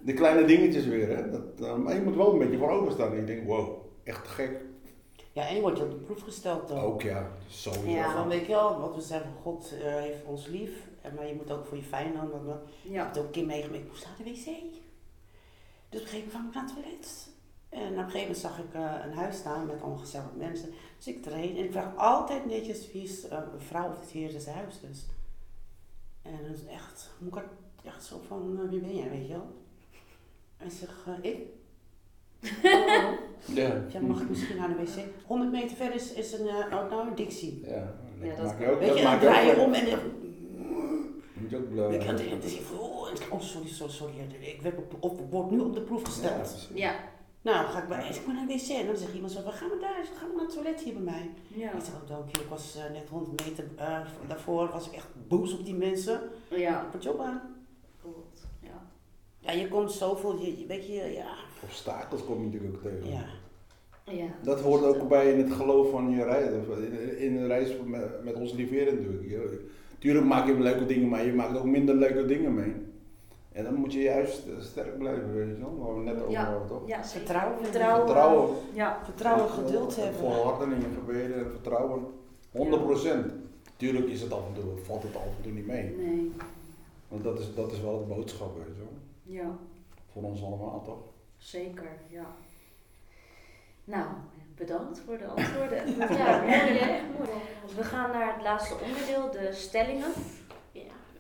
de 0.05 0.12
kleine 0.12 0.44
dingetjes 0.44 0.86
weer, 0.86 1.09
hè. 1.16 1.30
Dat, 1.30 1.42
uh, 1.61 1.74
maar 1.74 1.94
je 1.94 2.03
moet 2.03 2.16
wel 2.16 2.32
een 2.32 2.38
beetje 2.38 2.59
voor 2.59 2.70
openstaan 2.70 3.12
en 3.12 3.18
ik 3.18 3.26
denk, 3.26 3.46
wow, 3.46 3.86
echt 4.05 4.28
gek. 4.28 4.61
Ja, 5.32 5.48
en 5.48 5.55
je 5.55 5.61
wordt 5.61 5.78
je 5.78 5.84
op 5.84 5.90
de 5.90 5.96
proef 5.96 6.22
gesteld 6.22 6.68
dan. 6.68 6.78
Ook 6.78 7.03
ja, 7.03 7.30
sowieso. 7.46 7.88
Ja, 7.88 8.12
van 8.12 8.28
weet 8.28 8.46
je 8.46 8.53
wel, 8.53 8.80
wat 8.80 8.94
we 8.94 9.00
zeggen, 9.00 9.30
God 9.42 9.72
uh, 9.78 9.84
heeft 9.84 10.24
ons 10.24 10.46
lief 10.46 10.90
maar 11.14 11.26
je 11.26 11.34
moet 11.34 11.50
ook 11.50 11.66
voor 11.66 11.76
je 11.76 11.82
vijanden. 11.82 12.61
Ja. 12.82 12.90
Ik 12.90 12.94
heb 12.94 13.09
het 13.09 13.18
ook 13.18 13.24
een 13.24 13.30
keer 13.30 13.46
meegemaakt. 13.46 13.88
Hoe 13.88 13.96
staat 13.96 14.16
de 14.16 14.24
wc? 14.24 14.44
Dus 15.88 16.00
op 16.00 16.07
een 16.07 16.12
gegeven 16.12 16.18
moment 16.18 16.30
kwam 16.30 16.46
ik 16.46 16.55
naar 16.55 16.64
het 16.64 16.74
toilet. 16.74 17.30
En 17.68 17.92
op 17.92 17.96
een 17.96 18.11
gegeven 18.11 18.20
moment 18.20 18.38
zag 18.38 18.59
ik 18.59 18.74
uh, 18.74 19.05
een 19.05 19.16
huis 19.18 19.36
staan 19.36 19.66
met 19.66 19.82
ongezellige 19.82 20.36
mensen. 20.36 20.70
Dus 20.96 21.07
ik 21.07 21.26
erheen 21.26 21.57
en 21.57 21.64
ik 21.64 21.72
vraag 21.72 21.96
altijd 21.96 22.46
netjes 22.46 22.92
wie 22.92 23.03
is 23.03 23.24
uh, 23.24 23.32
een 23.32 23.61
vrouw 23.61 23.90
of 23.90 24.00
het 24.00 24.11
heer 24.11 24.32
des 24.32 24.46
huizes. 24.46 25.07
En 26.23 26.33
dan 26.43 26.53
is 26.53 26.64
echt, 26.66 27.11
moet 27.18 27.37
ik 27.37 27.43
echt 27.85 28.05
zo 28.05 28.20
van, 28.27 28.59
uh, 28.62 28.70
wie 28.70 28.81
ben 28.81 28.97
jij, 28.97 29.11
weet 29.11 29.27
je 29.27 29.33
wel? 29.33 29.47
En 30.57 30.66
ik 30.66 30.73
zeg, 30.73 31.07
ik? 31.20 31.39
Oh. 32.64 33.11
ja. 33.57 33.85
ja. 33.89 34.01
Mag 34.01 34.20
ik 34.20 34.29
misschien 34.29 34.57
naar 34.57 34.68
de 34.68 34.75
wc? 34.75 35.05
100 35.27 35.51
meter 35.53 35.77
verder 35.77 35.95
is, 35.95 36.12
is 36.12 36.33
een, 36.33 36.47
oh, 36.49 36.91
nou, 36.91 37.14
Dixie. 37.14 37.61
Ja, 37.66 37.95
ja 38.20 38.35
dat, 38.35 38.45
maak 38.45 38.61
je 38.61 38.70
ook. 38.70 38.79
Weet 38.79 38.97
je, 38.97 39.03
dan 39.03 39.18
draai 39.18 39.47
je 39.47 39.57
om 39.57 39.73
en 39.73 39.87
moet 41.43 41.55
ook 41.55 41.70
blauw. 41.70 41.91
Ik 41.91 42.03
had 42.03 42.20
oh, 43.31 43.41
sorry, 43.41 43.68
sorry, 43.68 43.93
sorry. 43.93 44.14
Ik 44.41 44.73
word 45.31 45.51
nu 45.51 45.59
op 45.59 45.75
de 45.75 45.81
proef 45.81 46.03
gesteld. 46.03 46.68
Ja. 46.75 46.95
Nou, 47.43 47.66
ga 47.66 47.82
ik 47.82 47.88
bij 47.88 48.09
ik 48.09 48.26
moet 48.26 48.34
naar 48.34 48.47
de 48.47 48.55
wc. 48.55 48.68
En 48.68 48.86
dan 48.86 48.97
zegt 48.97 49.14
iemand 49.14 49.32
zo, 49.32 49.45
we 49.45 49.51
gaan 49.51 49.68
we 49.68 49.78
daar? 49.80 50.05
Gaan 50.18 50.28
we 50.28 50.34
naar 50.34 50.45
het 50.45 50.55
toilet 50.55 50.80
hier 50.80 50.93
bij 50.93 51.03
mij? 51.03 51.30
Ja. 51.49 51.72
Ik 51.72 51.84
zeg, 51.84 51.95
oh 52.03 52.09
dank 52.09 52.36
je. 52.36 52.43
Ik 52.43 52.49
was 52.49 52.76
uh, 52.76 52.93
net 52.93 53.09
100 53.09 53.47
meter 53.47 53.64
uh, 53.78 54.01
daarvoor, 54.26 54.68
was 54.72 54.86
ik 54.86 54.93
echt 54.93 55.09
boos 55.28 55.53
op 55.59 55.64
die 55.64 55.74
mensen. 55.74 56.20
Ja. 56.49 56.88
Wat 56.93 57.03
job 57.03 57.20
aan. 57.20 57.40
Klopt, 58.03 58.47
ja. 58.61 58.82
Ja, 59.38 59.53
je 59.53 59.68
komt 59.68 59.93
zoveel, 59.93 60.40
je, 60.40 60.59
je 60.59 60.66
weet 60.66 60.86
je, 60.86 60.93
ja. 60.93 61.34
Obstakels 61.62 62.24
kom 62.24 62.38
je 62.38 62.45
natuurlijk 62.45 62.74
ook 62.74 62.82
tegen. 62.82 63.11
Ja. 63.11 63.24
Ja, 64.05 64.26
dat 64.43 64.61
hoort 64.61 64.84
ook 64.84 65.09
bij 65.09 65.32
in 65.32 65.38
het 65.38 65.53
geloof 65.53 65.90
van 65.90 66.11
je 66.11 66.24
reis, 66.24 66.49
in, 66.49 67.18
in 67.18 67.36
de 67.36 67.47
reis 67.47 67.70
met, 67.84 68.24
met 68.24 68.34
onze 68.34 68.55
lieveren 68.55 68.95
natuurlijk. 68.95 69.61
Tuurlijk 69.99 70.26
maak 70.26 70.47
je 70.47 70.61
leuke 70.61 70.86
dingen, 70.86 71.09
maar 71.09 71.24
je 71.24 71.32
maakt 71.32 71.59
ook 71.59 71.64
minder 71.64 71.95
leuke 71.95 72.26
dingen 72.26 72.55
mee. 72.55 72.74
En 73.53 73.64
dan 73.64 73.74
moet 73.74 73.92
je 73.92 74.03
juist 74.03 74.42
sterk 74.61 74.98
blijven, 74.98 75.34
weet 75.34 75.57
je 75.57 75.62
wel, 75.62 75.78
waar 75.78 75.94
we 75.94 76.03
net 76.03 76.20
over 76.20 76.30
ja. 76.30 76.44
hadden, 76.44 76.68
toch? 76.68 76.88
Ja, 76.88 77.05
vertrouwen. 77.05 77.64
Vertrouwen. 77.64 78.07
Vertrouwen. 78.07 78.57
Ja. 78.72 79.00
Vertrouwen, 79.05 79.50
geduld 79.50 79.96
hebben. 79.96 80.14
Volharden 80.14 80.72
in 80.72 80.80
je 80.80 80.88
gebeden 80.94 81.36
en 81.44 81.50
vertrouwen. 81.50 82.07
100 82.50 82.84
procent. 82.84 83.32
Tuurlijk 83.76 84.07
is 84.07 84.20
het 84.20 84.32
af 84.32 84.46
en 84.46 84.62
toe, 84.62 84.84
valt 84.84 85.03
het 85.03 85.16
af 85.16 85.22
en 85.22 85.42
toe 85.42 85.53
niet 85.53 85.66
mee. 85.66 85.96
Nee. 85.96 86.32
Want 87.09 87.24
dat 87.24 87.38
is, 87.38 87.55
dat 87.55 87.72
is 87.72 87.80
wel 87.80 87.98
de 87.98 88.14
boodschap, 88.14 88.57
weet 88.57 88.76
je 88.76 88.82
wel. 88.82 88.92
Ja. 89.22 89.57
Voor 90.12 90.22
ons 90.22 90.42
allemaal, 90.42 90.82
toch? 90.84 91.03
Zeker, 91.36 91.90
ja. 92.09 92.26
Nou, 93.84 94.07
bedankt 94.57 95.00
voor 95.07 95.18
de 95.18 95.26
antwoorden. 95.26 95.96
ja, 96.18 96.40
mooi 96.40 96.78
hè? 96.78 97.03
Mooi. 97.18 97.30
We 97.76 97.84
gaan 97.84 98.11
naar 98.11 98.34
het 98.34 98.42
laatste 98.42 98.74
onderdeel, 98.84 99.30
de 99.30 99.53
stellingen. 99.53 100.12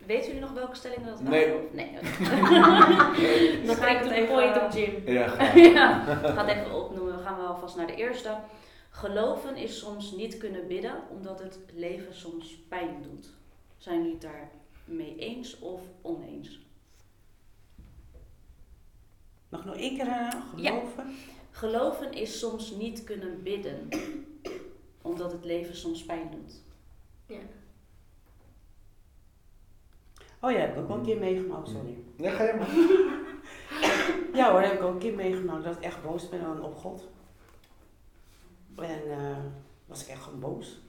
Weten 0.06 0.26
jullie 0.26 0.40
nog 0.40 0.52
welke 0.52 0.76
stellingen 0.76 1.06
dat 1.06 1.20
waren? 1.20 1.68
Nee. 1.72 1.92
Nee. 1.92 1.92
Dan 3.66 3.76
ga 3.76 3.88
ik 3.88 4.10
het 4.10 4.28
point 4.28 4.62
op 4.62 4.70
Jim. 4.72 5.02
Ja, 5.12 5.28
ga. 5.36 5.54
ja. 5.54 6.04
Het 6.06 6.48
even 6.48 6.84
opnoemen. 6.84 7.16
We 7.16 7.22
gaan 7.22 7.36
wel 7.36 7.46
alvast 7.46 7.76
naar 7.76 7.86
de 7.86 7.94
eerste. 7.94 8.36
Geloven 8.90 9.56
is 9.56 9.78
soms 9.78 10.12
niet 10.12 10.36
kunnen 10.36 10.66
bidden, 10.66 11.02
omdat 11.10 11.38
het 11.42 11.58
leven 11.74 12.14
soms 12.14 12.64
pijn 12.68 13.02
doet. 13.02 13.30
Zijn 13.76 13.96
jullie 13.96 14.12
het 14.12 14.22
daar 14.22 14.50
mee 14.84 15.16
eens 15.16 15.58
of 15.58 15.80
oneens? 16.02 16.60
Mag 19.48 19.64
nog 19.64 19.76
één 19.76 19.96
keer 19.96 20.06
uh, 20.06 20.30
geloven? 20.50 21.08
Ja. 21.08 21.14
Geloven 21.50 22.12
is 22.12 22.38
soms 22.38 22.70
niet 22.70 23.04
kunnen 23.04 23.42
bidden, 23.42 23.88
omdat 25.02 25.32
het 25.32 25.44
leven 25.44 25.76
soms 25.76 26.04
pijn 26.04 26.30
doet. 26.30 26.62
Ja. 27.26 27.40
Oh 30.44 30.50
ja, 30.50 30.58
heb 30.58 30.76
ik 30.76 30.82
ook 30.90 30.96
een 30.96 31.02
keer 31.02 31.18
meegemaakt, 31.18 31.68
sorry. 31.68 31.98
Ja, 32.16 32.30
ga 32.30 32.44
je 32.44 32.52
maar. 32.54 32.70
ja 34.40 34.50
hoor, 34.50 34.60
heb 34.60 34.72
ik 34.72 34.82
ook 34.82 34.92
een 34.92 34.98
keer 34.98 35.14
meegemaakt 35.14 35.64
dat 35.64 35.76
ik 35.76 35.82
echt 35.82 36.02
boos 36.02 36.28
ben 36.28 36.62
op 36.64 36.76
God. 36.76 37.08
En 38.76 39.00
uh, 39.08 39.36
was 39.86 40.02
ik 40.02 40.08
echt 40.08 40.22
gewoon 40.22 40.40
boos. 40.40 40.80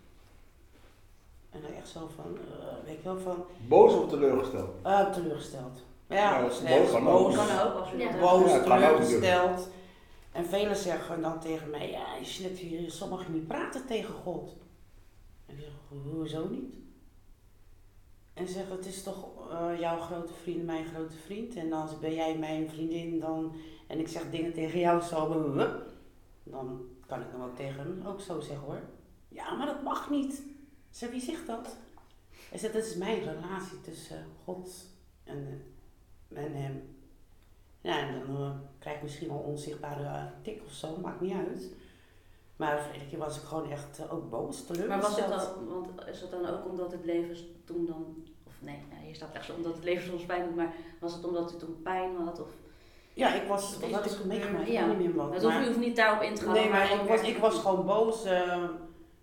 En 1.50 1.62
dan 1.62 1.72
echt 1.72 1.88
zo 1.88 2.10
van, 2.16 2.38
eh, 2.38 2.86
weet 2.86 2.98
je 2.98 3.04
wel, 3.04 3.18
van, 3.20 3.46
Boos 3.68 3.94
of 3.94 4.10
teleurgesteld? 4.10 4.70
eh, 4.84 5.12
teleurgesteld. 5.12 5.84
Ja, 6.08 6.42
boos 6.42 6.92
kan 6.92 7.08
ook. 7.08 7.24
boos, 7.24 7.36
Kan 7.36 7.60
ook, 7.60 7.74
als 7.80 7.92
we 7.92 7.98
Ja. 7.98 8.12
dat 8.12 8.20
boos, 8.20 8.50
Ja, 8.52 8.58
ook 8.58 8.64
teleurgesteld. 8.64 9.70
En 10.32 10.46
velen 10.46 10.76
zeggen 10.76 11.22
dan 11.22 11.40
tegen 11.40 11.70
mij, 11.70 11.92
ja, 11.92 12.16
je 12.22 12.44
net 12.48 12.58
hier, 12.58 12.90
zo 12.90 13.08
mag 13.08 13.26
je 13.26 13.32
niet 13.32 13.48
praten 13.48 13.86
tegen 13.86 14.14
God. 14.14 14.56
En 15.46 15.56
ik 15.56 15.62
zeg, 15.62 15.72
hoezo 16.14 16.48
niet? 16.50 16.76
En 18.34 18.48
ze 18.48 18.54
zeggen, 18.54 18.76
het 18.76 18.86
is 18.86 19.04
toch 19.04 19.52
eh, 19.52 19.80
jouw 19.80 20.00
grote 20.00 20.34
vriend, 20.34 20.66
mijn 20.66 20.86
grote 20.86 21.18
vriend. 21.18 21.56
En 21.56 21.74
als 21.74 22.00
ben 22.00 22.14
jij 22.14 22.38
mijn 22.38 22.70
vriendin 22.70 23.20
dan, 23.20 23.56
en 23.88 24.00
ik 24.00 24.08
zeg 24.08 24.30
dingen 24.30 24.54
tegen 24.54 24.80
jou 24.80 25.02
zo, 25.02 25.54
dan 26.44 26.82
kan 27.06 27.22
ik 27.22 27.32
dan 27.32 27.44
ook 27.44 27.56
tegen 27.56 27.80
hem 27.80 28.06
ook 28.08 28.22
zo 28.22 28.40
zeggen 28.40 28.66
hoor. 28.66 28.82
Ja, 29.28 29.54
maar 29.54 29.66
dat 29.66 29.84
mag 29.84 30.10
niet. 30.10 30.44
Zeg, 30.90 31.10
wie 31.10 31.22
zegt 31.22 31.48
dat? 31.48 31.78
Hij 32.50 32.60
zegt, 32.60 32.74
dat 32.74 32.86
is 32.86 32.96
mijn 32.96 33.20
relatie 33.20 33.82
tussen 33.82 34.26
God 34.44 34.70
en, 35.24 35.64
en 36.28 36.54
hem. 36.56 36.96
Ja, 37.82 37.98
en 38.00 38.20
dan 38.20 38.36
eh, 38.36 38.52
krijg 38.80 38.96
ik 38.96 39.04
misschien 39.04 39.28
wel 39.28 39.38
onzichtbare 39.38 40.32
tik 40.42 40.62
of 40.66 40.72
zo, 40.72 40.98
maakt 40.98 41.22
niet 41.22 41.34
uit. 41.34 41.74
Maar 42.56 42.82
vorige 42.82 43.06
keer 43.06 43.20
was 43.20 43.38
ik 43.38 43.44
gewoon 43.44 43.72
echt 43.72 44.00
eh, 44.00 44.14
ook 44.14 44.30
boos, 44.30 44.68
Maar 44.68 45.02
was 45.02 45.16
het 45.16 45.16
teleurgesteld. 45.16 45.56
dan, 45.56 45.68
want 45.68 46.08
is 46.08 46.20
dat 46.20 46.32
dan 46.32 46.46
ook 46.46 46.66
omdat 46.66 46.92
het 46.92 47.06
leven 47.06 47.38
toen 47.66 47.86
dan, 47.86 48.23
nee, 48.64 48.80
ja, 48.92 49.06
hier 49.06 49.16
staat 49.16 49.34
echt 49.34 49.46
zo 49.46 49.54
omdat 49.54 49.74
het 49.76 49.84
leven 49.84 50.08
soms 50.08 50.26
pijn 50.26 50.46
doet, 50.46 50.56
maar 50.56 50.74
was 51.00 51.14
het 51.14 51.26
omdat 51.26 51.54
u 51.54 51.58
toen 51.58 51.82
pijn 51.84 52.16
had? 52.26 52.40
Of, 52.42 52.48
Ja, 53.14 53.34
ik 53.34 53.48
was, 53.48 53.80
Wat 53.80 53.92
had 53.92 54.06
ik 54.06 54.24
meegemaakt? 54.26 54.68
Ja. 54.68 54.82
Ik 54.82 54.88
weet 54.88 54.98
niet 54.98 55.08
meer 55.16 55.16
wat. 55.16 55.34
dat 55.42 55.52
maar- 55.52 55.62
u 55.64 55.66
hoeft 55.66 55.78
niet 55.80 55.96
daarop 55.96 56.22
in 56.22 56.36
te 56.36 56.44
gaan. 56.44 56.54
nee, 56.54 56.70
maar 56.70 56.92
ik 56.94 57.02
was, 57.08 57.22
ik 57.22 57.38
was 57.38 57.60
gewoon 57.60 57.86
boos. 57.86 58.24
eh, 58.26 58.64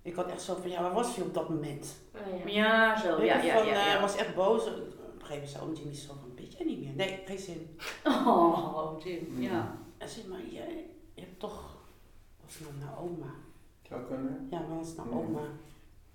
ik 0.03 0.15
had 0.15 0.27
echt 0.31 0.43
zo 0.43 0.57
van, 0.61 0.71
ja, 0.71 0.83
waar 0.83 0.93
was 0.95 1.15
je 1.17 1.23
op 1.23 1.35
dat 1.35 1.49
moment? 1.49 1.97
Oh, 2.15 2.39
ja. 2.45 2.51
Ja, 2.53 2.99
zo, 3.01 3.23
ja, 3.23 3.37
je, 3.41 3.47
ja, 3.47 3.55
van, 3.57 3.67
ja. 3.67 3.73
eh, 3.73 3.87
ja. 3.87 3.95
Ik 3.95 4.01
was 4.01 4.17
echt 4.17 4.35
boos. 4.35 4.67
Op 4.67 4.73
een 4.77 5.27
gegeven 5.27 5.35
moment 5.35 5.51
zei 5.51 5.73
Jimmy 5.73 5.95
zo 5.95 6.13
van, 6.21 6.33
weet 6.37 6.53
jij 6.57 6.67
niet 6.67 6.81
meer? 6.81 6.93
Nee, 6.95 7.21
geen 7.25 7.39
zin. 7.39 7.79
Oh, 8.27 9.01
Jim, 9.05 9.27
Mm. 9.31 9.43
ja. 9.43 9.77
En 9.99 10.09
zei, 10.09 10.27
maar 10.29 10.41
jij, 10.51 10.87
je 11.15 11.21
hebt 11.21 11.41
toch... 11.41 11.77
Was 12.45 12.59
het 12.59 12.67
nou 12.69 12.79
naar 12.85 12.99
oma? 13.03 13.33
Zou 13.89 14.01
kunnen. 14.07 14.47
Ja, 14.51 14.59
maar 14.69 14.79
was 14.79 14.95
naar 14.97 15.07
Mm. 15.07 15.13
oma. 15.19 15.41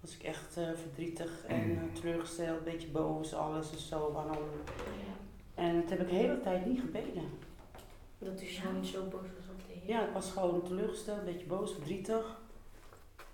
Was 0.06 0.16
ik 0.16 0.24
echt 0.24 0.58
eh, 0.58 0.70
verdrietig 0.82 1.46
en 1.48 1.72
eh, 1.72 2.00
teleurgesteld, 2.02 2.58
een 2.58 2.64
beetje 2.64 2.88
boos, 2.88 3.34
alles 3.34 3.72
en 3.72 3.78
zo. 3.78 4.12
Waarom? 4.12 4.38
Ja. 4.38 5.64
En 5.64 5.82
dat 5.82 5.90
heb 5.90 6.00
ik 6.02 6.10
de 6.10 6.16
hele 6.16 6.40
tijd 6.42 6.66
niet 6.66 6.80
gebeden. 6.80 7.24
Dat 8.20 8.42
u 8.42 8.46
zo 8.48 8.72
niet 8.72 8.88
zo 8.88 9.04
boos 9.04 9.22
was 9.38 9.48
op 9.50 9.60
de 9.68 9.74
Heer. 9.74 9.90
Ja, 9.90 10.08
ik 10.08 10.14
was 10.14 10.32
gewoon 10.32 10.62
teleurgesteld, 10.64 11.18
een 11.20 11.26
beetje 11.26 11.46
boos, 11.46 11.72
verdrietig. 11.74 12.42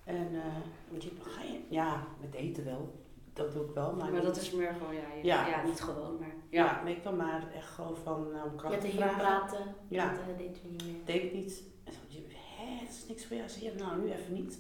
En 0.03 0.28
eh, 0.36 0.45
want 0.89 1.03
je, 1.03 1.11
ga 1.22 1.41
je, 1.43 1.59
ja, 1.69 2.07
met 2.22 2.34
eten 2.34 2.65
wel. 2.65 2.99
Dat 3.34 3.53
doe 3.53 3.65
ik 3.65 3.74
wel. 3.74 3.93
Maar, 3.95 4.11
Maar 4.11 4.22
dat 4.22 4.38
is 4.38 4.51
meer 4.51 4.74
gewoon, 4.74 4.95
ja, 4.95 5.01
Ja. 5.24 5.47
ja. 5.47 5.63
niet 5.63 5.82
gewoon, 5.82 6.17
maar 6.19 6.34
Ja, 6.49 6.65
ja. 6.65 6.84
weet 6.84 6.97
ik 6.97 7.03
wel, 7.03 7.13
maar 7.15 7.51
echt 7.53 7.69
gewoon 7.69 7.95
van 8.03 8.34
eh, 8.34 8.43
om 8.43 8.55
kracht 8.55 8.74
Met 8.74 8.82
de 8.82 8.88
Heer 8.88 9.13
praten, 9.17 9.76
Ja. 9.88 10.13
dat 10.28 10.38
deed 10.38 10.57
u 10.65 10.69
niet 10.69 10.86
meer. 10.86 10.95
deed 11.05 11.24
ik 11.24 11.34
niet. 11.34 11.63
En 11.84 11.93
zo, 11.93 11.99
je, 12.07 12.22
hé, 12.57 12.80
dat 12.86 12.89
is 12.93 13.05
niks 13.07 13.26
voor 13.26 13.36
jou. 13.38 13.49
Zeg 13.49 13.61
je, 13.61 13.72
nou, 13.78 14.01
nu 14.01 14.11
even 14.11 14.34
niet. 14.34 14.59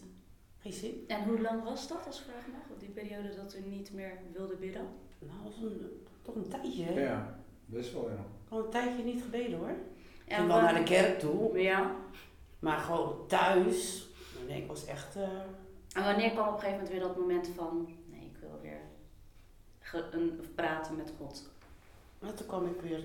En 1.07 1.23
hoe 1.23 1.41
lang 1.41 1.63
was 1.63 1.87
dat, 1.87 2.05
als 2.07 2.21
vraag 2.21 2.47
mag? 2.51 2.61
Op 2.71 2.79
die 2.79 2.89
periode 2.89 3.35
dat 3.35 3.55
u 3.55 3.69
niet 3.69 3.93
meer 3.93 4.17
wilde 4.33 4.55
bidden? 4.55 4.87
Nou, 5.19 5.31
dat 5.43 5.53
was 5.53 5.61
een, 5.71 6.05
toch 6.21 6.35
een 6.35 6.47
tijdje. 6.49 6.83
hè? 6.83 7.01
Ja, 7.01 7.39
best 7.65 7.93
wel 7.93 8.09
ja. 8.09 8.25
Gewoon 8.47 8.63
een 8.63 8.69
tijdje 8.69 9.03
niet 9.03 9.21
gebeden 9.21 9.57
hoor. 9.59 9.75
En 10.27 10.47
wel 10.47 10.55
wat- 10.61 10.71
naar 10.71 10.75
de 10.79 10.83
kerk 10.83 11.19
toe, 11.19 11.59
Ja. 11.59 11.95
maar 12.59 12.77
gewoon 12.77 13.27
thuis. 13.27 14.07
Nee, 14.47 14.61
ik 14.61 14.67
was 14.67 14.85
echt. 14.85 15.15
eh, 15.15 15.29
En 15.93 16.03
wanneer 16.03 16.31
kwam 16.31 16.47
op 16.47 16.53
een 16.53 16.59
gegeven 16.59 16.71
moment 16.83 16.89
weer 16.89 16.99
dat 17.07 17.17
moment 17.17 17.47
van, 17.55 17.87
nee, 18.09 18.21
ik 18.25 18.37
wil 18.39 18.59
weer 18.61 18.79
ge- 19.79 20.07
een, 20.11 20.39
praten 20.55 20.95
met 20.95 21.13
God? 21.17 21.49
maar 22.19 22.33
toen 22.33 22.47
kwam 22.47 22.65
ik 22.67 22.81
weer 22.81 23.03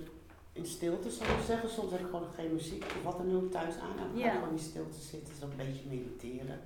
in 0.52 0.66
stilte, 0.66 1.11
zou 1.11 1.30
ik 1.30 1.44
zeggen. 1.46 1.68
Soms 1.70 1.90
heb 1.92 2.00
ik 2.00 2.07
gewoon 2.07 2.28
geen 2.34 2.52
muziek 2.52 2.84
of 2.84 3.02
wat 3.02 3.16
dan 3.16 3.36
ook 3.36 3.50
thuis 3.50 3.74
aan. 3.78 3.90
En 3.90 3.96
dan 3.96 4.09
ga 4.12 4.18
Ja. 4.26 4.32
ik 4.32 4.38
gewoon 4.38 4.52
in 4.52 4.59
stilte 4.59 5.00
zitten, 5.00 5.34
zo 5.36 5.44
een 5.44 5.57
beetje 5.57 5.88
mediteren. 5.88 6.61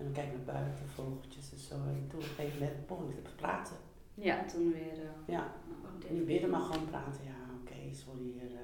En 0.00 0.06
dan 0.06 0.12
kijk 0.14 0.26
ik 0.26 0.36
naar 0.46 0.54
buiten, 0.54 0.88
vogeltjes 0.88 1.52
en 1.52 1.58
zo. 1.58 1.74
En 1.74 2.06
toen 2.08 2.18
op 2.20 2.24
een 2.26 2.34
gegeven 2.34 2.58
moment 2.58 2.86
begon 2.86 3.10
ik 3.10 3.24
te 3.24 3.34
praten. 3.36 3.76
Ja, 4.14 4.44
toen 4.44 4.72
weer. 4.72 4.92
eh, 4.92 5.10
Ja, 5.34 5.52
dit. 5.98 6.10
niet 6.10 6.26
bidden, 6.26 6.50
maar 6.50 6.60
gewoon 6.60 6.88
praten. 6.90 7.24
Ja, 7.24 7.36
oké, 7.60 7.94
sorry. 7.94 8.32
Heer, 8.38 8.50
eh. 8.54 8.60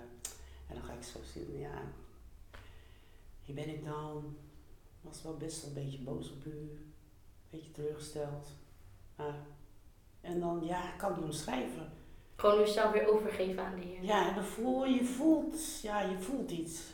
En 0.69 0.75
dan 0.75 0.83
ga 0.83 0.93
ik 0.93 1.03
zo 1.03 1.19
zitten, 1.33 1.59
ja. 1.59 1.83
Hier 3.45 3.55
ben 3.55 3.69
ik 3.69 3.85
dan. 3.85 4.37
Was 5.01 5.23
wel 5.23 5.37
best 5.37 5.61
wel 5.61 5.69
een 5.77 5.83
beetje 5.85 5.99
boos 6.03 6.33
op 6.33 6.45
u. 6.45 6.51
Een 6.51 6.93
beetje 7.51 7.71
teleurgesteld. 7.71 8.49
Maar, 9.17 9.35
en 10.21 10.41
dan, 10.41 10.65
ja, 10.65 10.93
ik 10.93 10.99
kan 10.99 11.09
het 11.11 11.17
niet 11.21 11.27
omschrijven. 11.31 11.93
Gewoon 12.37 12.61
uzelf 12.63 12.93
weer 12.93 13.09
overgeven 13.13 13.65
aan 13.65 13.75
de 13.75 13.87
Heer. 13.87 14.03
Ja, 14.05 14.29
en 14.29 14.35
dan 14.35 14.45
voel 14.45 14.85
je 14.87 15.05
voelt, 15.05 15.81
ja, 15.81 16.01
je 16.01 16.19
voelt 16.19 16.51
iets. 16.51 16.91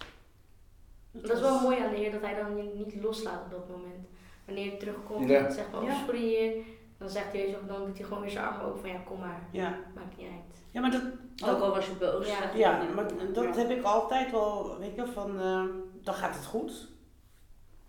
Het 1.11 1.23
Dat 1.23 1.37
is 1.37 1.41
wel 1.41 1.61
mooi 1.61 1.79
aan 1.81 1.91
de 1.91 1.97
Heer 1.97 2.13
dat 2.13 2.21
hij 2.21 2.35
dan 2.35 2.75
niet 2.77 2.95
loslaat 3.03 3.45
op 3.45 3.51
dat 3.51 3.69
moment. 3.69 4.07
Wanneer 4.55 4.73
je 4.73 4.77
terugkomt 4.79 5.29
Ja. 5.29 5.45
en 5.47 5.53
zegt 5.53 5.69
van, 5.71 5.81
oh 5.83 5.87
Ja. 5.89 6.05
sorry. 6.05 6.65
Dan 6.99 7.11
zegt 7.11 7.33
hij 7.33 7.51
zo, 7.51 7.67
dan 7.67 7.87
doet 7.87 7.97
hij 7.99 8.07
gewoon 8.07 8.23
weer 8.23 8.31
zijn 8.31 8.45
armen 8.47 8.67
open 8.67 8.81
van, 8.81 8.91
ja 8.91 8.99
kom 8.99 9.19
maar, 9.19 9.49
Ja, 9.53 9.79
maakt 9.95 10.17
niet 10.17 10.27
uit. 10.27 10.63
ja 10.71 10.81
maar 10.81 10.91
dat, 10.91 11.03
Ook 11.45 11.61
al 11.61 11.71
was 11.71 11.87
je 11.87 11.93
boos. 11.93 12.27
Ja. 12.27 12.37
zeg 12.39 12.53
je 12.53 12.59
ja, 12.59 12.83
maar 12.95 13.33
dat 13.33 13.57
heb 13.57 13.71
ik 13.71 13.83
altijd 13.85 14.31
wel, 14.31 14.79
weet 14.79 14.95
je, 14.95 15.07
van, 15.07 15.41
eh, 15.41 15.65
dan 16.03 16.15
gaat 16.15 16.35
het 16.35 16.45
goed. 16.45 16.89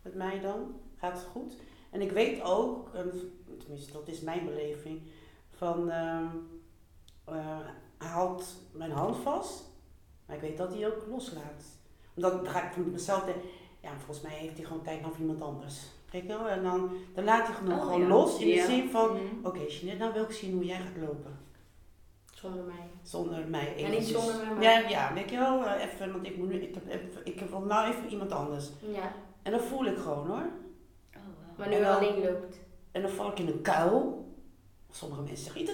Met 0.01 0.15
mij 0.15 0.39
dan, 0.39 0.75
gaat 0.97 1.13
het 1.13 1.27
goed. 1.31 1.57
En 1.91 2.01
ik 2.01 2.11
weet 2.11 2.41
ook, 2.41 2.93
en 2.93 3.11
tenminste 3.59 3.91
dat 3.93 4.07
is 4.07 4.21
mijn 4.21 4.45
beleving, 4.45 5.01
van, 5.49 5.89
ehm, 5.89 6.25
eh, 7.25 7.59
hij 7.97 8.07
houdt 8.09 8.55
mijn 8.71 8.91
hand 8.91 9.15
vast, 9.17 9.63
maar 10.25 10.35
ik 10.35 10.41
weet 10.41 10.57
dat 10.57 10.73
hij 10.73 10.87
ook 10.87 11.05
loslaat. 11.09 11.63
Omdat 12.15 12.33
dan 12.43 12.47
ga 12.53 12.63
ik 12.67 12.73
van 12.73 12.91
mezelf 12.91 13.23
denken, 13.23 13.49
ja, 13.81 13.89
volgens 13.97 14.21
mij 14.21 14.31
heeft 14.33 14.57
hij 14.57 14.65
gewoon 14.65 14.83
tijd 14.83 15.01
naar 15.01 15.11
iemand 15.19 15.41
anders. 15.41 15.81
Weet 16.13 16.21
je 16.21 16.27
wel? 16.27 16.47
En 16.47 16.63
dan, 16.63 16.91
dan 17.15 17.23
laat 17.23 17.47
hij 17.47 17.55
genoeg 17.55 17.77
Oh, 17.77 17.83
gewoon 17.83 18.01
ja. 18.01 18.07
los 18.07 18.39
in 18.39 18.47
Ja. 18.47 18.65
de 18.65 18.71
zin 18.71 18.89
van, 18.89 19.09
Mhm. 19.13 19.45
oké 19.47 19.59
Jeanette, 19.59 19.97
nou 20.03 20.13
wil 20.13 20.23
ik 20.23 20.31
zien 20.31 20.53
hoe 20.53 20.65
jij 20.65 20.77
gaat 20.79 21.01
lopen. 21.07 21.39
Zonder 22.33 22.63
mij. 22.63 22.87
Zonder 23.03 23.47
mij 23.47 23.73
Ja, 23.77 23.87
niet 23.87 24.03
zonder 24.03 24.35
mij, 24.35 24.53
maar- 24.53 24.63
Ja, 24.63 24.89
ja, 24.89 25.13
weet 25.13 25.29
je 25.29 25.37
wel, 25.37 25.65
eh, 25.65 25.83
even, 25.83 26.11
want 26.11 26.25
ik 26.25 26.37
moet 26.37 26.49
nu, 26.49 26.55
ik 26.61 26.73
heb, 26.73 26.87
even- 26.87 27.21
ik 27.23 27.39
heb 27.39 27.49
wel 27.49 27.61
nou 27.61 27.87
even 27.89 28.09
iemand 28.09 28.31
anders. 28.31 28.69
Ja, 28.93 29.11
En 29.41 29.51
dan 29.51 29.61
voel 29.61 29.85
ik 29.85 29.97
gewoon 29.97 30.27
hoor. 30.27 30.37
Oh, 30.37 30.43
wow. 31.15 31.57
wanneer 31.57 31.79
u 31.79 31.83
En 31.83 31.87
dan- 31.89 31.97
alleen 31.97 32.23
loopt. 32.23 32.57
En 32.91 33.01
dan 33.01 33.11
val 33.11 33.31
ik 33.31 33.39
in 33.39 33.47
een 33.47 33.61
kuil. 33.61 34.25
Sommige 34.91 35.21
mensen 35.21 35.43
zeggen, 35.43 35.61
het 35.61 35.69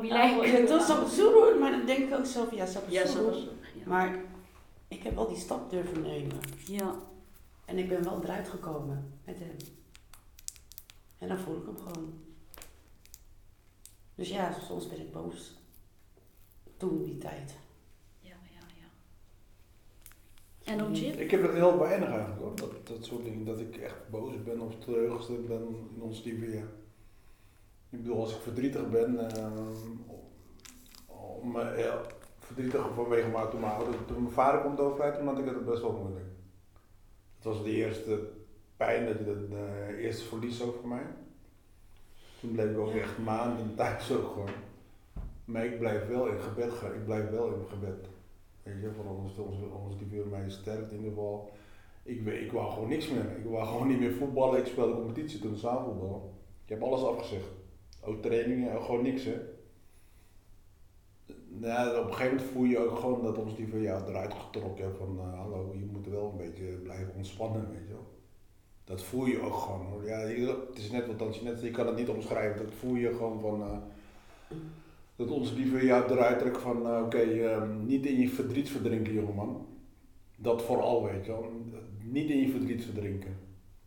bilij. 0.00 0.54
En 0.54 0.66
toen 0.66 0.80
zag 0.80 1.02
ik 1.02 1.08
zo 1.08 1.32
doen, 1.50 1.58
maar 1.60 1.70
dan 1.70 1.84
denk 1.86 1.98
ik 1.98 2.14
ook 2.18 2.26
zo 2.26 2.44
van, 2.44 2.56
ja, 2.56 2.66
Ja, 2.88 3.06
zo. 3.06 3.30
Ja. 3.30 3.36
Maar 3.86 4.16
ik 4.88 5.02
heb 5.02 5.14
wel 5.14 5.28
die 5.28 5.36
stap 5.36 5.70
durven 5.70 6.02
nemen. 6.02 6.38
ja. 6.66 6.94
En 7.72 7.78
ik 7.78 7.88
ben 7.88 8.04
wel 8.04 8.22
eruit 8.22 8.48
gekomen 8.48 9.12
met 9.24 9.38
hem. 9.38 9.56
En 11.18 11.28
dan 11.28 11.38
voel 11.38 11.56
ik 11.56 11.66
hem 11.66 11.78
gewoon. 11.78 12.12
Dus 14.14 14.28
ja, 14.28 14.52
soms 14.52 14.88
ben 14.88 15.00
ik 15.00 15.12
boos. 15.12 15.56
Toen 16.76 17.02
die 17.02 17.18
tijd. 17.18 17.54
Ja, 18.20 18.34
ja, 18.50 18.66
ja. 18.80 18.86
En 20.72 20.84
om 20.84 20.92
Jim? 20.92 21.18
Ik 21.18 21.30
heb 21.30 21.42
het 21.42 21.52
heel 21.52 21.78
weinig 21.78 22.08
eigenlijk 22.08 22.40
hoor. 22.40 22.56
Dat, 22.56 22.86
dat 22.86 23.04
soort 23.04 23.24
dingen. 23.24 23.44
Dat 23.44 23.60
ik 23.60 23.76
echt 23.76 24.08
boos 24.10 24.42
ben 24.42 24.60
of 24.60 24.78
teleurgesteld 24.78 25.48
ben 25.48 25.90
in 25.94 26.02
ons 26.02 26.22
lieve 26.22 26.44
Heer. 26.44 26.70
Ik 27.90 28.02
bedoel, 28.02 28.20
als 28.20 28.34
ik 28.34 28.40
verdrietig 28.40 28.90
ben, 28.90 29.36
eh, 29.36 29.52
om, 31.06 31.60
eh, 31.60 31.84
ja, 31.84 32.00
verdrietig 32.38 32.94
vanwege 32.94 33.48
toen 33.50 33.60
mijn 33.60 33.72
ouder, 33.72 34.04
toen 34.04 34.22
mijn 34.22 34.34
vader 34.34 34.60
komt 34.60 34.80
overlijden, 34.80 35.18
toen 35.18 35.28
had 35.28 35.38
ik 35.38 35.44
het 35.44 35.64
best 35.64 35.82
wel 35.82 35.92
moeilijk. 35.92 36.31
Het 37.42 37.52
was 37.52 37.64
de 37.64 37.70
eerste 37.70 38.28
pijn, 38.76 39.06
dat, 39.06 39.26
dat, 39.26 39.50
de 39.50 39.96
eerste 39.98 40.24
verlies 40.24 40.62
ook 40.62 40.74
voor 40.80 40.88
mij. 40.88 41.06
Toen 42.40 42.52
bleef 42.52 42.70
ik 42.70 42.78
ook 42.78 42.94
echt 42.94 43.18
maanden 43.18 43.74
thuis 43.74 44.12
ook 44.12 44.32
gewoon. 44.32 44.50
Maar 45.44 45.64
ik 45.64 45.78
blijf 45.78 46.08
wel 46.08 46.26
in 46.26 46.40
gebed 46.40 46.72
gaan, 46.72 46.94
ik 46.94 47.04
blijf 47.04 47.30
wel 47.30 47.46
in 47.46 47.66
gebed. 47.68 48.08
Weet 48.62 48.80
je, 48.80 48.90
van 48.96 49.06
ons, 49.86 49.98
die 49.98 50.06
weer 50.10 50.26
mij 50.26 50.50
sterkt 50.50 50.90
in 50.90 50.96
ieder 50.96 51.12
geval. 51.12 51.52
Ik, 52.02 52.26
ik 52.26 52.52
wou 52.52 52.72
gewoon 52.72 52.88
niks 52.88 53.08
meer. 53.08 53.36
Ik 53.38 53.44
wou 53.44 53.66
gewoon 53.66 53.88
niet 53.88 54.00
meer 54.00 54.12
voetballen. 54.12 54.60
Ik 54.60 54.66
speelde 54.66 54.94
competitie 54.94 55.40
toen, 55.40 55.56
zaalvoetbal. 55.56 56.34
Ik 56.64 56.68
heb 56.68 56.82
alles 56.82 57.02
afgezegd. 57.02 57.48
Ook 58.00 58.22
trainingen, 58.22 58.82
gewoon 58.82 59.02
niks 59.02 59.24
hè. 59.24 59.36
Nou, 61.58 61.98
op 61.98 62.06
een 62.06 62.14
gegeven 62.14 62.36
moment 62.36 62.52
voel 62.52 62.64
je 62.64 62.78
ook 62.78 62.98
gewoon 62.98 63.22
dat 63.22 63.38
ons 63.38 63.56
die 63.56 63.68
van 63.68 63.80
jou 63.80 64.08
eruit 64.08 64.34
getrokken 64.34 64.84
heeft 64.84 64.96
van 64.96 65.18
eh, 65.18 65.38
hallo, 65.38 65.74
je 65.78 65.86
moet 65.92 66.06
wel 66.06 66.30
een 66.30 66.46
beetje 66.46 66.64
blijven 66.64 67.14
ontspannen, 67.14 67.68
weet 67.70 67.86
je 67.86 67.92
wel. 67.92 68.10
Dat 68.84 69.02
voel 69.02 69.26
je 69.26 69.40
ook 69.40 69.54
gewoon 69.54 69.86
hoor. 69.86 70.04
Ja, 70.04 70.18
het 70.18 70.78
is 70.78 70.90
net 70.90 71.06
wat 71.06 71.18
dan 71.18 71.34
net, 71.42 71.62
je 71.62 71.70
kan 71.70 71.86
het 71.86 71.96
niet 71.96 72.08
omschrijven, 72.08 72.64
dat 72.64 72.74
voel 72.74 72.94
je 72.94 73.08
gewoon 73.08 73.40
van 73.40 73.62
eh, 73.62 73.78
dat 75.16 75.30
ons 75.30 75.52
lieve 75.52 75.84
jou 75.84 76.10
eruit 76.10 76.38
trekt 76.38 76.58
van 76.58 76.86
eh, 76.86 77.02
oké, 77.04 77.18
ehm, 77.18 77.86
niet 77.86 78.06
in 78.06 78.20
je 78.20 78.28
verdriet 78.28 78.70
verdrinken 78.70 79.12
jongeman. 79.12 79.66
Dat 80.36 80.62
vooral 80.62 81.04
weet 81.04 81.24
je 81.24 81.32
wel. 81.32 81.50
Niet 82.02 82.30
in 82.30 82.38
je 82.38 82.48
verdriet 82.48 82.84
verdrinken. 82.84 83.36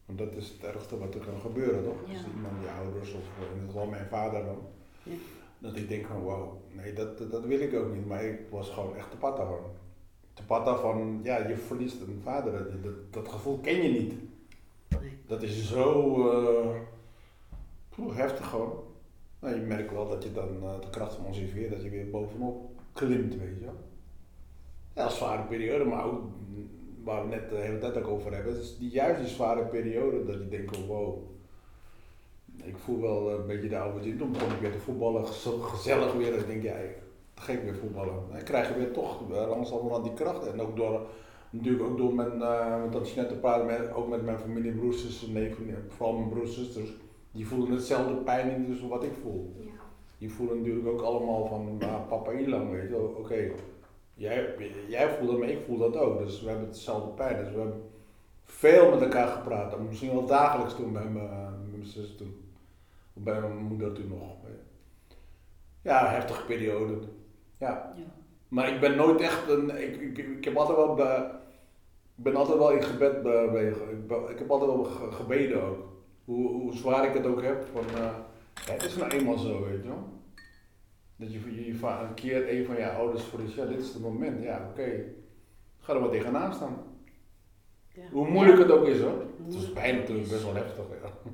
Want 0.05 0.19
dat 0.19 0.35
is 0.35 0.49
het 0.49 0.63
ergste 0.63 0.97
wat 0.97 1.13
er 1.13 1.19
kan 1.19 1.39
gebeuren, 1.41 1.83
toch? 1.83 1.97
Ja. 2.05 2.13
Als 2.13 2.27
iemand 2.35 2.61
je 2.61 2.69
ouders 2.69 3.13
of 3.13 3.23
in 3.39 3.53
ieder 3.53 3.69
geval 3.69 3.85
mijn 3.85 4.05
vader 4.05 4.45
dan. 4.45 4.57
Ja. 5.03 5.13
Dat 5.59 5.75
ik 5.75 5.89
denk 5.89 6.05
van 6.05 6.19
wow, 6.19 6.53
nee 6.71 6.93
dat, 6.93 7.31
dat, 7.31 7.45
wil 7.45 7.59
ik 7.59 7.75
ook 7.75 7.93
niet. 7.93 8.05
Maar 8.05 8.23
ik 8.23 8.39
was 8.49 8.69
gewoon 8.69 8.95
echt 8.95 9.11
te 9.11 9.17
patta 9.17 9.43
gewoon. 9.43 9.71
Te 10.33 10.43
patta 10.45 10.75
van, 10.75 11.19
ja 11.23 11.47
je 11.47 11.57
verliest 11.57 12.01
een 12.01 12.21
vader. 12.23 12.81
Dat, 12.81 13.13
dat, 13.13 13.27
gevoel 13.27 13.59
ken 13.59 13.83
je 13.83 13.99
niet. 13.99 14.13
Dat 15.27 15.41
is 15.41 15.69
zo 15.69 16.29
eh, 16.29 18.15
heftig 18.15 18.49
gewoon. 18.49 18.83
Nou, 19.39 19.55
je 19.55 19.61
merkt 19.61 19.91
wel 19.91 20.07
dat 20.07 20.23
je 20.23 20.31
dan 20.31 20.63
eh, 20.63 20.79
de 20.81 20.89
kracht 20.89 21.13
van 21.13 21.25
ons 21.25 21.39
IV, 21.39 21.69
dat 21.69 21.83
je 21.83 21.89
weer 21.89 22.09
bovenop 22.09 22.69
klimt, 22.93 23.35
weet 23.37 23.59
je. 23.59 23.69
Ja, 24.93 25.05
een 25.05 25.11
zware 25.11 25.43
periode, 25.43 25.83
maar 25.83 26.05
ook 26.05 26.21
mm, 26.21 26.69
waar 27.03 27.21
we 27.23 27.27
net 27.29 27.49
de 27.49 27.55
hele 27.55 27.77
tijd 27.77 27.97
ook 27.97 28.07
over 28.07 28.33
hebben. 28.33 28.53
Het 28.53 28.61
is 28.61 28.77
die, 28.77 28.89
juist 28.89 29.19
die 29.19 29.29
zware 29.29 29.65
periode 29.65 30.25
dat 30.25 30.35
je 30.35 30.47
denkt, 30.47 30.77
oh, 30.77 30.87
wow. 30.87 31.17
Ik 32.65 32.77
voel 32.77 33.01
wel 33.01 33.31
een 33.31 33.47
beetje 33.47 33.69
de 33.69 33.79
oude 33.79 34.03
zin. 34.03 34.17
Toen 34.17 34.31
begon 34.31 34.51
ik 34.51 34.59
weer 34.59 34.71
te 34.71 34.79
voetballen, 34.79 35.33
zo 35.33 35.57
gezellig 35.57 36.13
weer. 36.13 36.33
En 36.33 36.39
ik 36.39 36.47
denk, 36.47 36.63
ja, 36.63 36.75
ik 36.75 36.97
ga 37.35 37.51
ik 37.53 37.63
weer 37.63 37.75
voetballen. 37.75 38.13
Dan 38.31 38.43
krijg 38.43 38.67
je 38.67 38.73
weer 38.73 38.91
toch 38.91 39.31
eh, 39.31 39.49
langzamerhand 39.49 40.03
die 40.03 40.13
kracht. 40.13 40.47
En 40.47 40.61
ook 40.61 40.75
door, 40.75 41.01
natuurlijk 41.49 41.83
ook 41.83 41.97
door 41.97 42.13
mijn, 42.13 42.37
uh, 42.37 42.81
met 42.81 42.91
dat 42.91 43.09
je 43.09 43.19
net 43.19 43.29
te 43.29 43.35
praten, 43.35 43.65
met, 43.65 43.93
ook 43.93 44.09
met 44.09 44.25
mijn 44.25 44.39
familie, 44.39 44.71
broers, 44.71 45.01
zussen, 45.01 45.33
neven, 45.33 45.85
vooral 45.87 46.15
mijn 46.15 46.29
broers, 46.29 46.55
zusters. 46.55 46.93
Die 47.31 47.47
voelen 47.47 47.71
hetzelfde 47.71 48.13
pijn 48.13 48.49
in 48.49 48.65
dus 48.65 48.81
wat 48.81 49.03
ik 49.03 49.13
voel. 49.21 49.55
Ja. 49.59 49.71
Die 50.17 50.31
voelen 50.31 50.57
natuurlijk 50.57 50.87
ook 50.87 51.01
allemaal 51.01 51.45
van, 51.47 51.77
ah, 51.81 52.07
papa 52.07 52.31
Ilan, 52.31 52.71
weet 52.71 52.89
je. 52.89 53.17
Oké, 53.17 53.51
jij, 54.13 54.55
jij 54.87 55.09
voelt 55.09 55.29
het, 55.29 55.39
maar 55.39 55.49
ik 55.49 55.65
voel 55.65 55.77
dat 55.77 55.97
ook. 55.97 56.17
Dus 56.19 56.41
we 56.41 56.49
hebben 56.49 56.67
hetzelfde 56.67 57.09
pijn. 57.09 57.37
Dus 57.37 57.53
we 57.53 57.59
hebben 57.59 57.81
veel 58.43 58.89
met 58.89 59.01
elkaar 59.01 59.27
gepraat. 59.27 59.79
Misschien 59.79 60.11
wel 60.11 60.25
dagelijks 60.25 60.75
toen 60.75 60.93
bij 60.93 61.09
mijn, 61.09 61.29
mijn 61.71 61.85
zus 61.85 62.15
toen. 62.15 62.43
Bij 63.17 63.39
mijn 63.41 63.57
moeder 63.57 63.93
toen 63.93 64.07
nog. 64.07 64.35
Ja, 65.81 66.07
heftige 66.09 66.45
periode. 66.45 66.93
Ja. 67.57 67.93
Ja. 67.95 68.03
Maar 68.47 68.69
ik 68.73 68.79
ben 68.79 68.95
nooit 68.95 69.21
echt 69.21 69.49
een. 69.49 69.69
Ik, 69.81 69.95
ik, 70.01 70.17
ik 70.17 70.43
heb 70.45 70.55
altijd 70.55 70.77
wel. 70.77 70.93
Be, 70.95 71.29
ik 72.17 72.23
ben 72.23 72.35
altijd 72.35 72.57
wel 72.57 72.71
in 72.71 72.83
gebed 72.83 73.23
be, 73.23 73.49
be- 73.51 73.67
ik, 73.67 74.29
ik 74.29 74.39
heb 74.39 74.49
altijd 74.51 74.71
wel 74.71 74.83
ge- 74.83 75.11
gebeden 75.11 75.63
ook. 75.63 75.93
Hoe, 76.25 76.47
hoe 76.51 76.73
zwaar 76.73 77.05
ik 77.07 77.13
het 77.13 77.25
ook 77.25 77.41
heb. 77.41 77.65
Van, 77.73 77.83
eh, 77.87 78.13
ja, 78.65 78.73
het 78.73 78.83
is 78.83 78.95
nou 78.95 79.11
eenmaal 79.11 79.37
zo, 79.37 79.63
weet 79.63 79.81
je 79.83 79.87
wel. 79.87 80.09
Dat 81.15 81.33
je, 81.33 81.55
je, 81.55 81.65
je 81.65 81.87
een 81.87 82.13
keer 82.13 82.57
een 82.57 82.65
van 82.65 82.75
je 82.75 82.89
ouders 82.91 83.23
verliest. 83.23 83.55
Ja, 83.55 83.65
dit 83.65 83.79
is 83.79 83.93
het 83.93 84.01
moment. 84.01 84.43
Ja, 84.43 84.67
oké. 84.71 85.03
Ga 85.79 85.93
er 85.93 85.99
maar 85.99 86.09
tegenaan 86.09 86.53
staan. 86.53 86.77
Ja. 87.93 88.03
Hoe 88.11 88.27
moeilijk 88.29 88.57
het 88.57 88.71
ook 88.71 88.85
is 88.87 88.99
hoor. 89.01 89.21
Het 89.45 89.53
is 89.53 89.73
bijna 89.73 89.97
natuurlijk 89.97 90.25
is. 90.27 90.31
best 90.31 90.43
wel 90.43 90.55
heftig. 90.55 90.83
Ja. 91.01 91.31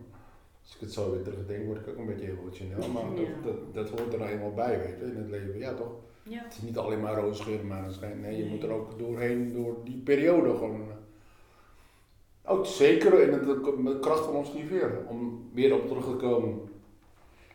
Als 0.71 0.79
ik 0.79 0.85
het 0.87 0.93
zo 0.93 1.11
weer 1.11 1.21
terugdenk, 1.23 1.65
word 1.65 1.79
ik 1.79 1.87
ook 1.87 1.97
een 1.97 2.05
beetje 2.05 2.29
emotioneel. 2.39 2.87
Maar 2.93 3.03
Ja. 3.03 3.27
dat, 3.43 3.43
dat, 3.73 3.73
dat 3.89 3.99
hoort 3.99 4.13
er 4.13 4.19
nou 4.19 4.31
eenmaal 4.31 4.53
bij, 4.53 4.79
weet 4.79 4.97
je, 4.99 5.05
in 5.05 5.17
het 5.17 5.29
leven. 5.29 5.57
Ja, 5.57 5.73
toch? 5.73 5.91
Ja. 6.23 6.43
Het 6.43 6.53
is 6.53 6.61
niet 6.61 6.77
alleen 6.77 7.01
maar 7.01 7.19
roze 7.19 7.43
geur 7.43 7.59
en 7.59 7.67
maneschijn. 7.67 8.19
Nee, 8.21 8.37
je 8.37 8.43
Nee. 8.43 8.51
moet 8.51 8.63
er 8.63 8.71
ook 8.71 8.99
doorheen, 8.99 9.53
door 9.53 9.75
die 9.83 9.97
periode 9.97 10.49
gewoon. 10.49 10.81
eh. 10.81 12.51
Ook 12.51 12.65
zeker 12.65 13.21
in 13.21 13.31
de 13.31 13.97
kracht 14.01 14.25
van 14.25 14.33
ons 14.35 14.53
niveer, 14.53 14.91
om 15.09 15.49
weer 15.53 15.73
op 15.73 15.87
terug 15.87 16.05
te 16.05 16.15
komen. 16.15 16.59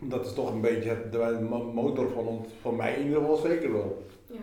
Dat 0.01 0.27
is 0.27 0.33
toch 0.35 0.53
een 0.53 0.61
beetje 0.61 0.89
het, 0.89 1.13
de 1.13 1.47
mo- 1.49 1.73
motor 1.73 2.09
van, 2.11 2.27
ons, 2.27 2.49
van 2.61 2.77
mij 2.77 2.95
in 2.97 3.05
ieder 3.05 3.21
geval 3.21 3.37
zeker 3.37 3.73
wel. 3.73 4.03
Ja. 4.27 4.41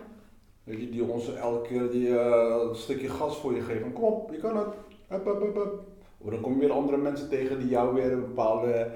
Weet 0.63 0.79
je, 0.79 0.89
die 0.89 1.03
ons 1.03 1.35
elke 1.35 1.67
keer 1.67 1.89
die, 1.91 2.17
eh, 2.17 2.67
een 2.69 2.75
stukje 2.75 3.09
gas 3.09 3.37
voor 3.37 3.53
je 3.55 3.61
geven. 3.61 3.81
Van, 3.81 3.93
Kom 3.93 4.03
op, 4.03 4.31
je 4.31 4.37
kan 4.37 4.57
het. 4.57 4.67
Hup, 5.07 5.25
hup, 5.25 5.41
hup, 5.41 5.55
hup. 5.55 5.81
Of 6.23 6.29
dan 6.31 6.41
kom 6.41 6.53
je 6.53 6.59
weer 6.59 6.71
andere 6.71 6.97
mensen 6.97 7.29
tegen 7.29 7.59
die 7.59 7.67
jou 7.69 7.93
weer 7.93 8.11
een 8.11 8.21
bepaalde 8.21 8.91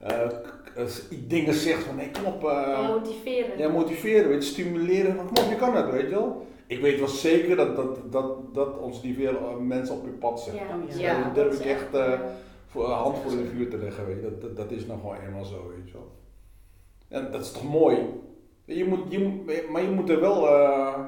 eh, 0.00 0.22
eh, 0.76 0.86
dingen 1.26 1.54
zegt 1.54 1.82
van 1.84 1.96
nee, 1.96 2.10
kom 2.10 2.24
op. 2.24 2.44
eh, 2.44 2.88
Motiveren. 2.88 3.58
ja, 3.58 3.68
motiveren, 3.68 4.28
weet 4.28 4.44
je, 4.44 4.50
stimuleren 4.50 5.14
van 5.16 5.26
kom 5.26 5.44
op, 5.44 5.50
je 5.50 5.56
kan 5.56 5.76
het, 5.76 5.90
weet 5.90 6.02
je 6.08 6.08
wel. 6.14 6.46
Ik 6.66 6.80
weet 6.80 6.98
wel 6.98 7.08
zeker 7.08 7.56
dat, 7.56 7.76
dat, 7.76 8.12
dat, 8.12 8.54
dat 8.54 8.78
ons 8.78 9.02
die 9.02 9.14
veel 9.14 9.60
mensen 9.60 9.94
op 9.94 10.04
je 10.04 10.10
pad 10.10 10.40
zetten. 10.40 10.66
Ja, 10.66 10.74
Oh, 10.94 11.00
ja. 11.00 11.18
ja. 11.18 11.22
Dat 11.24 11.34
durf 11.34 11.60
ik 11.60 11.66
echt, 11.66 11.94
eh, 11.94 12.00
ja. 12.08 12.20
Voor 12.66 12.84
een 12.84 12.90
hand 12.96 13.18
voor 13.18 13.30
in 13.32 13.38
de 13.38 13.44
vuur 13.46 13.70
te 13.70 13.76
leggen, 13.78 14.06
weet 14.06 14.16
je. 14.16 14.22
Dat, 14.22 14.40
dat, 14.40 14.56
dat 14.56 14.70
is 14.70 14.86
nou 14.86 15.00
gewoon 15.00 15.16
eenmaal 15.26 15.44
zo, 15.44 15.68
weet 15.76 15.86
je 15.86 15.92
wel. 15.92 16.10
En 17.08 17.32
dat 17.32 17.40
is 17.44 17.52
toch 17.52 17.70
mooi. 17.70 17.98
Je 18.64 18.84
moet, 18.84 18.98
je, 19.08 19.42
maar 19.70 19.82
je 19.82 19.90
moet 19.90 20.10
er 20.10 20.20
wel, 20.20 20.48
eh, 20.48 20.98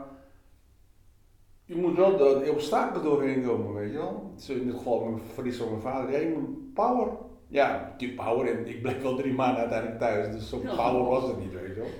je 1.68 1.76
moet 1.76 1.96
wel 1.96 2.16
de, 2.16 2.40
de 2.44 2.50
obstakels 2.50 3.02
doorheen 3.02 3.44
komen, 3.46 3.74
weet 3.74 3.92
je 3.92 3.98
wel. 3.98 4.32
Zo 4.36 4.52
in 4.52 4.66
dit 4.66 4.76
geval 4.76 5.00
mijn 5.04 5.20
verlies 5.34 5.56
van 5.56 5.68
mijn 5.68 5.80
vader. 5.80 6.10
Ja, 6.12 6.18
je 6.18 6.34
moet 6.38 6.74
power. 6.74 7.08
Ja, 7.48 7.94
die 7.98 8.14
power. 8.14 8.50
En 8.58 8.66
ik 8.66 8.82
bleef 8.82 9.02
wel 9.02 9.16
drie 9.16 9.32
maanden 9.34 9.58
uiteindelijk 9.60 9.98
thuis, 10.00 10.34
dus 10.34 10.48
zo'n 10.48 10.62
Ja. 10.62 10.74
power 10.74 11.04
was 11.04 11.26
het 11.26 11.38
niet, 11.38 11.52
weet 11.52 11.66
je 11.74 11.74
wel. 11.80 11.90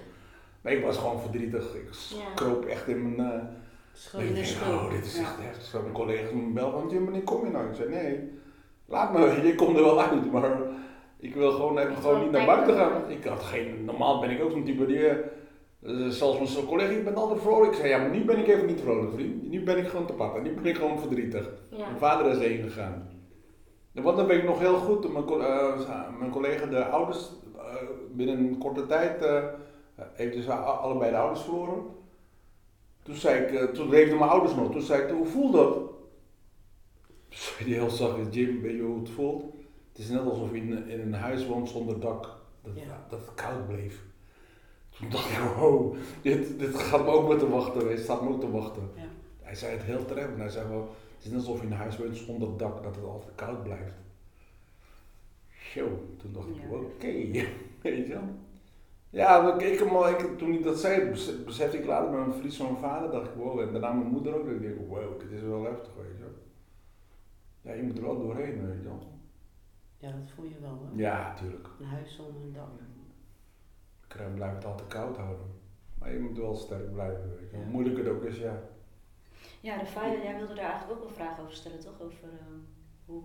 Maar 0.61 0.73
ik 0.73 0.85
was 0.85 0.97
gewoon 0.97 1.21
verdrietig. 1.21 1.75
Ik 1.75 1.89
Ja. 2.19 2.35
kroop 2.35 2.65
echt 2.65 2.89
in 2.89 3.15
mijn... 3.17 3.31
eh, 3.33 3.41
Schuld 3.93 4.23
ik 4.23 4.29
in 4.29 4.35
de 4.35 4.65
oh, 4.71 4.91
dit 4.91 5.05
is 5.05 5.15
Ja. 5.17 5.21
echt 5.23 5.37
heftig. 5.41 5.65
Zo 5.65 5.81
mijn 5.83 5.93
collega's 5.93 6.33
me 6.33 6.53
bel 6.53 6.71
van, 6.71 6.89
Jim, 6.91 7.05
wanneer 7.05 7.23
kom 7.23 7.45
je 7.45 7.51
nou? 7.51 7.69
Ik 7.69 7.75
zei, 7.75 7.89
nee, 7.89 8.31
laat 8.87 9.13
me, 9.13 9.21
je 9.47 9.55
komt 9.55 9.77
er 9.77 9.83
wel 9.85 10.01
uit, 10.03 10.33
maar 10.33 10.59
ik 11.21 11.35
wil 11.35 11.51
gewoon 11.53 11.79
even 11.79 11.97
gewoon 11.97 12.21
niet 12.21 12.31
naar 12.31 12.47
buiten 12.47 12.77
gaan. 12.77 12.93
Ik 13.11 13.25
had 13.25 13.43
geen, 13.43 13.85
normaal 13.85 14.21
ben 14.21 14.31
ik 14.31 14.43
ook 14.43 14.51
zo'n 14.51 14.65
type 14.65 14.87
die, 14.87 15.09
eh, 15.89 16.05
eh, 16.05 16.11
zelfs 16.11 16.55
mijn 16.55 16.67
collega, 16.67 16.91
je 16.93 17.03
bent 17.03 17.17
altijd 17.17 17.41
vrolijk. 17.41 17.73
Ik 17.73 17.79
zei, 17.79 17.89
ja, 17.89 17.99
maar 17.99 18.11
nu 18.11 18.25
ben 18.25 18.39
ik 18.39 18.47
even 18.47 18.67
niet 18.67 18.81
vrolijk, 18.81 19.13
vriend. 19.13 19.51
Nu 19.51 19.63
ben 19.65 19.79
ik 19.79 19.89
gewoon 19.89 20.07
te 20.07 20.13
pakken, 20.13 20.43
nu 20.43 20.55
ben 20.55 20.65
ik 20.65 20.77
gewoon 20.77 20.99
verdrietig. 20.99 21.51
Ja. 21.71 21.77
Mijn 21.77 21.99
vader 21.99 22.33
is 22.33 22.39
heen 22.39 22.63
gegaan. 22.63 23.09
En 23.95 24.03
Want 24.03 24.17
dan 24.17 24.27
weet 24.27 24.39
ik 24.39 24.45
nog 24.45 24.59
heel 24.59 24.77
goed, 24.77 25.13
mijn, 25.13 25.25
eh, 25.41 26.19
mijn 26.19 26.31
collega, 26.31 26.67
de 26.67 26.85
ouders, 26.85 27.31
eh, 27.57 27.75
binnen 28.13 28.39
een 28.39 28.59
korte 28.59 28.87
tijd, 28.87 29.25
heeft 30.13 30.33
dus 30.35 30.49
allebei 30.49 31.11
de 31.11 31.17
ouders 31.17 31.41
verloren. 31.43 31.83
Toen 33.03 33.15
zei 33.15 33.45
ik, 33.45 33.75
toen 33.75 33.89
leefden 33.89 34.19
mijn 34.19 34.31
ouders 34.31 34.55
nog, 34.55 34.73
toen 34.73 34.81
zei 34.83 35.03
ik, 35.03 35.11
hoe 35.11 35.27
voelt 35.27 35.53
dat? 35.53 35.75
Toen 37.29 37.39
zei 37.39 37.71
hij 37.71 37.79
heel 37.79 37.91
zachtjes, 37.91 38.27
Jim, 38.31 38.61
weet 38.63 38.75
je 38.77 38.83
hoe 38.83 38.99
het 38.99 39.11
voelt? 39.11 39.43
Het 39.89 39.99
is 39.99 40.09
net 40.09 40.21
alsof 40.21 40.51
je 40.51 40.57
in, 40.57 40.89
in 40.89 41.01
een 41.01 41.15
huis 41.15 41.47
woont 41.47 41.69
zonder 41.69 42.01
dak, 42.01 42.37
dat, 42.63 42.73
Ja. 42.75 43.07
dat 43.09 43.21
het 43.21 43.35
koud 43.35 43.67
bleef. 43.67 44.03
Toen 44.99 45.11
dacht 45.11 45.31
ik, 45.31 45.39
wow, 45.59 45.97
dit, 46.23 46.59
dit 46.59 46.75
gaat 46.79 47.05
me 47.05 47.11
ook 47.11 47.29
met 47.29 47.39
te 47.39 47.49
wachten, 47.49 47.89
het 47.91 47.99
staat 48.01 48.23
me 48.23 48.29
ook 48.29 48.41
te 48.41 48.51
wachten. 48.51 48.83
Ja. 48.95 49.03
Hij 49.43 49.55
zei 49.55 49.73
het 49.73 49.83
heel 49.83 50.05
terecht, 50.05 50.29
en 50.33 50.41
hij 50.41 50.49
zei 50.49 50.69
wel, 50.69 50.89
het 51.17 51.25
is 51.25 51.31
net 51.31 51.41
alsof 51.41 51.61
je 51.61 51.67
in 51.67 51.73
een 51.73 51.79
huis 51.79 51.99
woont 51.99 52.17
zonder 52.17 52.57
dak, 52.57 52.83
dat 52.83 52.95
het 52.97 53.05
altijd 53.05 53.35
koud 53.35 53.63
blijft. 53.63 53.95
Zo, 55.75 55.89
toen 56.17 56.33
dacht 56.33 56.49
ik, 56.49 56.55
Ja. 56.55 56.77
oké, 56.77 57.07
weet 57.83 58.07
je 58.07 58.13
wel. 58.13 58.23
Ja, 59.11 59.55
ik, 59.55 59.63
ik, 59.63 59.81
ik, 60.21 60.39
toen 60.39 60.53
ik 60.53 60.63
dat 60.63 60.79
zei, 60.79 61.11
bes- 61.11 61.45
besefte 61.45 61.79
ik 61.79 61.87
later 61.87 62.11
met 62.11 62.19
mijn 62.21 62.33
verlies 62.33 62.57
van 62.57 62.67
mijn 62.67 62.79
vader, 62.79 63.11
dacht 63.11 63.27
ik, 63.27 63.35
wow, 63.37 63.61
en 63.61 63.73
daarna 63.73 63.93
mijn 63.93 64.11
moeder 64.11 64.35
ook, 64.35 64.45
dat 64.45 64.55
ik 64.55 64.61
denk, 64.61 64.89
wow, 64.89 65.21
dit 65.21 65.31
is 65.31 65.41
wel 65.43 65.65
heftig, 65.65 65.91
weet 65.97 66.17
je 66.17 66.23
wel. 66.23 66.33
Ja, 67.61 67.73
je 67.73 67.83
moet 67.83 67.97
er 67.99 68.05
wel 68.05 68.19
doorheen, 68.19 68.67
weet 68.67 68.77
je 68.77 68.83
wel. 68.83 69.03
Ja, 69.99 70.11
dat 70.11 70.31
voel 70.35 70.45
je 70.45 70.61
wel, 70.61 70.79
hè? 70.93 71.03
Ja, 71.03 71.35
tuurlijk. 71.35 71.69
Een 71.81 71.87
huis 71.87 72.15
zonder 72.17 72.43
een 72.43 72.53
dak. 72.53 72.69
Ik 74.09 74.35
blijf 74.35 74.55
het 74.55 74.65
altijd 74.65 74.89
koud 74.89 75.17
houden. 75.17 75.47
Maar 75.99 76.13
je 76.13 76.19
moet 76.19 76.37
wel 76.37 76.55
sterk 76.57 76.93
blijven, 76.93 77.37
weet 77.39 77.51
je. 77.51 77.57
Ja. 77.57 77.63
Hoe 77.63 77.73
moeilijk 77.73 77.97
het 77.97 78.09
ook 78.09 78.23
is, 78.25 78.39
ja. 78.39 78.61
Ja, 79.61 79.79
de 79.79 79.87
Faya, 79.87 80.23
jij 80.23 80.37
wilde 80.37 80.55
daar 80.55 80.71
eigenlijk 80.71 80.93
ook 81.01 81.05
wel 81.07 81.15
vragen 81.15 81.43
over 81.43 81.55
stellen, 81.55 81.81
toch? 81.81 82.01
Over 82.01 82.29
eh, 82.29 82.47
hoe 83.05 83.23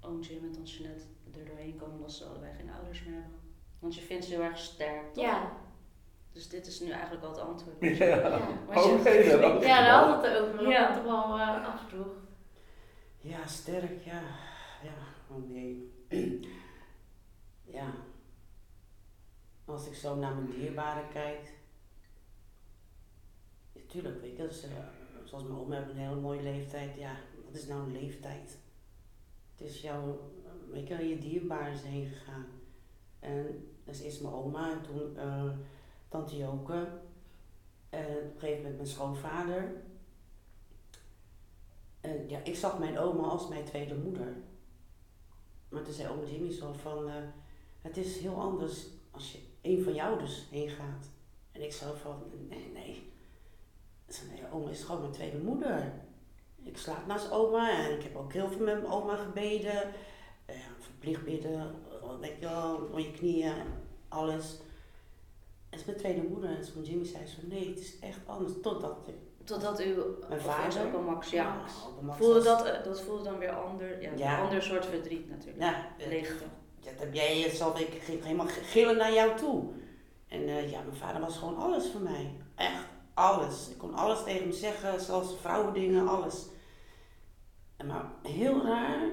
oom 0.00 0.20
Jim 0.20 0.44
en 0.44 0.52
tante 0.52 0.70
Jeanette 0.70 1.04
er 1.34 1.44
doorheen 1.44 1.76
komen 1.76 2.02
als 2.02 2.18
ze 2.18 2.24
allebei 2.24 2.52
geen 2.56 2.70
ouders 2.70 3.04
meer 3.04 3.14
hebben. 3.14 3.40
Want 3.78 3.94
je 3.94 4.00
vindt 4.00 4.24
ze 4.24 4.32
heel 4.34 4.42
erg 4.42 4.58
sterk, 4.58 5.12
toch? 5.12 5.24
Ja. 5.24 5.52
Dus 6.32 6.48
dit 6.48 6.66
is 6.66 6.80
nu 6.80 6.90
eigenlijk 6.90 7.24
al 7.24 7.30
het 7.30 7.40
antwoord. 7.40 7.76
Ja. 7.80 8.06
Ja. 8.06 8.38
Oh 8.74 9.02
nee, 9.04 9.28
dat. 9.28 9.62
Ja, 9.62 9.80
daar 9.84 9.98
hadden 10.00 10.20
we 10.20 10.28
het 10.28 10.42
over, 10.54 10.68
Ja. 10.68 10.94
toch 10.94 11.02
wel 11.04 11.38
eh, 11.38 11.74
afvroeg. 11.74 12.14
Ja, 13.18 13.46
sterk, 13.46 14.04
ja. 14.04 14.20
Ja, 14.82 14.94
oh 15.30 15.48
nee. 15.50 15.92
ja. 17.78 17.86
Als 19.66 19.86
ik 19.86 19.94
zo 19.94 20.16
naar 20.16 20.34
mijn 20.34 20.50
dierbaren 20.50 21.08
kijk. 21.08 21.54
Natuurlijk, 23.72 24.20
weet 24.20 24.36
je, 24.36 24.42
dat 24.42 24.50
is, 24.50 24.62
eh, 24.62 24.70
zoals 25.24 25.44
mijn 25.44 25.58
oma 25.58 25.76
heeft 25.76 25.90
een 25.90 25.96
hele 25.96 26.20
mooie 26.20 26.42
leeftijd. 26.42 26.96
Ja, 26.96 27.16
wat 27.44 27.54
is 27.54 27.66
nou 27.66 27.82
een 27.82 27.92
leeftijd? 27.92 28.58
Het 29.56 29.68
is 29.68 29.80
jouw, 29.80 30.30
eh, 30.44 30.72
weet 30.72 30.88
je, 30.88 31.08
je 31.08 31.18
dierbaren 31.18 31.72
is 31.72 31.82
heen 31.82 32.06
gegaan. 32.06 32.46
En 33.18 33.68
dus 33.84 34.00
eerst 34.00 34.22
mijn 34.22 34.34
oma 34.34 34.72
en 34.72 34.82
toen 34.82 35.16
eh, 35.16 35.50
tante 36.08 36.36
Joke. 36.36 36.88
En 37.90 38.06
op 38.06 38.34
een 38.34 38.38
gegeven 38.38 38.56
moment 38.56 38.76
mijn 38.76 38.88
schoonvader. 38.88 39.72
En 42.00 42.28
ja, 42.28 42.38
ik 42.44 42.56
zag 42.56 42.78
mijn 42.78 42.98
oma 42.98 43.22
als 43.22 43.48
mijn 43.48 43.64
tweede 43.64 43.94
moeder. 43.94 44.36
Maar 45.68 45.82
toen 45.82 45.94
zei 45.94 46.08
oma 46.08 46.26
Jimmy 46.26 46.52
zo 46.52 46.72
van, 46.72 47.08
eh, 47.08 47.14
het 47.80 47.96
is 47.96 48.18
heel 48.18 48.40
anders 48.40 48.86
als 49.10 49.32
je 49.32 49.38
een 49.66 49.82
van 49.82 49.94
jou 49.94 50.18
dus 50.18 50.46
heen 50.50 50.68
gaat. 50.68 51.10
En 51.52 51.62
ik 51.62 51.72
zo 51.72 51.94
van, 52.02 52.22
nee, 52.48 52.70
nee. 52.74 53.12
Nee, 54.30 54.42
oma 54.52 54.70
is 54.70 54.82
gewoon 54.82 55.00
mijn 55.00 55.12
tweede 55.12 55.38
moeder. 55.38 55.92
Ik 56.62 56.76
slaap 56.78 57.06
naast 57.06 57.30
oma 57.30 57.84
en 57.84 57.92
ik 57.96 58.02
heb 58.02 58.16
ook 58.16 58.32
heel 58.32 58.48
veel 58.48 58.64
met 58.64 58.80
mijn 58.82 58.92
oma 58.92 59.16
gebeden. 59.16 59.82
eh, 60.46 60.54
weet 62.20 62.32
je 62.40 62.46
wel, 62.48 62.74
op 62.76 62.98
je 62.98 63.10
knieën, 63.10 63.54
alles. 64.08 64.56
En 65.70 65.78
mijn 65.86 65.98
tweede 65.98 66.22
moeder, 66.22 66.50
en 66.50 66.72
toen 66.72 66.82
Jimmy 66.84 67.04
zei 67.04 67.26
zo, 67.26 67.36
nee, 67.42 67.68
het 67.68 67.78
is 67.78 67.98
echt 67.98 68.18
anders. 68.26 68.52
Totdat 68.62 68.96
Totdat 69.44 69.80
u, 69.80 69.94
Mijn 70.28 70.40
vader. 70.40 70.86
ook 70.86 70.94
al 70.94 71.00
Max, 71.02 71.30
ja. 71.30 71.56
Max 72.02 72.18
Voelde 72.18 72.34
was- 72.34 72.44
dat, 72.44 72.64
eh, 72.64 72.84
dat 72.84 73.00
voelde 73.00 73.22
dan 73.24 73.38
weer 73.38 73.50
ander, 73.50 74.02
ja, 74.02 74.10
Ja. 74.16 74.38
een 74.38 74.44
ander 74.44 74.62
soort 74.62 74.86
verdriet 74.86 75.28
natuurlijk. 75.28 75.62
Ja, 75.62 75.86
Leegte. 75.98 76.44
Dat 76.90 76.98
heb 76.98 77.14
jij 77.14 77.40
ik 77.40 78.02
ging 78.02 78.22
helemaal 78.22 78.46
gillen 78.46 78.96
naar 78.96 79.12
jou 79.12 79.36
toe. 79.36 79.64
En 80.28 80.48
eh, 80.48 80.70
ja, 80.70 80.82
mijn 80.82 80.96
vader 80.96 81.20
was 81.20 81.36
gewoon 81.36 81.56
alles 81.56 81.90
voor 81.90 82.00
mij. 82.00 82.34
Echt 82.54 82.84
alles. 83.14 83.68
Ik 83.68 83.78
kon 83.78 83.94
alles 83.94 84.24
tegen 84.24 84.42
hem 84.42 84.52
zeggen, 84.52 85.00
zelfs 85.00 85.34
vrouwendingen, 85.40 86.08
alles. 86.08 86.46
En 87.76 87.86
maar 87.86 88.10
heel 88.22 88.62
raar, 88.62 89.10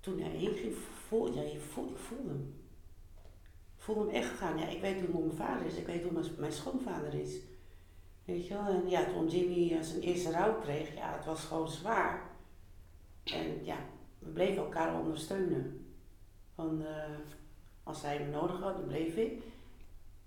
toen 0.00 0.20
hij 0.20 0.30
heen 0.30 0.54
ging, 0.54 0.74
voel, 1.06 1.32
je 1.32 1.52
ik 1.52 1.60
voelde 1.60 1.94
hem. 2.06 2.54
Ik 3.76 3.84
voelde 3.84 4.00
hem 4.00 4.10
echt 4.10 4.38
gaan. 4.38 4.58
Ja, 4.58 4.66
ik 4.66 4.80
weet 4.80 5.06
hoe 5.06 5.24
mijn 5.24 5.36
vader 5.36 5.66
is, 5.66 5.74
ik 5.74 5.86
weet 5.86 6.02
hoe 6.02 6.12
mijn, 6.12 6.26
mijn 6.38 6.52
schoonvader 6.52 7.14
is. 7.14 7.36
Weet 8.24 8.46
je 8.46 8.54
wel? 8.54 8.66
En 8.66 8.88
ja, 8.88 9.04
toen 9.04 9.28
Jimmy 9.28 9.72
eh, 9.72 9.82
zijn 9.82 10.00
eerste 10.00 10.30
rouw 10.30 10.60
kreeg, 10.60 10.94
ja, 10.94 11.12
het 11.16 11.24
was 11.24 11.40
gewoon 11.40 11.68
zwaar. 11.68 12.30
En 13.24 13.64
ja, 13.64 13.76
we 14.18 14.30
bleven 14.30 14.62
elkaar 14.62 15.00
ondersteunen. 15.00 15.86
Van, 16.54 16.82
eh, 16.82 17.18
als 17.82 18.02
hij 18.02 18.18
me 18.18 18.30
nodig 18.30 18.60
had, 18.60 18.76
dan 18.76 18.86
bleef 18.86 19.16
ik. 19.16 19.42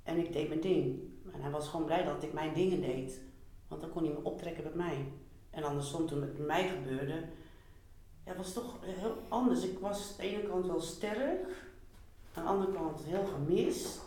En 0.04 0.18
ik 0.18 0.34
deed 0.34 0.48
mijn 0.48 0.62
ding. 0.62 1.00
En 1.34 1.42
hij 1.42 1.52
was 1.52 1.68
gewoon 1.68 1.86
blij 1.86 2.04
dat 2.04 2.24
ik 2.24 2.34
mijn 2.34 2.54
dingen 2.54 2.82
deed. 2.82 3.22
Want 3.68 3.82
dan 3.82 3.90
kon 3.90 4.04
hij 4.04 4.14
me 4.14 4.24
optrekken 4.24 4.64
bij 4.64 4.76
mij. 4.76 5.06
En 5.50 5.64
andersom, 5.64 6.08
toen 6.08 6.22
het 6.22 6.38
bij 6.38 6.46
mij 6.46 6.70
gebeurde, 6.70 7.24
ja, 8.26 8.36
was 8.36 8.54
toch 8.54 8.78
heel 8.82 9.18
anders. 9.28 9.64
Ik 9.64 9.80
was 9.80 10.12
aan 10.12 10.26
de 10.26 10.32
ene 10.32 10.48
kant 10.48 10.66
wel 10.66 10.82
sterk, 10.82 11.48
aan 12.34 12.44
de 12.44 12.50
andere 12.50 12.74
kant 12.74 13.04
heel 13.04 13.26
gemist. 13.26 14.02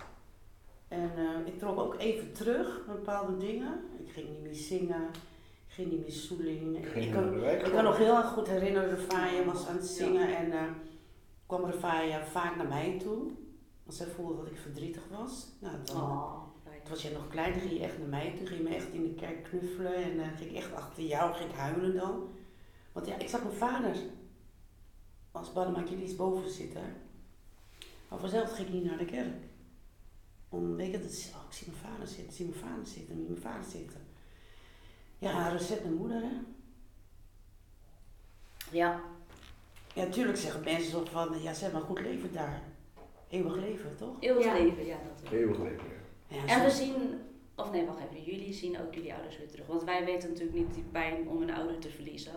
En 0.88 1.10
eh, 1.16 1.46
ik 1.46 1.58
trok 1.58 1.78
ook 1.78 1.98
even 1.98 2.32
terug 2.32 2.86
bepaalde 2.86 3.36
dingen. 3.36 3.80
Ik 4.04 4.12
ging 4.12 4.28
niet 4.28 4.42
meer 4.42 4.54
zingen, 4.54 5.10
ging 5.74 5.90
niet 5.90 6.00
meer 6.00 6.10
zoeling. 6.10 6.76
Ik, 6.78 6.86
Ging 6.86 7.04
ik, 7.04 7.12
kan 7.72 7.84
nog 7.84 7.96
heel 7.98 8.16
erg 8.16 8.26
goed 8.26 8.46
herinneren, 8.48 8.90
Rafaya 8.96 9.44
was 9.44 9.66
aan 9.66 9.76
het 9.76 9.86
zingen 9.86 10.36
en 10.36 10.52
eh, 10.52 10.62
kwam 11.46 11.64
Rafaya 11.64 12.24
vaak 12.24 12.56
naar 12.56 12.68
mij 12.68 12.98
toe. 12.98 13.30
Want 13.82 13.96
zij 13.96 14.06
voelde 14.06 14.36
dat 14.36 14.46
ik 14.46 14.56
verdrietig 14.58 15.02
was. 15.10 15.46
Nou, 15.60 15.76
dan, 15.84 15.96
Oh, 15.96 16.42
toen 16.64 16.88
was 16.90 17.02
je 17.02 17.10
nog 17.10 17.28
klein, 17.28 17.52
dan 17.52 17.60
ging 17.60 17.72
je 17.72 17.82
echt 17.84 17.98
naar 17.98 18.08
mij 18.08 18.34
toe, 18.36 18.46
ging 18.46 18.62
je 18.62 18.68
me 18.68 18.74
echt 18.74 18.92
in 18.92 19.02
de 19.02 19.14
kerk 19.14 19.42
knuffelen 19.44 19.94
en 19.94 20.20
eh, 20.20 20.26
ging 20.36 20.50
ik 20.50 20.56
echt 20.56 20.74
achter 20.74 21.02
jou, 21.02 21.34
ging 21.34 21.50
ik 21.50 21.56
huilen 21.56 21.94
dan. 21.96 22.28
Want 22.92 23.06
ja, 23.06 23.18
ik 23.18 23.28
zag 23.28 23.42
mijn 23.42 23.56
vader 23.56 23.96
als 25.32 25.52
Bademakilis 25.52 26.16
boven 26.16 26.50
zitten. 26.50 26.82
Maar 28.08 28.18
vanzelf 28.18 28.52
ging 28.52 28.68
ik 28.68 28.74
niet 28.74 28.84
naar 28.84 28.98
de 28.98 29.04
kerk. 29.04 29.34
Om, 30.48 30.76
weet 30.76 30.90
je, 30.92 30.98
dat, 31.00 31.10
is- 31.10 31.32
oh, 31.34 31.42
ik 31.48 31.52
zie 31.54 31.66
mijn 31.70 31.92
vader 31.92 32.06
zitten, 32.06 32.24
ik 32.24 32.32
zie 32.32 32.46
mijn 32.46 32.58
vader 32.60 32.86
zitten, 32.86 33.14
ik 33.14 33.20
zie 33.20 33.28
mijn 33.30 33.42
vader 33.42 33.70
zitten. 33.70 34.00
Ja, 35.24 35.48
recept 35.48 35.82
mijn 35.82 35.94
moeder, 35.96 36.20
hè. 36.22 36.28
Ja, 38.70 39.00
Ja, 39.94 40.04
natuurlijk 40.04 40.38
zeggen 40.38 40.64
mensen 40.64 40.90
zo 40.90 41.04
van, 41.04 41.42
ja, 41.42 41.52
zeg 41.54 41.72
maar 41.72 41.80
goed 41.80 42.00
leven 42.00 42.32
daar. 42.32 42.62
Eeuwig 43.28 43.56
leven, 43.56 43.96
toch? 43.96 44.16
eeuwig 44.20 44.44
Ja. 44.44 44.52
leven, 44.52 44.84
ja. 44.86 44.96
Dat 45.08 45.30
wel. 45.30 45.40
Eeuwig 45.40 45.58
leven. 45.58 45.84
ja. 46.28 46.36
Ja, 46.36 46.46
En 46.58 46.64
we 46.64 46.70
zien, 46.70 46.94
of 47.54 47.70
nee, 47.70 47.86
wacht 47.86 47.98
even, 48.10 48.22
jullie 48.32 48.52
zien 48.52 48.80
ook 48.80 48.94
jullie 48.94 49.14
ouders 49.14 49.38
weer 49.38 49.50
terug. 49.50 49.66
Want 49.66 49.84
wij 49.84 50.04
weten 50.04 50.28
natuurlijk 50.28 50.56
niet 50.58 50.74
die 50.74 50.82
pijn 50.92 51.28
om 51.28 51.42
een 51.42 51.54
ouder 51.54 51.78
te 51.78 51.90
verliezen. 51.90 52.32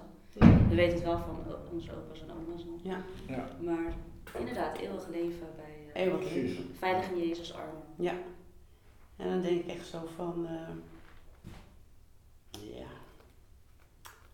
We 0.70 0.76
weten 0.76 0.94
het 0.94 1.04
wel 1.04 1.18
van 1.18 1.46
onze 1.72 1.92
opa's 1.96 2.22
en 2.22 2.32
oma's 2.32 2.64
nog. 2.66 2.80
Ja, 2.84 3.02
Ja, 3.28 3.50
Maar 3.62 3.94
inderdaad, 4.40 4.78
eeuwig 4.78 5.08
leven 5.08 5.48
bij 5.56 5.92
eh, 5.94 6.06
eeuwig 6.06 6.34
leven. 6.34 6.70
veilig 6.78 7.10
in 7.10 7.28
Jezus 7.28 7.54
armen. 7.54 7.84
Ja. 7.98 8.14
En 9.16 9.30
dan 9.30 9.42
denk 9.42 9.60
ik 9.64 9.68
echt 9.76 9.88
zo 9.88 10.00
van, 10.16 10.48
eh, 10.48 10.70
ja, 12.76 12.86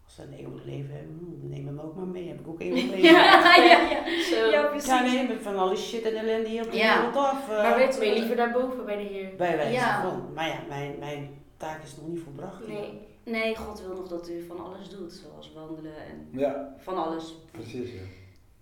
als 0.06 0.16
ze 0.16 0.22
een 0.22 0.34
eeuwig 0.34 0.64
leven 0.64 0.96
hebben, 0.96 1.40
hm, 1.42 1.50
neem 1.50 1.66
hem 1.68 1.80
ook 1.80 1.96
maar 1.96 2.06
mee. 2.06 2.28
Heb 2.28 2.40
ik 2.40 2.48
ook 2.48 2.60
eeuwig 2.60 2.84
leven. 2.94 3.02
ja, 3.12 3.56
ja, 3.56 3.80
ja. 3.92 4.24
Zo. 4.30 4.46
Ja, 4.50 4.64
precies. 4.68 4.88
Ja, 4.90 5.02
nee, 5.02 5.28
met 5.28 5.42
van 5.42 5.58
alle 5.58 5.76
shit 5.76 6.02
en 6.04 6.16
ellende 6.16 6.50
hier 6.50 6.66
op 6.66 6.72
de 6.72 6.78
Ja. 6.78 6.96
wereld 6.98 7.16
af. 7.16 7.50
eh, 7.50 7.58
Maar 7.58 7.76
weet 7.76 7.96
je, 7.96 8.14
liever 8.14 8.36
daarboven 8.36 8.86
bij 8.86 8.96
de 8.98 9.04
Heer. 9.04 9.36
bij 9.38 9.56
wijze 9.58 9.72
Ja. 9.74 10.02
van. 10.02 10.34
Maar 10.34 10.48
ja, 10.48 10.60
mijn, 10.68 10.96
mijn 11.00 11.44
taak 11.58 11.84
is 11.84 11.96
nog 11.96 12.08
niet 12.08 12.20
volbracht. 12.24 12.68
Nee. 12.68 13.02
Nee, 13.26 13.56
God 13.56 13.82
wil 13.82 13.96
nog 13.96 14.08
dat 14.08 14.30
u 14.30 14.46
van 14.48 14.66
alles 14.66 14.90
doet, 14.90 15.14
zoals 15.14 15.54
wandelen 15.54 15.96
en 15.98 16.28
Ja, 16.32 16.76
van 16.78 16.98
alles. 17.06 17.36
precies. 17.52 17.92
Ja. 17.92 18.00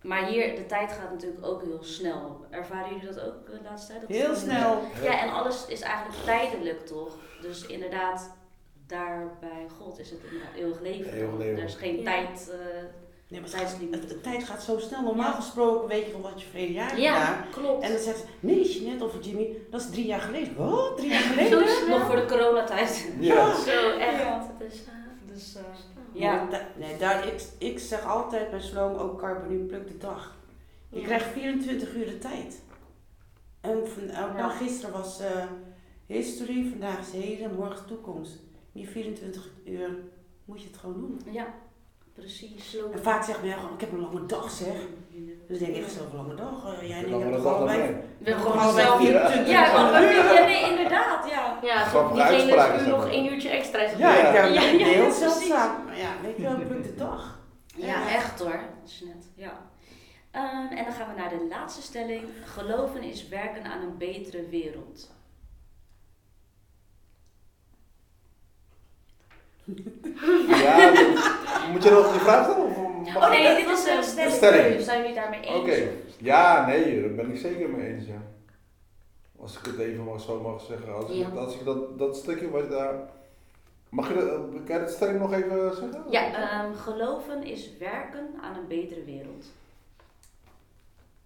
Maar 0.02 0.26
hier, 0.26 0.56
de 0.56 0.66
tijd 0.66 0.92
gaat 0.92 1.12
natuurlijk 1.12 1.46
ook 1.46 1.62
heel 1.64 1.84
snel. 1.84 2.46
Ervaren 2.50 2.90
jullie 2.96 3.14
dat 3.14 3.20
ook 3.26 3.46
de 3.46 3.60
laatste 3.64 3.88
tijd? 3.88 4.02
Dat 4.02 4.10
Heel 4.18 4.36
snel. 4.36 4.82
Ja, 5.04 5.22
en 5.22 5.30
alles 5.34 5.66
is 5.68 5.82
eigenlijk 5.82 6.24
tijdelijk, 6.24 6.86
toch? 6.86 7.18
Dus 7.42 7.66
inderdaad, 7.66 8.36
daar 8.92 9.38
bij 9.40 9.66
God 9.80 10.00
is 10.00 10.10
het 10.10 10.20
inderdaad 10.24 10.56
eeuwig 10.56 10.82
leven. 10.82 11.14
Eeuwig 11.14 11.30
dan. 11.30 11.38
leven. 11.38 11.58
Er 11.58 11.64
is 11.68 11.76
geen 11.76 11.98
Ja. 11.98 12.04
tijd. 12.04 12.50
eh, 12.52 12.58
Nee, 13.28 13.40
maar 13.42 13.50
Tijdslimiet. 13.50 13.94
het, 13.94 14.10
de 14.10 14.22
tijd 14.22 14.44
gaat 14.44 14.64
zo 14.64 14.80
snel. 14.80 15.02
Normaal 15.02 15.30
Ja. 15.30 15.36
gesproken 15.36 15.88
weet 15.88 16.06
je 16.06 16.12
van 16.12 16.22
wat 16.22 16.42
je 16.42 16.48
verleden 16.48 16.74
jaar 16.74 16.88
hebt 16.90 17.02
ja, 17.02 17.26
gedaan. 17.26 17.50
klopt. 17.52 17.84
En 17.84 17.92
dan 17.92 18.02
zegt 18.02 18.18
ze, 18.18 18.24
nee 18.40 18.72
Jeanette 18.74 19.04
of 19.04 19.14
Jimmy, 19.26 19.48
dat 19.70 19.82
is 19.82 19.90
drie 19.90 20.06
jaar 20.06 20.20
geleden. 20.22 20.56
Wat? 20.56 20.98
Drie 20.98 21.10
jaar 21.10 21.22
geleden? 21.34 21.60
Zo 21.68 21.74
snel. 21.84 21.98
Nog 21.98 22.08
voor 22.08 22.16
de 22.16 22.26
coronatijd. 22.26 23.12
Ja. 23.20 23.56
Zo, 23.56 23.98
echt. 23.98 24.18
Ja. 24.22 24.48
Is, 24.60 24.84
eh, 24.86 24.94
Dus 25.34 25.56
uh, 25.56 25.62
Ja. 26.22 26.34
ja. 26.34 26.42
Nee, 26.44 26.50
da- 26.52 26.68
nee, 26.78 26.98
daar, 26.98 27.28
ik, 27.28 27.42
ik 27.58 27.80
zeg 27.80 28.06
altijd 28.06 28.50
bij 28.50 28.62
Sloom 28.62 28.96
ook 28.96 29.20
Carbonu 29.20 29.58
pluk 29.58 29.88
de 29.88 29.98
dag. 29.98 30.36
Je 30.90 31.00
Ja. 31.00 31.06
krijgt 31.06 31.26
24 31.34 31.94
uur 31.96 32.06
de 32.06 32.18
tijd. 32.18 32.62
En 33.62 33.88
van, 33.88 34.04
eh, 34.10 34.18
nou, 34.20 34.38
Ja. 34.38 34.50
gisteren 34.50 34.92
was 34.96 35.20
eh 35.20 35.44
history, 36.06 36.68
vandaag 36.70 37.00
is 37.00 37.12
heden, 37.12 37.56
morgen 37.56 37.86
toekomst. 37.86 38.40
Die 38.72 38.90
24 38.90 39.50
uur 39.66 39.90
moet 40.46 40.62
je 40.62 40.68
het 40.68 40.78
gewoon 40.78 40.96
doen. 41.00 41.22
ja, 41.34 41.46
precies. 42.14 42.72
zo. 42.72 42.92
En 42.92 43.04
vaak 43.04 43.24
zeggen 43.24 43.44
mensen, 43.44 43.58
oh, 43.58 43.72
ik 43.74 43.80
heb 43.82 43.92
een 43.92 44.00
lange 44.02 44.26
dag 44.26 44.50
zeg. 44.52 44.74
Dus 45.48 45.60
ik 45.60 45.66
denk 45.66 45.86
ik 45.86 45.92
zelf 45.92 46.12
een 46.12 46.18
lange 46.18 46.36
dag. 46.36 46.66
eh, 46.80 46.88
jij 46.88 46.98
en 46.98 47.06
ik 47.06 47.12
hebben 47.22 47.42
toch 47.42 47.54
allebei, 47.56 47.96
We 48.18 48.32
gewoon 48.34 48.58
allebei 48.60 48.86
zelf. 48.86 49.00
24 49.00 49.48
Ja, 49.50 49.68
uur. 49.68 49.74
want 49.74 49.90
we- 49.92 50.34
ja, 50.34 50.46
nee, 50.46 50.70
inderdaad, 50.70 51.30
ja. 51.30 51.60
Ja, 51.62 52.12
diegene 52.14 52.76
is 52.76 52.82
nu 52.82 52.88
nog 52.88 53.08
één 53.10 53.34
uurtje 53.34 53.50
extra. 53.50 53.80
is 53.82 53.98
Ja, 53.98 54.14
Ja. 54.14 54.28
ik 54.30 54.36
heb 54.36 54.54
Ja, 54.54 54.62
ja, 54.62 54.70
ja, 54.78 54.86
heel 54.86 55.12
zeldzaam. 55.12 55.86
Maar 55.86 55.98
ja, 55.98 56.12
weet 56.22 56.36
je 56.36 56.42
wel, 56.42 56.58
de 56.58 56.96
dag. 56.96 57.40
Ja, 57.76 58.10
echt 58.10 58.40
hoor. 58.40 58.52
Dat 58.82 58.90
is 58.90 59.04
net, 59.06 59.26
ja. 59.36 59.70
Ehm, 60.32 60.78
en 60.78 60.84
dan 60.86 60.94
gaan 60.94 61.14
we 61.16 61.20
naar 61.22 61.30
de 61.30 61.46
laatste 61.50 61.82
stelling. 61.82 62.24
Geloven 62.46 63.04
is 63.04 63.28
werken 63.28 63.64
aan 63.66 63.82
een 63.82 63.98
betere 63.98 64.48
wereld. 64.50 65.12
Ja, 70.48 70.92
moet 71.72 71.84
je 71.84 71.90
nog 71.90 72.12
die 72.12 72.20
vraag 72.22 72.44
stellen? 72.44 72.66
Of 72.66 73.16
Oh 73.16 73.30
nee, 73.30 73.48
ik? 73.48 73.56
dit 73.58 73.66
was 73.66 73.88
een 73.88 74.04
stelling. 74.04 74.34
stelling. 74.34 74.82
Zijn 74.82 75.00
jullie 75.02 75.16
daarmee 75.16 75.40
eens? 75.42 75.60
Oké, 75.60 75.90
ja, 76.18 76.66
nee, 76.68 77.02
daar 77.02 77.12
ben 77.16 77.30
ik 77.32 77.38
zeker 77.38 77.70
mee 77.70 77.88
eens. 77.94 78.06
Ja. 78.06 78.22
Als 79.40 79.58
ik 79.58 79.66
het 79.66 79.78
even 79.80 80.04
mag, 80.04 80.22
zo 80.22 80.40
mag 80.42 80.62
zeggen. 80.62 80.96
Als 80.96 81.10
ik, 81.10 81.16
Ja. 81.16 81.28
als 81.40 81.56
ik 81.56 81.66
dat, 81.66 81.98
dat 82.00 82.16
stukje 82.18 82.50
wat 82.50 82.70
daar. 82.70 82.96
Mag 83.90 84.08
je 84.08 84.14
dat, 84.16 84.64
kan 84.66 84.76
je 84.76 84.82
dat 84.82 84.92
stelling 84.92 85.20
nog 85.20 85.34
even 85.34 85.76
zeggen? 85.76 86.04
Ja, 86.10 86.34
ehm, 86.34 86.74
geloven 86.74 87.44
is 87.44 87.78
werken 87.80 88.30
aan 88.42 88.56
een 88.56 88.68
betere 88.68 89.04
wereld. 89.04 89.46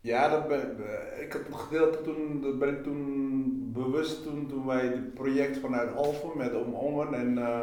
Ja, 0.01 0.29
dat 0.29 0.47
ben, 0.47 0.77
eh, 0.87 1.21
ik 1.23 1.33
heb 1.33 1.45
het 1.47 1.55
gedeelte 1.55 2.01
toen, 2.01 2.41
dat 2.41 2.59
ben 2.59 2.69
ik 2.69 2.83
toen 2.83 3.43
bewust 3.73 4.23
toen, 4.23 4.47
toen 4.49 4.65
wij 4.65 4.81
het 4.81 5.13
project 5.13 5.57
vanuit 5.57 5.95
Alphen 5.95 6.31
met 6.35 6.55
Om 6.55 6.73
Ongen 6.73 7.13
en 7.13 7.37
eh, 7.37 7.59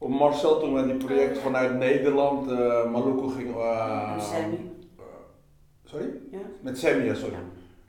om 0.00 0.12
Marcel 0.12 0.58
toen 0.60 0.74
wij 0.74 0.82
die 0.84 0.94
project 0.96 1.38
vanuit 1.38 1.78
Nederland, 1.78 2.50
eh 2.50 2.90
Maluku 2.90 3.28
ging. 3.30 3.54
eh, 3.56 4.18
Sammy. 4.20 4.54
eh, 4.98 5.04
sorry? 5.84 6.10
Ja? 6.30 6.38
Met 6.60 6.78
Sammy, 6.78 7.04
ja, 7.04 7.14
sorry. 7.14 7.34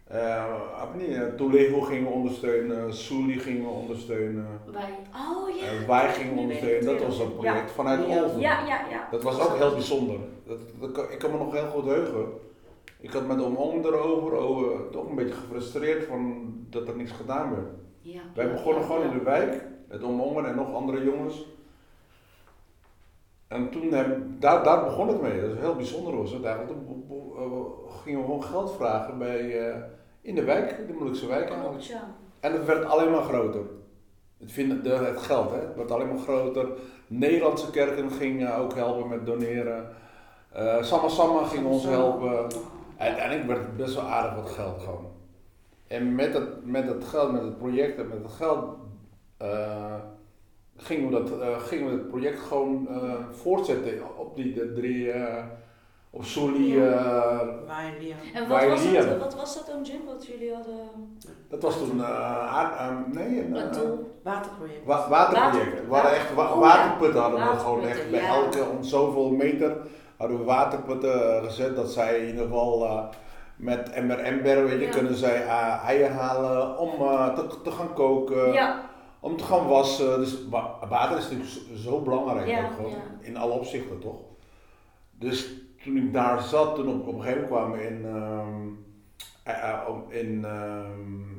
Eh, 0.08 0.80
Apni, 0.82 1.06
uh, 1.06 1.22
Toledo 1.38 1.82
gingen 1.82 2.04
we 2.04 2.10
ondersteunen, 2.10 2.94
Suli 2.94 3.40
gingen 3.40 3.62
we 3.64 3.70
ondersteunen, 3.70 4.48
Wij. 4.72 4.90
Oh 5.14 5.50
ja. 5.56 5.88
wij 5.88 6.10
gingen 6.14 6.38
ondersteunen. 6.38 6.86
Dat 6.86 7.04
was 7.08 7.20
een 7.20 7.34
project 7.36 7.72
vanuit 7.72 8.08
Ja. 8.08 8.16
Ja, 8.38 8.68
ja, 8.68 8.80
ja. 8.90 9.08
Dat 9.12 9.24
was 9.24 9.40
ook 9.40 9.58
heel 9.58 9.72
bijzonder. 9.72 10.18
Dat, 10.80 11.12
ik 11.12 11.20
kan 11.20 11.32
me 11.32 11.38
nog 11.38 11.54
heel 11.54 11.68
goed 11.68 11.86
heugen. 11.86 12.26
Ik 13.00 13.12
had 13.12 13.28
met 13.28 13.42
Om 13.44 13.56
Om 13.56 13.86
erover, 13.86 14.34
over, 14.38 14.90
toch 14.90 15.10
een 15.10 15.16
beetje 15.16 15.34
gefrustreerd 15.34 16.04
van 16.06 16.44
dat 16.70 16.88
er 16.88 16.96
niks 16.98 17.12
gedaan 17.12 17.50
werd. 17.52 17.68
ja. 18.02 18.22
Wij 18.36 18.52
begonnen 18.52 18.82
Ja, 18.82 18.88
gewoon 18.88 19.02
ja. 19.02 19.12
in 19.12 19.18
de 19.18 19.24
wijk, 19.24 19.66
met 19.88 20.04
Om 20.04 20.22
Om 20.22 20.46
en 20.46 20.56
nog 20.56 20.74
andere 20.74 21.04
jongens. 21.04 21.46
En 23.52 23.70
toen, 23.70 23.92
heb, 23.92 24.18
daar, 24.40 24.64
daar 24.64 24.84
begon 24.84 25.08
het 25.08 25.22
mee. 25.22 25.42
Dat 25.42 25.50
is 25.52 25.60
heel 25.60 25.76
bijzonder 25.76 26.18
was 26.18 26.32
het 26.32 26.44
eigenlijk. 26.44 26.78
Toen 26.78 27.06
eh, 27.38 28.02
gingen 28.04 28.20
we 28.20 28.26
gewoon 28.26 28.44
geld 28.44 28.76
vragen 28.76 29.18
bij, 29.18 29.70
eh, 29.70 29.76
in 30.22 30.36
de 30.36 30.44
wijk, 30.44 30.88
de 30.88 30.94
Molukse 30.94 31.28
wijk 31.28 31.50
eigenlijk. 31.50 31.82
Ja. 31.82 32.16
En 32.40 32.54
het 32.54 32.66
werd 32.66 32.86
alleen 32.86 33.12
maar 33.12 33.24
groter. 33.24 33.62
Het, 34.38 34.52
vinden, 34.52 34.84
de, 34.84 34.90
het 34.90 35.22
geld, 35.22 35.52
hè, 35.52 35.58
het 35.58 35.76
werd 35.76 35.92
alleen 35.92 36.08
maar 36.08 36.18
groter. 36.18 36.68
Nederlandse 37.08 37.70
kerken 37.70 38.12
gingen 38.12 38.56
ook 38.56 38.74
helpen 38.76 39.08
met 39.10 39.26
doneren. 39.26 39.90
Eh 40.52 40.84
Samma 40.84 41.08
Samma 41.08 41.44
ging 41.44 41.66
ons 41.66 41.84
helpen. 41.84 42.48
Uiteindelijk 42.98 43.48
werd 43.48 43.60
het 43.60 43.78
best 43.78 43.96
wel 43.96 44.04
aardig 44.04 44.36
wat 44.36 44.50
geld 44.50 44.82
gewoon. 44.82 45.12
En 45.88 46.16
met 46.16 46.34
het, 46.34 46.66
met 46.66 46.88
het 46.88 47.04
geld, 47.04 47.32
met 47.32 47.44
het 47.44 47.58
project 47.58 47.98
en 47.98 48.08
met 48.08 48.24
het 48.24 48.32
geld 48.32 48.76
eh, 49.38 49.96
gingen, 50.84 51.10
we 51.12 51.24
dat, 51.24 51.40
eh, 51.42 51.60
gingen 51.60 51.86
we 51.86 51.92
het 51.92 52.08
project 52.08 52.40
gewoon 52.40 52.88
eh, 52.90 53.14
voortzetten 53.32 54.02
op 54.18 54.36
die 54.36 54.54
de 54.54 54.74
drie, 54.74 55.12
eh, 55.12 55.44
op 56.10 56.24
Soelie. 56.24 56.86
eh, 56.90 57.40
Waar 57.68 57.86
je 57.86 58.00
die 58.00 58.16
En 58.34 58.48
wat 58.48 58.66
was, 58.66 58.84
jullie 58.84 58.98
dat, 59.08 59.18
wat 59.18 59.36
was 59.36 59.56
dat 59.56 59.66
dan, 59.68 59.82
Jim, 59.84 60.00
wat 60.06 60.26
jullie 60.26 60.54
hadden? 60.54 60.76
dat 61.50 61.62
was 61.62 61.78
toen 61.78 62.00
eh, 62.00 62.56
aard- 62.58 62.76
eh, 62.78 62.98
nee, 63.14 63.40
een, 63.46 63.54
waterproject. 64.24 64.86
Wa- 64.86 65.10
waterproject. 65.10 65.66
Water- 65.72 65.88
We 65.88 65.94
hadden 65.96 66.12
echt 66.16 66.34
wa- 66.34 66.52
oh 66.54 66.60
waterputten 66.60 67.22
hadden 67.22 67.40
we 67.40 67.58
gewoon 67.60 67.84
echt 67.84 68.12
bij 68.12 68.22
ja. 68.22 68.28
elke 68.28 68.64
om 68.78 68.84
zoveel 68.84 69.30
meter 69.32 69.78
hadden 70.18 70.38
we 70.38 70.44
waterputten 70.44 71.44
gezet 71.44 71.76
dat 71.76 71.92
zij 71.92 72.20
in 72.20 72.28
ieder 72.28 72.44
geval 72.44 72.86
eh, 72.86 73.04
met 73.56 73.90
emmer 73.90 74.20
ember 74.20 74.64
weet 74.66 74.80
je, 74.80 74.86
Ja. 74.86 74.92
kunnen 74.92 75.16
zij 75.16 75.46
eieren 75.86 76.12
halen 76.16 76.78
om 76.78 76.90
te, 77.36 77.46
te 77.64 77.72
gaan 77.72 77.94
koken, 77.94 78.52
ja, 78.54 78.82
om 79.22 79.38
te 79.38 79.44
gaan 79.44 79.68
wassen. 79.68 80.20
Dus 80.20 80.48
wa- 80.50 80.88
water 80.90 81.18
is 81.18 81.24
natuurlijk 81.30 81.50
zo- 81.76 82.02
belangrijk 82.02 82.48
Ja, 82.48 82.66
ook 82.66 82.72
gewoon, 82.76 82.92
ja. 82.92 82.98
in 83.22 83.38
alle 83.38 83.54
opzichten 83.54 84.00
toch. 84.00 84.20
Dus 85.12 85.52
toen 85.84 85.98
ik 85.98 86.14
daar 86.14 86.42
zat, 86.42 86.76
toen 86.76 86.88
op, 86.88 87.08
op 87.08 87.14
een 87.16 87.22
gegeven 87.22 87.42
moment 87.50 87.50
kwamen 87.50 87.78
we 87.78 87.84
in, 87.88 88.06
ehm, 88.06 88.68
eh, 89.44 89.70
eh, 89.70 89.88
in 90.10 90.46
ehm, 90.46 91.30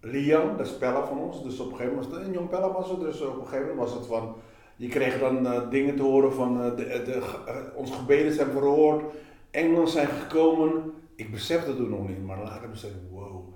Lian, 0.00 0.56
dat 0.56 0.66
is 0.66 0.76
Pella 0.76 1.06
van 1.06 1.18
ons. 1.18 1.42
Dus 1.42 1.58
op 1.60 1.66
een 1.70 1.76
gegeven 1.76 1.92
moment 1.94 2.10
was 2.10 2.18
het 2.18 2.26
een 2.26 2.32
jong 2.34 2.48
Pella 2.48 2.72
was 2.72 2.90
het. 2.90 3.00
Dus 3.00 3.20
op 3.20 3.34
een 3.40 3.46
gegeven 3.46 3.68
moment 3.68 3.88
was 3.88 3.94
het 3.98 4.06
van, 4.06 4.34
je 4.76 4.88
kreeg 4.88 5.18
dan 5.18 5.46
eh, 5.46 5.70
dingen 5.70 5.96
te 5.96 6.02
horen 6.02 6.32
van, 6.32 6.56
de, 6.60 6.74
de, 6.76 7.22
onze 7.74 7.92
gebeden 7.92 8.32
zijn 8.32 8.50
verhoord, 8.50 9.02
engelen 9.50 9.88
zijn 9.88 10.06
gekomen. 10.08 10.92
Ik 11.14 11.30
besefte 11.30 11.68
het 11.68 11.76
toen 11.76 11.90
nog 11.90 12.08
niet, 12.08 12.26
maar 12.26 12.42
later 12.42 12.70
besefte 12.70 12.96
ik, 12.96 13.10
wow. 13.10 13.48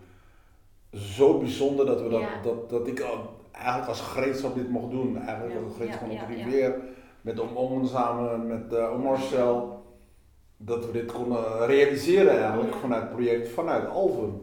Zo 0.93 1.39
bijzonder 1.39 1.87
dat, 1.87 2.03
we 2.03 2.09
dat, 2.09 2.21
Ja. 2.21 2.41
dat, 2.43 2.71
dat 2.71 2.87
ik 2.87 3.01
al, 3.01 3.34
eigenlijk 3.55 3.89
als 3.89 4.01
gereedschap 4.01 4.55
dit 4.55 4.69
mocht 4.71 4.91
doen. 4.91 5.17
Eigenlijk 5.19 5.55
Ja. 5.55 5.65
als 5.65 5.75
gereedschap 5.77 6.11
Ja, 6.11 6.19
van 6.27 6.37
ja. 6.37 6.45
rivier, 6.45 6.75
met 7.21 7.41
Om 7.55 7.87
samen, 7.87 8.47
met 8.47 8.73
eh 8.73 8.99
Marcel. 8.99 9.83
Dat 10.57 10.87
we 10.87 10.93
dit 10.93 11.13
konden 11.13 11.67
realiseren 11.67 12.39
eigenlijk 12.43 12.73
Ja. 12.73 12.79
vanuit 12.79 13.03
het 13.03 13.11
project, 13.13 13.49
vanuit 13.49 13.89
Alphen. 13.89 14.41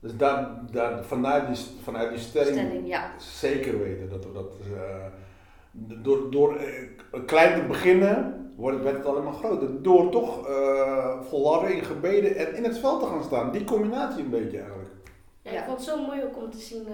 Dus 0.00 0.16
daar, 0.16 0.50
daar, 0.70 1.04
vanuit, 1.04 1.46
die, 1.46 1.64
vanuit 1.82 2.10
die 2.10 2.18
stelling, 2.18 2.56
stelling, 2.58 2.86
ja. 2.88 3.10
zeker 3.18 3.78
weten 3.78 4.08
dat 4.10 4.24
we 4.24 4.32
dat. 4.32 4.52
eh, 4.76 5.06
door 6.02 6.30
door 6.30 6.56
eh, 6.56 6.88
klein 7.26 7.60
te 7.60 7.66
beginnen, 7.66 8.50
wordt, 8.56 8.82
werd 8.82 8.96
het 8.96 9.06
alleen 9.06 9.24
maar 9.24 9.32
groter. 9.32 9.82
Door 9.82 10.10
toch 10.10 10.48
eh 10.48 11.20
volharden 11.22 11.74
in 11.76 11.84
gebeden 11.84 12.36
en 12.36 12.54
in 12.54 12.64
het 12.64 12.78
veld 12.78 13.00
te 13.00 13.06
gaan 13.06 13.22
staan. 13.22 13.50
Die 13.52 13.64
combinatie 13.64 14.22
een 14.24 14.30
beetje 14.30 14.58
eigenlijk. 14.58 14.90
Ja, 15.42 15.50
ik 15.50 15.64
vond 15.64 15.78
het 15.78 15.86
zo 15.88 16.06
mooi 16.06 16.22
ook 16.24 16.36
om 16.42 16.50
te 16.50 16.58
zien 16.58 16.86
eh, 16.86 16.92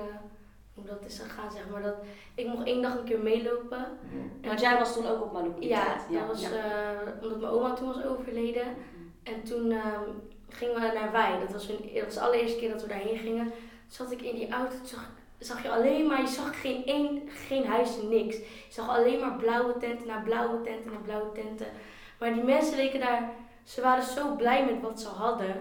hoe 0.78 0.86
dat 0.86 1.04
is 1.06 1.18
gegaan, 1.18 1.50
zeg 1.50 1.68
maar. 1.70 1.82
Dat, 1.82 1.94
ik 2.34 2.46
mocht 2.46 2.66
één 2.66 2.82
dag 2.82 2.98
een 2.98 3.04
keer 3.04 3.18
meelopen. 3.20 3.86
En 4.40 4.48
Want 4.48 4.60
jij 4.60 4.78
was 4.78 4.92
toen 4.94 5.06
ook 5.06 5.22
op 5.22 5.32
Maluku. 5.32 5.66
Ja, 5.66 5.96
dat 6.10 6.26
was 6.26 6.40
ja. 6.40 6.48
eh, 6.50 7.22
omdat 7.22 7.40
mijn 7.40 7.52
oma 7.52 7.72
toen 7.74 7.86
was 7.86 8.04
overleden. 8.04 8.66
En 9.22 9.42
toen 9.42 9.70
ehm, 9.70 10.02
gingen 10.48 10.74
we 10.74 10.80
naar 10.94 11.12
Wei. 11.12 11.40
Dat 11.40 11.52
was, 11.52 11.66
hun, 11.66 11.76
dat 11.94 12.04
was 12.04 12.14
de 12.14 12.20
allereerste 12.20 12.58
keer 12.58 12.70
dat 12.70 12.82
we 12.82 12.88
daarheen 12.88 13.18
gingen. 13.18 13.44
Toen 13.44 13.52
zat 14.06 14.10
ik 14.10 14.22
in 14.22 14.34
die 14.34 14.50
auto, 14.52 14.76
toen 14.76 14.86
zag, 14.86 15.10
zag 15.38 15.62
je 15.62 15.70
alleen 15.70 16.06
maar, 16.06 16.20
je 16.20 16.26
zag 16.26 16.60
geen 16.60 16.84
één, 16.86 17.28
geen 17.28 17.66
huis, 17.66 17.90
niks. 18.02 18.36
Je 18.36 18.44
zag 18.68 18.88
alleen 18.88 19.20
maar 19.20 19.36
blauwe 19.36 19.78
tenten 19.78 20.06
na 20.06 20.20
blauwe 20.20 20.60
tenten 20.60 20.92
na 20.92 20.98
blauwe 20.98 21.32
tenten. 21.32 21.66
Maar 22.18 22.34
die 22.34 22.42
mensen 22.42 22.76
leken 22.76 23.00
daar, 23.00 23.30
ze 23.64 23.80
waren 23.80 24.02
zo 24.04 24.34
blij 24.36 24.64
met 24.64 24.80
wat 24.80 25.00
ze 25.00 25.08
hadden. 25.08 25.54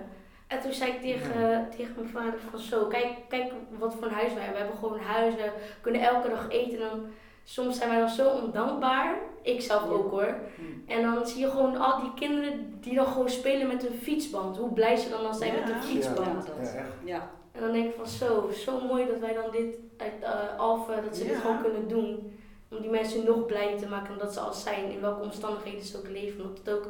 En 0.48 0.60
toen 0.62 0.74
zei 0.74 0.92
ik 0.92 1.02
tegen, 1.02 1.68
tegen 1.78 1.94
mijn 1.96 2.10
vader 2.10 2.40
van 2.50 2.60
zo, 2.60 2.86
kijk, 2.86 3.08
kijk 3.30 3.52
wat 3.80 3.94
voor 3.96 4.04
een 4.08 4.14
huis 4.14 4.34
wij 4.34 4.44
hebben. 4.44 4.62
We 4.62 4.68
hebben 4.68 4.78
gewoon 4.78 4.98
een 4.98 5.06
huis, 5.06 5.36
we 5.36 5.52
kunnen 5.82 6.02
elke 6.02 6.30
dag 6.30 6.46
eten. 6.50 6.74
En 6.82 6.90
dan, 6.90 7.06
soms 7.44 7.78
zijn 7.78 7.90
wij 7.90 8.00
dan 8.00 8.10
zo 8.10 8.30
ondankbaar. 8.30 9.16
Ik 9.42 9.62
zelf 9.62 9.84
Ja. 9.84 9.90
ook 9.90 10.12
hoor. 10.12 10.36
Hmm. 10.56 10.84
En 10.88 11.02
dan 11.02 11.28
zie 11.28 11.40
je 11.40 11.50
gewoon 11.50 11.78
al 11.78 12.02
die 12.02 12.14
kinderen 12.14 12.78
die 12.82 12.96
dan 12.96 13.06
gewoon 13.08 13.30
spelen 13.30 13.68
met 13.68 13.86
een 13.88 14.00
fietsband. 14.02 14.58
Hoe 14.58 14.74
blij 14.74 14.96
ze 14.96 15.10
dan 15.10 15.26
al 15.26 15.34
zijn 15.34 15.54
Ja. 15.54 15.60
met 15.60 15.70
een 15.70 15.84
fietsband. 15.84 16.18
Ja, 16.28 16.54
Ja, 16.56 16.62
dat. 16.64 16.74
echt. 16.76 16.88
Ja. 17.04 17.30
En 17.52 17.62
dan 17.62 17.72
denk 17.72 17.86
ik 17.86 17.96
van 17.96 18.08
zo, 18.08 18.50
zo 18.54 18.80
mooi 18.88 19.06
dat 19.08 19.20
wij 19.20 19.34
dan 19.34 19.52
dit 19.52 19.76
uit 19.98 20.14
uh, 20.22 20.60
Alphen, 20.60 21.04
dat 21.04 21.18
ze 21.18 21.24
dit 21.28 21.36
gewoon 21.38 21.62
kunnen 21.62 21.88
doen. 21.88 22.32
Om 22.72 22.82
die 22.82 22.90
mensen 22.90 23.26
nog 23.26 23.46
blijer 23.46 23.78
te 23.78 23.88
maken 23.88 24.08
dan 24.10 24.18
dat 24.18 24.34
ze 24.34 24.40
al 24.40 24.54
zijn, 24.54 24.92
in 24.92 25.02
welke 25.02 25.22
omstandigheden 25.24 25.82
ze 25.84 25.98
ook 25.98 26.08
leven. 26.10 26.44
Want 26.44 26.58
het 26.58 26.70
ook, 26.70 26.88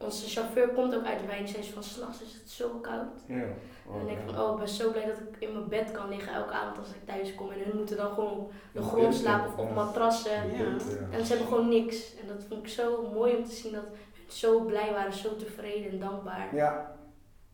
onze 0.00 0.28
chauffeur 0.28 0.68
komt 0.68 0.94
ook 0.94 1.04
uit 1.04 1.26
Wijn, 1.26 1.48
zei 1.48 1.62
ze 1.62 1.72
van 1.72 1.82
s'nachts 1.82 2.22
is 2.22 2.32
het 2.32 2.50
zo 2.50 2.68
koud. 2.68 3.20
Ja. 3.26 3.34
En 3.34 3.96
dan 3.98 4.06
denk 4.06 4.18
ik 4.18 4.24
van, 4.24 4.40
oh, 4.40 4.52
ik 4.52 4.58
ben 4.58 4.68
zo 4.68 4.90
blij 4.90 5.06
dat 5.06 5.20
ik 5.20 5.36
in 5.38 5.52
mijn 5.52 5.68
bed 5.68 5.90
kan 5.90 6.08
liggen 6.08 6.32
elke 6.32 6.52
avond 6.52 6.78
als 6.78 6.88
ik 6.88 7.04
thuis 7.06 7.34
kom. 7.34 7.50
En 7.50 7.60
hun 7.64 7.76
moeten 7.76 7.96
dan 7.96 8.12
gewoon 8.14 8.32
op 8.32 8.52
de 8.72 8.82
grond 8.82 9.14
slapen 9.14 9.52
of 9.52 9.58
op 9.58 9.74
matrassen. 9.74 10.50
Ja. 10.50 10.64
En 11.10 11.24
ze 11.24 11.28
hebben 11.28 11.46
gewoon 11.46 11.68
niks. 11.68 12.16
En 12.16 12.26
dat 12.26 12.44
vond 12.48 12.62
ik 12.62 12.68
zo 12.68 13.10
mooi 13.12 13.36
om 13.36 13.44
te 13.44 13.54
zien 13.54 13.72
dat 13.72 13.84
hun 13.84 14.30
zo 14.30 14.60
blij 14.60 14.92
waren, 14.92 15.12
zo 15.12 15.36
tevreden 15.36 15.90
en 15.90 15.98
dankbaar. 15.98 16.54
Ja. 16.54 16.96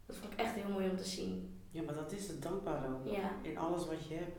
Dat 0.07 0.17
vond 0.17 0.33
ik 0.33 0.39
echt 0.39 0.55
heel 0.55 0.73
mooi 0.73 0.89
om 0.89 0.97
te 0.97 1.05
zien. 1.05 1.61
Ja, 1.71 1.83
maar 1.83 1.95
dat 1.95 2.13
is 2.13 2.29
het 2.29 2.43
dankbaar 2.43 2.83
ook. 2.89 3.15
Ja. 3.15 3.31
In 3.43 3.59
alles 3.59 3.87
wat 3.87 4.09
je 4.09 4.15
hebt. 4.15 4.39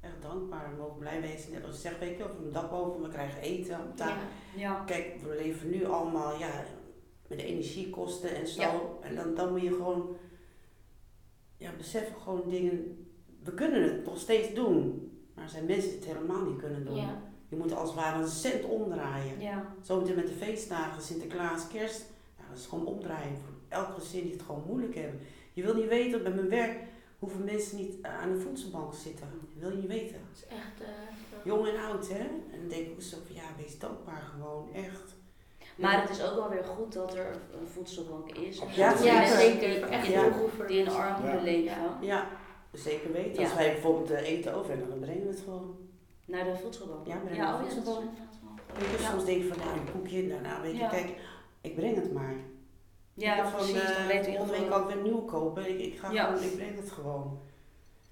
Echt 0.00 0.22
dankbaar. 0.22 0.70
We 0.70 0.82
mogen 0.82 0.98
blij 0.98 1.20
wezen. 1.20 1.52
Net 1.52 1.64
als 1.64 1.74
je 1.74 1.80
zegt, 1.80 1.98
weet 1.98 2.16
je, 2.18 2.24
of 2.24 2.38
een 2.38 2.52
dak 2.52 2.70
boven, 2.70 3.02
we 3.02 3.08
krijgen 3.08 3.40
eten 3.40 3.80
op 3.80 3.96
tafel. 3.96 4.14
Ja. 4.54 4.60
Ja. 4.60 4.82
Kijk, 4.86 5.20
we 5.22 5.36
leven 5.42 5.70
nu 5.70 5.86
allemaal 5.86 6.38
ja, 6.38 6.50
met 7.28 7.38
de 7.38 7.44
energiekosten 7.44 8.34
en 8.36 8.46
zo. 8.48 8.60
Ja. 8.60 8.80
En 9.00 9.14
dan, 9.14 9.34
dan 9.34 9.50
moet 9.52 9.62
je 9.62 9.68
gewoon 9.74 10.16
ja, 11.56 11.70
beseffen 11.76 12.20
gewoon 12.20 12.50
dingen. 12.50 13.06
We 13.42 13.52
kunnen 13.54 13.82
het 13.82 14.04
nog 14.04 14.18
steeds 14.18 14.54
doen. 14.54 15.10
Maar 15.34 15.44
er 15.44 15.50
zijn 15.50 15.66
mensen 15.66 15.90
die 15.90 15.98
het 15.98 16.08
helemaal 16.08 16.44
niet 16.44 16.58
kunnen 16.58 16.84
doen. 16.84 16.96
Ja. 16.96 17.22
Je 17.48 17.56
moet 17.56 17.72
als 17.74 17.88
het 17.88 17.98
ware 17.98 18.22
een 18.22 18.28
cent 18.28 18.64
omdraaien. 18.64 19.40
Ja. 19.40 19.74
Zometeen 19.82 20.14
met 20.14 20.26
de 20.26 20.32
feestdagen, 20.34 21.02
Sinterklaas, 21.02 21.68
Kerst. 21.68 22.04
Dat 22.48 22.58
is 22.58 22.66
gewoon 22.66 22.86
omdraaien 22.86 23.36
voor 23.36 23.54
elk 23.68 23.94
gezin 23.98 24.22
die 24.22 24.32
het 24.32 24.42
gewoon 24.42 24.62
moeilijk 24.66 24.94
hebben. 24.94 25.20
Je 25.52 25.62
wil 25.62 25.74
niet 25.74 25.88
weten, 25.88 26.22
bij 26.22 26.32
mijn 26.32 26.48
werk, 26.48 26.78
hoeveel 27.18 27.44
mensen 27.44 27.76
niet 27.76 28.00
eh, 28.02 28.18
aan 28.20 28.32
de 28.32 28.40
voedselbank 28.40 28.94
zitten. 28.94 29.26
Dat 29.30 29.40
wil 29.62 29.70
je 29.70 29.76
niet 29.76 29.86
weten. 29.86 30.16
Dat 30.28 30.36
is 30.36 30.46
echt. 30.56 30.80
eh, 30.80 31.44
Jong 31.44 31.66
en 31.68 31.76
oud, 31.84 32.08
hè? 32.08 32.18
En 32.18 32.58
dan 32.60 32.68
denk 32.68 32.86
ik 32.86 32.92
ook 32.92 33.02
zo 33.02 33.16
van, 33.26 33.34
ja, 33.36 33.42
wees 33.58 33.78
dankbaar 33.78 34.22
gewoon, 34.34 34.72
echt. 34.74 35.07
Maar 35.78 36.00
het 36.00 36.10
is 36.10 36.22
ook 36.22 36.34
wel 36.34 36.48
weer 36.48 36.64
goed 36.64 36.92
dat 36.92 37.14
er 37.14 37.26
een 37.60 37.68
voedselbank 37.68 38.32
is. 38.32 38.62
Ja, 38.74 38.94
ja, 39.02 39.26
zeker. 39.26 39.82
Echt 39.82 40.06
Ja. 40.06 40.20
heel 40.22 40.30
goed 40.32 40.50
voor 40.56 40.66
Die 40.66 40.78
in 40.78 40.84
de 40.84 40.90
armoede 40.90 41.36
Ja. 41.36 41.42
leven. 41.42 41.74
Ja. 42.00 42.26
Zeker 42.72 43.12
weten. 43.12 43.42
Ja. 43.42 43.48
Als 43.48 43.54
wij 43.56 43.72
bijvoorbeeld 43.72 44.10
eh, 44.10 44.28
eten 44.28 44.54
over 44.54 44.70
hebben, 44.70 44.88
dan 44.88 44.98
brengen 44.98 45.22
we 45.22 45.28
het 45.30 45.40
gewoon. 45.40 45.76
Naar 46.24 46.44
de 46.44 46.56
voedselbank. 46.56 47.06
Ja, 47.06 47.16
brengen 47.16 47.36
ja, 47.44 47.50
we 47.58 47.64
oh, 47.64 47.68
ja, 47.68 47.68
dat 47.68 47.68
is 47.68 47.74
voedselbank. 47.74 48.10
Ja. 49.00 49.10
soms 49.10 49.24
denk 49.24 49.42
ik 49.42 49.48
van, 49.54 49.58
nou, 49.66 49.78
een 49.78 49.92
koekje, 49.92 50.22
nou, 50.22 50.40
nou 50.42 50.62
weet 50.62 50.72
je, 50.72 50.78
Ja. 50.78 50.88
kijk, 50.88 51.14
ik 51.60 51.74
breng 51.74 51.94
het 51.94 52.12
maar. 52.12 52.34
Ja, 53.14 53.48
van, 53.50 53.52
precies. 53.52 53.72
Dan 53.74 53.82
weet 54.06 54.24
volgende 54.26 54.26
week 54.26 54.26
iedereen 54.40 54.68
kan 54.68 54.80
ik 54.88 54.94
weer 54.94 55.02
nieuw 55.02 55.20
kopen. 55.24 55.68
Ik, 55.68 55.78
ik 55.80 55.98
ga 55.98 56.10
Ja. 56.10 56.24
gewoon, 56.26 56.42
ik 56.42 56.54
breng 56.56 56.76
het 56.76 56.90
gewoon. 56.90 57.38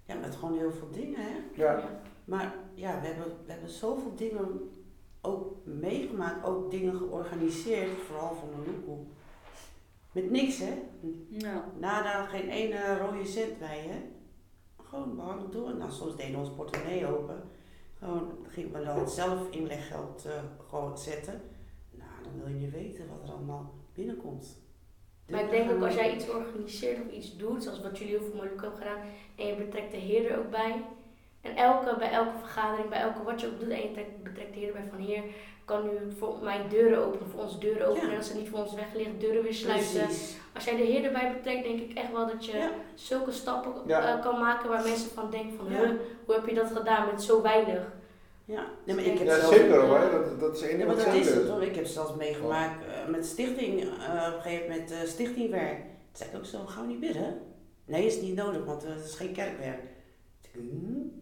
Ja, 0.05 0.15
met 0.15 0.35
gewoon 0.37 0.59
heel 0.59 0.73
veel 0.73 0.91
dingen, 0.91 1.21
hè. 1.21 1.35
Ja. 1.55 1.83
Maar 2.25 2.55
ja, 2.75 3.01
we 3.01 3.07
hebben, 3.07 3.27
we 3.47 3.53
hebben 3.53 3.71
zoveel 3.71 4.13
dingen 4.15 4.71
ook 5.27 5.57
meegemaakt, 5.65 6.47
ook 6.47 6.71
dingen 6.71 6.97
georganiseerd, 6.97 7.91
vooral 8.07 8.35
van 8.35 8.49
de 8.51 8.71
Loekoe. 8.71 9.05
Met 10.13 10.31
niks, 10.31 10.59
hè. 10.59 10.83
Ja. 11.29 11.65
Nada, 11.79 12.25
geen 12.25 12.49
ene 12.49 12.99
rode 12.99 13.25
cent 13.25 13.59
bij, 13.59 13.79
hè. 13.79 13.99
Gewoon 14.83 15.17
behandeld 15.17 15.53
door. 15.53 15.77
Nou, 15.77 15.91
soms 15.91 16.17
deden 16.17 16.33
we 16.33 16.39
ons 16.39 16.55
portemonnee 16.57 17.07
open. 17.07 17.43
Gewoon 17.99 18.33
gingen 18.47 18.73
we 18.73 18.85
dan 18.85 19.09
zelf 19.09 19.51
inleggeld 19.51 20.25
eh 20.27 20.33
gewoon 20.69 20.99
zetten. 20.99 21.41
Nou, 21.91 22.11
dan 22.23 22.33
wil 22.39 22.49
je 22.49 22.61
niet 22.61 22.73
weten 22.73 23.09
wat 23.09 23.29
er 23.29 23.35
allemaal 23.35 23.75
binnenkomt. 23.95 24.65
Maar 25.29 25.45
ik 25.45 25.51
denk 25.51 25.71
ook 25.71 25.83
als 25.83 25.95
jij 25.95 26.15
iets 26.15 26.29
organiseert 26.29 27.07
of 27.07 27.13
iets 27.13 27.37
doet, 27.37 27.63
zoals 27.63 27.83
wat 27.83 27.99
jullie 27.99 28.17
heel 28.17 28.25
veel 28.25 28.35
moeilijk 28.35 28.61
hebben 28.61 28.79
gedaan, 28.79 29.01
en 29.37 29.47
je 29.47 29.55
betrekt 29.55 29.91
de 29.91 29.97
heer 29.97 30.31
er 30.31 30.39
ook 30.39 30.51
bij. 30.51 30.85
En 31.49 31.57
elke, 31.57 31.97
bij 31.99 32.11
elke 32.11 32.39
vergadering, 32.39 32.89
bij 32.89 33.01
elke 33.01 33.23
wat 33.25 33.41
je 33.41 33.47
ook 33.47 33.61
doet, 33.61 33.71
en 33.71 33.81
je 33.83 33.91
trekt, 33.93 34.23
betrekt 34.23 34.53
de 34.55 34.59
heer 34.59 34.69
erbij 34.69 34.89
van 34.91 34.99
heer, 35.01 35.23
kan 35.65 35.83
nu 35.85 36.13
voor 36.19 36.39
mij 36.43 36.61
deuren 36.69 36.99
openen, 37.07 37.29
voor 37.31 37.41
ons 37.41 37.59
deuren 37.61 37.87
openen. 37.87 38.07
Ja. 38.07 38.13
En 38.13 38.19
als 38.19 38.29
ze 38.29 38.37
niet 38.37 38.49
voor 38.49 38.59
ons 38.59 38.75
weg 38.75 38.95
liggen, 38.95 39.19
deuren 39.19 39.43
weer 39.43 39.55
sluiten. 39.55 40.05
Precies. 40.05 40.37
Als 40.55 40.65
jij 40.65 40.77
de 40.77 40.83
heer 40.83 41.05
erbij 41.05 41.33
betrekt, 41.37 41.65
denk 41.65 41.81
ik 41.81 41.97
echt 41.99 42.13
wel 42.13 42.27
dat 42.27 42.45
je 42.45 42.57
Ja. 42.57 42.71
zulke 42.95 43.33
stappen 43.33 43.73
Ja. 43.87 44.15
eh, 44.17 44.23
kan 44.23 44.39
maken 44.41 44.69
waar 44.69 44.83
mensen 44.83 45.11
van 45.11 45.31
denken 45.31 45.57
van, 45.57 45.67
huh, 45.67 45.91
hoe 46.25 46.35
heb 46.35 46.47
je 46.49 46.55
dat 46.55 46.71
gedaan 46.77 47.07
met 47.07 47.23
zo 47.23 47.43
weinig? 47.43 47.93
Ja, 48.45 48.67
nee, 48.85 48.95
maar 48.97 49.05
ik 49.05 49.19
heb 49.19 49.27
Ja, 49.27 49.39
zelf- 49.41 49.55
zeker 49.55 49.81
hoor, 49.81 50.11
dat, 50.11 50.41
dat 50.41 50.57
is 50.57 50.63
één 50.63 50.79
Ja, 50.79 50.87
maar 50.87 50.97
wat 50.97 51.05
dat 51.05 51.15
is 51.15 51.35
het 51.35 51.49
hoor. 51.49 51.63
Ik 51.63 51.75
heb 51.75 51.87
zelfs 51.87 52.15
meegemaakt 52.15 52.85
eh, 52.85 53.09
met 53.11 53.27
stichting, 53.27 53.81
eh, 53.81 53.87
op 54.29 54.35
een 54.37 54.41
gegeven 54.43 54.69
moment 54.71 54.95
stichtingwerk. 55.09 55.79
Toen 55.79 55.89
zei 56.13 56.31
ik 56.31 56.37
ook 56.37 56.45
zo, 56.45 56.59
gaan 56.67 56.83
we 56.83 56.89
niet 56.89 57.01
bidden? 57.01 57.39
Nee, 57.85 58.07
is 58.07 58.21
niet 58.21 58.35
nodig, 58.35 58.65
want 58.65 58.83
het 58.83 59.05
is 59.05 59.15
geen 59.15 59.33
kerkwerk. 59.33 59.81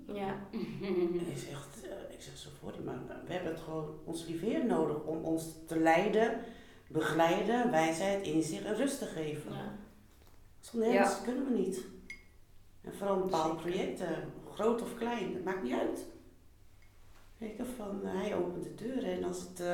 Ja. 0.06 0.36
En 0.82 1.20
hij 1.24 1.36
zegt, 1.36 1.84
eh, 1.84 2.14
ik 2.14 2.20
zeg 2.22 2.36
zo 2.36 2.48
voor 2.60 2.72
die, 2.72 2.80
maar 2.80 2.98
we 3.26 3.32
hebben 3.32 3.52
het 3.52 3.60
gewoon 3.60 3.98
ons 4.04 4.26
Heer 4.26 4.66
nodig 4.66 5.02
om 5.04 5.24
ons 5.24 5.44
te 5.66 5.78
leiden 5.78 6.38
begeleiden, 6.88 7.70
wijsheid, 7.70 8.26
inzicht 8.26 8.64
en 8.64 8.76
rust 8.76 8.98
te 8.98 9.06
geven. 9.06 9.52
Ja. 9.52 9.74
Zonder 10.60 10.92
Ja. 10.92 11.02
hen 11.04 11.22
kunnen 11.24 11.44
we 11.52 11.58
niet. 11.58 11.84
En 12.82 12.94
vooral 12.94 13.18
bepaalde 13.18 13.54
projecten, 13.54 14.32
groot 14.54 14.82
of 14.82 14.94
klein, 14.94 15.32
dat 15.32 15.44
maakt 15.44 15.62
niet 15.62 15.72
uit. 15.72 16.06
Weet 17.38 17.56
je, 17.56 17.64
van 17.76 18.00
eh, 18.04 18.10
hij 18.14 18.34
opent 18.36 18.64
de 18.64 18.74
deuren 18.74 19.12
en 19.12 19.24
als 19.24 19.40
het 19.40 19.60
eh, 19.60 19.72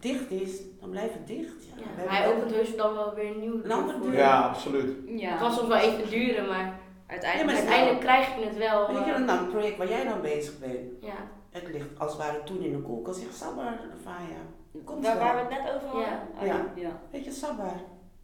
dicht 0.00 0.30
is, 0.30 0.60
dan 0.80 0.90
blijft 0.90 1.14
het 1.14 1.26
dicht. 1.26 1.64
Ja, 1.76 1.82
hij 2.08 2.34
opent 2.34 2.50
heus 2.50 2.76
dan 2.76 2.94
wel 2.94 3.14
weer 3.14 3.30
een 3.30 3.40
nieuwe 3.40 3.64
Een 3.64 3.70
andere 3.72 3.98
voor 3.98 4.06
deur. 4.06 4.18
Ja, 4.18 4.40
absoluut. 4.48 4.96
Ja, 5.06 5.30
Het 5.30 5.38
kan 5.40 5.52
soms 5.52 5.68
wel 5.68 5.76
even 5.78 6.10
duren, 6.10 6.48
maar 6.48 6.80
uiteindelijk. 7.12 7.58
Ja, 7.58 7.64
maar 7.64 7.72
uiteindelijk 7.72 8.00
krijg 8.00 8.38
je 8.38 8.44
het 8.44 8.56
wel. 8.56 8.86
Weet 8.86 9.04
je, 9.06 9.12
eh, 9.12 9.18
nou, 9.20 9.38
het 9.40 9.50
project 9.50 9.76
waar 9.76 9.88
jij 9.88 10.04
dan 10.04 10.20
bezig 10.20 10.58
bent, 10.58 10.78
ja. 11.00 11.16
het 11.50 11.68
ligt 11.72 11.98
als 11.98 12.12
het 12.12 12.20
ware 12.20 12.42
toen 12.44 12.62
in 12.62 12.72
de 12.72 12.78
koelkast. 12.82 13.18
Zeg, 13.20 13.32
Sabbar, 13.32 13.72
Faya. 14.02 14.40
Komt 14.84 15.04
waar, 15.04 15.14
wel. 15.16 15.24
waar 15.24 15.34
we 15.34 15.54
het 15.54 15.62
net 15.64 15.74
over 15.74 15.88
hadden? 15.88 16.02
Ja. 16.08 16.26
Oh, 16.40 16.46
Ja. 16.46 16.64
ja. 16.74 17.00
Weet 17.10 17.24
je, 17.24 17.30
Sabbar. 17.30 17.74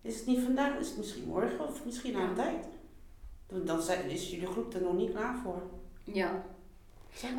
Is 0.03 0.17
het 0.17 0.27
niet 0.27 0.43
vandaag, 0.45 0.79
is 0.79 0.89
het 0.89 0.97
misschien 0.99 1.25
morgen 1.27 1.69
of 1.69 1.85
misschien 1.85 2.17
aan 2.17 2.35
de 2.35 2.43
tijd. 2.43 2.67
Dan- 3.67 3.83
zijn- 3.83 4.11
is 4.11 4.31
jullie 4.31 4.47
groep 4.47 4.75
er 4.75 4.83
nog 4.83 4.95
niet 4.95 5.11
klaar 5.11 5.35
voor. 5.45 5.63
Ja. 6.05 6.43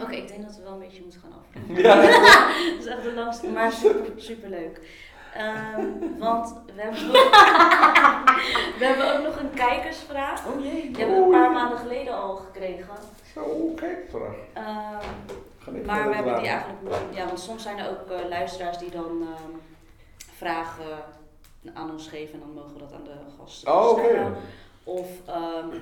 Oké, 0.02 0.16
ik 0.16 0.28
denk 0.28 0.42
dat 0.44 0.56
we 0.56 0.64
wel 0.64 0.74
een 0.74 0.80
beetje 0.80 1.02
moeten 1.02 1.20
gaan 1.20 1.32
afronden. 1.40 1.84
Ja. 1.84 1.96
Dat 2.76 2.80
is 2.80 2.86
echt 2.86 3.04
de 3.04 3.14
langste, 3.14 3.48
maar 3.48 3.72
super, 3.72 4.12
super 4.16 4.50
leuk. 4.50 4.82
Want 6.18 6.56
we 6.76 6.82
hebben, 6.82 7.06
nog, 7.08 7.14
we 8.80 8.86
hebben 8.86 9.18
ook 9.18 9.24
nog 9.24 9.40
een 9.40 9.54
kijkersvraag. 9.54 10.48
Oh 10.48 10.64
jee. 10.64 10.92
Die 10.92 10.98
hebben 10.98 11.16
we 11.18 11.24
een 11.24 11.42
paar 11.42 11.52
maanden 11.52 11.78
geleden 11.78 12.14
al 12.14 12.36
gekregen. 12.36 12.96
Zo, 13.34 13.72
kijk, 13.76 13.98
vraag. 14.10 14.36
Ehm, 14.54 15.06
Ga 15.60 15.72
ik 15.72 15.86
maar 15.86 16.08
we 16.10 16.16
hebben 16.16 16.40
die 16.40 16.48
eigenlijk, 16.48 16.96
ja, 17.12 17.26
want 17.26 17.40
soms 17.40 17.64
zijn 17.64 17.78
er 17.78 17.90
ook 17.90 18.10
eh, 18.10 18.28
luisteraars 18.30 18.78
die 18.78 18.90
dan 18.92 19.22
ehm, 19.22 19.58
vragen 20.36 21.04
aan 21.74 21.92
ons 21.92 22.08
geven 22.08 22.34
en 22.34 22.40
dan 22.40 22.54
mogen 22.54 22.74
we 22.74 22.80
dat 22.80 22.94
aan 22.94 23.04
de 23.04 23.16
gasten 23.40 23.74
Oh, 23.74 24.00
stellen. 24.00 24.36
Of 24.84 25.08
ehm, 25.26 25.78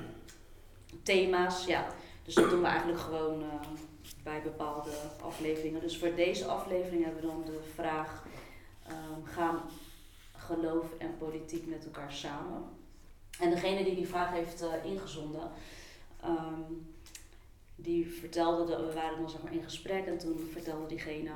thema's, 1.04 1.66
ja. 1.66 1.86
Dus 2.26 2.36
dat 2.36 2.50
doen 2.50 2.62
we 2.62 2.68
eigenlijk 2.68 3.00
gewoon 3.00 3.42
eh, 3.42 3.68
bij 4.24 4.42
bepaalde 4.44 4.90
afleveringen. 5.22 5.82
Dus 5.82 5.98
voor 5.98 6.16
deze 6.16 6.46
aflevering 6.46 7.04
hebben 7.04 7.22
we 7.22 7.28
dan 7.28 7.44
de 7.46 7.60
vraag: 7.76 8.24
ehm, 8.88 9.24
gaan 9.24 9.62
geloof 10.36 10.94
en 10.98 11.18
politiek 11.18 11.68
met 11.68 11.86
elkaar 11.86 12.12
samen? 12.12 12.64
En 13.40 13.50
degene 13.50 13.84
die 13.84 13.96
die 13.96 14.08
vraag 14.08 14.32
heeft 14.32 14.62
eh, 14.62 14.86
ingezonden, 14.86 15.52
ehm, 16.22 16.62
die 17.76 18.08
vertelde 18.20 18.66
dat 18.66 18.80
we 18.80 18.94
waren 18.94 19.18
dan 19.18 19.30
zeg 19.30 19.44
maar 19.44 19.54
in 19.54 19.64
gesprek 19.64 20.06
en 20.06 20.18
toen 20.18 20.50
vertelde 20.52 20.88
diegene, 20.88 21.32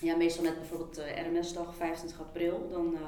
ja 0.00 0.16
meestal 0.16 0.44
net 0.44 0.58
bijvoorbeeld 0.58 0.94
de 0.94 1.20
RMS-dag 1.20 1.74
25 1.74 2.20
april, 2.20 2.68
dan 2.70 2.94
eh, 2.94 3.00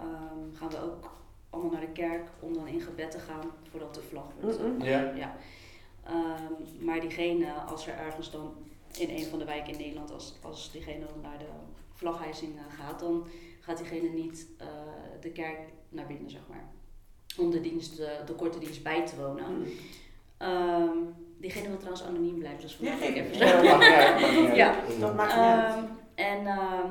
ehm, 0.00 0.54
gaan 0.54 0.68
we 0.68 0.82
ook 0.82 1.10
allemaal 1.50 1.72
naar 1.72 1.80
de 1.80 1.92
kerk 1.92 2.28
om 2.40 2.54
dan 2.54 2.66
in 2.66 2.80
gebed 2.80 3.10
te 3.10 3.18
gaan 3.18 3.50
voordat 3.70 3.94
de 3.94 4.02
vlag 4.02 4.26
wordt. 4.40 4.58
Mm-mm. 4.58 4.82
Ja. 4.82 5.36
Ehm, 6.04 6.84
maar 6.84 7.00
diegene, 7.00 7.52
als 7.52 7.86
er 7.86 7.94
ergens 7.94 8.30
dan 8.30 8.54
in 8.98 9.10
een 9.10 9.24
van 9.24 9.38
de 9.38 9.44
wijken 9.44 9.72
in 9.72 9.78
Nederland, 9.78 10.12
als, 10.12 10.34
als 10.42 10.72
diegene 10.72 11.06
dan 11.06 11.20
naar 11.22 11.38
de 11.38 11.48
vlaghijzing 11.98 12.58
gaat, 12.68 13.00
dan 13.00 13.26
gaat 13.60 13.78
diegene 13.78 14.08
niet 14.08 14.46
eh, 14.58 14.66
de 15.20 15.30
kerk 15.30 15.58
naar 15.88 16.06
binnen, 16.06 16.30
zeg 16.30 16.40
maar. 16.48 16.64
Om 17.38 17.50
de, 17.50 17.60
dienst, 17.60 17.98
eh, 17.98 18.26
de 18.26 18.34
korte 18.34 18.58
dienst 18.58 18.82
bij 18.82 19.06
te 19.06 19.16
wonen. 19.16 19.58
Mm. 19.58 19.66
Ehm, 20.36 20.96
diegene 21.36 21.68
wil 21.68 21.76
trouwens 21.76 22.04
anoniem 22.04 22.38
blijven, 22.38 22.60
dus 22.60 22.76
Ja, 22.76 22.96
vandaar 22.96 23.08
dat 23.08 23.16
ik 23.16 23.16
even 23.16 23.46
Ja, 23.46 23.52
dat 23.52 23.64
maakt 23.64 23.80
niet 23.80 23.92
uit, 23.92 24.20
maakt 24.20 24.40
niet 24.40 24.48
uit. 24.48 24.56
Ja. 24.56 24.74
Dat 25.00 25.14
maakt 25.14 25.36
niet 25.36 25.44
uit. 25.44 25.74
Ehm, 25.74 25.84
en, 26.14 26.46
ehm, 26.46 26.90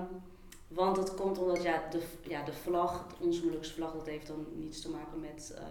want 0.67 0.95
dat 0.95 1.15
komt 1.15 1.38
omdat 1.38 1.63
ja, 1.63 1.84
de, 1.89 2.01
ja, 2.21 2.43
de 2.43 2.53
vlag, 2.53 3.05
onze 3.19 3.41
huwelijksvlag, 3.41 3.93
dat 3.93 4.05
heeft 4.05 4.27
dan 4.27 4.45
niets 4.53 4.81
te 4.81 4.89
maken 4.89 5.19
met, 5.19 5.53
eh, 5.57 5.63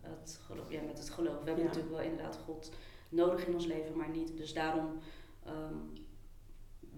het, 0.00 0.40
geloof, 0.46 0.70
ja, 0.70 0.80
met 0.86 0.98
het 0.98 1.10
geloof. 1.10 1.40
We 1.40 1.46
hebben 1.46 1.64
natuurlijk 1.64 1.92
wel 1.94 2.02
inderdaad 2.02 2.38
God 2.44 2.70
nodig 3.08 3.46
in 3.46 3.54
ons 3.54 3.66
leven, 3.66 3.96
maar 3.96 4.08
niet. 4.08 4.36
Dus 4.36 4.52
daarom 4.52 4.98
ehm, 5.44 5.74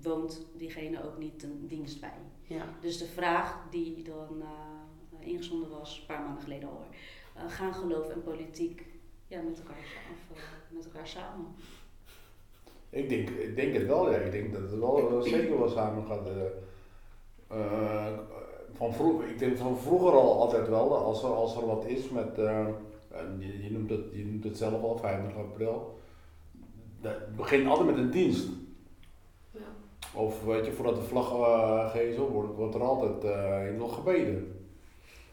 woont 0.06 0.46
diegene 0.56 1.04
ook 1.04 1.18
niet 1.18 1.42
een 1.42 1.66
dienst 1.66 2.00
bij. 2.00 2.18
Ja. 2.42 2.64
Dus 2.80 2.98
de 2.98 3.06
vraag 3.06 3.66
die 3.70 4.02
dan 4.02 4.42
eh, 4.42 5.28
ingezonden 5.28 5.70
was, 5.70 5.98
een 6.00 6.06
paar 6.06 6.24
maanden 6.24 6.42
geleden 6.42 6.68
al, 6.68 6.84
eh, 7.34 7.42
gaan 7.48 7.74
geloof 7.74 8.08
en 8.08 8.22
politiek 8.22 8.86
ja, 9.26 9.40
met, 9.42 9.58
elkaar, 9.58 9.76
of, 10.12 10.36
eh, 10.36 10.42
met 10.68 10.84
elkaar 10.84 11.06
samen? 11.06 11.46
Ik 12.90 13.08
denk, 13.08 13.28
ik 13.28 13.56
denk 13.56 13.74
het 13.74 13.86
wel, 13.86 14.10
ja. 14.10 14.16
Ik 14.16 14.32
denk 14.32 14.52
dat 14.52 14.62
het 14.62 14.78
wel 14.78 15.10
wel 15.10 15.22
zeker 15.22 15.58
wel 15.58 15.68
samen 15.68 16.06
gaat. 16.06 16.28
eh, 16.28 16.44
eh, 17.48 18.18
van 18.72 18.94
vroeger, 18.94 19.28
ik 19.28 19.38
denk 19.38 19.56
van 19.56 19.78
vroeger 19.78 20.12
al 20.12 20.40
altijd 20.40 20.68
wel, 20.68 20.96
als 20.96 21.22
er, 21.22 21.28
als 21.28 21.56
er 21.56 21.66
wat 21.66 21.84
is 21.86 22.08
met, 22.08 22.38
eh, 22.38 22.66
je, 23.38 23.62
je, 23.62 23.70
noemt 23.70 23.90
het, 23.90 24.04
je 24.12 24.24
noemt 24.24 24.44
het 24.44 24.56
zelf 24.56 24.82
al, 24.82 24.98
25 24.98 25.42
april. 25.42 25.98
Dat 27.00 27.36
begint 27.36 27.66
altijd 27.68 27.86
met 27.86 27.96
een 27.96 28.10
dienst. 28.10 28.48
Of 30.16 30.44
weet 30.44 30.66
je, 30.66 30.72
voordat 30.72 30.96
de 30.96 31.02
vlag 31.02 31.30
eh 31.32 31.90
gehezen 31.90 32.22
wordt, 32.22 32.54
wordt 32.54 32.74
er 32.74 32.82
altijd 32.82 33.24
eh, 33.24 33.78
nog 33.78 33.94
gebeden. 33.94 34.66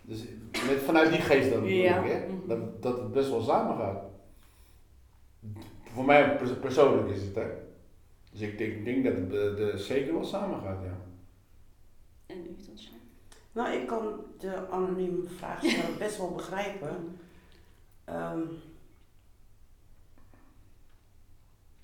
Dus 0.01 0.23
met, 0.67 0.81
vanuit 0.85 1.11
die 1.11 1.21
geest 1.21 1.49
dan 1.49 1.61
bedoel 1.61 1.77
ik, 1.77 2.11
hè? 2.11 2.27
Mhm. 2.27 2.47
Dat, 2.47 2.81
dat 2.81 2.97
het 2.97 3.11
best 3.11 3.29
wel 3.29 3.41
samen 3.41 3.77
gaat. 3.77 4.03
Voor 5.83 6.05
mij 6.05 6.37
pers- 6.37 6.59
persoonlijk 6.59 7.09
is 7.09 7.21
het, 7.21 7.35
hè. 7.35 7.47
Dus 8.31 8.41
ik 8.41 8.57
denk, 8.57 8.73
ik 8.73 8.85
denk 8.85 9.03
dat 9.03 9.13
het 9.13 9.29
de, 9.29 9.53
de 9.55 9.77
zeker 9.77 10.13
wel 10.13 10.23
samen 10.23 10.61
gaat, 10.61 10.83
ja. 10.83 10.97
En 12.25 12.37
u 12.37 12.55
dan, 12.65 12.77
Sjan? 12.77 12.97
Nou, 13.51 13.73
ik 13.73 13.87
kan 13.87 14.19
de 14.37 14.67
anonieme 14.69 15.23
vraagsteller 15.23 15.97
best 16.05 16.17
wel 16.17 16.31
begrijpen. 16.31 17.19
Ehm, 18.03 18.41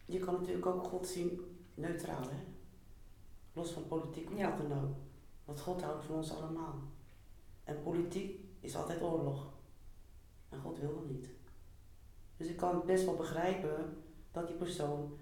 je 0.06 0.20
kan 0.20 0.34
natuurlijk 0.34 0.66
ook 0.66 0.84
God 0.84 1.08
zien 1.08 1.42
neutraal, 1.74 2.22
hè? 2.22 2.49
Los 3.60 3.72
van 3.72 3.88
politiek 3.88 4.30
of 4.32 4.38
Ja. 4.38 4.50
wat 4.58 4.70
dan 4.70 4.84
ook. 4.84 4.96
Want 5.46 5.60
God 5.60 5.82
houdt 5.82 6.06
van 6.06 6.16
ons 6.16 6.32
allemaal. 6.36 6.76
En 7.64 7.84
politiek 7.84 8.40
is 8.60 8.76
altijd 8.76 9.02
oorlog. 9.02 9.48
En 10.50 10.60
God 10.60 10.80
wil 10.80 10.94
dat 10.94 11.10
niet. 11.10 11.28
Dus 12.38 12.48
ik 12.48 12.58
kan 12.58 12.82
best 12.86 13.06
wel 13.06 13.16
begrijpen 13.16 14.04
dat 14.32 14.48
die 14.48 14.56
persoon 14.56 15.18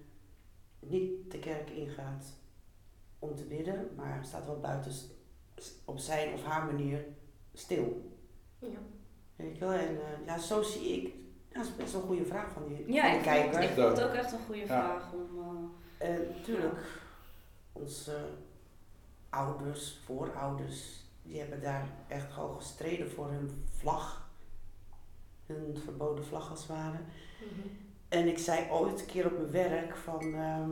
niet 0.79 1.31
de 1.31 1.39
kerk 1.39 1.69
ingaat 1.69 2.25
om 3.19 3.35
te 3.35 3.43
bidden, 3.43 3.89
maar 3.95 4.25
staat 4.25 4.45
wel 4.45 4.59
buiten 4.59 4.91
op 5.85 5.97
zijn 5.99 6.33
of 6.33 6.43
haar 6.43 6.65
manier 6.65 7.05
stil. 7.53 8.11
Ja. 8.59 8.67
Weet 9.35 9.53
je 9.57 9.59
wel? 9.59 9.71
En 9.71 10.01
eh, 10.01 10.25
ja, 10.25 10.37
zo 10.37 10.61
zie 10.61 10.87
ik. 11.01 11.13
Ja, 11.49 11.57
dat 11.57 11.65
is 11.65 11.75
best 11.75 11.91
wel 11.91 12.01
een 12.01 12.07
goede 12.07 12.25
vraag 12.25 12.51
van 12.51 12.67
die, 12.67 12.93
Ja, 12.93 13.01
van 13.01 13.09
die 13.09 13.17
ik 13.19 13.23
kijker. 13.25 13.51
vond, 13.53 13.63
ik 13.63 13.69
vond 13.69 13.97
het 13.97 14.07
ook 14.07 14.13
echt 14.13 14.31
een 14.31 14.39
goede 14.45 14.59
Ja. 14.59 14.65
vraag 14.65 15.13
om. 15.13 15.39
eh, 15.39 16.09
En 16.09 16.27
natuurlijk, 16.27 17.01
onze 17.81 18.25
ouders, 19.29 19.99
voorouders, 20.05 21.05
die 21.23 21.39
hebben 21.39 21.61
daar 21.61 21.89
echt 22.07 22.31
gewoon 22.31 22.55
gestreden 22.55 23.11
voor 23.11 23.29
hun 23.29 23.63
vlag. 23.71 24.29
Hun 25.45 25.77
verboden 25.83 26.25
vlag 26.25 26.49
als 26.49 26.59
het 26.59 26.67
ware. 26.69 26.97
Mhm. 26.99 27.67
En 28.09 28.27
ik 28.27 28.37
zei 28.37 28.71
ooit 28.71 28.99
een 28.99 29.05
keer 29.05 29.25
op 29.25 29.31
mijn 29.37 29.51
werk 29.51 29.95
van, 29.95 30.33
ehm, 30.33 30.71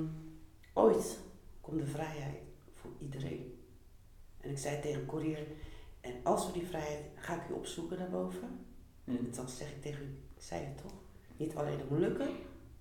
ooit 0.74 1.20
komt 1.62 1.80
de 1.80 1.86
vrijheid 1.88 2.38
voor 2.74 2.92
iedereen. 3.00 3.60
En 4.42 4.50
ik 4.50 4.58
zei 4.58 4.82
tegen 4.82 5.06
Courier, 5.06 5.48
en 6.02 6.14
als 6.24 6.46
we 6.46 6.52
die 6.54 6.68
vrijheid, 6.68 7.02
ga 7.16 7.36
ik 7.44 7.50
u 7.50 7.54
opzoeken 7.54 7.98
daarboven. 7.98 8.66
En 9.06 9.28
dan 9.36 9.50
zeg 9.50 9.70
ik 9.72 9.82
tegen 9.82 10.04
u, 10.04 10.18
ik 10.36 10.42
zei 10.42 10.64
het 10.66 10.78
toch, 10.78 10.94
niet 11.38 11.56
alleen 11.56 11.78
de 11.78 11.86
Molukken, 11.90 12.30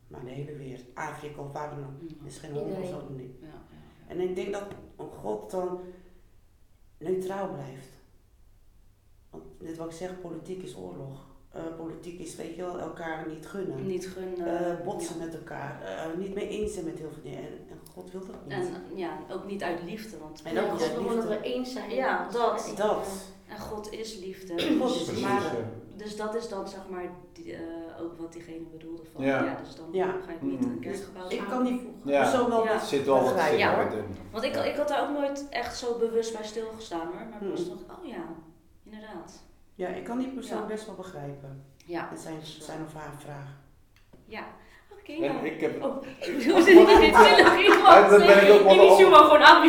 maar 0.08 0.24
de 0.24 0.30
hele 0.30 0.56
wereld. 0.56 0.84
Afrika 0.94 1.40
of 1.40 1.52
waar 1.52 1.70
dan 1.70 1.84
ook. 1.84 2.00
mm, 2.00 2.08
Er 2.20 2.26
is 2.26 2.38
geen 2.38 2.52
hond 2.52 2.78
of 2.78 2.86
zo 2.88 3.06
ja, 3.40 3.73
En 4.14 4.20
ik 4.20 4.34
denk 4.34 4.52
dat 4.52 4.64
God 5.20 5.50
dan 5.50 5.80
neutraal 6.98 7.48
blijft. 7.48 7.88
Want 9.30 9.44
net 9.58 9.76
wat 9.76 9.86
ik 9.90 9.96
zeg, 9.96 10.20
politiek 10.20 10.62
is 10.62 10.76
oorlog. 10.76 11.26
Eh, 11.50 11.62
politiek 11.76 12.18
is, 12.20 12.36
weet 12.36 12.54
je 12.54 12.62
wel, 12.62 12.80
elkaar 12.80 13.28
niet 13.28 13.46
gunnen. 13.46 13.86
Niet 13.86 14.06
gunnen. 14.08 14.78
Eh, 14.78 14.84
botsen 14.84 15.18
met 15.18 15.34
elkaar. 15.34 15.82
eh, 15.82 16.18
niet 16.18 16.34
mee 16.34 16.48
eens 16.48 16.72
zijn 16.72 16.84
met 16.84 16.98
heel 16.98 17.10
veel 17.12 17.22
dingen. 17.22 17.38
En, 17.42 17.58
en 17.70 17.73
God 17.94 18.10
wil 18.10 18.20
dat 18.26 18.44
niet. 18.44 18.52
En 18.52 18.96
ja, 18.96 19.18
ook 19.30 19.44
niet 19.46 19.62
uit 19.62 19.82
liefde, 19.82 20.18
want 20.18 20.42
En 20.42 20.58
ook 20.58 20.70
niet 20.72 20.92
wil 20.94 21.02
dat 21.04 21.12
liefde. 21.14 21.28
we 21.28 21.40
eens 21.42 21.72
zijn. 21.72 21.90
Ja, 21.90 22.28
dat. 22.30 22.66
Ik, 22.70 22.76
dat. 22.76 23.06
en 23.48 23.58
God 23.58 23.92
is 23.92 24.18
liefde. 24.18 24.52
God 24.80 24.94
is 24.94 24.98
Dus, 24.98 25.08
liefde. 25.08 25.22
maar, 25.28 25.52
dus 25.96 26.16
dat 26.16 26.34
is 26.34 26.48
dan 26.48 26.68
zeg 26.68 26.88
maar 26.88 27.10
die, 27.32 27.54
eh, 27.54 27.60
ook 28.02 28.18
wat 28.18 28.32
diegene 28.32 28.64
bedoelde 28.72 29.02
van. 29.12 29.24
Ja. 29.24 29.44
Ja. 29.44 29.58
dus 29.64 29.74
dan 29.76 29.88
Ja. 29.92 30.06
ga 30.26 30.32
je 30.40 30.46
niet 30.46 30.60
Mhm. 30.60 30.70
een 30.70 30.80
kerkgebouw 30.80 31.28
Ik 31.28 31.42
kan 31.48 31.64
die 31.64 31.92
Ja. 32.04 32.22
persoon 32.22 32.48
wel 32.50 32.64
Ja. 32.64 32.78
Zit 32.84 33.04
wel 33.04 33.22
wat 33.22 33.30
in. 33.92 34.04
Want 34.30 34.44
ik, 34.44 34.56
ik 34.56 34.76
had 34.76 34.88
daar 34.88 35.02
ook 35.08 35.16
nooit 35.18 35.46
echt 35.50 35.76
zo 35.76 35.98
bewust 35.98 36.32
bij 36.32 36.44
stilgestaan 36.44 37.06
hoor. 37.06 37.26
Maar 37.30 37.38
Mhm. 37.40 37.50
pas 37.50 37.68
dacht 37.68 37.80
ik, 37.80 37.86
oh 37.98 38.06
ja, 38.06 38.24
inderdaad. 38.84 39.42
Ja, 39.74 39.88
ik 39.88 40.04
kan 40.04 40.18
die 40.18 40.28
persoon 40.28 40.58
Ja. 40.60 40.66
best 40.66 40.86
wel 40.86 40.94
begrijpen. 40.94 41.64
Ja, 41.86 42.08
Het 42.10 42.20
zijn, 42.20 42.38
zijn 42.42 42.82
of 42.86 42.94
haar 42.94 43.14
vraag. 43.18 43.48
ja. 44.24 44.44
En 45.06 45.44
ik 45.44 45.60
heb. 45.60 45.84
Oh, 45.84 45.96
hoe 46.52 46.62
zit 46.62 46.78
het 46.78 46.88
in 46.88 47.04
iemand? 47.62 48.08
Ben 48.08 48.46
ik 48.46 48.52
ook 48.52 48.62
wel. 48.62 48.98
Ik 48.98 49.06
gewoon 49.06 49.42
af. 49.42 49.64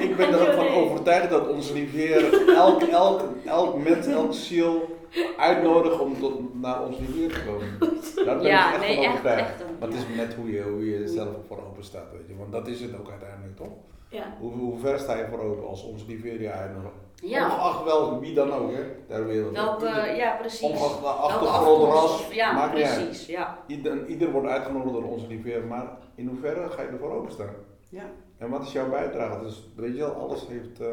Ik 0.00 0.16
ben 0.16 0.32
er 0.32 0.48
ook 0.48 0.54
van 0.54 0.68
overtuigd 0.68 1.30
dat 1.30 1.48
ons 1.48 1.70
lieve 1.70 2.14
elk, 2.54 2.82
elk, 2.82 3.22
elk 3.44 3.76
mens, 3.82 4.06
elk 4.06 4.34
ziel 4.34 4.98
uitnodigt 5.36 6.00
om 6.00 6.20
tot, 6.20 6.60
naar 6.60 6.84
ons 6.84 6.96
Heer 6.98 7.32
te 7.32 7.44
komen. 7.44 7.76
dat 8.24 8.38
ben 8.38 8.42
ja, 8.42 8.68
ik 8.68 8.74
echt 8.74 8.86
nee, 8.86 8.96
van 8.96 9.06
overtuigd. 9.12 9.64
Echt, 9.80 9.94
is 9.94 10.16
net 10.16 10.34
hoe 10.34 10.50
je, 10.50 10.62
hoe 10.62 10.90
je 10.90 11.08
zelf 11.08 11.28
voor 11.48 11.58
open 11.66 11.84
staat, 11.84 12.12
weet 12.12 12.26
je. 12.28 12.36
Want 12.36 12.52
dat 12.52 12.68
is 12.68 12.80
het 12.80 12.98
ook 12.98 13.10
uiteindelijk, 13.10 13.56
toch? 13.56 13.72
Ja. 14.10 14.36
Hoe, 14.40 14.52
hoe 14.52 14.78
ver 14.78 14.98
sta 14.98 15.16
je 15.16 15.26
voor 15.26 15.40
open 15.40 15.68
als 15.68 15.84
ons 15.84 16.04
je 16.40 16.50
uitnodigt? 16.52 16.94
Ja, 17.14 17.44
Ongeacht 17.44 17.84
welk, 17.84 18.20
wie 18.20 18.34
dan 18.34 18.52
ook, 18.52 18.70
hè, 18.72 18.84
ter 19.08 19.26
wereld. 19.26 19.52
welke, 19.54 19.86
Ieder- 19.86 20.16
ja 20.16 20.36
precies. 20.36 20.60
Ongeacht 20.60 21.00
Welke 21.00 21.16
achtergrond, 21.18 21.92
ras, 21.92 22.28
Ja, 22.34 22.52
maakt 22.52 22.74
niet 22.74 22.84
uit. 22.84 23.04
precies. 23.04 23.26
Ja. 23.26 23.58
Ieder, 23.66 24.06
ieder 24.06 24.30
wordt 24.32 24.48
uitgenodigd 24.48 24.92
door 24.92 25.04
onze 25.04 25.26
rivier, 25.26 25.64
maar 25.66 25.98
in 26.14 26.26
hoeverre 26.28 26.68
ga 26.70 26.82
je 26.82 26.88
ervoor 26.88 27.12
openstaan? 27.12 27.54
Ja. 27.88 28.04
En 28.38 28.50
wat 28.50 28.62
is 28.62 28.72
jouw 28.72 28.90
bijdrage? 28.90 29.42
Dus 29.44 29.68
weet 29.76 29.92
je 29.94 30.00
wel, 30.00 30.14
alles 30.14 30.46
heeft. 30.46 30.80
eh, 30.80 30.88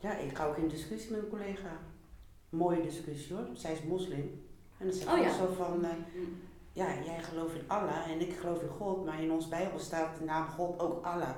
Ja, 0.00 0.16
ik 0.16 0.36
ga 0.36 0.46
ook 0.46 0.56
in 0.56 0.68
discussie 0.68 1.10
met 1.12 1.20
een 1.22 1.28
collega. 1.28 1.70
Mooie 2.48 2.82
discussie 2.82 3.36
hoor. 3.36 3.46
Zij 3.52 3.72
is 3.72 3.82
moslim. 3.82 4.44
En 4.78 4.86
dan 4.86 4.94
zeg 4.94 5.08
ik 5.08 5.18
Oh, 5.18 5.24
ja. 5.24 5.32
zo 5.32 5.46
van, 5.56 5.84
eh, 5.84 5.90
Mm. 6.14 6.38
ja, 6.72 6.86
jij 7.04 7.22
gelooft 7.22 7.54
in 7.54 7.64
Allah 7.66 8.10
en 8.10 8.20
ik 8.20 8.32
geloof 8.40 8.62
in 8.62 8.68
God, 8.68 9.04
maar 9.04 9.22
in 9.22 9.32
ons 9.32 9.48
Bijbel 9.48 9.78
staat 9.78 10.18
de 10.18 10.24
naam 10.24 10.46
God 10.48 10.80
ook 10.80 11.04
Allah. 11.04 11.28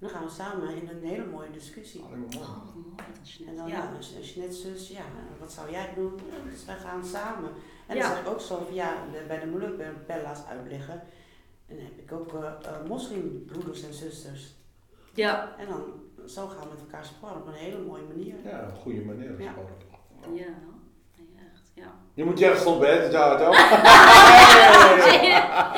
En 0.00 0.06
dan 0.06 0.10
gaan 0.10 0.24
we 0.24 0.30
samen 0.30 0.74
in 0.74 0.88
een 0.88 1.02
hele 1.02 1.26
mooie 1.26 1.50
discussie. 1.50 2.02
alleen 2.02 2.18
maar 2.18 2.28
mooi. 2.34 2.46
Oh, 2.46 2.74
mooi 2.74 3.04
is 3.22 3.42
En 3.48 3.56
dan, 3.56 3.68
Ja. 3.68 3.92
als 3.96 4.34
je 4.34 4.40
net 4.40 4.54
zus, 4.54 4.88
ja, 4.88 5.02
wat 5.40 5.52
zou 5.52 5.70
jij 5.70 5.92
doen? 5.94 6.12
Ja, 6.30 6.50
dus 6.50 6.64
wij 6.64 6.76
gaan 6.76 7.04
samen. 7.04 7.50
En 7.86 7.96
Ja. 7.96 8.02
dan 8.02 8.10
zeg 8.10 8.20
ik 8.20 8.28
ook 8.28 8.40
zo 8.40 8.62
van, 8.64 8.74
ja, 8.74 8.94
bij 9.26 9.40
de 9.40 9.46
ik 9.46 9.92
Bella's 10.06 10.44
uitleggen. 10.48 11.02
En 11.66 11.76
dan 11.76 11.84
heb 11.84 11.98
ik 11.98 12.12
ook 12.12 12.34
eh, 12.34 12.42
eh, 12.62 12.86
moslimbroeders 12.88 13.82
en 13.84 13.94
zusters. 13.94 14.54
Ja. 15.14 15.54
En 15.58 15.66
dan, 15.68 15.82
zo 16.28 16.46
gaan 16.46 16.60
we 16.62 16.68
met 16.70 16.80
elkaar 16.80 17.04
sparren 17.04 17.40
op 17.40 17.46
een 17.46 17.52
hele 17.52 17.78
mooie 17.78 18.02
manier. 18.02 18.34
Ja, 18.44 18.62
een 18.62 18.76
goede 18.76 19.00
manier. 19.00 19.40
Ja. 19.42 19.52
gewoon. 19.52 20.36
Ja, 20.36 20.44
echt. 21.52 21.70
Ja. 21.74 21.94
Je 22.14 22.24
moet 22.24 22.38
zeggen 22.38 22.60
stoppen, 22.60 22.88
hè? 22.88 23.04
Ja, 23.04 23.36
ja. 25.28 25.72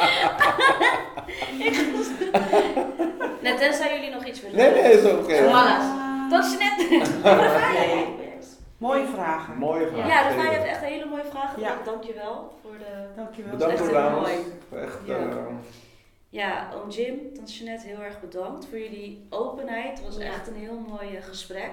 Net 3.43 3.59
tenzij 3.59 3.95
jullie 3.95 4.11
nog 4.15 4.25
iets 4.25 4.41
willen 4.41 4.57
Nee, 4.57 4.83
nee, 4.83 4.93
is 4.93 5.05
oké. 5.13 5.47
Ah, 5.53 6.31
Dat 6.31 6.45
is 6.45 6.57
net. 6.59 7.11
Mooie 8.79 9.07
vragen. 9.15 9.57
Mooie 9.59 9.87
vraag. 9.87 10.07
Ja, 10.09 10.23
Rafai 10.23 10.49
heeft 10.49 10.65
echt 10.65 10.83
een 10.83 10.89
hele 10.89 11.05
mooie 11.07 11.25
vraag 11.31 11.61
Ja. 11.61 11.69
gedaan. 11.69 11.85
Dankjewel 11.85 12.53
voor 12.63 12.79
de... 12.79 13.07
Dankjewel. 13.17 13.51
Bedankt 13.53 13.79
voor 13.81 13.93
dames. 13.93 14.21
mooi. 14.21 14.83
Echt, 14.85 14.99
Ja. 15.05 15.15
eh, 15.17 15.37
Ja, 16.29 16.69
oom 16.75 16.91
Jim, 16.91 17.19
tante 17.35 17.53
Jeanette, 17.53 17.87
heel 17.87 18.01
erg 18.01 18.21
bedankt 18.21 18.67
voor 18.69 18.79
jullie 18.79 19.27
openheid. 19.31 19.99
Het 19.99 20.07
was 20.07 20.17
Ja. 20.17 20.25
echt 20.25 20.47
een 20.49 20.55
heel 20.57 20.85
mooi 20.89 21.17
eh, 21.17 21.23
gesprek. 21.25 21.73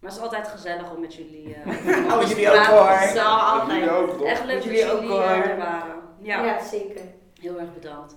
Maar 0.00 0.10
het 0.10 0.18
is 0.20 0.24
altijd 0.26 0.48
gezellig 0.48 0.94
om 0.94 1.00
met 1.00 1.14
jullie 1.14 1.54
eh 1.54 1.66
Oh, 2.12 2.18
te 2.20 2.26
jullie 2.28 2.48
ook, 2.48 2.54
praten. 2.54 2.76
hoor. 2.76 3.08
Zo, 3.08 3.14
dat 3.14 3.60
altijd. 3.60 3.88
ook, 3.90 4.18
toch? 4.18 4.26
Echt 4.26 4.44
leuk 4.44 4.54
dat 4.54 4.64
Jullie 4.64 4.78
jullie, 4.78 4.92
ook, 4.94 5.08
hoor. 5.08 5.20
er 5.22 5.56
waren. 5.56 5.94
Ja, 6.22 6.44
Ja, 6.44 6.62
zeker. 6.64 7.00
heel 7.40 7.58
erg 7.60 7.74
bedankt. 7.74 8.14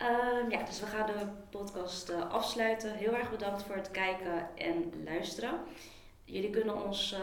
Ehm, 0.00 0.50
ja, 0.50 0.62
dus 0.62 0.80
we 0.80 0.86
gaan 0.86 1.06
de 1.06 1.26
podcast 1.50 2.08
eh, 2.08 2.30
afsluiten. 2.30 2.94
Heel 2.94 3.14
erg 3.14 3.30
bedankt 3.30 3.62
voor 3.62 3.76
het 3.76 3.90
kijken 3.90 4.56
en 4.56 4.92
luisteren. 5.04 5.60
Jullie 6.24 6.50
kunnen 6.50 6.84
ons 6.84 7.12
eh, 7.12 7.20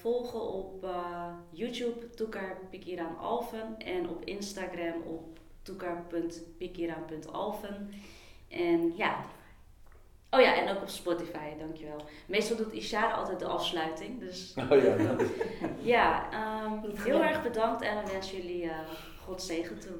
volgen 0.00 0.40
op 0.40 0.84
eh, 0.84 1.26
YouTube, 1.50 2.10
Toekar. 2.10 2.56
En 3.78 4.08
op 4.08 4.24
Instagram 4.24 5.02
op 5.02 5.38
toekar.pikiraan.alphen. 5.62 7.92
En 8.48 8.96
ja. 8.96 9.24
Oh 10.30 10.40
ja, 10.40 10.54
en 10.54 10.76
ook 10.76 10.82
op 10.82 10.88
Spotify, 10.88 11.56
dankjewel. 11.58 12.04
Meestal 12.26 12.56
doet 12.56 12.72
Ishara 12.72 13.12
altijd 13.12 13.38
de 13.38 13.46
afsluiting. 13.46 14.20
Dus 14.20 14.54
Oh 14.70 14.82
ja, 14.82 14.96
ja, 15.96 16.32
ehm, 16.32 16.96
heel 16.96 17.22
erg 17.22 17.42
bedankt 17.42 17.82
en 17.82 18.04
we 18.04 18.10
wensen 18.10 18.36
jullie 18.36 18.70
God 19.24 19.42
zegen 19.42 19.80
toe. 19.80 19.96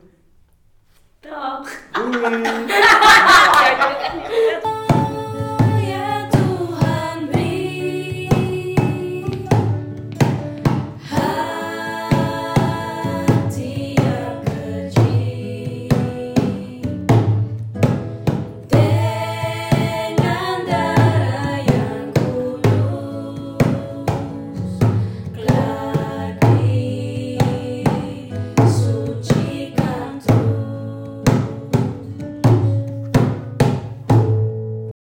Dag. 1.23 1.67